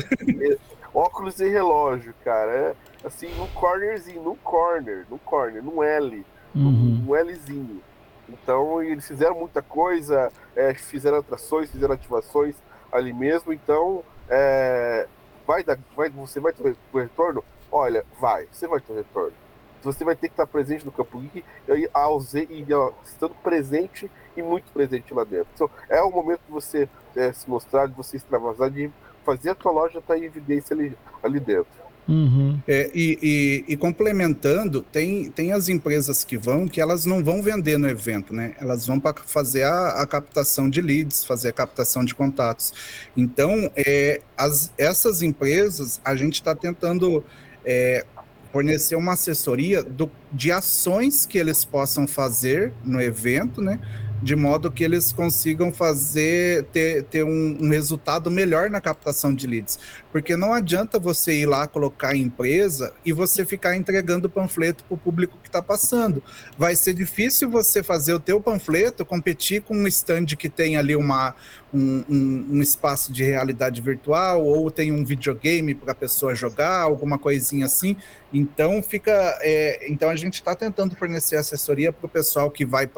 Óculos 0.94 1.40
e 1.40 1.48
relógio, 1.50 2.14
cara. 2.24 2.52
É, 2.52 2.76
assim, 3.06 3.34
no 3.36 3.48
cornerzinho, 3.48 4.22
no 4.22 4.36
corner, 4.36 5.06
no 5.10 5.18
corner, 5.20 5.64
no 5.64 5.84
L, 5.84 6.26
uhum. 6.56 7.04
no 7.06 7.16
Lzinho. 7.16 7.82
Então, 8.30 8.82
eles 8.82 9.08
fizeram 9.08 9.36
muita 9.36 9.62
coisa, 9.62 10.32
é, 10.56 10.74
fizeram 10.74 11.18
atrações, 11.18 11.70
fizeram 11.70 11.94
ativações 11.94 12.56
ali 12.92 13.14
mesmo. 13.14 13.52
Então, 13.52 14.04
é, 14.30 15.08
vai 15.46 15.64
dar, 15.64 15.78
vai, 15.96 16.10
você 16.10 16.40
vai 16.40 16.54
ter 16.54 16.76
o 16.94 16.98
retorno? 16.98 17.44
Olha, 17.72 18.06
vai, 18.20 18.48
você 18.52 18.68
vai 18.68 18.80
ter 18.80 18.94
o 18.94 18.96
retorno. 18.96 19.34
Você 19.84 20.06
vai 20.06 20.16
ter 20.16 20.28
que 20.28 20.34
estar 20.34 20.46
presente 20.46 20.86
no 20.86 20.92
Campo 20.92 21.20
Geek 21.20 21.44
e, 21.68 21.90
e 22.52 22.66
estando 23.04 23.34
presente 23.42 24.12
e 24.38 24.42
muito 24.42 24.72
presente 24.72 25.12
lá 25.14 25.24
dentro. 25.24 25.48
Então, 25.56 25.70
é 25.90 26.02
o 26.02 26.12
momento 26.12 26.42
de 26.46 26.52
você 26.52 26.88
é, 27.16 27.34
se 27.34 27.50
mostrar, 27.50 27.88
de 27.88 27.94
você 27.94 28.18
extravasar, 28.18 28.70
de 28.70 28.92
fazer 29.26 29.52
a 29.52 29.56
tua 29.56 29.72
loja 29.72 30.00
estar 30.00 30.14
tá 30.14 30.20
em 30.20 30.24
evidência 30.24 30.76
ali, 30.76 30.94
ali 31.24 31.40
dentro. 31.40 31.82
Uhum. 32.08 32.60
É, 32.68 32.90
e, 32.94 33.18
e, 33.22 33.74
e, 33.74 33.78
complementando, 33.78 34.82
tem, 34.82 35.30
tem 35.32 35.54
as 35.54 35.70
empresas 35.70 36.24
que 36.24 36.38
vão 36.38 36.68
que 36.68 36.82
elas 36.82 37.06
não 37.06 37.24
vão 37.24 37.42
vender 37.42 37.78
no 37.78 37.88
evento, 37.88 38.34
né? 38.34 38.54
Elas 38.60 38.86
vão 38.86 39.00
para 39.00 39.14
fazer 39.26 39.64
a, 39.64 40.02
a, 40.02 40.08
captação 40.08 40.70
de 40.70 40.82
leads, 40.82 41.24
fazer 41.24 41.50
a 41.50 41.54
captação 41.54 42.04
de 42.04 42.16
contatos. 42.16 42.74
Então, 43.16 43.72
é, 43.76 44.22
as, 44.36 44.74
essas 44.78 45.22
empresas, 45.22 46.02
a 46.04 46.16
gente 46.16 46.34
está 46.34 46.56
tentando 46.56 47.24
é, 47.64 48.06
fornecer 48.52 48.96
uma 48.96 49.14
assessoria 49.14 49.84
do, 49.84 50.12
de 50.34 50.52
ações 50.52 51.26
que 51.26 51.38
eles 51.38 51.64
possam 51.64 52.08
fazer 52.08 52.74
no 52.84 53.00
evento, 53.02 53.62
né? 53.62 53.80
De 54.22 54.36
modo 54.36 54.72
que 54.72 54.84
eles 54.84 55.12
consigam 55.12 55.74
fazer 55.74 56.66
ter, 56.66 57.04
ter 57.06 57.24
um, 57.24 57.58
um, 57.60 57.70
resultado 57.70 58.30
melhor 58.30 58.70
na 58.70 58.80
captação 58.80 59.34
de 59.34 59.48
leads. 59.48 59.80
Porque 60.12 60.36
não 60.36 60.54
adianta 60.54 61.00
você 61.00 61.40
ir 61.40 61.46
lá 61.46 61.68
colocar 61.68 62.16
empresa 62.16 62.94
e 63.04 63.12
você 63.12 63.46
ficar 63.46 63.76
entregando 63.76 64.30
panfleto 64.30 64.84
para 64.84 64.96
o 64.96 64.98
público 64.98 65.38
que 65.42 65.50
está 65.50 65.62
passando. 65.62 66.22
Vai 66.58 66.76
ser 66.76 66.94
difícil 66.94 67.50
você 67.50 67.82
fazer 67.82 68.14
o 68.14 68.20
teu 68.20 68.40
panfleto 68.40 69.06
competir 69.06 69.62
com 69.62 69.76
um 69.76 69.88
stand 69.88 70.26
que 70.38 70.50
tem 70.50 70.78
ali 70.78 70.96
uma, 70.96 71.34
um, 71.74 72.04
um, 72.10 72.48
um 72.52 72.62
espaço 72.62 73.12
de 73.12 73.24
realidade 73.24 73.82
virtual 73.82 74.44
ou 74.44 74.70
tem 74.70 74.92
um 74.92 75.06
videogame 75.06 75.74
para 75.74 75.94
a 75.94 75.96
pessoa 75.96 76.36
jogar, 76.36 76.82
alguma 76.82 77.18
coisinha 77.18 77.66
assim. 77.66 77.96
Então 78.34 78.82
fica, 78.84 79.38
é, 79.42 79.90
então 79.90 80.10
a 80.10 80.16
gente 80.16 80.36
está 80.36 80.56
tentando 80.56 80.96
fornecer 80.96 81.38
assessoria 81.38 81.92
para 81.92 82.06
o 82.06 82.10
pessoal 82.10 82.52
que 82.52 82.66
vai 82.66 82.90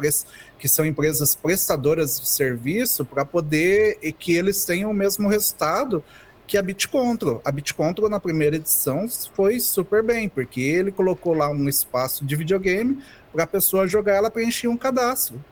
que 0.58 0.68
são 0.68 0.86
empresas 0.86 1.36
prestadoras 1.36 2.20
de 2.20 2.28
serviço 2.28 3.06
para 3.06 3.26
poder 3.26 3.98
e 4.02 4.12
que 4.12 4.34
eles 4.34 4.66
tenham 4.66 4.92
o 4.92 4.94
mesmo 4.94 5.28
resultado 5.28 6.04
que 6.46 6.58
a 6.58 6.62
BitControl. 6.62 7.42
A 7.46 7.52
BitControl 7.52 8.10
na 8.10 8.20
primeira 8.20 8.56
edição 8.56 9.08
foi 9.36 9.60
super 9.60 10.04
bem 10.04 10.28
porque 10.28 10.62
ele 10.62 10.92
colocou 10.92 11.34
lá 11.34 11.50
um 11.50 11.70
espaço 11.70 12.26
de 12.26 12.36
videogame 12.36 13.04
para 13.32 13.44
a 13.44 13.48
pessoa 13.48 13.88
jogar, 13.88 14.16
ela 14.16 14.30
preencher 14.30 14.68
um 14.68 14.78
cadastro. 14.78 15.44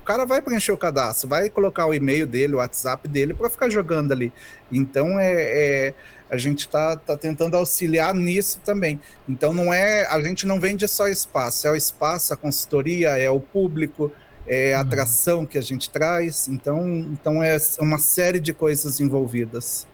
O 0.00 0.04
cara 0.04 0.24
vai 0.24 0.40
preencher 0.40 0.72
o 0.72 0.78
cadastro, 0.78 1.28
vai 1.28 1.50
colocar 1.50 1.86
o 1.86 1.94
e-mail 1.94 2.26
dele, 2.26 2.54
o 2.54 2.58
WhatsApp 2.58 3.08
dele 3.08 3.34
para 3.34 3.50
ficar 3.50 3.68
jogando 3.68 4.12
ali. 4.12 4.32
Então 4.70 5.18
é, 5.18 5.32
é 5.34 5.94
a 6.28 6.36
gente 6.36 6.60
está 6.60 6.96
tá 6.96 7.16
tentando 7.16 7.56
auxiliar 7.56 8.14
nisso 8.14 8.60
também. 8.64 9.00
Então 9.28 9.52
não 9.52 9.72
é, 9.72 10.06
a 10.06 10.20
gente 10.20 10.46
não 10.46 10.60
vende 10.60 10.86
só 10.88 11.08
espaço, 11.08 11.66
é 11.66 11.70
o 11.70 11.76
espaço, 11.76 12.34
a 12.34 12.36
consultoria, 12.36 13.10
é 13.10 13.30
o 13.30 13.40
público, 13.40 14.12
é 14.46 14.74
a 14.74 14.78
uhum. 14.78 14.82
atração 14.82 15.46
que 15.46 15.58
a 15.58 15.62
gente 15.62 15.90
traz. 15.90 16.48
Então, 16.48 16.86
então 16.86 17.42
é 17.42 17.56
uma 17.80 17.98
série 17.98 18.40
de 18.40 18.52
coisas 18.52 19.00
envolvidas. 19.00 19.86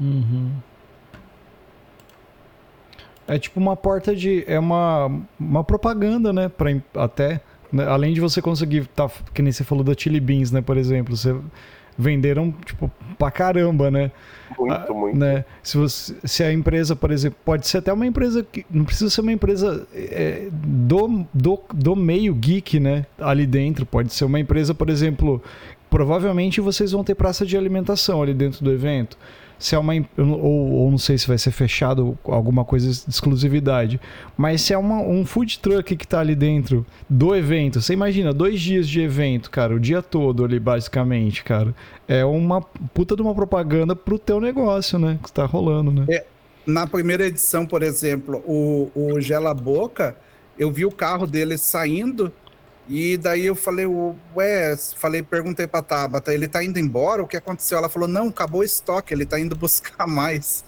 Uhum. 0.00 0.52
É 3.26 3.38
tipo 3.38 3.60
uma 3.60 3.76
porta 3.76 4.14
de. 4.14 4.44
É 4.48 4.58
uma, 4.58 5.22
uma 5.38 5.62
propaganda, 5.62 6.32
né? 6.32 6.48
Pra, 6.48 6.70
até. 6.96 7.40
Né? 7.72 7.86
Além 7.86 8.12
de 8.12 8.20
você 8.20 8.40
conseguir. 8.42 8.86
Tá, 8.88 9.10
que 9.32 9.42
nem 9.42 9.52
você 9.52 9.64
falou 9.64 9.84
da 9.84 9.94
Chili 9.96 10.20
Beans, 10.20 10.50
né? 10.50 10.60
Por 10.60 10.76
exemplo. 10.76 11.16
Você 11.16 11.34
venderam, 11.96 12.52
tipo, 12.64 12.90
pra 13.18 13.30
caramba, 13.30 13.90
né? 13.90 14.10
Muito, 14.58 14.74
ah, 14.74 14.94
muito. 14.94 15.18
Né? 15.18 15.44
Se, 15.62 15.76
você, 15.76 16.14
se 16.24 16.42
a 16.42 16.52
empresa, 16.52 16.96
por 16.96 17.10
exemplo, 17.10 17.38
pode 17.44 17.66
ser 17.66 17.78
até 17.78 17.92
uma 17.92 18.06
empresa 18.06 18.42
que. 18.42 18.64
Não 18.70 18.84
precisa 18.84 19.10
ser 19.10 19.20
uma 19.20 19.32
empresa 19.32 19.86
é, 19.94 20.48
do, 20.50 21.26
do, 21.32 21.60
do 21.72 21.96
meio 21.96 22.34
geek, 22.34 22.80
né? 22.80 23.06
Ali 23.18 23.46
dentro. 23.46 23.84
Pode 23.84 24.12
ser 24.12 24.24
uma 24.24 24.40
empresa, 24.40 24.74
por 24.74 24.88
exemplo. 24.88 25.42
Provavelmente 25.88 26.60
vocês 26.60 26.92
vão 26.92 27.02
ter 27.02 27.16
praça 27.16 27.44
de 27.44 27.56
alimentação 27.56 28.22
ali 28.22 28.32
dentro 28.32 28.64
do 28.64 28.72
evento 28.72 29.18
se 29.60 29.74
é 29.74 29.78
uma 29.78 29.92
ou, 30.16 30.72
ou 30.72 30.90
não 30.90 30.98
sei 30.98 31.18
se 31.18 31.28
vai 31.28 31.36
ser 31.36 31.50
fechado 31.50 32.18
alguma 32.24 32.64
coisa 32.64 32.90
de 32.90 33.10
exclusividade, 33.10 34.00
mas 34.36 34.62
se 34.62 34.72
é 34.72 34.78
uma, 34.78 35.00
um 35.00 35.24
food 35.24 35.58
truck 35.58 35.94
que 35.94 36.04
está 36.04 36.18
ali 36.20 36.34
dentro 36.34 36.84
do 37.08 37.36
evento, 37.36 37.80
você 37.80 37.92
imagina 37.92 38.32
dois 38.32 38.58
dias 38.58 38.88
de 38.88 39.00
evento, 39.00 39.50
cara, 39.50 39.74
o 39.74 39.78
dia 39.78 40.00
todo 40.00 40.44
ali 40.44 40.58
basicamente, 40.58 41.44
cara, 41.44 41.74
é 42.08 42.24
uma 42.24 42.62
puta 42.62 43.14
de 43.14 43.20
uma 43.20 43.34
propaganda 43.34 43.94
pro 43.94 44.18
teu 44.18 44.40
negócio, 44.40 44.98
né, 44.98 45.18
que 45.22 45.28
está 45.28 45.44
rolando, 45.44 45.92
né? 45.92 46.06
É, 46.08 46.24
na 46.66 46.86
primeira 46.86 47.26
edição, 47.26 47.66
por 47.66 47.82
exemplo, 47.82 48.42
o, 48.46 48.90
o 48.94 49.20
Gela 49.20 49.52
Boca, 49.52 50.16
eu 50.58 50.70
vi 50.70 50.86
o 50.86 50.90
carro 50.90 51.26
dele 51.26 51.58
saindo 51.58 52.32
e 52.88 53.16
daí 53.16 53.46
eu 53.46 53.54
falei, 53.54 53.86
ué, 54.34 54.76
falei, 54.96 55.22
perguntei 55.22 55.66
pra 55.66 55.82
Tabata, 55.82 56.34
ele 56.34 56.48
tá 56.48 56.62
indo 56.62 56.78
embora? 56.78 57.22
O 57.22 57.26
que 57.26 57.36
aconteceu? 57.36 57.78
Ela 57.78 57.88
falou, 57.88 58.08
não, 58.08 58.28
acabou 58.28 58.62
o 58.62 58.64
estoque, 58.64 59.14
ele 59.14 59.24
tá 59.24 59.38
indo 59.38 59.54
buscar 59.56 60.06
mais. 60.06 60.64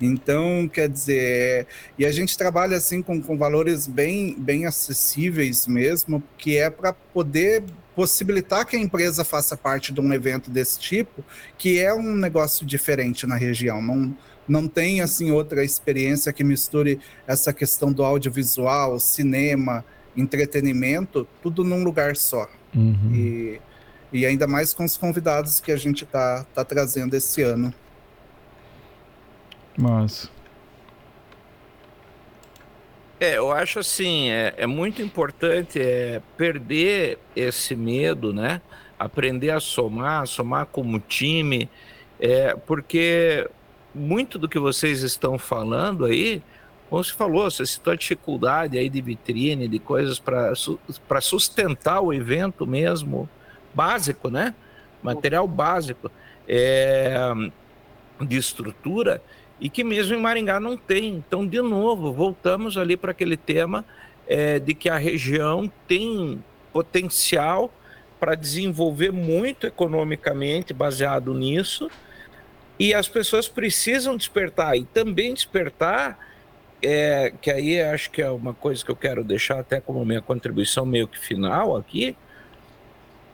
Então, 0.00 0.68
quer 0.68 0.88
dizer, 0.88 1.66
e 1.98 2.04
a 2.04 2.12
gente 2.12 2.36
trabalha 2.36 2.76
assim 2.76 3.00
com, 3.02 3.20
com 3.20 3.36
valores 3.36 3.86
bem, 3.86 4.34
bem 4.38 4.66
acessíveis 4.66 5.66
mesmo, 5.66 6.22
que 6.36 6.56
é 6.56 6.68
para 6.68 6.92
poder 6.92 7.64
possibilitar 7.94 8.66
que 8.66 8.76
a 8.76 8.78
empresa 8.78 9.24
faça 9.24 9.56
parte 9.56 9.92
de 9.92 10.00
um 10.00 10.12
evento 10.12 10.50
desse 10.50 10.78
tipo, 10.78 11.24
que 11.56 11.78
é 11.78 11.94
um 11.94 12.14
negócio 12.14 12.66
diferente 12.66 13.26
na 13.26 13.36
região. 13.36 13.80
Não, 13.80 14.14
não 14.46 14.68
tem 14.68 15.00
assim 15.00 15.30
outra 15.30 15.64
experiência 15.64 16.32
que 16.32 16.44
misture 16.44 17.00
essa 17.26 17.54
questão 17.54 17.90
do 17.90 18.04
audiovisual, 18.04 19.00
cinema, 19.00 19.82
entretenimento, 20.16 21.26
tudo 21.42 21.62
num 21.62 21.84
lugar 21.84 22.16
só. 22.16 22.48
Uhum. 22.74 23.12
E, 23.14 23.60
e 24.12 24.26
ainda 24.26 24.46
mais 24.46 24.72
com 24.72 24.84
os 24.84 24.96
convidados 24.96 25.60
que 25.60 25.72
a 25.72 25.76
gente 25.76 26.04
está 26.04 26.44
tá 26.54 26.64
trazendo 26.64 27.14
esse 27.14 27.42
ano. 27.42 27.72
Mas. 29.76 30.30
É, 33.18 33.38
eu 33.38 33.50
acho 33.50 33.78
assim, 33.78 34.28
é, 34.30 34.54
é 34.58 34.66
muito 34.66 35.00
importante 35.00 35.80
é, 35.80 36.20
perder 36.36 37.18
esse 37.34 37.74
medo, 37.74 38.32
né? 38.32 38.60
Aprender 38.98 39.50
a 39.50 39.60
somar, 39.60 40.26
somar 40.26 40.66
como 40.66 41.00
time, 41.00 41.68
é, 42.20 42.54
porque 42.54 43.48
muito 43.94 44.38
do 44.38 44.48
que 44.48 44.58
vocês 44.58 45.02
estão 45.02 45.38
falando 45.38 46.04
aí 46.04 46.42
como 46.96 47.04
você 47.04 47.12
falou, 47.12 47.50
você 47.50 47.66
citou 47.66 47.92
a 47.92 47.96
dificuldade 47.96 48.78
aí 48.78 48.88
de 48.88 49.02
vitrine, 49.02 49.68
de 49.68 49.78
coisas 49.78 50.18
para 50.18 51.20
sustentar 51.20 52.00
o 52.00 52.10
evento 52.10 52.66
mesmo, 52.66 53.28
básico, 53.74 54.30
né? 54.30 54.54
Material 55.02 55.46
básico 55.46 56.10
é, 56.48 57.14
de 58.22 58.38
estrutura 58.38 59.22
e 59.60 59.68
que 59.68 59.84
mesmo 59.84 60.14
em 60.14 60.20
Maringá 60.20 60.58
não 60.58 60.74
tem. 60.74 61.16
Então, 61.16 61.46
de 61.46 61.60
novo, 61.60 62.14
voltamos 62.14 62.78
ali 62.78 62.96
para 62.96 63.10
aquele 63.10 63.36
tema 63.36 63.84
é, 64.26 64.58
de 64.58 64.72
que 64.72 64.88
a 64.88 64.96
região 64.96 65.70
tem 65.86 66.42
potencial 66.72 67.70
para 68.18 68.34
desenvolver 68.34 69.12
muito 69.12 69.66
economicamente 69.66 70.72
baseado 70.72 71.34
nisso 71.34 71.90
e 72.78 72.94
as 72.94 73.06
pessoas 73.06 73.48
precisam 73.48 74.16
despertar 74.16 74.78
e 74.78 74.84
também 74.84 75.34
despertar 75.34 76.18
é, 76.82 77.32
que 77.40 77.50
aí 77.50 77.80
acho 77.80 78.10
que 78.10 78.22
é 78.22 78.30
uma 78.30 78.54
coisa 78.54 78.84
que 78.84 78.90
eu 78.90 78.96
quero 78.96 79.24
deixar 79.24 79.60
até 79.60 79.80
como 79.80 80.04
minha 80.04 80.22
contribuição 80.22 80.84
meio 80.86 81.08
que 81.08 81.18
final 81.18 81.76
aqui, 81.76 82.16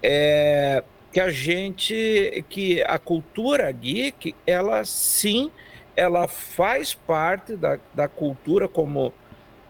é 0.02 0.82
que 1.12 1.20
a 1.20 1.30
gente, 1.30 2.42
que 2.48 2.82
a 2.84 2.98
cultura 2.98 3.70
geek, 3.70 4.34
ela 4.46 4.82
sim, 4.82 5.50
ela 5.94 6.26
faz 6.26 6.94
parte 6.94 7.54
da, 7.54 7.78
da 7.92 8.08
cultura 8.08 8.66
como 8.66 9.12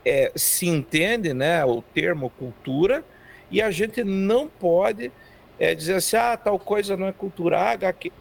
é, 0.05 0.31
se 0.37 0.69
entende, 0.69 1.35
né, 1.35 1.65
o 1.65 1.83
termo 1.83 2.31
cultura, 2.31 3.05
e 3.51 3.61
a 3.61 3.73
gente 3.73 4.05
não 4.05 4.47
pode 4.47 5.11
é, 5.59 5.75
dizer 5.75 5.95
assim, 5.95 6.17
ah, 6.17 6.37
tal 6.37 6.61
coisa 6.61 6.97
não 6.97 7.09
é 7.09 7.13
cultura, 7.13 7.59
ah, 7.59 7.71
HQ, 7.73 8.13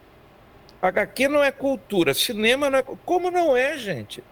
HQ 0.82 1.28
não 1.28 1.44
é 1.44 1.52
cultura, 1.52 2.12
cinema 2.12 2.68
não 2.68 2.78
é... 2.80 2.82
Como 3.04 3.30
não 3.30 3.56
é, 3.56 3.78
gente? 3.78 4.22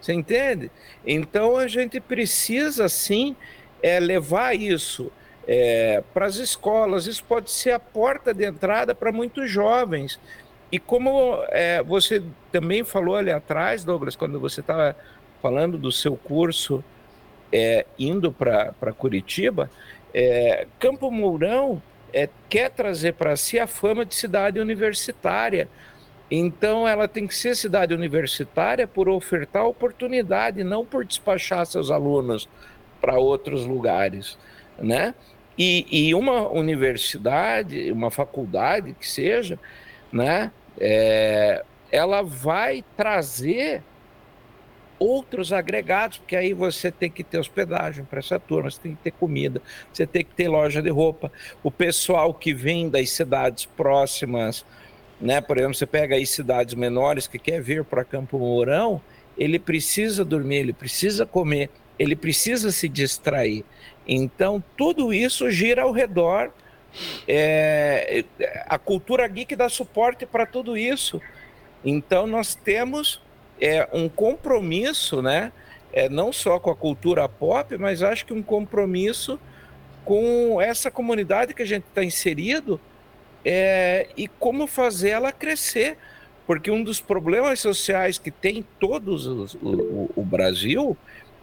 Você 0.00 0.12
entende? 0.12 0.70
Então 1.06 1.56
a 1.56 1.68
gente 1.68 2.00
precisa 2.00 2.88
sim 2.88 3.36
é, 3.82 4.00
levar 4.00 4.54
isso 4.54 5.12
é, 5.46 6.02
para 6.14 6.26
as 6.26 6.36
escolas. 6.36 7.06
Isso 7.06 7.24
pode 7.24 7.50
ser 7.50 7.72
a 7.72 7.80
porta 7.80 8.32
de 8.32 8.44
entrada 8.44 8.94
para 8.94 9.12
muitos 9.12 9.50
jovens. 9.50 10.18
E 10.72 10.78
como 10.78 11.42
é, 11.48 11.82
você 11.82 12.22
também 12.52 12.84
falou 12.84 13.16
ali 13.16 13.30
atrás, 13.30 13.84
Douglas, 13.84 14.14
quando 14.14 14.38
você 14.38 14.60
estava 14.60 14.96
falando 15.42 15.76
do 15.76 15.90
seu 15.90 16.16
curso 16.16 16.84
é, 17.52 17.84
indo 17.98 18.30
para 18.32 18.92
Curitiba, 18.96 19.70
é, 20.14 20.66
Campo 20.78 21.10
Mourão 21.10 21.82
é, 22.12 22.28
quer 22.48 22.70
trazer 22.70 23.14
para 23.14 23.36
si 23.36 23.58
a 23.58 23.66
fama 23.66 24.04
de 24.04 24.14
cidade 24.14 24.60
universitária 24.60 25.68
então, 26.30 26.86
ela 26.86 27.08
tem 27.08 27.26
que 27.26 27.34
ser 27.34 27.56
cidade 27.56 27.92
universitária 27.92 28.86
por 28.86 29.08
ofertar 29.08 29.66
oportunidade, 29.66 30.62
não 30.62 30.86
por 30.86 31.04
despachar 31.04 31.66
seus 31.66 31.90
alunos 31.90 32.48
para 33.00 33.18
outros 33.18 33.66
lugares, 33.66 34.38
né? 34.78 35.14
E, 35.58 35.86
e, 35.90 36.14
uma 36.14 36.48
universidade, 36.48 37.90
uma 37.90 38.10
faculdade 38.10 38.94
que 38.98 39.08
seja, 39.08 39.58
né? 40.12 40.52
É, 40.78 41.64
ela 41.90 42.22
vai 42.22 42.84
trazer 42.96 43.82
outros 44.98 45.52
agregados, 45.52 46.18
porque 46.18 46.36
aí 46.36 46.52
você 46.52 46.92
tem 46.92 47.10
que 47.10 47.24
ter 47.24 47.38
hospedagem 47.38 48.04
para 48.04 48.20
essa 48.20 48.38
turma, 48.38 48.70
você 48.70 48.80
tem 48.80 48.94
que 48.94 49.02
ter 49.02 49.10
comida, 49.10 49.60
você 49.92 50.06
tem 50.06 50.24
que 50.24 50.34
ter 50.34 50.46
loja 50.46 50.80
de 50.80 50.90
roupa. 50.90 51.32
O 51.62 51.70
pessoal 51.70 52.32
que 52.32 52.54
vem 52.54 52.88
das 52.88 53.10
cidades 53.10 53.64
próximas 53.64 54.64
né? 55.20 55.40
Por 55.40 55.58
exemplo, 55.58 55.74
você 55.74 55.86
pega 55.86 56.14
aí 56.14 56.26
cidades 56.26 56.74
menores 56.74 57.26
que 57.26 57.38
quer 57.38 57.60
vir 57.60 57.84
para 57.84 58.04
Campo 58.04 58.38
Mourão, 58.38 59.00
ele 59.36 59.58
precisa 59.58 60.24
dormir, 60.24 60.56
ele 60.56 60.72
precisa 60.72 61.26
comer, 61.26 61.70
ele 61.98 62.16
precisa 62.16 62.70
se 62.70 62.88
distrair. 62.88 63.64
Então, 64.06 64.62
tudo 64.76 65.12
isso 65.12 65.50
gira 65.50 65.82
ao 65.82 65.92
redor 65.92 66.52
é, 67.26 68.24
a 68.66 68.78
cultura 68.78 69.26
geek 69.26 69.54
dá 69.54 69.68
suporte 69.68 70.26
para 70.26 70.46
tudo 70.46 70.76
isso. 70.76 71.20
Então 71.84 72.26
nós 72.26 72.54
temos 72.54 73.22
é, 73.60 73.88
um 73.92 74.08
compromisso, 74.08 75.22
né? 75.22 75.52
É, 75.92 76.08
não 76.08 76.32
só 76.32 76.60
com 76.60 76.70
a 76.70 76.76
cultura 76.76 77.28
pop, 77.28 77.76
mas 77.76 78.02
acho 78.02 78.24
que 78.24 78.32
um 78.32 78.42
compromisso 78.42 79.40
com 80.04 80.60
essa 80.60 80.90
comunidade 80.90 81.52
que 81.52 81.62
a 81.62 81.66
gente 81.66 81.84
está 81.84 82.04
inserido 82.04 82.80
é, 83.44 84.08
e 84.16 84.28
como 84.28 84.66
fazer 84.66 85.10
ela 85.10 85.32
crescer. 85.32 85.96
Porque 86.46 86.70
um 86.70 86.82
dos 86.82 87.00
problemas 87.00 87.60
sociais 87.60 88.18
que 88.18 88.30
tem 88.30 88.64
todos 88.80 89.24
os, 89.26 89.54
o, 89.54 90.10
o 90.16 90.24
Brasil 90.24 90.96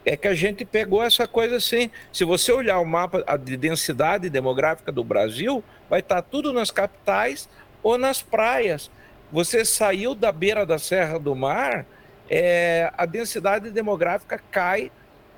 é 0.04 0.18
que 0.18 0.28
a 0.28 0.34
gente 0.34 0.66
pegou 0.66 1.02
essa 1.02 1.28
coisa 1.28 1.58
assim. 1.58 1.89
Se 2.12 2.26
você 2.26 2.52
olhar 2.52 2.80
o 2.80 2.86
mapa 2.86 3.24
de 3.38 3.56
densidade 3.56 4.30
demográfica 4.30 4.91
do 4.91 5.04
Brasil, 5.04 5.64
vai 5.89 6.02
estar 6.02 6.22
tá 6.22 6.22
tudo 6.22 6.52
nas 6.52 6.72
capitais 6.72 7.48
ou 7.82 7.98
nas 7.98 8.22
praias. 8.22 8.91
Você 9.32 9.64
saiu 9.64 10.14
da 10.14 10.32
beira 10.32 10.66
da 10.66 10.78
Serra 10.78 11.18
do 11.18 11.36
Mar, 11.36 11.86
é, 12.30 12.91
a 12.98 13.06
densidade 13.06 13.72
demográfica 13.72 14.41
cai 14.52 14.91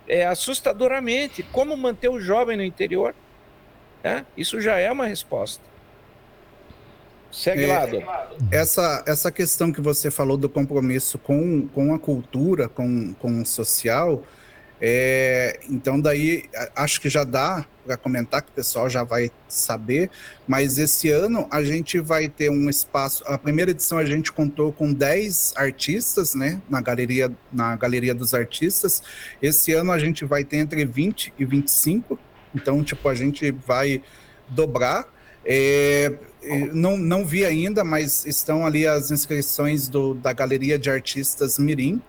é, 0.07 0.25
assustadoramente. 0.25 1.43
Como 1.43 1.75
manter 1.77 2.09
o 2.09 2.19
jovem 2.19 2.57
no 2.57 2.63
interior? 2.63 3.13
É, 4.03 4.23
isso 4.35 4.61
já 4.61 4.77
é 4.77 4.91
uma 4.91 5.05
resposta. 5.05 5.63
Segue 7.31 7.63
é, 7.63 7.67
lá, 7.67 8.27
essa, 8.51 9.03
essa 9.05 9.31
questão 9.31 9.71
que 9.71 9.81
você 9.81 10.09
falou 10.09 10.35
do 10.35 10.49
compromisso 10.49 11.17
com, 11.17 11.67
com 11.67 11.93
a 11.93 11.99
cultura, 11.99 12.67
com, 12.67 13.13
com 13.13 13.41
o 13.41 13.45
social, 13.45 14.23
é, 14.81 15.59
então, 15.69 15.99
daí 15.99 16.45
acho 16.73 17.01
que 17.01 17.09
já 17.09 17.25
dá 17.25 17.65
para 17.85 17.97
comentar 17.97 18.41
que 18.41 18.49
o 18.49 18.53
pessoal 18.53 18.89
já 18.89 19.03
vai 19.03 19.29
saber, 19.47 20.09
mas 20.47 20.77
esse 20.77 21.09
ano 21.09 21.47
a 21.51 21.61
gente 21.63 21.99
vai 21.99 22.29
ter 22.29 22.49
um 22.49 22.69
espaço. 22.69 23.23
A 23.27 23.37
primeira 23.37 23.71
edição 23.71 23.97
a 23.97 24.05
gente 24.05 24.31
contou 24.31 24.71
com 24.71 24.93
10 24.93 25.53
artistas, 25.57 26.33
né, 26.33 26.61
na 26.69 26.79
galeria, 26.79 27.31
na 27.51 27.75
galeria 27.75 28.15
dos 28.15 28.33
artistas. 28.33 29.03
Esse 29.41 29.73
ano 29.73 29.91
a 29.91 29.99
gente 29.99 30.23
vai 30.23 30.45
ter 30.45 30.57
entre 30.57 30.85
20 30.85 31.33
e 31.37 31.43
25, 31.43 32.17
então, 32.55 32.81
tipo, 32.83 33.07
a 33.09 33.15
gente 33.15 33.51
vai 33.51 34.01
dobrar. 34.47 35.05
É, 35.43 36.13
não, 36.73 36.97
não 36.97 37.25
vi 37.25 37.45
ainda, 37.45 37.83
mas 37.83 38.25
estão 38.25 38.65
ali 38.65 38.87
as 38.87 39.11
inscrições 39.11 39.87
do, 39.87 40.13
da 40.13 40.33
Galeria 40.33 40.79
de 40.79 40.89
Artistas 40.89 41.57
Mirim. 41.57 42.01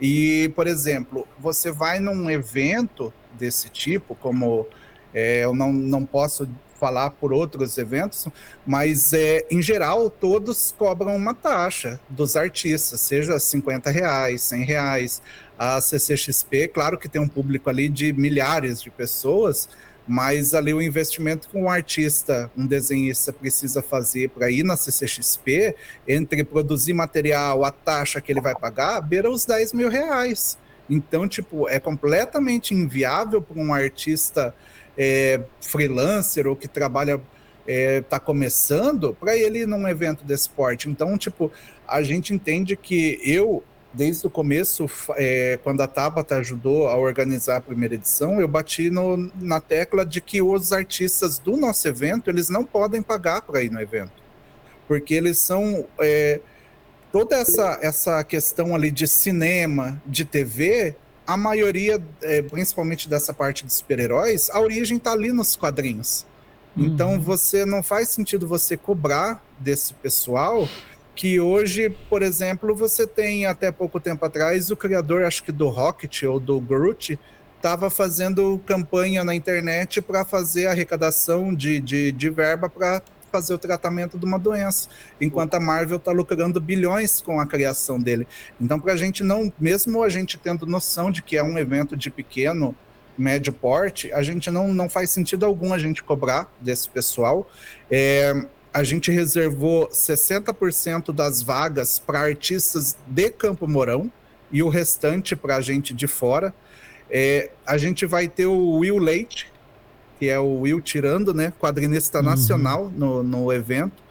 E, 0.00 0.52
por 0.54 0.66
exemplo, 0.66 1.26
você 1.38 1.70
vai 1.70 2.00
num 2.00 2.30
evento 2.30 3.12
desse 3.38 3.68
tipo, 3.68 4.14
como 4.14 4.66
é, 5.14 5.44
eu 5.44 5.54
não, 5.54 5.72
não 5.72 6.04
posso 6.04 6.48
falar 6.82 7.10
por 7.10 7.32
outros 7.32 7.78
eventos, 7.78 8.26
mas 8.66 9.12
é, 9.12 9.46
em 9.48 9.62
geral 9.62 10.10
todos 10.10 10.74
cobram 10.76 11.14
uma 11.14 11.32
taxa 11.32 12.00
dos 12.08 12.34
artistas, 12.34 13.00
seja 13.00 13.38
50 13.38 13.88
reais, 13.88 14.42
100 14.42 14.64
reais. 14.64 15.22
A 15.56 15.80
CCXP, 15.80 16.66
claro 16.66 16.98
que 16.98 17.08
tem 17.08 17.22
um 17.22 17.28
público 17.28 17.70
ali 17.70 17.88
de 17.88 18.12
milhares 18.12 18.82
de 18.82 18.90
pessoas, 18.90 19.68
mas 20.06 20.54
ali 20.54 20.74
o 20.74 20.82
investimento 20.82 21.48
que 21.48 21.56
um 21.56 21.68
artista, 21.68 22.50
um 22.56 22.66
desenhista 22.66 23.32
precisa 23.32 23.82
fazer 23.82 24.30
para 24.30 24.50
ir 24.50 24.64
na 24.64 24.76
CCXP, 24.76 25.76
entre 26.06 26.44
produzir 26.44 26.92
material, 26.92 27.64
a 27.64 27.70
taxa 27.70 28.20
que 28.20 28.32
ele 28.32 28.40
vai 28.40 28.54
pagar, 28.54 29.00
beira 29.00 29.30
os 29.30 29.44
10 29.44 29.72
mil 29.72 29.88
reais. 29.88 30.58
Então, 30.90 31.28
tipo, 31.28 31.68
é 31.68 31.78
completamente 31.78 32.74
inviável 32.74 33.40
para 33.40 33.60
um 33.60 33.72
artista 33.72 34.54
é, 34.98 35.40
freelancer 35.60 36.46
ou 36.46 36.56
que 36.56 36.68
trabalha, 36.68 37.20
está 37.66 38.16
é, 38.16 38.20
começando, 38.20 39.16
para 39.18 39.36
ele 39.36 39.60
ir 39.60 39.68
num 39.68 39.86
evento 39.86 40.24
desse 40.24 40.50
porte. 40.50 40.90
Então, 40.90 41.16
tipo, 41.16 41.50
a 41.86 42.02
gente 42.02 42.34
entende 42.34 42.76
que 42.76 43.20
eu 43.24 43.62
desde 43.92 44.26
o 44.26 44.30
começo, 44.30 44.86
é, 45.16 45.58
quando 45.62 45.80
a 45.80 45.86
Tabata 45.86 46.36
ajudou 46.36 46.88
a 46.88 46.96
organizar 46.96 47.56
a 47.56 47.60
primeira 47.60 47.94
edição, 47.94 48.40
eu 48.40 48.48
bati 48.48 48.90
no, 48.90 49.30
na 49.40 49.60
tecla 49.60 50.04
de 50.04 50.20
que 50.20 50.40
os 50.40 50.72
artistas 50.72 51.38
do 51.38 51.56
nosso 51.56 51.86
evento, 51.86 52.30
eles 52.30 52.48
não 52.48 52.64
podem 52.64 53.02
pagar 53.02 53.42
para 53.42 53.62
ir 53.62 53.70
no 53.70 53.80
evento. 53.80 54.12
Porque 54.88 55.14
eles 55.14 55.38
são... 55.38 55.86
É, 56.00 56.40
toda 57.12 57.36
essa, 57.36 57.78
essa 57.82 58.24
questão 58.24 58.74
ali 58.74 58.90
de 58.90 59.06
cinema, 59.06 60.02
de 60.06 60.24
TV, 60.24 60.96
a 61.26 61.36
maioria, 61.36 62.02
é, 62.22 62.40
principalmente 62.40 63.08
dessa 63.08 63.34
parte 63.34 63.66
de 63.66 63.72
super-heróis, 63.72 64.48
a 64.50 64.58
origem 64.58 64.96
está 64.96 65.12
ali 65.12 65.30
nos 65.30 65.54
quadrinhos. 65.54 66.26
Então, 66.74 67.12
uhum. 67.12 67.20
você 67.20 67.66
não 67.66 67.82
faz 67.82 68.08
sentido 68.08 68.48
você 68.48 68.78
cobrar 68.78 69.44
desse 69.58 69.92
pessoal 69.92 70.66
que 71.14 71.38
hoje, 71.38 71.90
por 72.08 72.22
exemplo, 72.22 72.74
você 72.74 73.06
tem 73.06 73.46
até 73.46 73.70
pouco 73.70 74.00
tempo 74.00 74.24
atrás 74.24 74.70
o 74.70 74.76
criador, 74.76 75.24
acho 75.24 75.42
que 75.44 75.52
do 75.52 75.68
Rocket 75.68 76.22
ou 76.22 76.40
do 76.40 76.60
Groot, 76.60 77.18
estava 77.56 77.88
fazendo 77.90 78.60
campanha 78.66 79.22
na 79.22 79.34
internet 79.34 80.00
para 80.02 80.24
fazer 80.24 80.66
arrecadação 80.66 81.54
de, 81.54 81.80
de, 81.80 82.10
de 82.10 82.30
verba 82.30 82.68
para 82.68 83.02
fazer 83.30 83.54
o 83.54 83.58
tratamento 83.58 84.18
de 84.18 84.26
uma 84.26 84.38
doença, 84.38 84.88
enquanto 85.20 85.54
a 85.54 85.60
Marvel 85.60 85.96
está 85.96 86.12
lucrando 86.12 86.60
bilhões 86.60 87.22
com 87.22 87.40
a 87.40 87.46
criação 87.46 87.98
dele. 87.98 88.26
Então, 88.60 88.78
para 88.78 88.92
a 88.92 88.96
gente 88.96 89.24
não, 89.24 89.50
mesmo 89.58 90.02
a 90.02 90.08
gente 90.08 90.36
tendo 90.36 90.66
noção 90.66 91.10
de 91.10 91.22
que 91.22 91.36
é 91.36 91.42
um 91.42 91.58
evento 91.58 91.96
de 91.96 92.10
pequeno, 92.10 92.76
médio 93.16 93.52
porte, 93.52 94.12
a 94.12 94.22
gente 94.22 94.50
não, 94.50 94.72
não 94.74 94.88
faz 94.88 95.10
sentido 95.10 95.46
algum 95.46 95.72
a 95.72 95.78
gente 95.78 96.02
cobrar 96.02 96.52
desse 96.60 96.88
pessoal. 96.88 97.48
É, 97.90 98.46
a 98.72 98.82
gente 98.82 99.10
reservou 99.10 99.88
60% 99.88 101.12
das 101.12 101.42
vagas 101.42 101.98
para 101.98 102.20
artistas 102.20 102.96
de 103.06 103.30
Campo 103.30 103.68
Mourão 103.68 104.10
e 104.50 104.62
o 104.62 104.68
restante 104.68 105.36
para 105.36 105.56
a 105.56 105.60
gente 105.60 105.92
de 105.92 106.06
fora. 106.06 106.54
É, 107.10 107.50
a 107.66 107.76
gente 107.76 108.06
vai 108.06 108.28
ter 108.28 108.46
o 108.46 108.78
Will 108.78 108.98
Leite, 108.98 109.52
que 110.18 110.28
é 110.28 110.38
o 110.38 110.60
Will 110.60 110.80
Tirando, 110.80 111.34
né, 111.34 111.52
quadrinista 111.60 112.18
uhum. 112.18 112.24
nacional 112.24 112.90
no, 112.96 113.22
no 113.22 113.52
evento. 113.52 114.02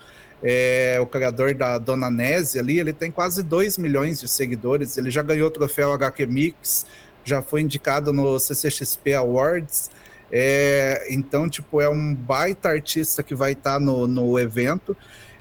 É, 0.44 1.00
o 1.02 1.06
criador 1.06 1.54
da 1.54 1.78
Dona 1.78 2.10
Nésia 2.10 2.62
ali, 2.62 2.80
ele 2.80 2.94
tem 2.94 3.12
quase 3.12 3.44
2 3.44 3.78
milhões 3.78 4.20
de 4.20 4.28
seguidores, 4.28 4.98
ele 4.98 5.12
já 5.12 5.22
ganhou 5.22 5.48
o 5.48 5.52
troféu 5.52 5.94
HQ 5.94 6.26
Mix, 6.26 6.86
já 7.24 7.42
foi 7.42 7.62
indicado 7.62 8.12
no 8.12 8.40
CCXP 8.40 9.14
Awards, 9.14 9.92
é, 10.32 11.08
então, 11.10 11.50
tipo, 11.50 11.82
é 11.82 11.90
um 11.90 12.16
baita 12.16 12.70
artista 12.70 13.22
que 13.22 13.36
vai 13.36 13.52
estar 13.52 13.74
tá 13.74 13.80
no, 13.80 14.08
no 14.08 14.40
evento. 14.40 14.96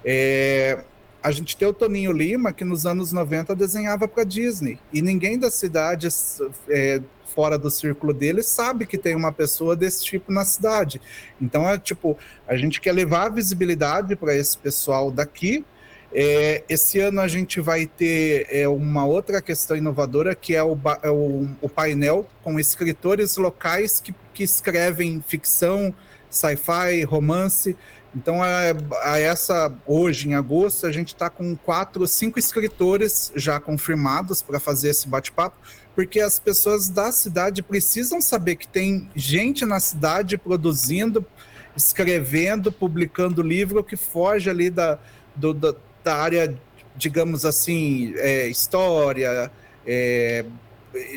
É, 0.05 0.83
a 1.23 1.31
gente 1.31 1.57
tem 1.57 1.69
o 1.69 1.73
Toninho 1.73 2.13
Lima, 2.13 2.53
que 2.53 2.65
nos 2.65 2.87
anos 2.87 3.13
90 3.13 3.55
desenhava 3.55 4.09
para 4.09 4.25
Disney. 4.25 4.79
E 4.93 5.01
ninguém 5.01 5.39
da 5.39 5.51
cidade, 5.51 6.09
é, 6.69 7.01
fora 7.27 7.57
do 7.57 7.71
círculo 7.71 8.13
dele, 8.13 8.43
sabe 8.43 8.87
que 8.87 8.99
tem 8.99 9.15
uma 9.15 9.31
pessoa 9.31 9.77
desse 9.77 10.05
tipo 10.05 10.33
na 10.33 10.45
cidade. 10.45 11.01
Então, 11.41 11.69
é 11.69 11.79
tipo, 11.79 12.19
a 12.49 12.57
gente 12.57 12.81
quer 12.81 12.93
levar 12.93 13.29
visibilidade 13.29 14.17
para 14.17 14.35
esse 14.35 14.59
pessoal 14.59 15.11
daqui. 15.11 15.65
É, 16.13 16.65
esse 16.69 16.99
ano 16.99 17.21
a 17.21 17.29
gente 17.29 17.61
vai 17.61 17.87
ter 17.87 18.47
é, 18.51 18.67
uma 18.67 19.05
outra 19.05 19.41
questão 19.41 19.77
inovadora, 19.77 20.35
que 20.35 20.57
é 20.57 20.63
o, 20.63 20.77
é 21.03 21.11
o, 21.11 21.49
o 21.61 21.69
painel 21.69 22.27
com 22.43 22.59
escritores 22.59 23.37
locais 23.37 24.01
que 24.01 24.13
que 24.41 24.45
escrevem 24.45 25.23
ficção, 25.29 25.95
sci-fi, 26.31 27.03
romance. 27.05 27.77
Então, 28.17 28.43
a, 28.43 28.49
a, 29.03 29.19
essa 29.19 29.71
hoje, 29.87 30.31
em 30.31 30.35
agosto, 30.35 30.87
a 30.87 30.93
gente 30.93 31.09
está 31.09 31.29
com 31.29 31.55
quatro, 31.55 32.07
cinco 32.07 32.39
escritores 32.39 33.31
já 33.37 33.61
confirmados 33.61 34.41
para 34.41 34.59
fazer 34.59 34.89
esse 34.89 35.07
bate-papo, 35.07 35.57
porque 35.95 36.21
as 36.21 36.39
pessoas 36.39 36.89
da 36.89 37.13
cidade 37.13 37.63
precisam 37.63 38.19
saber 38.23 38.57
que 38.57 38.67
tem 38.67 39.11
gente 39.15 39.67
na 39.67 39.79
cidade 39.79 40.39
produzindo, 40.39 41.23
escrevendo, 41.77 42.73
publicando 42.73 43.43
livro 43.43 43.85
que 43.85 43.95
foge 43.95 44.49
ali 44.49 44.71
da, 44.71 44.99
do, 45.37 45.53
da, 45.53 45.75
da 46.03 46.17
área, 46.17 46.55
digamos 46.97 47.45
assim, 47.45 48.15
é, 48.17 48.49
história, 48.49 49.51
é, 49.87 50.45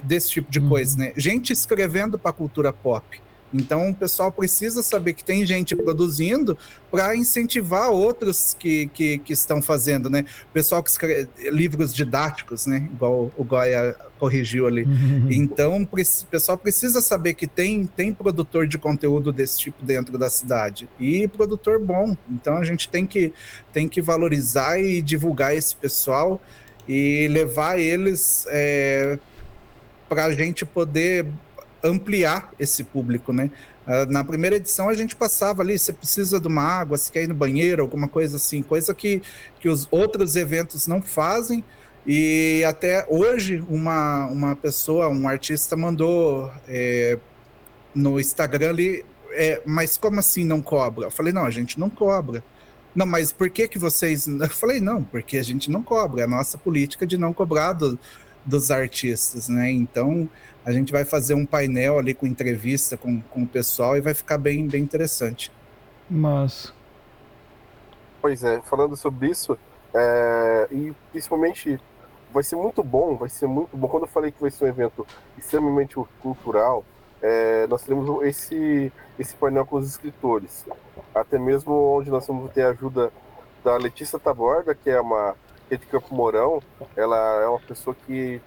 desse 0.04 0.30
tipo 0.30 0.52
de 0.52 0.60
uhum. 0.60 0.70
coisa, 0.70 0.98
né? 0.98 1.14
Gente 1.18 1.52
escrevendo 1.52 2.18
para 2.18 2.32
a 2.32 2.34
cultura 2.34 2.72
pop. 2.72 3.22
Então, 3.54 3.90
o 3.90 3.96
pessoal 3.96 4.32
precisa 4.32 4.82
saber 4.82 5.14
que 5.14 5.24
tem 5.24 5.46
gente 5.46 5.76
produzindo 5.76 6.58
para 6.90 7.16
incentivar 7.16 7.92
outros 7.92 8.56
que, 8.58 8.88
que, 8.88 9.20
que, 9.20 9.34
estão 9.34 9.62
fazendo, 9.62 10.10
né? 10.10 10.26
O 10.50 10.54
pessoal 10.54 10.82
que 10.82 10.90
escreve 10.90 11.30
livros 11.52 11.94
didáticos, 11.94 12.66
né? 12.66 12.90
Igual 12.92 13.32
o 13.38 13.44
Goya 13.44 13.96
corrigiu 14.24 14.68
ali. 14.68 14.84
Uhum. 14.84 15.28
Então, 15.30 15.82
o 15.82 15.88
pessoal 16.28 16.58
precisa 16.58 17.02
saber 17.02 17.34
que 17.34 17.46
tem, 17.46 17.86
tem 17.86 18.14
produtor 18.14 18.66
de 18.66 18.78
conteúdo 18.78 19.34
desse 19.34 19.60
tipo 19.60 19.84
dentro 19.84 20.18
da 20.18 20.30
cidade. 20.30 20.88
E 20.98 21.28
produtor 21.28 21.78
bom. 21.78 22.16
Então, 22.30 22.56
a 22.56 22.64
gente 22.64 22.88
tem 22.88 23.06
que, 23.06 23.34
tem 23.74 23.90
que 23.90 24.02
valorizar 24.02 24.80
e 24.80 25.02
divulgar 25.02 25.54
esse 25.54 25.76
pessoal 25.76 26.42
e 26.88 27.28
levar 27.28 27.78
eles 27.78 28.46
é, 28.48 29.20
para 30.08 30.26
a 30.26 30.34
gente 30.34 30.66
poder 30.66 31.26
ampliar 31.84 32.50
esse 32.58 32.82
público, 32.82 33.34
né? 33.34 33.52
Uh, 33.86 34.10
na 34.10 34.24
primeira 34.24 34.56
edição 34.56 34.88
a 34.88 34.94
gente 34.94 35.14
passava 35.14 35.62
ali, 35.62 35.78
você 35.78 35.92
precisa 35.92 36.40
de 36.40 36.48
uma 36.48 36.64
água, 36.64 36.98
se 36.98 37.12
quer 37.12 37.24
ir 37.24 37.28
no 37.28 37.36
banheiro, 37.36 37.82
alguma 37.82 38.08
coisa 38.08 38.38
assim, 38.38 38.64
coisa 38.64 38.96
que, 38.96 39.22
que 39.60 39.68
os 39.68 39.86
outros 39.92 40.38
eventos 40.38 40.88
não 40.88 41.02
fazem. 41.02 41.62
E 42.06 42.64
até 42.66 43.06
hoje 43.08 43.64
uma, 43.70 44.26
uma 44.28 44.56
pessoa, 44.56 45.08
um 45.08 45.28
artista 45.28 45.76
mandou 45.78 46.51
é, 46.68 47.18
no 47.95 48.20
Instagram 48.20 48.70
ali, 48.70 49.06
é, 49.32 49.62
mas 49.66 49.97
como 49.97 50.20
assim 50.20 50.43
não 50.43 50.62
cobra? 50.62 51.08
Eu 51.08 51.12
falei, 51.12 51.32
não, 51.32 51.45
a 51.45 51.51
gente 51.51 51.80
não 51.80 51.89
cobra. 51.89 52.43
Não, 52.93 53.06
mas 53.06 53.32
por 53.32 53.49
que 53.49 53.68
que 53.68 53.80
vocês... 53.80 54.28
Eu 54.28 54.49
falei, 54.49 54.80
não, 54.80 55.04
porque 55.04 55.38
a 55.38 55.43
gente 55.43 55.72
não 55.72 55.82
cobra, 55.82 56.22
é 56.22 56.24
a 56.26 56.28
nossa 56.28 56.58
política 56.58 57.08
de 57.08 57.18
não 57.18 57.34
cobrar 57.34 57.74
do, 57.74 57.97
dos 58.45 58.70
artistas, 58.70 59.47
né? 59.47 59.72
Então, 59.72 60.30
a 60.66 60.72
gente 60.72 60.91
vai 60.91 61.06
fazer 61.06 61.34
um 61.34 61.45
painel 61.45 61.97
ali 61.97 62.14
com 62.14 62.28
entrevista 62.28 62.97
com, 62.97 63.22
com 63.22 63.43
o 63.43 63.47
pessoal 63.47 63.97
e 63.97 64.01
vai 64.01 64.14
ficar 64.14 64.38
bem, 64.38 64.68
bem 64.68 64.84
interessante. 64.84 65.51
Mas. 66.10 66.74
Pois 68.22 68.43
é, 68.43 68.62
falando 68.62 68.95
sobre 68.95 69.30
isso, 69.30 69.58
é, 69.93 70.68
e 70.72 70.93
principalmente 71.12 71.80
vai 72.34 72.44
ser 72.44 72.56
muito 72.56 72.84
bom, 72.84 73.16
vai 73.16 73.30
ser 73.30 73.48
muito 73.48 73.78
bom. 73.78 73.88
Quando 73.88 74.04
eu 74.04 74.10
falei 74.10 74.32
que 74.32 74.42
vai 74.42 74.50
ser 74.50 74.66
um 74.66 74.68
evento 74.68 75.06
extremamente 75.38 75.96
cultural, 76.22 76.84
é, 77.22 77.68
nós 77.68 77.84
teremos 77.84 78.24
esse, 78.24 78.92
esse 79.20 79.36
painel 79.36 79.66
com 79.66 79.78
os 79.78 79.88
escritores. 79.88 80.66
Até 81.14 81.38
mesmo 81.38 81.74
onde 81.74 82.10
nós 82.10 82.26
vamos 82.26 82.52
ter 82.52 82.64
a 82.64 82.70
ajuda 82.70 83.14
da 83.64 83.78
Letícia 83.78 84.20
Taborda, 84.20 84.74
que 84.74 84.90
é 84.90 85.00
uma 85.00 85.36
que 85.70 85.76
é 85.76 85.78
de 85.78 85.86
Campo 85.86 86.14
Mourão. 86.14 86.62
Ela 86.96 87.44
é 87.44 87.48
uma 87.48 87.60
pessoa 87.60 87.96
que 88.06 88.42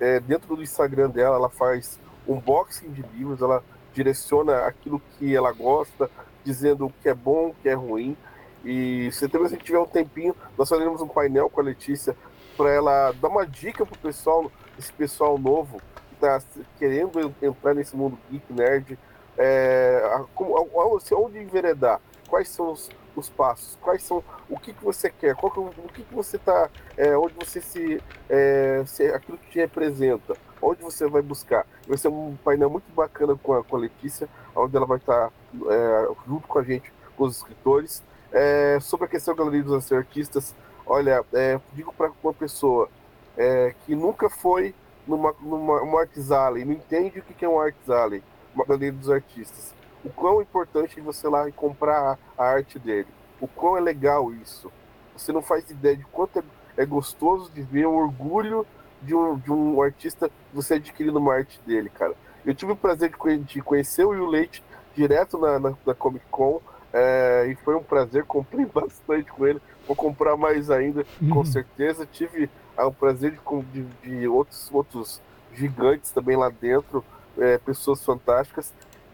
é, 0.00 0.20
dentro 0.20 0.54
do 0.54 0.62
Instagram 0.62 1.08
dela, 1.08 1.36
ela 1.36 1.48
faz 1.48 1.98
unboxing 2.26 2.90
de 2.90 3.02
livros, 3.14 3.40
ela 3.40 3.62
direciona 3.94 4.66
aquilo 4.66 5.00
que 5.16 5.34
ela 5.34 5.50
gosta, 5.52 6.10
dizendo 6.44 6.86
o 6.86 6.92
que 7.02 7.08
é 7.08 7.14
bom, 7.14 7.48
o 7.48 7.54
que 7.62 7.68
é 7.68 7.74
ruim. 7.74 8.16
E 8.64 9.08
se 9.12 9.24
a 9.24 9.48
gente 9.48 9.64
tiver 9.64 9.78
um 9.78 9.86
tempinho, 9.86 10.34
nós 10.56 10.68
faremos 10.68 11.00
um 11.00 11.08
painel 11.08 11.48
com 11.48 11.60
a 11.60 11.64
Letícia 11.64 12.16
para 12.58 12.70
ela 12.70 13.12
dar 13.12 13.28
uma 13.28 13.46
dica 13.46 13.86
pro 13.86 13.96
pessoal, 13.96 14.50
esse 14.76 14.92
pessoal 14.92 15.38
novo 15.38 15.80
que 16.08 16.14
está 16.14 16.42
querendo 16.76 17.32
entrar 17.40 17.72
nesse 17.72 17.94
mundo 17.94 18.18
geek 18.28 18.52
nerd, 18.52 18.98
é, 19.38 20.20
como, 20.34 20.68
onde 21.12 21.38
enveredar, 21.38 22.00
quais 22.28 22.48
são 22.48 22.72
os, 22.72 22.90
os 23.14 23.28
passos, 23.28 23.78
quais 23.80 24.02
são 24.02 24.24
o 24.50 24.58
que, 24.58 24.72
que 24.72 24.84
você 24.84 25.08
quer, 25.08 25.36
qual 25.36 25.52
que, 25.52 25.60
o 25.60 25.70
que, 25.94 26.02
que 26.02 26.12
você 26.12 26.34
está, 26.34 26.68
é, 26.96 27.16
onde 27.16 27.34
você 27.34 27.60
se, 27.60 28.02
é, 28.28 28.82
se, 28.84 29.04
aquilo 29.04 29.38
que 29.38 29.50
te 29.50 29.58
representa, 29.60 30.36
onde 30.60 30.82
você 30.82 31.08
vai 31.08 31.22
buscar. 31.22 31.64
Vai 31.86 31.96
ser 31.96 32.08
um 32.08 32.36
painel 32.42 32.68
muito 32.68 32.92
bacana 32.92 33.36
com 33.40 33.54
a, 33.54 33.62
com 33.62 33.76
a 33.76 33.78
Letícia, 33.78 34.28
onde 34.56 34.76
ela 34.76 34.84
vai 34.86 34.98
estar 34.98 35.30
é, 35.70 36.08
junto 36.26 36.48
com 36.48 36.58
a 36.58 36.62
gente, 36.64 36.92
com 37.16 37.22
os 37.22 37.36
escritores. 37.36 38.02
É, 38.32 38.78
sobre 38.80 39.06
a 39.06 39.08
questão 39.08 39.34
da 39.34 39.44
galeria 39.44 39.62
dos 39.62 39.90
artistas, 39.92 40.54
olha, 40.88 41.24
é, 41.32 41.60
digo 41.72 41.92
para 41.92 42.10
uma 42.22 42.34
pessoa 42.34 42.88
é, 43.36 43.74
que 43.84 43.94
nunca 43.94 44.28
foi 44.28 44.74
numa, 45.06 45.34
numa 45.40 45.82
uma 45.82 46.00
Arts 46.00 46.30
Alley, 46.30 46.64
não 46.64 46.72
entende 46.72 47.18
o 47.18 47.22
que 47.22 47.44
é 47.44 47.48
um 47.48 47.60
Arts 47.60 47.88
Alley, 47.88 48.22
uma 48.54 48.64
galeria 48.64 48.92
dos 48.92 49.10
artistas 49.10 49.78
o 50.04 50.10
quão 50.10 50.40
importante 50.40 50.98
é 50.98 51.02
você 51.02 51.28
lá 51.28 51.48
e 51.48 51.52
comprar 51.52 52.18
a 52.36 52.44
arte 52.44 52.78
dele. 52.78 53.08
O 53.40 53.46
quão 53.46 53.76
é 53.76 53.80
legal 53.80 54.32
isso. 54.32 54.70
Você 55.16 55.32
não 55.32 55.42
faz 55.42 55.68
ideia 55.70 55.96
de 55.96 56.04
quanto 56.04 56.38
é, 56.38 56.42
é 56.76 56.86
gostoso 56.86 57.50
de 57.52 57.62
ver 57.62 57.86
o 57.86 57.94
orgulho 57.94 58.66
de 59.02 59.14
um, 59.14 59.36
de 59.36 59.52
um 59.52 59.80
artista 59.82 60.30
você 60.52 60.74
adquirindo 60.74 61.18
uma 61.18 61.34
arte 61.34 61.60
dele, 61.66 61.90
cara. 61.90 62.14
Eu 62.44 62.54
tive 62.54 62.72
o 62.72 62.76
prazer 62.76 63.10
de, 63.10 63.38
de 63.38 63.62
conhecer 63.62 64.04
o 64.04 64.10
Will 64.10 64.26
Leite 64.26 64.62
direto 64.94 65.38
na, 65.38 65.58
na, 65.58 65.74
na 65.86 65.94
Comic 65.94 66.24
Con 66.30 66.60
é, 66.92 67.46
e 67.50 67.54
foi 67.56 67.74
um 67.74 67.82
prazer, 67.82 68.24
comprei 68.24 68.64
bastante 68.66 69.30
com 69.30 69.46
ele. 69.46 69.60
Vou 69.86 69.96
comprar 69.96 70.36
mais 70.36 70.70
ainda, 70.70 71.04
uhum. 71.20 71.30
com 71.30 71.44
certeza. 71.44 72.06
Tive 72.06 72.50
ah, 72.76 72.86
o 72.86 72.92
prazer 72.92 73.32
de, 73.32 73.62
de, 73.72 73.84
de, 74.02 74.28
outros, 74.28 74.70
outros 74.72 75.20
gigantes 75.54 76.10
também 76.10 76.36
lá 76.36 76.48
dentro, 76.48 77.04
é, 77.36 77.58
pessoas 77.58 78.04
fantásticas. 78.04 78.72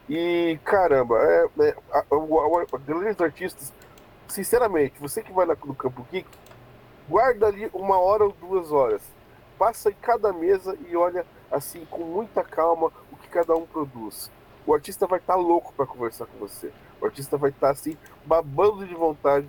E 0.08 0.58
caramba, 0.64 1.16
é, 1.18 1.46
é 1.60 1.76
a, 1.92 1.98
a, 1.98 2.02
a, 2.02 2.78
dos 2.78 3.20
artistas, 3.20 3.72
sinceramente, 4.28 5.00
você 5.00 5.22
que 5.22 5.32
vai 5.32 5.46
lá 5.46 5.56
no 5.64 5.74
Campo 5.74 6.06
Geek, 6.12 6.28
guarda 7.08 7.46
ali 7.46 7.70
uma 7.72 7.98
hora 7.98 8.24
ou 8.24 8.32
duas 8.32 8.70
horas. 8.70 9.02
Passa 9.58 9.90
em 9.90 9.94
cada 9.94 10.32
mesa 10.32 10.76
e 10.88 10.96
olha 10.96 11.24
assim 11.50 11.86
com 11.88 12.02
muita 12.02 12.42
calma 12.42 12.90
o 13.12 13.16
que 13.16 13.28
cada 13.28 13.54
um 13.54 13.64
produz. 13.64 14.30
O 14.66 14.74
artista 14.74 15.06
vai 15.06 15.18
estar 15.18 15.34
tá 15.34 15.38
louco 15.38 15.72
para 15.74 15.86
conversar 15.86 16.26
com 16.26 16.38
você. 16.38 16.72
O 17.04 17.06
artista 17.06 17.36
vai 17.36 17.50
estar 17.50 17.66
tá, 17.66 17.72
assim 17.72 17.98
babando 18.24 18.86
de 18.86 18.94
vontade 18.94 19.46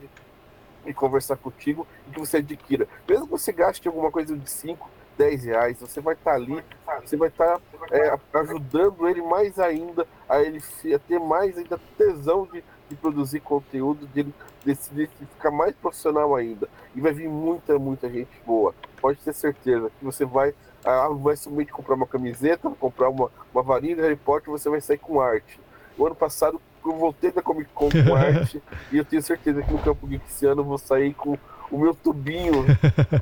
de 0.84 0.94
conversar 0.94 1.38
contigo 1.38 1.88
e 2.06 2.12
que 2.12 2.20
você 2.20 2.38
adquira. 2.38 2.86
Mesmo 3.08 3.28
que 3.28 3.32
você 3.32 3.54
gaste 3.54 3.88
alguma 3.88 4.12
coisa 4.12 4.36
de 4.36 4.50
5, 4.52 4.90
10 5.18 5.46
reais, 5.46 5.80
você 5.80 6.02
vai 6.02 6.16
estar 6.16 6.32
tá 6.32 6.36
ali, 6.36 6.62
você 7.02 7.16
vai 7.16 7.30
estar 7.30 7.58
tá, 7.58 7.62
é, 7.92 8.20
ajudando 8.40 9.08
ele 9.08 9.22
mais 9.22 9.58
ainda, 9.58 10.06
a 10.28 10.42
ele 10.42 10.62
a 10.94 11.00
ter 11.00 11.18
mais 11.18 11.58
ainda 11.58 11.80
tesão 11.98 12.46
de, 12.46 12.62
de 12.90 12.96
produzir 12.98 13.40
conteúdo, 13.40 14.06
de 14.08 14.28
decidir 14.66 15.08
ficar 15.08 15.50
mais 15.50 15.74
profissional 15.78 16.36
ainda. 16.36 16.68
E 16.94 17.00
vai 17.00 17.14
vir 17.14 17.30
muita, 17.30 17.80
muita 17.80 18.10
gente 18.10 18.38
boa. 18.46 18.76
Pode 19.00 19.18
ter 19.20 19.34
certeza 19.34 19.90
que 19.98 20.04
você 20.04 20.26
vai, 20.26 20.54
ah, 20.84 21.08
vai 21.08 21.38
somente 21.38 21.72
comprar 21.72 21.96
uma 21.96 22.06
camiseta, 22.06 22.70
comprar 22.72 23.08
uma, 23.08 23.32
uma 23.54 23.64
varinha 23.64 23.96
de 23.96 24.02
Harry 24.02 24.18
Potter, 24.18 24.52
você 24.52 24.70
vai 24.70 24.82
sair 24.82 24.98
com 24.98 25.22
arte. 25.22 25.58
O 25.98 26.06
ano 26.06 26.16
passado 26.16 26.60
eu 26.90 26.98
voltei 26.98 27.32
da 27.32 27.42
Comic 27.42 27.70
Con 27.74 27.90
com 27.90 28.14
arte 28.16 28.62
e 28.92 28.98
eu 28.98 29.06
tenho 29.06 29.22
certeza 29.22 29.62
que 29.62 29.72
no 29.72 29.80
Campo 29.80 30.08
Geek 30.08 30.24
esse 30.28 30.46
ano 30.46 30.62
eu 30.62 30.66
vou 30.66 30.78
sair 30.78 31.14
com 31.14 31.38
o 31.72 31.80
meu 31.80 31.94
tubinho 31.94 32.66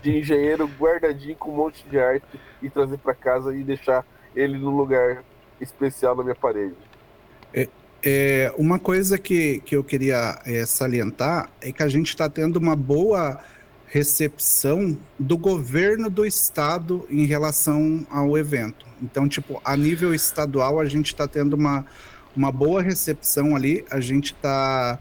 de 0.02 0.18
engenheiro 0.20 0.70
guardadinho 0.80 1.36
com 1.36 1.52
um 1.52 1.56
monte 1.56 1.86
de 1.88 2.00
arte 2.00 2.40
e 2.62 2.70
trazer 2.70 2.98
para 2.98 3.14
casa 3.14 3.56
e 3.56 3.64
deixar 3.64 4.06
ele 4.36 4.58
no 4.58 4.76
lugar 4.76 5.24
especial 5.62 6.16
na 6.16 6.24
minha 6.24 6.36
parede. 6.36 6.76
É, 7.54 7.70
é, 8.04 8.54
uma 8.58 8.80
coisa 8.80 9.18
que, 9.18 9.62
que 9.62 9.76
eu 9.76 9.84
queria 9.84 10.40
é, 10.46 10.66
salientar 10.66 11.50
é 11.62 11.72
que 11.72 11.84
a 11.84 11.88
gente 11.88 12.10
está 12.10 12.30
tendo 12.30 12.58
uma 12.58 12.76
boa 12.76 13.40
recepção 13.94 14.98
do 15.20 15.38
governo 15.38 16.10
do 16.10 16.26
estado 16.26 17.06
em 17.10 17.26
relação 17.26 18.06
ao 18.10 18.36
evento. 18.36 18.88
Então, 19.00 19.28
tipo, 19.28 19.62
a 19.64 19.78
nível 19.78 20.16
estadual, 20.16 20.80
a 20.80 20.86
gente 20.86 21.08
está 21.08 21.28
tendo 21.28 21.54
uma, 21.54 21.86
uma 22.36 22.52
boa 22.52 22.82
recepção 22.82 23.56
ali. 23.56 23.86
A 23.90 24.00
gente 24.00 24.34
está. 24.34 25.00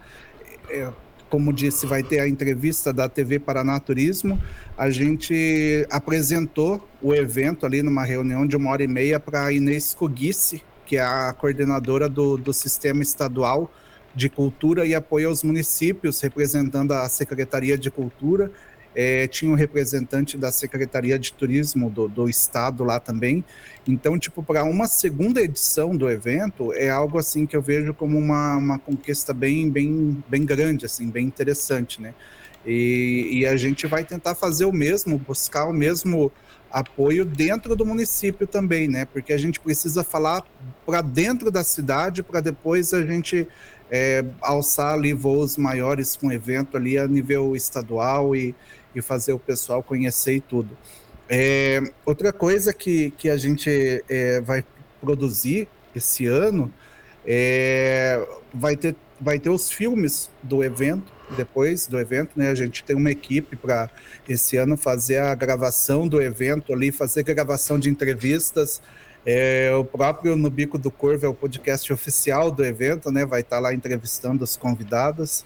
É, 0.68 0.90
como 1.28 1.52
disse, 1.52 1.86
vai 1.86 2.02
ter 2.02 2.20
a 2.20 2.28
entrevista 2.28 2.92
da 2.92 3.08
TV 3.08 3.38
Paraná 3.38 3.80
Turismo. 3.80 4.40
A 4.76 4.90
gente 4.90 5.86
apresentou 5.90 6.86
o 7.00 7.14
evento 7.14 7.64
ali 7.64 7.82
numa 7.82 8.04
reunião 8.04 8.46
de 8.46 8.54
uma 8.54 8.70
hora 8.70 8.82
e 8.82 8.88
meia 8.88 9.18
para 9.18 9.50
Inês 9.50 9.94
Coguice, 9.94 10.62
que 10.84 10.98
é 10.98 11.02
a 11.02 11.32
coordenadora 11.32 12.08
do, 12.08 12.36
do 12.36 12.52
Sistema 12.52 13.02
Estadual 13.02 13.70
de 14.14 14.28
Cultura 14.28 14.84
e 14.84 14.94
Apoio 14.94 15.28
aos 15.28 15.42
Municípios, 15.42 16.20
representando 16.20 16.92
a 16.92 17.08
Secretaria 17.08 17.78
de 17.78 17.90
Cultura. 17.90 18.50
É, 18.94 19.26
tinha 19.26 19.50
um 19.50 19.54
representante 19.54 20.36
da 20.36 20.52
Secretaria 20.52 21.18
de 21.18 21.32
Turismo 21.32 21.88
do, 21.88 22.08
do 22.08 22.28
Estado 22.28 22.84
lá 22.84 23.00
também. 23.00 23.44
Então, 23.86 24.18
tipo, 24.18 24.42
para 24.42 24.64
uma 24.64 24.86
segunda 24.86 25.40
edição 25.40 25.96
do 25.96 26.08
evento, 26.10 26.72
é 26.74 26.90
algo 26.90 27.18
assim 27.18 27.46
que 27.46 27.56
eu 27.56 27.62
vejo 27.62 27.94
como 27.94 28.18
uma, 28.18 28.56
uma 28.56 28.78
conquista 28.78 29.32
bem, 29.32 29.70
bem, 29.70 30.22
bem 30.28 30.44
grande, 30.44 30.86
assim, 30.86 31.10
bem 31.10 31.26
interessante, 31.26 32.00
né? 32.00 32.14
E, 32.64 33.28
e 33.32 33.46
a 33.46 33.56
gente 33.56 33.86
vai 33.86 34.04
tentar 34.04 34.34
fazer 34.34 34.66
o 34.66 34.72
mesmo, 34.72 35.18
buscar 35.18 35.64
o 35.64 35.72
mesmo 35.72 36.30
apoio 36.70 37.24
dentro 37.24 37.76
do 37.76 37.84
município 37.84 38.46
também, 38.46 38.88
né? 38.88 39.04
Porque 39.04 39.32
a 39.32 39.38
gente 39.38 39.60
precisa 39.60 40.04
falar 40.04 40.44
para 40.86 41.02
dentro 41.02 41.50
da 41.50 41.62
cidade 41.62 42.22
para 42.22 42.40
depois 42.40 42.94
a 42.94 43.04
gente 43.04 43.46
é, 43.90 44.24
alçar 44.40 44.94
ali 44.94 45.12
voos 45.12 45.56
maiores 45.56 46.16
com 46.16 46.32
evento 46.32 46.76
ali 46.76 46.96
a 46.96 47.06
nível 47.06 47.54
estadual 47.54 48.34
e, 48.34 48.54
e 48.94 49.02
fazer 49.02 49.32
o 49.32 49.38
pessoal 49.38 49.82
conhecer 49.82 50.34
e 50.34 50.40
tudo. 50.40 50.76
É, 51.28 51.82
outra 52.04 52.32
coisa 52.32 52.72
que, 52.72 53.10
que 53.12 53.30
a 53.30 53.36
gente 53.36 54.04
é, 54.08 54.40
vai 54.40 54.64
produzir 55.00 55.68
esse 55.94 56.26
ano 56.26 56.72
é, 57.26 58.26
vai, 58.52 58.76
ter, 58.76 58.96
vai 59.20 59.38
ter 59.38 59.50
os 59.50 59.70
filmes 59.70 60.30
do 60.42 60.62
evento, 60.62 61.12
depois 61.36 61.86
do 61.86 61.98
evento, 61.98 62.32
né? 62.36 62.50
A 62.50 62.54
gente 62.54 62.84
tem 62.84 62.94
uma 62.94 63.10
equipe 63.10 63.56
para 63.56 63.90
esse 64.28 64.56
ano 64.56 64.76
fazer 64.76 65.18
a 65.18 65.34
gravação 65.34 66.06
do 66.06 66.20
evento 66.20 66.72
ali, 66.72 66.92
fazer 66.92 67.22
gravação 67.22 67.78
de 67.78 67.88
entrevistas. 67.88 68.82
É, 69.24 69.72
o 69.74 69.84
próprio 69.84 70.36
No 70.36 70.50
Bico 70.50 70.76
do 70.76 70.90
Corvo 70.90 71.24
é 71.24 71.28
o 71.28 71.34
podcast 71.34 71.90
oficial 71.92 72.50
do 72.50 72.64
evento, 72.64 73.10
né? 73.10 73.24
Vai 73.24 73.40
estar 73.40 73.60
lá 73.60 73.72
entrevistando 73.72 74.44
os 74.44 74.56
convidados. 74.56 75.44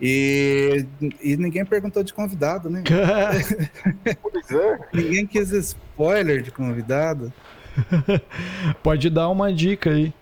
E, 0.00 0.86
e 1.20 1.36
ninguém 1.36 1.64
perguntou 1.64 2.02
de 2.02 2.12
convidado, 2.12 2.70
né? 2.70 2.82
pois 4.22 4.50
é. 4.50 4.78
Ninguém 4.94 5.26
quis 5.26 5.50
spoiler 5.50 6.42
de 6.42 6.50
convidado. 6.50 7.32
Pode 8.82 9.10
dar 9.10 9.28
uma 9.28 9.52
dica 9.52 9.90
aí. 9.90 10.12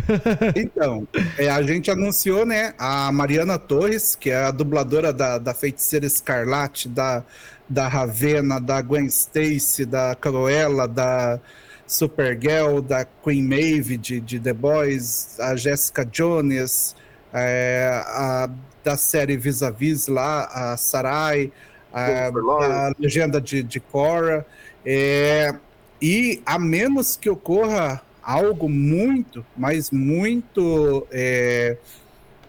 então, 0.54 1.06
é, 1.36 1.48
a 1.50 1.60
gente 1.62 1.90
anunciou, 1.90 2.46
né, 2.46 2.72
a 2.78 3.10
Mariana 3.10 3.58
Torres, 3.58 4.14
que 4.14 4.30
é 4.30 4.44
a 4.44 4.50
dubladora 4.50 5.12
da, 5.12 5.38
da 5.38 5.54
Feiticeira 5.54 6.06
Escarlate, 6.06 6.88
da, 6.88 7.24
da 7.68 7.88
Ravena, 7.88 8.60
da 8.60 8.80
Gwen 8.80 9.06
Stacy, 9.06 9.84
da 9.84 10.14
Cruella, 10.14 10.86
da 10.86 11.40
Supergirl, 11.86 12.80
da 12.80 13.04
Queen 13.04 13.42
Maeve 13.42 13.96
de, 13.96 14.20
de 14.20 14.40
The 14.40 14.52
Boys, 14.52 15.38
a 15.40 15.56
Jessica 15.56 16.04
Jones, 16.04 16.94
é, 17.32 18.02
a, 18.06 18.50
da 18.84 18.96
série 18.96 19.36
Vis-a-Vis 19.36 20.06
lá, 20.08 20.44
a 20.46 20.76
Sarai, 20.76 21.52
a, 21.92 22.28
a 22.28 22.92
legenda 22.98 23.40
de, 23.40 23.62
de 23.62 23.80
Cora. 23.80 24.46
É, 24.84 25.54
e 26.00 26.42
a 26.44 26.58
menos 26.58 27.16
que 27.16 27.28
ocorra 27.28 28.02
algo 28.22 28.68
muito, 28.68 29.44
mas 29.56 29.90
muito 29.90 31.06
é, 31.10 31.76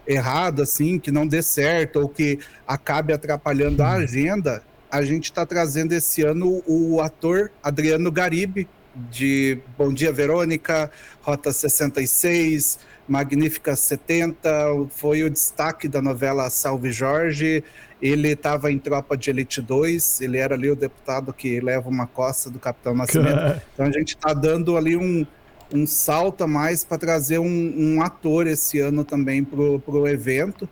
errado, 0.06 0.62
assim, 0.62 0.98
que 0.98 1.10
não 1.10 1.26
dê 1.26 1.42
certo 1.42 2.00
ou 2.00 2.08
que 2.08 2.38
acabe 2.66 3.12
atrapalhando 3.12 3.82
a 3.82 3.92
agenda, 3.92 4.62
a 4.90 5.02
gente 5.02 5.24
está 5.24 5.44
trazendo 5.44 5.92
esse 5.92 6.22
ano 6.22 6.62
o 6.66 7.00
ator 7.00 7.50
Adriano 7.62 8.10
Garibe, 8.10 8.68
de 9.10 9.58
Bom 9.76 9.92
Dia 9.92 10.12
Verônica, 10.12 10.90
Rota 11.20 11.52
66, 11.52 12.78
Magnífica 13.08 13.74
70, 13.74 14.48
foi 14.90 15.22
o 15.24 15.30
destaque 15.30 15.88
da 15.88 16.02
novela 16.02 16.50
Salve 16.50 16.92
Jorge. 16.92 17.64
Ele 18.00 18.28
estava 18.28 18.70
em 18.70 18.78
Tropa 18.78 19.16
de 19.16 19.30
Elite 19.30 19.60
2, 19.60 20.20
ele 20.20 20.38
era 20.38 20.54
ali 20.54 20.70
o 20.70 20.76
deputado 20.76 21.32
que 21.32 21.58
leva 21.60 21.88
uma 21.88 22.06
costa 22.06 22.50
do 22.50 22.58
Capitão 22.58 22.94
Nascimento. 22.94 23.60
Então 23.74 23.86
a 23.86 23.90
gente 23.90 24.14
está 24.14 24.32
dando 24.34 24.76
ali 24.76 24.96
um, 24.96 25.26
um 25.72 25.86
salto 25.86 26.44
a 26.44 26.46
mais 26.46 26.84
para 26.84 26.98
trazer 26.98 27.38
um, 27.38 27.74
um, 27.76 28.02
ator 28.02 28.46
esse 28.46 28.78
ano 28.78 29.04
também 29.04 29.42
para 29.42 29.58
o 29.60 30.06
evento. 30.06 30.68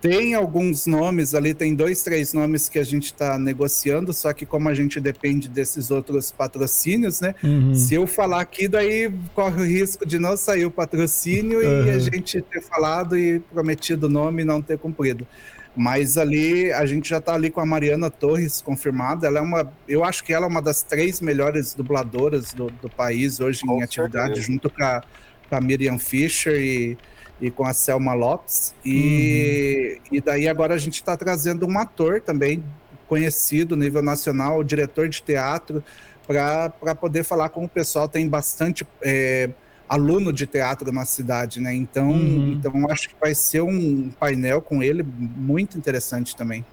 Tem 0.00 0.34
alguns 0.34 0.86
nomes 0.86 1.34
ali, 1.34 1.52
tem 1.52 1.74
dois, 1.74 2.02
três 2.02 2.32
nomes 2.32 2.68
que 2.68 2.78
a 2.78 2.84
gente 2.84 3.06
está 3.06 3.36
negociando, 3.36 4.12
só 4.12 4.32
que 4.32 4.46
como 4.46 4.68
a 4.68 4.74
gente 4.74 5.00
depende 5.00 5.48
desses 5.48 5.90
outros 5.90 6.30
patrocínios, 6.30 7.20
né? 7.20 7.34
Uhum. 7.42 7.74
Se 7.74 7.94
eu 7.94 8.06
falar 8.06 8.40
aqui, 8.40 8.68
daí 8.68 9.12
corre 9.34 9.60
o 9.60 9.66
risco 9.66 10.06
de 10.06 10.18
não 10.18 10.36
sair 10.36 10.64
o 10.64 10.70
patrocínio 10.70 11.58
uhum. 11.58 11.86
e 11.86 11.90
a 11.90 11.98
gente 11.98 12.40
ter 12.40 12.62
falado 12.62 13.18
e 13.18 13.40
prometido 13.40 14.06
o 14.06 14.10
nome 14.10 14.42
e 14.42 14.44
não 14.44 14.62
ter 14.62 14.78
cumprido. 14.78 15.26
Mas 15.76 16.16
ali 16.16 16.72
a 16.72 16.86
gente 16.86 17.08
já 17.08 17.18
está 17.18 17.34
ali 17.34 17.50
com 17.50 17.60
a 17.60 17.66
Mariana 17.66 18.10
Torres 18.10 18.60
confirmada. 18.60 19.26
Ela 19.26 19.38
é 19.38 19.42
uma, 19.42 19.72
eu 19.88 20.04
acho 20.04 20.22
que 20.24 20.32
ela 20.32 20.46
é 20.46 20.48
uma 20.48 20.62
das 20.62 20.82
três 20.82 21.20
melhores 21.20 21.74
dubladoras 21.74 22.52
do, 22.52 22.70
do 22.70 22.88
país 22.88 23.40
hoje 23.40 23.62
com 23.62 23.78
em 23.78 23.82
atividade, 23.82 24.34
certeza. 24.34 24.46
junto 24.46 24.70
com 24.70 24.82
a, 24.82 25.02
com 25.48 25.56
a 25.56 25.60
Miriam 25.60 25.98
Fischer 25.98 26.54
e 26.54 26.98
e 27.40 27.50
com 27.50 27.64
a 27.64 27.72
Selma 27.72 28.14
Lopes. 28.14 28.74
E, 28.84 30.00
uhum. 30.10 30.16
e 30.16 30.20
daí 30.20 30.48
agora 30.48 30.74
a 30.74 30.78
gente 30.78 30.94
está 30.94 31.16
trazendo 31.16 31.66
um 31.66 31.78
ator 31.78 32.20
também 32.20 32.62
conhecido 33.06 33.76
nível 33.76 34.02
nacional, 34.02 34.62
diretor 34.62 35.08
de 35.08 35.22
teatro, 35.22 35.82
para 36.26 36.94
poder 36.94 37.24
falar 37.24 37.48
com 37.48 37.64
o 37.64 37.68
pessoal. 37.68 38.08
Tem 38.08 38.28
bastante 38.28 38.86
é, 39.02 39.50
aluno 39.88 40.32
de 40.32 40.46
teatro 40.46 40.92
na 40.92 41.04
cidade, 41.04 41.60
né? 41.60 41.74
Então, 41.74 42.10
uhum. 42.10 42.52
então 42.58 42.90
acho 42.90 43.08
que 43.08 43.14
vai 43.20 43.34
ser 43.34 43.62
um 43.62 44.10
painel 44.10 44.60
com 44.60 44.82
ele 44.82 45.02
muito 45.02 45.78
interessante 45.78 46.36
também. 46.36 46.64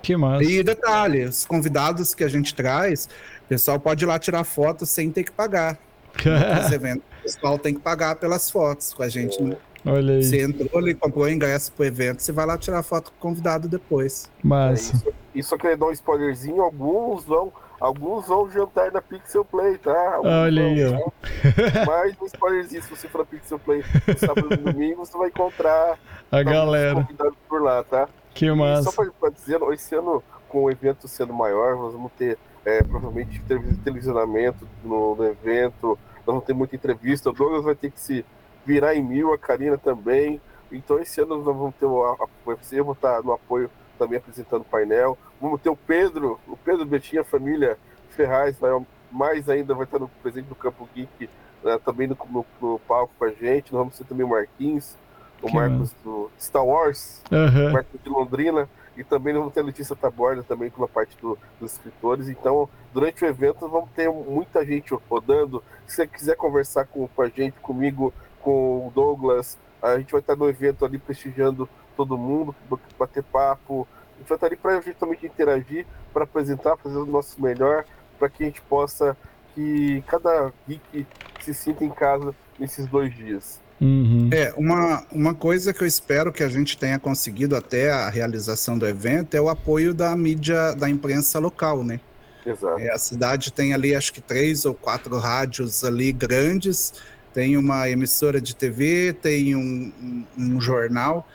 Que 0.00 0.16
massa. 0.16 0.44
E 0.44 0.62
detalhe, 0.62 1.24
os 1.24 1.44
convidados 1.44 2.14
que 2.14 2.22
a 2.22 2.28
gente 2.28 2.54
traz, 2.54 3.08
o 3.44 3.48
pessoal 3.48 3.80
pode 3.80 4.04
ir 4.04 4.06
lá 4.06 4.18
tirar 4.18 4.44
foto 4.44 4.86
sem 4.86 5.10
ter 5.10 5.24
que 5.24 5.32
pagar. 5.32 5.76
eventos, 6.72 7.04
o 7.20 7.22
pessoal 7.22 7.58
tem 7.58 7.74
que 7.74 7.80
pagar 7.80 8.16
pelas 8.16 8.50
fotos 8.50 8.92
com 8.92 9.02
a 9.02 9.08
gente. 9.08 9.40
Né? 9.42 9.56
Olha 9.88 10.14
aí. 10.14 10.22
Você 10.22 10.42
entrou 10.42 10.78
ali, 10.78 10.94
comprou 10.94 11.28
ingresso 11.28 11.72
pro 11.72 11.84
evento, 11.84 12.20
você 12.20 12.32
vai 12.32 12.46
lá 12.46 12.58
tirar 12.58 12.82
foto 12.82 13.10
com 13.12 13.16
o 13.16 13.20
convidado 13.20 13.68
depois. 13.68 14.30
Mas. 14.42 14.92
É, 14.92 14.96
isso, 14.96 15.14
isso 15.34 15.58
queria 15.58 15.76
dar 15.76 15.86
um 15.86 15.92
spoilerzinho, 15.92 16.62
alguns 16.62 17.24
vão. 17.24 17.52
Alguns 17.80 18.26
vão 18.26 18.50
jantar 18.50 18.90
na 18.90 19.00
Pixel 19.00 19.44
Play, 19.44 19.78
tá? 19.78 20.14
Alguns 20.16 20.32
Olha 20.32 20.64
aí, 20.64 20.84
ó. 20.84 21.86
Mais 21.86 22.12
um 22.20 22.26
spoilerzinho, 22.26 22.82
se 22.82 22.90
você 22.90 23.06
for 23.06 23.18
na 23.18 23.24
Pixel 23.24 23.58
Play 23.60 23.84
no 24.04 24.18
sábado 24.18 24.52
e 24.52 24.56
domingo, 24.56 25.06
você 25.06 25.16
vai 25.16 25.28
encontrar 25.28 25.96
a 26.28 26.42
galera 26.42 26.96
convidados 26.96 27.38
por 27.48 27.62
lá, 27.62 27.84
tá? 27.84 28.08
Que 28.34 28.50
massa. 28.50 28.90
E 28.90 28.92
só 28.92 29.12
pra, 29.20 29.30
dizer, 29.30 29.60
esse 29.72 29.94
ano, 29.94 30.22
com 30.48 30.64
o 30.64 30.70
evento 30.70 31.06
sendo 31.06 31.32
maior, 31.32 31.76
nós 31.76 31.92
vamos 31.92 32.10
ter 32.18 32.36
é, 32.64 32.82
provavelmente 32.82 33.40
televisionamento 33.84 34.66
no, 34.84 35.14
no 35.14 35.24
evento, 35.24 35.98
nós 36.16 36.26
vamos 36.26 36.44
ter 36.44 36.54
muita 36.54 36.76
entrevista, 36.76 37.30
o 37.30 37.32
Douglas 37.32 37.64
vai 37.64 37.74
ter 37.74 37.90
que 37.90 38.00
se 38.00 38.24
virar 38.68 38.94
em 38.94 39.02
mil, 39.02 39.32
a 39.32 39.38
Karina 39.38 39.78
também. 39.78 40.38
Então 40.70 40.98
esse 40.98 41.18
ano 41.22 41.38
nós 41.38 41.56
vamos 41.56 41.74
ter 41.76 41.86
o 41.86 42.28
UFC, 42.46 42.78
eu 42.78 42.84
vou 42.84 42.92
estar 42.92 43.22
no 43.22 43.32
apoio 43.32 43.70
também 43.98 44.18
apresentando 44.18 44.60
o 44.60 44.64
painel. 44.66 45.16
Vamos 45.40 45.62
ter 45.62 45.70
o 45.70 45.76
Pedro, 45.76 46.38
o 46.46 46.54
Pedro 46.54 46.84
Betinha, 46.84 47.24
família 47.24 47.78
Ferraz, 48.10 48.58
vai, 48.58 48.70
mais 49.10 49.48
ainda 49.48 49.74
vai 49.74 49.84
estar 49.84 49.98
no 49.98 50.08
presente 50.22 50.46
do 50.48 50.54
Campo 50.54 50.86
Geek, 50.94 51.30
né, 51.64 51.80
também 51.82 52.06
no, 52.06 52.16
no, 52.28 52.44
no, 52.60 52.78
palco 52.80 53.14
com 53.18 53.24
a 53.24 53.30
gente. 53.30 53.72
Nós 53.72 53.80
vamos 53.80 53.96
ter 53.96 54.04
também 54.04 54.26
o 54.26 54.28
Marquinhos, 54.28 54.94
o 55.40 55.46
que 55.46 55.54
Marcos 55.54 55.94
do 56.04 56.30
Star 56.38 56.66
Wars, 56.66 57.22
uhum. 57.32 57.70
o 57.70 57.72
Marcos 57.72 57.98
de 58.02 58.10
Londrina, 58.10 58.68
e 58.98 59.04
também 59.04 59.32
vamos 59.32 59.54
ter 59.54 59.60
a 59.60 59.64
Letícia 59.64 59.96
Taborda 59.96 60.42
também 60.42 60.68
com 60.68 60.84
a 60.84 60.88
parte 60.88 61.16
do, 61.22 61.38
dos 61.58 61.72
escritores. 61.72 62.28
Então, 62.28 62.68
durante 62.92 63.24
o 63.24 63.28
evento, 63.28 63.66
vamos 63.66 63.88
ter 63.92 64.10
muita 64.10 64.62
gente 64.66 64.92
rodando. 65.08 65.62
Se 65.86 65.96
você 65.96 66.06
quiser 66.06 66.36
conversar 66.36 66.84
com, 66.84 67.08
com 67.08 67.22
a 67.22 67.28
gente, 67.28 67.52
comigo, 67.60 68.12
com 68.40 68.88
o 68.88 68.92
Douglas. 68.94 69.58
A 69.82 69.98
gente 69.98 70.10
vai 70.10 70.20
estar 70.20 70.36
no 70.36 70.48
evento 70.48 70.84
ali 70.84 70.98
prestigiando 70.98 71.68
todo 71.96 72.18
mundo, 72.18 72.54
bater 72.98 73.22
papo. 73.22 73.86
A 74.14 74.18
gente 74.18 74.28
vai 74.28 74.36
estar 74.36 74.46
ali 74.46 74.56
para 74.56 74.80
justamente 74.80 75.26
interagir, 75.26 75.86
para 76.12 76.24
apresentar, 76.24 76.76
fazer 76.76 76.96
o 76.96 77.06
nosso 77.06 77.40
melhor, 77.40 77.84
para 78.18 78.28
que 78.28 78.42
a 78.42 78.46
gente 78.46 78.60
possa 78.62 79.16
que 79.54 80.02
cada 80.06 80.52
geek 80.68 81.06
se 81.40 81.54
sinta 81.54 81.84
em 81.84 81.90
casa 81.90 82.34
nesses 82.58 82.86
dois 82.86 83.14
dias. 83.14 83.60
Uhum. 83.80 84.28
É, 84.32 84.52
uma, 84.56 85.04
uma 85.12 85.34
coisa 85.34 85.72
que 85.72 85.82
eu 85.82 85.86
espero 85.86 86.32
que 86.32 86.42
a 86.42 86.48
gente 86.48 86.76
tenha 86.76 86.98
conseguido 86.98 87.54
até 87.54 87.92
a 87.92 88.10
realização 88.10 88.76
do 88.76 88.86
evento 88.86 89.36
é 89.36 89.40
o 89.40 89.48
apoio 89.48 89.94
da 89.94 90.16
mídia, 90.16 90.74
da 90.74 90.90
imprensa 90.90 91.38
local, 91.38 91.84
né? 91.84 92.00
Exato. 92.44 92.80
É, 92.80 92.92
a 92.92 92.98
cidade 92.98 93.52
tem 93.52 93.74
ali, 93.74 93.94
acho 93.94 94.12
que 94.12 94.20
três 94.20 94.64
ou 94.64 94.74
quatro 94.74 95.16
rádios 95.18 95.84
ali 95.84 96.12
grandes, 96.12 96.94
tem 97.32 97.56
uma 97.56 97.88
emissora 97.88 98.40
de 98.40 98.54
TV, 98.54 99.12
tem 99.12 99.54
um, 99.54 99.92
um, 100.02 100.24
um 100.36 100.60
jornal, 100.60 101.26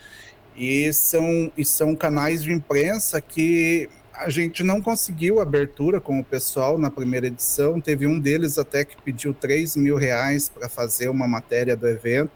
e 0.55 0.91
são, 0.93 1.51
e 1.57 1.65
são 1.65 1.95
canais 1.95 2.43
de 2.43 2.51
imprensa 2.51 3.19
que 3.19 3.89
a 4.13 4.29
gente 4.29 4.63
não 4.63 4.81
conseguiu 4.81 5.39
abertura 5.39 5.99
com 5.99 6.19
o 6.19 6.23
pessoal 6.23 6.77
na 6.77 6.91
primeira 6.91 7.27
edição. 7.27 7.81
Teve 7.81 8.05
um 8.05 8.19
deles 8.19 8.57
até 8.57 8.85
que 8.85 8.95
pediu 9.01 9.33
3 9.33 9.75
mil 9.75 9.97
reais 9.97 10.49
para 10.49 10.69
fazer 10.69 11.09
uma 11.09 11.27
matéria 11.27 11.76
do 11.76 11.88
evento. 11.88 12.31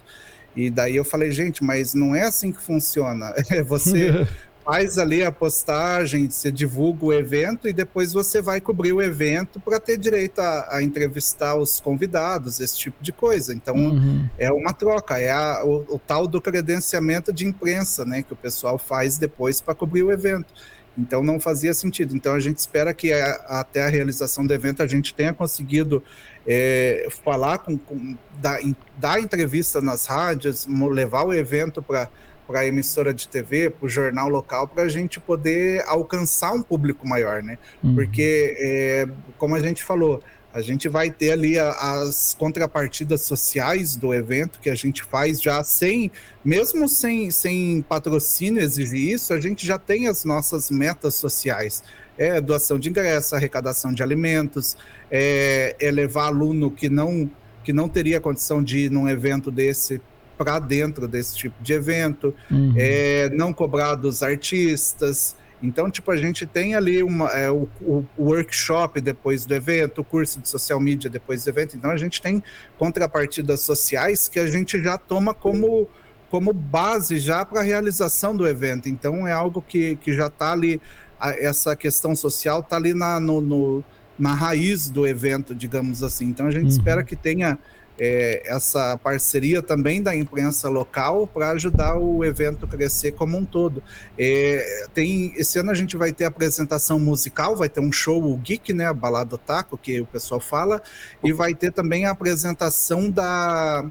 E 0.55 0.71
daí 0.71 0.95
eu 0.95 1.05
falei, 1.05 1.31
gente, 1.31 1.63
mas 1.63 1.93
não 1.93 2.15
é 2.15 2.23
assim 2.23 2.51
que 2.51 2.61
funciona. 2.61 3.33
É 3.51 3.61
você 3.61 4.27
faz 4.67 4.97
ali 4.97 5.23
a 5.23 5.31
postagem, 5.31 6.29
você 6.29 6.51
divulga 6.51 7.05
o 7.05 7.13
evento 7.13 7.69
e 7.69 7.73
depois 7.73 8.11
você 8.11 8.41
vai 8.41 8.59
cobrir 8.59 8.91
o 8.91 9.01
evento 9.01 9.61
para 9.61 9.79
ter 9.79 9.97
direito 9.97 10.39
a, 10.39 10.75
a, 10.75 10.83
entrevistar 10.83 11.55
os 11.55 11.79
convidados, 11.79 12.59
esse 12.59 12.77
tipo 12.77 13.01
de 13.01 13.13
coisa. 13.13 13.53
Então 13.53 13.77
uhum. 13.77 14.27
é 14.37 14.51
uma 14.51 14.73
troca, 14.73 15.17
é 15.17 15.31
a, 15.31 15.63
o, 15.63 15.95
o, 15.95 15.97
tal 15.97 16.27
do 16.27 16.41
credenciamento 16.41 17.31
de 17.31 17.47
imprensa, 17.47 18.03
né, 18.03 18.21
que 18.21 18.33
o 18.33 18.35
pessoal 18.35 18.77
faz 18.77 19.17
depois 19.17 19.61
para 19.61 19.73
cobrir 19.73 20.03
o 20.03 20.11
evento. 20.11 20.53
Então 20.97 21.23
não 21.23 21.39
fazia 21.39 21.73
sentido. 21.73 22.13
Então 22.13 22.33
a 22.33 22.39
gente 22.41 22.57
espera 22.57 22.93
que 22.93 23.13
a, 23.13 23.35
até 23.47 23.85
a 23.85 23.89
realização 23.89 24.45
do 24.45 24.53
evento 24.53 24.83
a 24.83 24.87
gente 24.87 25.13
tenha 25.13 25.33
conseguido 25.33 26.03
é, 26.45 27.07
falar 27.23 27.59
com, 27.59 27.77
com 27.77 28.17
dar, 28.41 28.59
dar 28.97 29.21
entrevista 29.21 29.79
nas 29.79 30.07
rádios, 30.07 30.67
levar 30.67 31.23
o 31.23 31.33
evento 31.33 31.81
para 31.81 32.09
para 32.47 32.61
a 32.61 32.65
emissora 32.65 33.13
de 33.13 33.27
TV, 33.27 33.69
para 33.69 33.85
o 33.85 33.89
jornal 33.89 34.29
local, 34.29 34.67
para 34.67 34.83
a 34.83 34.89
gente 34.89 35.19
poder 35.19 35.83
alcançar 35.85 36.53
um 36.53 36.63
público 36.63 37.05
maior, 37.05 37.43
né? 37.43 37.57
Uhum. 37.83 37.93
Porque, 37.93 38.55
é, 38.57 39.07
como 39.37 39.53
a 39.55 39.59
gente 39.59 39.83
falou, 39.83 40.23
a 40.53 40.61
gente 40.61 40.89
vai 40.89 41.11
ter 41.11 41.33
ali 41.33 41.59
as 41.59 42.35
contrapartidas 42.39 43.21
sociais 43.21 43.95
do 43.95 44.11
evento 44.13 44.59
que 44.59 44.71
a 44.71 44.75
gente 44.75 45.03
faz 45.03 45.39
já 45.39 45.63
sem, 45.63 46.11
mesmo 46.43 46.89
sem, 46.89 47.29
sem 47.29 47.83
patrocínio 47.87 48.63
exigir 48.63 49.13
isso, 49.13 49.33
a 49.33 49.39
gente 49.39 49.67
já 49.67 49.77
tem 49.77 50.07
as 50.07 50.25
nossas 50.25 50.71
metas 50.71 51.13
sociais. 51.13 51.83
É 52.17 52.41
doação 52.41 52.79
de 52.79 52.89
ingresso, 52.89 53.35
arrecadação 53.35 53.93
de 53.93 54.01
alimentos, 54.01 54.75
é, 55.11 55.75
é 55.79 55.91
levar 55.91 56.25
aluno 56.25 56.71
que 56.71 56.89
não, 56.89 57.29
que 57.63 57.71
não 57.71 57.87
teria 57.87 58.19
condição 58.19 58.63
de 58.63 58.85
ir 58.85 58.89
num 58.89 59.07
evento 59.07 59.51
desse 59.51 60.01
para 60.37 60.59
dentro 60.59 61.07
desse 61.07 61.35
tipo 61.35 61.55
de 61.61 61.73
evento, 61.73 62.33
uhum. 62.49 62.73
é, 62.77 63.29
não 63.29 63.51
cobrar 63.51 63.95
dos 63.95 64.21
artistas, 64.21 65.35
Então, 65.61 65.89
tipo, 65.89 66.11
a 66.11 66.17
gente 66.17 66.45
tem 66.45 66.75
ali 66.75 67.01
uma, 67.01 67.29
é, 67.29 67.49
o, 67.49 67.67
o, 67.81 68.05
workshop 68.17 69.01
depois 69.01 69.45
do 69.45 69.55
evento, 69.55 70.01
o 70.01 70.03
curso 70.03 70.39
de 70.39 70.47
social 70.47 70.79
media 70.79 71.09
depois 71.09 71.43
do 71.43 71.49
evento. 71.49 71.75
Então, 71.75 71.89
a 71.89 71.97
gente 71.97 72.21
tem 72.21 72.43
contrapartidas 72.77 73.61
sociais 73.61 74.29
que 74.29 74.39
a 74.39 74.47
gente 74.47 74.81
já 74.81 74.97
toma 74.97 75.33
como, 75.33 75.89
como 76.29 76.53
base 76.53 77.17
já 77.17 77.43
para 77.43 77.61
a 77.61 77.63
realização 77.63 78.35
do 78.35 78.47
evento. 78.47 78.87
Então, 78.87 79.27
é 79.27 79.31
algo 79.31 79.61
que, 79.61 79.95
que 79.95 80.13
já 80.13 80.27
está 80.27 80.51
ali, 80.51 80.79
a, 81.19 81.31
essa 81.31 81.75
questão 81.75 82.15
social 82.15 82.59
está 82.59 82.75
ali 82.75 82.93
na, 82.93 83.19
no, 83.19 83.41
no, 83.41 83.83
na 84.17 84.35
raiz 84.35 84.91
do 84.91 85.07
evento, 85.07 85.55
digamos 85.55 86.03
assim. 86.03 86.25
Então, 86.25 86.45
a 86.45 86.51
gente 86.51 86.63
uhum. 86.63 86.69
espera 86.69 87.03
que 87.03 87.15
tenha 87.15 87.57
é, 87.99 88.43
essa 88.45 88.97
parceria 88.97 89.61
também 89.61 90.01
da 90.01 90.15
imprensa 90.15 90.69
local 90.69 91.25
para 91.25 91.51
ajudar 91.51 91.97
o 91.97 92.23
evento 92.23 92.65
a 92.65 92.67
crescer 92.67 93.13
como 93.13 93.37
um 93.37 93.45
todo. 93.45 93.81
É, 94.17 94.87
tem, 94.93 95.33
esse 95.35 95.57
ano 95.59 95.71
a 95.71 95.73
gente 95.73 95.97
vai 95.97 96.11
ter 96.11 96.25
apresentação 96.25 96.99
musical, 96.99 97.55
vai 97.55 97.69
ter 97.69 97.79
um 97.79 97.91
show 97.91 98.23
o 98.23 98.37
Geek, 98.37 98.73
né, 98.73 98.85
a 98.85 98.93
Balada 98.93 99.37
Taco, 99.37 99.77
que 99.77 99.99
o 100.01 100.05
pessoal 100.05 100.39
fala, 100.39 100.81
e 101.23 101.33
vai 101.33 101.55
ter 101.55 101.71
também 101.71 102.05
a 102.05 102.11
apresentação 102.11 103.09
da, 103.09 103.83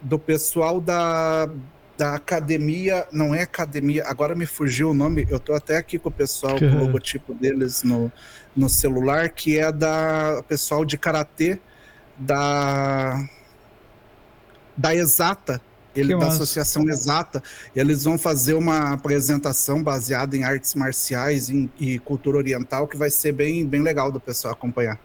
do 0.00 0.18
pessoal 0.18 0.80
da, 0.80 1.48
da 1.96 2.14
academia, 2.14 3.06
não 3.12 3.34
é 3.34 3.42
academia, 3.42 4.04
agora 4.06 4.34
me 4.34 4.46
fugiu 4.46 4.90
o 4.90 4.94
nome, 4.94 5.26
eu 5.30 5.36
estou 5.36 5.54
até 5.54 5.76
aqui 5.76 5.98
com 5.98 6.08
o 6.08 6.12
pessoal, 6.12 6.58
com 6.58 6.66
o 6.66 6.78
logotipo 6.86 7.34
deles 7.34 7.84
no, 7.84 8.10
no 8.56 8.68
celular, 8.68 9.28
que 9.28 9.58
é 9.58 9.70
da 9.70 10.42
pessoal 10.48 10.84
de 10.84 10.98
karatê 10.98 11.60
da 12.16 13.28
da 14.76 14.94
Exata, 14.94 15.60
ele 15.94 16.08
que 16.08 16.18
da 16.18 16.26
massa. 16.26 16.36
Associação 16.36 16.88
Exata. 16.88 17.42
Eles 17.74 18.04
vão 18.04 18.18
fazer 18.18 18.54
uma 18.54 18.92
apresentação 18.92 19.82
baseada 19.82 20.36
em 20.36 20.44
artes 20.44 20.74
marciais 20.74 21.48
e, 21.48 21.70
e 21.78 21.98
cultura 22.00 22.38
oriental 22.38 22.88
que 22.88 22.96
vai 22.96 23.10
ser 23.10 23.32
bem, 23.32 23.66
bem 23.66 23.82
legal 23.82 24.10
do 24.10 24.20
pessoal 24.20 24.52
acompanhar. 24.54 24.98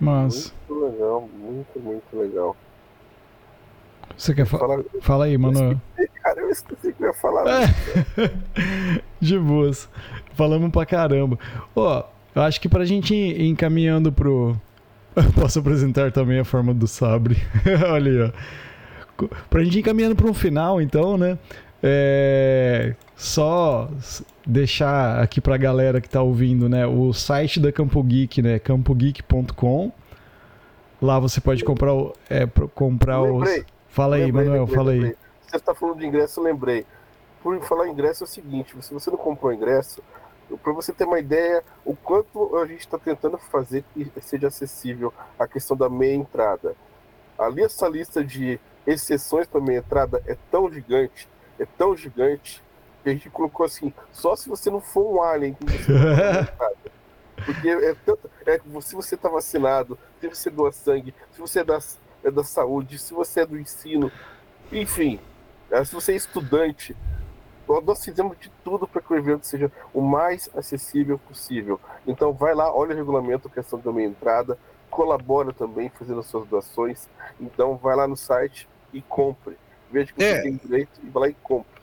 Mas 0.00 0.52
muito 0.68 0.84
legal, 0.84 1.28
muito, 1.38 1.80
muito 1.80 2.16
legal. 2.16 2.56
Você 4.16 4.34
quer 4.34 4.46
falar? 4.46 4.82
Fala 5.00 5.24
aí, 5.24 5.36
mano. 5.36 5.80
Cara, 6.22 6.40
eu 6.40 6.50
esqueci 6.50 6.92
que 6.92 7.02
eu 7.02 7.08
ia 7.08 7.14
falar. 7.14 7.62
É. 7.62 7.74
De 9.20 9.38
boas. 9.38 9.88
Falamos 10.34 10.70
pra 10.70 10.86
caramba. 10.86 11.38
Ó, 11.74 12.04
eu 12.34 12.42
acho 12.42 12.60
que 12.60 12.68
pra 12.68 12.84
gente 12.84 13.14
ir 13.14 13.46
encaminhando 13.46 14.12
pro. 14.12 14.56
Posso 15.34 15.58
apresentar 15.58 16.12
também 16.12 16.40
a 16.40 16.44
forma 16.44 16.72
do 16.72 16.86
sabre. 16.86 17.36
Olha 17.90 18.10
aí, 18.10 18.22
ó. 18.22 18.30
Pra 19.48 19.62
gente 19.62 19.78
ir 19.78 19.82
caminhando 19.82 20.16
para 20.16 20.26
um 20.26 20.34
final, 20.34 20.80
então, 20.80 21.16
né? 21.16 21.38
É, 21.82 22.94
só 23.14 23.88
deixar 24.46 25.20
aqui 25.22 25.40
pra 25.40 25.56
galera 25.56 26.00
que 26.00 26.08
tá 26.08 26.22
ouvindo, 26.22 26.68
né? 26.68 26.86
O 26.86 27.12
site 27.12 27.60
da 27.60 27.70
Campo 27.70 28.02
Geek, 28.02 28.40
né? 28.40 28.58
campogeek.com. 28.58 29.92
Lá 31.00 31.18
você 31.18 31.40
pode 31.40 31.62
comprar, 31.62 31.92
o, 31.92 32.14
é, 32.30 32.46
comprar 32.74 33.20
lembrei, 33.20 33.60
os. 33.60 33.66
Fala 33.88 34.16
aí, 34.16 34.24
lembrei, 34.24 34.44
Manuel, 34.46 34.64
lembrei, 34.64 34.76
fala 34.76 34.90
aí. 34.92 35.16
Você 35.46 35.56
está 35.56 35.74
falando 35.74 35.98
de 35.98 36.06
ingresso, 36.06 36.40
eu 36.40 36.44
lembrei. 36.44 36.86
Por 37.42 37.60
falar 37.62 37.88
ingresso 37.88 38.24
é 38.24 38.26
o 38.26 38.28
seguinte: 38.28 38.74
se 38.80 38.94
você 38.94 39.10
não 39.10 39.18
comprou 39.18 39.52
ingresso, 39.52 40.02
para 40.62 40.72
você 40.72 40.92
ter 40.92 41.04
uma 41.04 41.18
ideia, 41.18 41.62
o 41.84 41.94
quanto 41.94 42.56
a 42.56 42.66
gente 42.66 42.80
está 42.80 42.98
tentando 42.98 43.36
fazer 43.36 43.84
que 43.92 44.10
seja 44.22 44.48
acessível 44.48 45.12
a 45.38 45.46
questão 45.46 45.76
da 45.76 45.88
meia 45.88 46.14
entrada. 46.14 46.74
Ali 47.38 47.62
essa 47.62 47.88
lista 47.88 48.24
de 48.24 48.58
exceções 48.86 49.46
para 49.46 49.60
minha 49.60 49.78
entrada 49.78 50.22
é 50.26 50.36
tão 50.50 50.70
gigante, 50.72 51.28
é 51.58 51.66
tão 51.66 51.96
gigante, 51.96 52.62
que 53.02 53.10
a 53.10 53.12
gente 53.12 53.28
colocou 53.28 53.66
assim, 53.66 53.92
só 54.10 54.34
se 54.34 54.48
você 54.48 54.70
não 54.70 54.80
for 54.80 55.16
um 55.16 55.22
alien 55.22 55.54
que 55.54 55.64
você 55.64 55.92
Porque 57.44 57.68
é 57.68 57.94
tanto. 58.06 58.30
É, 58.46 58.60
se 58.80 58.94
você 58.94 59.14
está 59.16 59.28
vacinado, 59.28 59.98
se 60.20 60.28
você 60.28 60.48
doa 60.48 60.72
sangue, 60.72 61.14
se 61.32 61.40
você 61.40 61.60
é 61.60 61.64
da, 61.64 61.78
é 62.22 62.30
da 62.30 62.44
saúde, 62.44 62.98
se 62.98 63.12
você 63.12 63.40
é 63.40 63.46
do 63.46 63.58
ensino, 63.58 64.10
enfim, 64.72 65.20
é, 65.70 65.84
se 65.84 65.94
você 65.94 66.12
é 66.12 66.16
estudante, 66.16 66.96
nós 67.66 68.04
fizemos 68.04 68.38
de 68.38 68.50
tudo 68.62 68.86
para 68.86 69.02
que 69.02 69.12
o 69.12 69.16
evento 69.16 69.46
seja 69.46 69.70
o 69.92 70.00
mais 70.00 70.48
acessível 70.54 71.18
possível. 71.18 71.80
Então 72.06 72.32
vai 72.32 72.54
lá, 72.54 72.72
olha 72.74 72.94
o 72.94 72.96
regulamento, 72.96 73.50
questão 73.50 73.78
da 73.78 73.92
minha 73.92 74.08
entrada, 74.08 74.58
colabora 74.90 75.52
também 75.52 75.90
fazendo 75.90 76.22
suas 76.22 76.46
doações. 76.46 77.08
Então 77.40 77.76
vai 77.76 77.96
lá 77.96 78.06
no 78.06 78.16
site 78.16 78.68
e 78.94 79.02
compre. 79.02 79.56
Veja 79.92 80.12
que 80.12 80.22
é. 80.22 80.36
você 80.36 80.42
tem 80.42 80.60
direito 80.64 81.00
e 81.02 81.10
vai 81.10 81.22
lá 81.22 81.28
e 81.28 81.36
compre. 81.42 81.74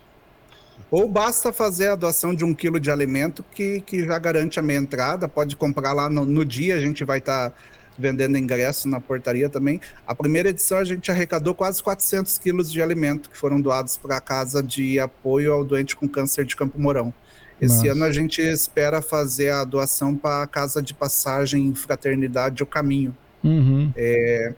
Ou 0.89 1.07
basta 1.07 1.53
fazer 1.53 1.89
a 1.89 1.95
doação 1.95 2.33
de 2.35 2.43
um 2.43 2.53
quilo 2.53 2.79
de 2.79 2.91
alimento 2.91 3.45
que, 3.51 3.81
que 3.81 4.03
já 4.03 4.17
garante 4.17 4.59
a 4.59 4.63
minha 4.63 4.79
entrada. 4.79 5.27
Pode 5.27 5.55
comprar 5.55 5.93
lá 5.93 6.09
no, 6.09 6.25
no 6.25 6.43
dia, 6.43 6.75
a 6.75 6.79
gente 6.79 7.05
vai 7.05 7.19
estar 7.19 7.51
tá 7.51 7.55
vendendo 7.97 8.37
ingresso 8.37 8.89
na 8.89 8.99
portaria 8.99 9.49
também. 9.49 9.79
A 10.05 10.15
primeira 10.15 10.49
edição 10.49 10.79
a 10.79 10.83
gente 10.83 11.09
arrecadou 11.11 11.53
quase 11.53 11.81
400 11.81 12.37
quilos 12.37 12.71
de 12.71 12.81
alimento 12.81 13.29
que 13.29 13.37
foram 13.37 13.61
doados 13.61 13.97
para 13.97 14.17
a 14.17 14.21
casa 14.21 14.61
de 14.61 14.99
apoio 14.99 15.53
ao 15.53 15.63
doente 15.63 15.95
com 15.95 16.09
câncer 16.09 16.45
de 16.45 16.55
Campo 16.55 16.79
Mourão. 16.79 17.13
Esse 17.61 17.87
Nossa. 17.87 17.91
ano 17.91 18.03
a 18.05 18.11
gente 18.11 18.41
espera 18.41 19.01
fazer 19.01 19.51
a 19.51 19.63
doação 19.63 20.15
para 20.15 20.41
a 20.41 20.47
casa 20.47 20.81
de 20.81 20.95
passagem 20.95 21.73
Fraternidade 21.75 22.63
O 22.63 22.65
Caminho. 22.65 23.15
Uhum. 23.43 23.93
É, 23.95 24.53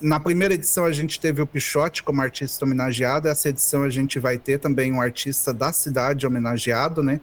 na 0.00 0.18
primeira 0.18 0.54
edição 0.54 0.84
a 0.84 0.92
gente 0.92 1.20
teve 1.20 1.42
o 1.42 1.46
Pichote 1.46 2.02
como 2.02 2.22
artista 2.22 2.64
homenageado, 2.64 3.28
essa 3.28 3.48
edição 3.50 3.82
a 3.82 3.90
gente 3.90 4.18
vai 4.18 4.38
ter 4.38 4.58
também 4.58 4.92
um 4.92 5.00
artista 5.00 5.52
da 5.52 5.72
cidade 5.72 6.26
homenageado, 6.26 7.02
né? 7.02 7.20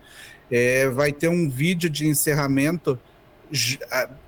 É, 0.51 0.87
vai 0.89 1.11
ter 1.11 1.27
um 1.27 1.49
vídeo 1.49 1.89
de 1.89 2.07
encerramento 2.07 2.99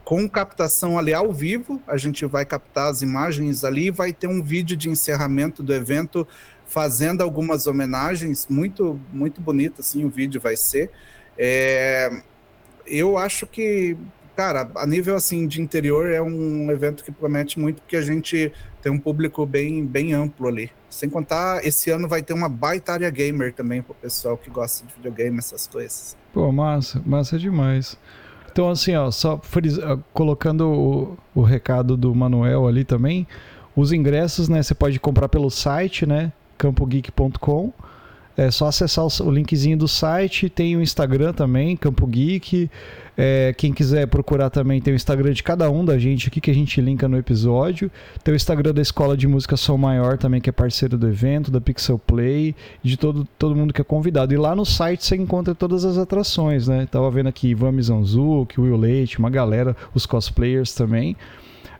com 0.03 0.27
captação 0.27 0.97
ali 0.97 1.13
ao 1.13 1.31
vivo, 1.31 1.81
a 1.85 1.97
gente 1.97 2.25
vai 2.25 2.45
captar 2.45 2.89
as 2.89 3.01
imagens 3.01 3.63
ali, 3.63 3.91
vai 3.91 4.13
ter 4.13 4.27
um 4.27 4.41
vídeo 4.41 4.75
de 4.75 4.89
encerramento 4.89 5.61
do 5.61 5.73
evento 5.73 6.27
fazendo 6.65 7.21
algumas 7.21 7.67
homenagens, 7.67 8.47
muito 8.49 8.99
muito 9.13 9.39
bonito 9.41 9.81
assim 9.81 10.03
o 10.05 10.09
vídeo 10.09 10.41
vai 10.41 10.55
ser. 10.55 10.89
É, 11.37 12.21
eu 12.85 13.17
acho 13.17 13.45
que 13.45 13.95
cara, 14.37 14.69
a 14.75 14.85
nível 14.85 15.15
assim 15.15 15.47
de 15.47 15.59
interior 15.59 16.11
é 16.11 16.21
um 16.21 16.69
evento 16.69 17.03
que 17.03 17.11
promete 17.11 17.59
muito 17.59 17.81
porque 17.81 17.97
a 17.97 18.03
gente 18.03 18.53
tem 18.83 18.91
um 18.91 18.99
público 18.99 19.43
bem, 19.47 19.83
bem 19.83 20.13
amplo 20.13 20.47
ali. 20.47 20.69
Sem 20.91 21.09
contar, 21.09 21.65
esse 21.65 21.89
ano 21.89 22.07
vai 22.07 22.21
ter 22.21 22.33
uma 22.33 22.47
baita 22.47 22.93
área 22.93 23.09
gamer 23.09 23.51
também 23.51 23.81
pro 23.81 23.95
pessoal 23.95 24.37
que 24.37 24.51
gosta 24.51 24.85
de 24.85 24.93
videogame, 24.93 25.39
essas 25.39 25.65
coisas. 25.65 26.15
Pô, 26.31 26.51
massa, 26.51 27.01
massa 27.03 27.39
demais. 27.39 27.97
Então, 28.51 28.69
assim, 28.69 28.95
ó, 28.95 29.09
só 29.09 29.41
colocando 30.13 30.69
o, 30.69 31.17
o 31.33 31.41
recado 31.41 31.97
do 31.97 32.13
Manuel 32.13 32.67
ali 32.67 32.85
também, 32.85 33.25
os 33.75 33.91
ingressos, 33.91 34.47
né, 34.47 34.61
você 34.61 34.75
pode 34.75 34.99
comprar 34.99 35.29
pelo 35.29 35.49
site, 35.49 36.05
né, 36.05 36.31
campogeek.com. 36.59 37.73
É 38.37 38.51
só 38.51 38.67
acessar 38.67 39.03
o, 39.03 39.31
linkzinho 39.31 39.75
do 39.75 39.87
site, 39.87 40.47
tem 40.47 40.77
o 40.77 40.81
Instagram 40.81 41.33
também, 41.33 41.75
Campo 41.75 42.05
Geek. 42.05 42.69
É, 43.17 43.51
quem 43.57 43.73
quiser 43.73 44.05
procurar 44.05 44.51
também 44.51 44.79
tem 44.79 44.93
o 44.93 44.95
Instagram 44.95 45.33
de 45.33 45.41
cada 45.41 45.71
um 45.71 45.83
da 45.83 45.97
gente 45.97 46.27
aqui 46.27 46.39
que 46.39 46.51
a 46.51 46.53
gente 46.53 46.79
linka 46.79 47.07
no 47.07 47.17
episódio. 47.17 47.89
Tem 48.23 48.31
o 48.31 48.35
Instagram 48.35 48.75
da 48.75 48.81
Escola 48.81 49.17
de 49.17 49.27
Música 49.27 49.57
Som 49.57 49.77
Maior 49.77 50.19
também, 50.19 50.39
que 50.39 50.51
é 50.51 50.53
parceiro 50.53 50.99
do 50.99 51.07
evento, 51.07 51.49
da 51.49 51.59
Pixel 51.59 51.97
Play, 51.97 52.55
de 52.83 52.95
todo, 52.95 53.27
todo 53.39 53.55
mundo 53.55 53.73
que 53.73 53.81
é 53.81 53.83
convidado. 53.83 54.31
E 54.35 54.37
lá 54.37 54.55
no 54.55 54.67
site 54.67 55.03
você 55.03 55.15
encontra 55.15 55.55
todas 55.55 55.83
as 55.83 55.97
atrações, 55.97 56.67
né? 56.67 56.87
Tava 56.91 57.09
vendo 57.09 57.29
aqui 57.29 57.47
Ivan 57.47 57.71
Mizanzuki, 57.71 58.61
Will 58.61 58.77
Leite, 58.77 59.17
uma 59.17 59.31
galera, 59.31 59.75
os 59.95 60.05
cosplayers 60.05 60.75
também. 60.75 61.17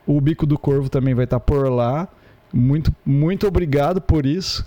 O 0.04 0.20
Bico 0.20 0.44
do 0.44 0.58
Corvo 0.58 0.88
também 0.88 1.14
vai 1.14 1.24
estar 1.24 1.38
tá 1.38 1.44
por 1.44 1.70
lá. 1.70 2.08
Muito, 2.52 2.94
muito 3.04 3.46
obrigado 3.46 4.00
por 4.00 4.24
isso. 4.24 4.64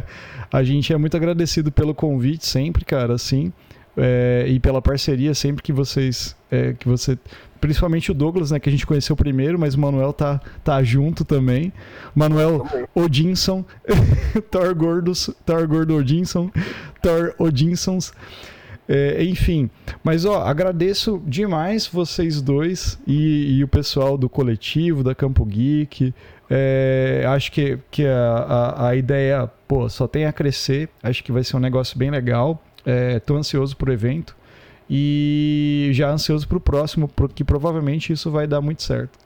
a 0.52 0.62
gente 0.62 0.92
é 0.92 0.96
muito 0.96 1.16
agradecido 1.16 1.72
pelo 1.72 1.94
convite 1.94 2.46
sempre, 2.46 2.84
cara, 2.84 3.14
assim. 3.14 3.52
É, 3.96 4.46
e 4.48 4.58
pela 4.58 4.80
parceria 4.80 5.34
sempre 5.34 5.62
que 5.62 5.72
vocês. 5.72 6.36
É, 6.50 6.72
que 6.72 6.88
você. 6.88 7.18
Principalmente 7.60 8.10
o 8.10 8.14
Douglas, 8.14 8.50
né? 8.50 8.58
Que 8.58 8.68
a 8.68 8.72
gente 8.72 8.86
conheceu 8.86 9.14
primeiro, 9.14 9.58
mas 9.58 9.74
o 9.74 9.80
Manuel 9.80 10.12
tá, 10.12 10.40
tá 10.64 10.82
junto 10.82 11.24
também. 11.24 11.72
Manuel 12.14 12.66
Odinson, 12.94 13.64
Thor 14.50 14.74
Gordos, 14.74 15.30
Thor 15.46 15.68
Gordo 15.68 15.96
Odinson, 15.96 16.50
Thor 17.00 17.34
Odinsons. 17.38 18.12
É, 18.88 19.22
enfim, 19.22 19.70
mas 20.02 20.24
ó, 20.24 20.42
agradeço 20.42 21.22
demais 21.24 21.86
vocês 21.86 22.42
dois 22.42 22.98
e, 23.06 23.58
e, 23.58 23.64
o 23.64 23.68
pessoal 23.68 24.18
do 24.18 24.28
coletivo, 24.28 25.04
da 25.04 25.14
Campo 25.14 25.44
Geek. 25.44 26.12
É, 26.54 27.24
acho 27.28 27.50
que, 27.50 27.78
que 27.90 28.06
a, 28.06 28.12
a, 28.12 28.88
a, 28.88 28.96
ideia 28.96 29.50
pô, 29.66 29.88
só 29.88 30.06
tem 30.06 30.26
a 30.26 30.32
crescer. 30.32 30.90
Acho 31.02 31.24
que 31.24 31.32
vai 31.32 31.42
ser 31.42 31.56
um 31.56 31.60
negócio 31.60 31.98
bem 31.98 32.10
legal. 32.10 32.62
Estou 33.16 33.36
é, 33.36 33.40
ansioso 33.40 33.74
pro 33.74 33.90
evento 33.90 34.36
e 34.90 35.90
já 35.94 36.10
ansioso 36.10 36.46
para 36.46 36.58
o 36.58 36.60
próximo, 36.60 37.08
porque 37.08 37.42
provavelmente 37.42 38.12
isso 38.12 38.30
vai 38.30 38.46
dar 38.46 38.60
muito 38.60 38.82
certo. 38.82 39.18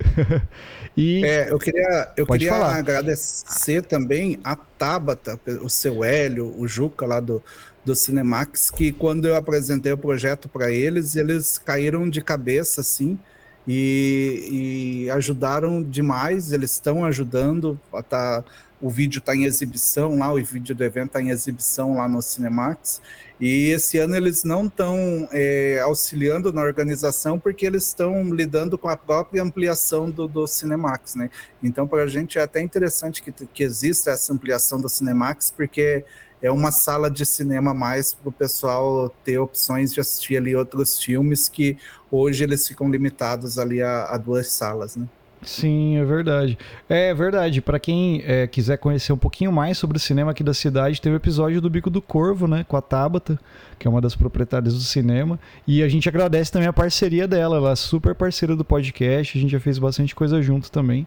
e 0.97 1.25
é, 1.25 1.51
eu 1.51 1.59
queria, 1.59 2.13
eu 2.17 2.25
queria 2.25 2.55
agradecer 2.55 3.83
também 3.83 4.39
a 4.45 4.55
Tabata, 4.55 5.41
o 5.63 5.69
seu 5.69 6.05
Hélio, 6.05 6.55
o 6.57 6.69
Juca 6.69 7.05
lá 7.05 7.19
do, 7.19 7.43
do 7.85 7.97
Cinemax, 7.97 8.71
que 8.71 8.93
quando 8.93 9.27
eu 9.27 9.35
apresentei 9.35 9.91
o 9.91 9.99
projeto 9.99 10.49
para 10.49 10.71
eles, 10.71 11.17
eles 11.17 11.59
caíram 11.59 12.09
de 12.09 12.21
cabeça, 12.21 12.83
assim, 12.83 13.19
e, 13.67 15.05
e 15.07 15.11
ajudaram 15.11 15.83
demais, 15.83 16.53
eles 16.53 16.73
estão 16.73 17.05
ajudando, 17.05 17.81
tá, 18.09 18.45
o 18.81 18.91
vídeo 18.91 19.19
está 19.19 19.35
em 19.35 19.45
exibição 19.45 20.19
lá, 20.19 20.33
o 20.33 20.45
vídeo 20.45 20.75
do 20.75 20.85
evento 20.85 21.09
está 21.09 21.23
em 21.23 21.31
exibição 21.31 21.97
lá 21.97 22.09
no 22.09 22.23
Cinemax, 22.23 23.01
e 23.39 23.71
esse 23.71 23.99
ano 23.99 24.17
eles 24.17 24.45
não 24.45 24.67
estão 24.67 25.29
é, 25.31 25.81
auxiliando 25.83 26.53
na 26.53 26.63
organização 26.63 27.39
porque 27.39 27.67
eles 27.67 27.87
estão 27.87 28.25
lidando 28.33 28.79
com 28.79 28.89
a 28.89 28.97
própria 28.97 29.43
ampliação 29.43 30.11
do, 30.11 30.27
do 30.27 30.47
Cinemax, 30.47 31.17
né? 31.17 31.29
Então, 31.63 31.87
para 31.87 32.05
a 32.05 32.07
gente 32.07 32.39
é 32.39 32.43
até 32.43 32.63
interessante 32.63 33.23
que, 33.23 33.31
que 33.33 33.63
exista 33.63 34.11
essa 34.11 34.33
ampliação 34.33 34.81
do 34.81 34.89
Cinemax, 34.89 35.53
porque 35.55 36.05
é 36.43 36.51
uma 36.51 36.71
sala 36.71 37.11
de 37.11 37.25
cinema 37.25 37.73
mais 37.73 38.15
para 38.15 38.29
o 38.29 38.33
pessoal 38.33 39.15
ter 39.25 39.39
opções 39.39 39.93
de 39.93 40.01
assistir 40.01 40.37
ali 40.37 40.55
outros 40.55 41.03
filmes 41.03 41.49
que 41.49 41.77
hoje 42.11 42.45
eles 42.45 42.67
ficam 42.67 42.91
limitados 42.91 43.59
ali 43.59 43.83
a, 43.83 44.05
a 44.05 44.17
duas 44.17 44.49
salas, 44.49 44.97
né? 44.97 45.07
Sim, 45.43 45.97
é 45.97 46.05
verdade. 46.05 46.59
É 46.89 47.15
verdade. 47.15 47.61
Para 47.61 47.79
quem 47.79 48.23
é, 48.25 48.47
quiser 48.47 48.79
conhecer 48.79 49.13
um 49.13 49.19
pouquinho 49.19 49.53
mais 49.53 49.79
sobre 49.79 49.97
o 49.97 50.01
cinema 50.01 50.33
aqui 50.33 50.43
da 50.43 50.55
cidade, 50.55 51.01
teve 51.01 51.15
o 51.15 51.19
episódio 51.19 51.61
do 51.61 51.71
Bico 51.71 51.91
do 51.91 52.03
Corvo, 52.03 52.49
né? 52.49 52.65
Com 52.67 52.77
a 52.77 52.83
Tabata, 52.83 53.39
que 53.79 53.87
é 53.87 53.91
uma 53.91 54.01
das 54.01 54.17
proprietárias 54.17 54.75
do 54.75 54.81
cinema. 54.81 55.39
E 55.67 55.83
a 55.83 55.89
gente 55.89 56.09
agradece 56.09 56.51
também 56.51 56.67
a 56.67 56.73
parceria 56.73 57.29
dela. 57.29 57.59
Ela 57.59 57.73
é 57.73 57.77
super 57.77 58.15
parceira 58.15 58.57
do 58.57 58.65
podcast. 58.65 59.39
A 59.39 59.41
gente 59.41 59.51
já 59.51 59.61
fez 59.61 59.79
bastante 59.79 60.15
coisa 60.15 60.43
junto 60.43 60.71
também. 60.71 61.07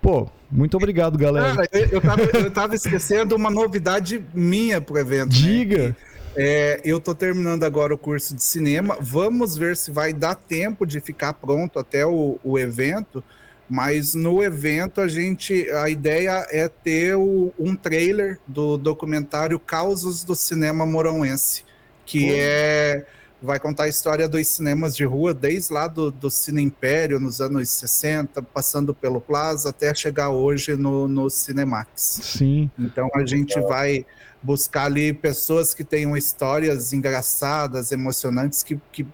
Pô, 0.00 0.28
muito 0.50 0.76
obrigado, 0.76 1.18
galera. 1.18 1.54
Cara, 1.54 1.68
eu, 1.72 1.86
eu, 1.88 2.00
tava, 2.00 2.22
eu 2.22 2.50
tava 2.50 2.74
esquecendo 2.74 3.36
uma 3.36 3.50
novidade 3.50 4.24
minha 4.32 4.80
pro 4.80 4.98
evento. 4.98 5.28
Né? 5.28 5.40
Diga! 5.40 5.88
Né? 5.88 5.96
É, 6.36 6.80
eu 6.84 6.98
estou 6.98 7.14
terminando 7.14 7.64
agora 7.64 7.92
o 7.92 7.98
curso 7.98 8.34
de 8.34 8.42
cinema. 8.42 8.96
Vamos 9.00 9.56
ver 9.56 9.76
se 9.76 9.90
vai 9.90 10.12
dar 10.12 10.36
tempo 10.36 10.86
de 10.86 11.00
ficar 11.00 11.32
pronto 11.32 11.78
até 11.78 12.06
o, 12.06 12.38
o 12.44 12.58
evento. 12.58 13.24
Mas 13.68 14.14
no 14.14 14.42
evento 14.42 15.00
a 15.00 15.08
gente, 15.08 15.68
a 15.70 15.90
ideia 15.90 16.46
é 16.50 16.68
ter 16.68 17.16
o, 17.16 17.52
um 17.58 17.76
trailer 17.76 18.38
do 18.46 18.78
documentário 18.78 19.58
Causos 19.58 20.24
do 20.24 20.34
Cinema 20.34 20.86
Moronense, 20.86 21.64
que 22.06 22.32
é 22.32 23.04
vai 23.40 23.60
contar 23.60 23.84
a 23.84 23.88
história 23.88 24.28
dos 24.28 24.46
cinemas 24.48 24.96
de 24.96 25.04
rua, 25.04 25.32
desde 25.32 25.72
lá 25.72 25.86
do, 25.86 26.10
do 26.10 26.30
Cine 26.30 26.62
Império, 26.62 27.20
nos 27.20 27.40
anos 27.40 27.68
60, 27.68 28.42
passando 28.42 28.92
pelo 28.92 29.20
Plaza, 29.20 29.70
até 29.70 29.94
chegar 29.94 30.30
hoje 30.30 30.76
no, 30.76 31.06
no 31.06 31.30
Cinemax. 31.30 32.20
Sim. 32.22 32.70
Então 32.78 33.08
a 33.14 33.24
gente 33.24 33.58
vai 33.60 34.04
buscar 34.42 34.84
ali 34.84 35.12
pessoas 35.12 35.72
que 35.72 35.84
tenham 35.84 36.16
histórias 36.16 36.92
engraçadas, 36.92 37.92
emocionantes, 37.92 38.62
que, 38.62 38.80
que 38.90 39.06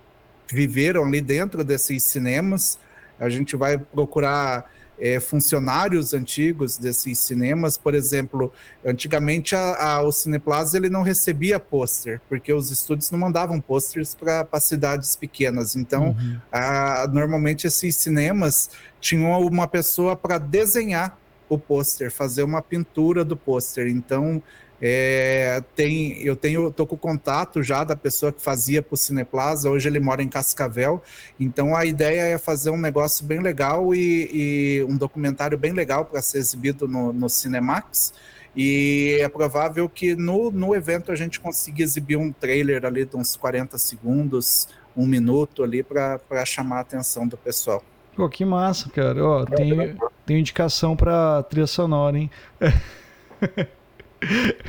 viveram 0.51 1.05
ali 1.05 1.21
dentro 1.21 1.63
desses 1.63 2.03
cinemas. 2.03 2.79
A 3.19 3.29
gente 3.29 3.57
vai 3.57 3.79
procurar 3.79 4.71
é, 4.99 5.19
funcionários 5.19 6.15
antigos 6.15 6.79
desses 6.79 7.19
cinemas, 7.19 7.77
por 7.77 7.95
exemplo, 7.95 8.53
antigamente 8.85 9.55
a, 9.55 9.97
a, 9.97 10.03
o 10.03 10.13
Cineplaza 10.13 10.77
ele 10.77 10.89
não 10.89 11.03
recebia 11.03 11.59
pôster, 11.59 12.21
porque 12.29 12.53
os 12.53 12.71
estúdios 12.71 13.11
não 13.11 13.19
mandavam 13.19 13.61
pôsteres 13.61 14.15
para 14.15 14.61
cidades 14.61 15.17
pequenas. 15.17 15.77
Então, 15.77 16.09
uhum. 16.19 16.39
a, 16.51 17.07
normalmente 17.13 17.67
esses 17.67 17.97
cinemas 17.97 18.71
tinham 19.01 19.39
uma 19.41 19.67
pessoa 19.67 20.17
para 20.17 20.39
desenhar 20.39 21.19
o 21.49 21.59
pôster, 21.59 22.11
fazer 22.11 22.43
uma 22.43 22.63
pintura 22.63 23.25
do 23.25 23.37
pôster. 23.37 23.87
Então, 23.89 24.43
é, 24.81 25.63
tem, 25.75 26.21
eu 26.23 26.37
tenho, 26.37 26.71
tô 26.71 26.87
com 26.87 26.97
contato 26.97 27.63
já 27.63 27.85
da 27.85 27.97
pessoa 27.97 28.33
que 28.33 28.43
fazia 28.43 28.83
para 28.83 28.95
o 28.95 28.97
Cineplaza, 28.97 29.71
hoje 29.71 29.89
ele 29.89 30.01
mora 30.01 30.23
em 30.23 30.29
Cascavel, 30.29 31.03
então 31.39 31.75
a 31.75 31.85
ideia 31.85 32.23
é 32.23 32.39
fazer 32.39 32.71
um 32.71 32.77
negócio 32.77 33.25
bem 33.25 33.41
legal 33.41 33.95
e, 33.95 34.31
e 34.33 34.85
um 34.85 34.97
documentário 34.97 35.57
bem 35.57 35.73
legal 35.73 36.05
para 36.05 36.21
ser 36.21 36.39
exibido 36.39 36.89
no, 36.89 37.13
no 37.13 37.29
Cinemax, 37.29 38.13
e 38.57 39.19
é 39.21 39.29
provável 39.29 39.89
que 39.89 40.15
no, 40.15 40.51
no 40.51 40.75
evento 40.75 41.11
a 41.11 41.17
gente 41.17 41.41
consiga 41.41 41.83
exibir 41.83 42.17
um 42.17 42.31
trailer 42.33 42.85
ali 42.85 43.05
de 43.05 43.17
uns 43.17 43.37
40 43.37 43.77
segundos, 43.79 44.69
um 44.97 45.07
minuto 45.07 45.65
ali 45.65 45.83
para 45.83 46.45
chamar 46.45 46.79
a 46.79 46.81
atenção 46.81 47.27
do 47.27 47.37
pessoal. 47.37 47.83
Pô, 48.15 48.29
que 48.29 48.45
massa, 48.45 48.89
cara. 48.91 49.25
Ó, 49.25 49.45
tem, 49.45 49.97
tem 50.25 50.39
indicação 50.39 50.95
para 50.95 51.43
trilha 51.45 51.67
sonora, 51.67 52.17
hein? 52.17 52.31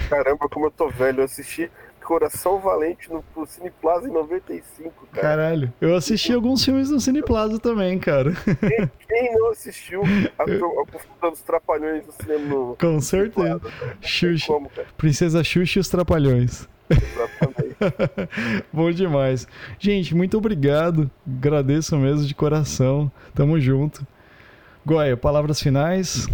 Caramba, 0.10 0.50
como 0.50 0.68
eu 0.68 0.72
tô 0.72 0.90
velho. 0.90 1.22
Eu 1.22 1.26
assisti 1.26 1.70
Coração 2.06 2.60
Valente 2.60 3.12
no, 3.12 3.24
no 3.36 3.48
Cine 3.48 3.72
Plaza 3.82 4.08
em 4.08 4.12
95, 4.12 5.08
cara. 5.12 5.28
Caralho, 5.28 5.74
eu 5.82 5.96
assisti 5.96 6.32
alguns 6.32 6.64
filmes 6.64 6.92
no 6.92 7.00
Cine 7.00 7.24
Plaza 7.24 7.60
também, 7.60 7.98
cara. 7.98 8.32
Quem, 8.60 8.92
quem 9.08 9.34
não 9.34 9.50
assistiu 9.50 10.04
a, 10.38 10.44
a, 10.44 11.28
a 11.28 11.30
dos 11.32 11.42
Trapalhões 11.42 12.06
no 12.06 12.14
cinema 12.14 12.46
no 12.46 12.78
Com 12.80 13.02
certeza. 13.02 13.60
Xuxa. 14.02 14.46
Como, 14.46 14.72
Princesa 14.96 15.44
Xuxa 15.44 15.80
e 15.80 15.82
os 15.82 15.90
Trapalhões. 15.90 16.68
Exatamente. 16.90 17.76
Bom 18.72 18.92
demais. 18.92 19.48
Gente, 19.80 20.16
muito 20.16 20.38
obrigado. 20.38 21.10
Agradeço 21.28 21.98
mesmo 21.98 22.28
de 22.28 22.36
coração. 22.36 23.12
Tamo 23.34 23.60
junto. 23.60 24.06
Goia, 24.86 25.18
palavras 25.18 25.60
finais. 25.60 26.28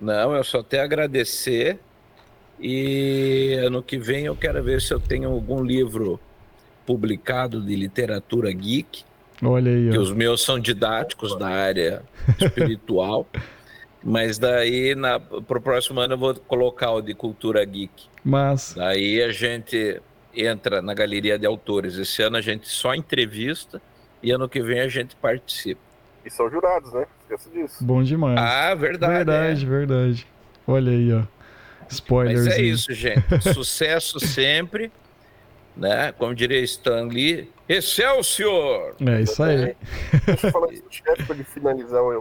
Não, 0.00 0.34
eu 0.34 0.44
só 0.44 0.62
tenho 0.62 0.82
a 0.82 0.84
agradecer. 0.84 1.78
E 2.58 3.54
ano 3.64 3.82
que 3.82 3.98
vem 3.98 4.26
eu 4.26 4.36
quero 4.36 4.62
ver 4.62 4.80
se 4.82 4.92
eu 4.92 5.00
tenho 5.00 5.30
algum 5.30 5.62
livro 5.62 6.20
publicado 6.84 7.60
de 7.60 7.74
literatura 7.74 8.52
geek. 8.52 9.02
Olha 9.42 9.70
aí. 9.70 9.90
Que 9.90 9.98
ó. 9.98 10.00
os 10.00 10.12
meus 10.12 10.42
são 10.42 10.58
didáticos 10.58 11.36
da 11.38 11.48
área 11.48 12.02
espiritual. 12.38 13.26
Mas 14.02 14.38
daí, 14.38 14.94
para 15.46 15.58
o 15.58 15.60
próximo 15.60 16.00
ano, 16.00 16.14
eu 16.14 16.18
vou 16.18 16.34
colocar 16.34 16.90
o 16.92 17.02
de 17.02 17.14
cultura 17.14 17.62
geek. 17.64 18.04
Mas. 18.24 18.74
Daí 18.74 19.22
a 19.22 19.30
gente 19.30 20.00
entra 20.34 20.80
na 20.80 20.94
galeria 20.94 21.38
de 21.38 21.46
autores. 21.46 21.96
Esse 21.96 22.22
ano 22.22 22.36
a 22.36 22.40
gente 22.40 22.68
só 22.68 22.94
entrevista 22.94 23.80
e 24.22 24.30
ano 24.30 24.48
que 24.48 24.62
vem 24.62 24.80
a 24.80 24.88
gente 24.88 25.14
participa. 25.16 25.89
E 26.24 26.30
são 26.30 26.50
jurados, 26.50 26.92
né? 26.92 27.06
Esqueça 27.20 27.50
disso. 27.50 27.84
Bom 27.84 28.02
demais. 28.02 28.38
Ah, 28.38 28.74
verdade. 28.74 29.12
Verdade, 29.14 29.64
é. 29.64 29.68
verdade. 29.68 30.26
Olha 30.66 30.92
aí, 30.92 31.12
ó. 31.12 31.22
Spoilers. 31.88 32.44
Mas 32.44 32.54
é 32.54 32.62
isso, 32.62 32.92
gente. 32.92 33.24
Sucesso 33.54 34.20
sempre. 34.20 34.92
Né? 35.76 36.12
Como 36.12 36.34
diria 36.34 36.60
Stan 36.60 37.04
Lee, 37.04 37.50
Excelsior! 37.68 38.96
É 39.00 39.22
isso 39.22 39.42
aí. 39.42 39.76
Deixa 40.26 40.48
eu 40.48 40.52
falar 40.52 40.72
isso, 40.72 40.84
para 41.26 41.34
de 41.36 41.44
finalizar 41.44 42.02
o, 42.02 42.18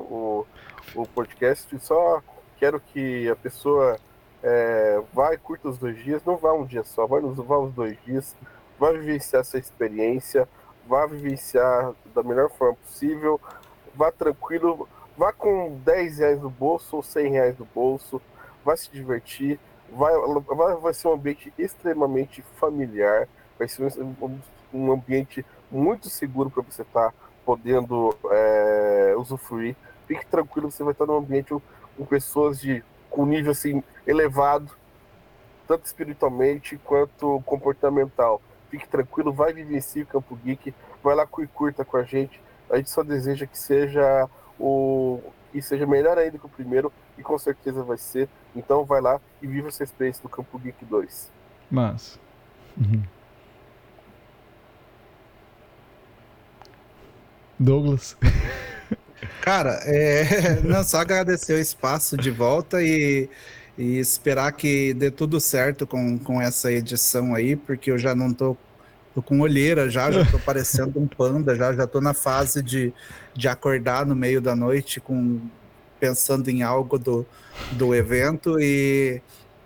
o, 0.96 1.02
o, 1.02 1.06
podcast. 1.08 1.68
Só 1.80 2.22
quero 2.58 2.80
que 2.80 3.28
a 3.28 3.36
pessoa 3.36 3.98
é, 4.42 5.02
vá 5.14 5.34
e 5.34 5.38
curta 5.38 5.68
os 5.68 5.78
dois 5.78 6.02
dias. 6.02 6.24
Não 6.24 6.38
vá 6.38 6.54
um 6.54 6.66
dia 6.66 6.84
só, 6.84 7.06
vai, 7.06 7.20
nos, 7.20 7.36
vá 7.38 7.58
os 7.58 7.74
dois 7.74 7.98
dias. 8.06 8.36
Vá 8.80 8.92
vivenciar 8.92 9.42
essa 9.42 9.58
experiência 9.58 10.48
vá 10.90 11.06
vivenciar 11.06 11.94
da 12.16 12.24
melhor 12.24 12.50
forma 12.50 12.76
possível, 12.78 13.40
vá 13.96 14.12
tranquilo, 14.12 14.88
vá 15.18 15.32
com 15.32 15.78
10 15.84 16.20
reais 16.20 16.42
no 16.42 16.50
bolso 16.50 16.98
ou 16.98 17.04
100 17.04 17.32
reais 17.32 17.58
no 17.58 17.66
bolso, 17.66 18.22
vá 18.64 18.76
se 18.76 18.90
divertir, 18.92 19.60
vai, 19.92 20.14
vai, 20.56 20.76
vai 20.76 20.94
ser 20.94 21.08
um 21.08 21.14
ambiente 21.14 21.54
extremamente 21.58 22.42
familiar, 22.60 23.28
vai 23.58 23.68
ser 23.68 23.84
um, 24.02 24.40
um 24.74 24.92
ambiente 24.92 25.46
muito 25.72 26.10
seguro 26.10 26.50
para 26.50 26.64
você 26.64 26.82
estar 26.82 27.12
tá 27.12 27.14
podendo 27.46 28.16
é, 28.32 29.14
usufruir. 29.18 29.76
Fique 30.08 30.26
tranquilo, 30.26 30.72
você 30.72 30.84
vai 30.84 30.94
estar 30.94 31.06
num 31.06 31.18
ambiente 31.18 31.56
com 31.98 32.06
pessoas 32.06 32.60
de 32.60 32.84
com 33.10 33.26
nível 33.26 33.52
assim 33.52 33.84
elevado, 34.06 34.72
tanto 35.68 35.86
espiritualmente 35.86 36.78
quanto 36.78 37.42
comportamental 37.46 38.42
fique 38.70 38.88
tranquilo, 38.88 39.34
vai 39.34 39.52
vivencie 39.52 40.04
o 40.04 40.08
Campo 40.08 40.36
Geek, 40.36 40.74
vai 41.04 41.16
lá 41.16 41.28
e 41.40 41.48
curta 41.48 41.84
com 41.84 41.98
a 41.98 42.04
gente. 42.04 42.40
A 42.70 42.78
gente 42.78 42.90
só 42.90 43.04
deseja 43.04 43.46
que 43.46 43.58
seja 43.58 44.30
o 44.60 45.20
que 45.52 45.62
seja 45.62 45.86
melhor 45.86 46.18
ainda 46.18 46.38
que 46.38 46.46
o 46.46 46.50
primeiro 46.50 46.92
e 47.18 47.24
com 47.24 47.38
certeza 47.38 47.84
vai 47.84 47.98
ser. 47.98 48.30
Então 48.56 48.86
vai 48.86 49.02
lá 49.02 49.20
e 49.42 49.48
viva 49.48 49.68
essa 49.68 49.84
experiência 49.84 50.22
do 50.22 50.30
Campo 50.30 50.58
Geek 50.60 50.86
2. 50.86 51.32
Mas. 51.72 52.20
Uhum. 52.78 53.04
Douglas. 57.58 58.16
Cara, 59.42 59.80
é, 59.84 60.62
não 60.64 60.84
só 60.84 61.00
agradecer 61.00 61.54
o 61.54 61.60
espaço 61.60 62.16
de 62.16 62.32
volta 62.32 62.82
e 62.82 63.30
e 63.80 63.98
esperar 63.98 64.52
que 64.52 64.94
dê 64.94 65.10
tudo 65.10 65.40
certo 65.40 65.88
com, 65.88 66.20
com 66.20 66.42
essa 66.42 66.70
edição 66.70 67.34
aí, 67.34 67.56
porque 67.56 67.90
eu 67.90 67.98
já 67.98 68.14
não 68.14 68.34
tô, 68.34 68.58
tô 69.14 69.22
com 69.22 69.40
olheira 69.40 69.90
já, 69.90 70.12
já 70.12 70.26
tô 70.26 70.40
parecendo 70.40 71.00
um 71.00 71.08
panda, 71.08 71.56
já, 71.56 71.74
já 71.74 71.88
tô 71.88 72.02
na 72.02 72.14
fase 72.14 72.62
de, 72.62 72.94
de 73.34 73.48
acordar 73.48 74.06
no 74.06 74.16
meio 74.16 74.42
da 74.42 74.56
noite 74.56 75.00
com 75.00 75.40
pensando 76.00 76.50
em 76.50 76.64
algo 76.64 76.98
do, 76.98 77.26
do 77.74 77.94
evento 77.94 78.60
e 78.60 79.22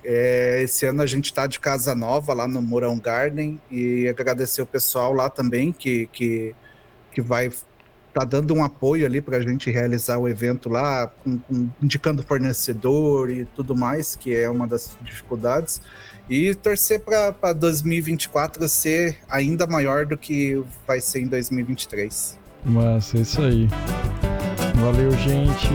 É, 0.06 0.62
esse 0.62 0.86
ano 0.86 1.02
a 1.02 1.06
gente 1.06 1.26
está 1.26 1.48
de 1.48 1.60
casa 1.62 1.96
nova 1.96 2.34
lá 2.34 2.46
no 2.46 2.62
Mourão 2.62 3.00
Garden 3.00 3.58
e 3.72 4.08
agradecer 4.10 4.62
o 4.62 4.66
pessoal 4.66 5.14
lá 5.14 5.30
também 5.30 5.72
que, 5.72 6.08
que, 6.12 6.54
que 7.12 7.22
vai 7.22 7.50
tá 8.14 8.24
dando 8.24 8.54
um 8.54 8.64
apoio 8.64 9.06
ali 9.06 9.22
para 9.22 9.38
a 9.38 9.42
gente 9.42 9.72
realizar 9.72 10.20
o 10.20 10.30
evento 10.30 10.70
lá, 10.70 11.08
com, 11.08 11.40
com, 11.40 11.70
indicando 11.82 12.22
fornecedor 12.22 13.30
e 13.30 13.46
tudo 13.46 13.76
mais, 13.76 14.16
que 14.16 14.36
é 14.36 14.48
uma 14.48 14.68
das 14.68 14.96
dificuldades. 15.02 15.82
E 16.30 16.56
torcer 16.56 17.02
para 17.02 17.54
2024 17.54 18.68
ser 18.70 19.18
ainda 19.30 19.68
maior 19.68 20.06
do 20.06 20.18
que 20.18 20.64
vai 20.88 21.02
ser 21.02 21.22
em 21.22 21.28
2023. 21.28 22.40
Massa, 22.66 23.18
é 23.18 23.22
isso 23.22 23.42
aí. 23.42 23.68
Valeu, 24.76 25.12
gente. 25.12 25.70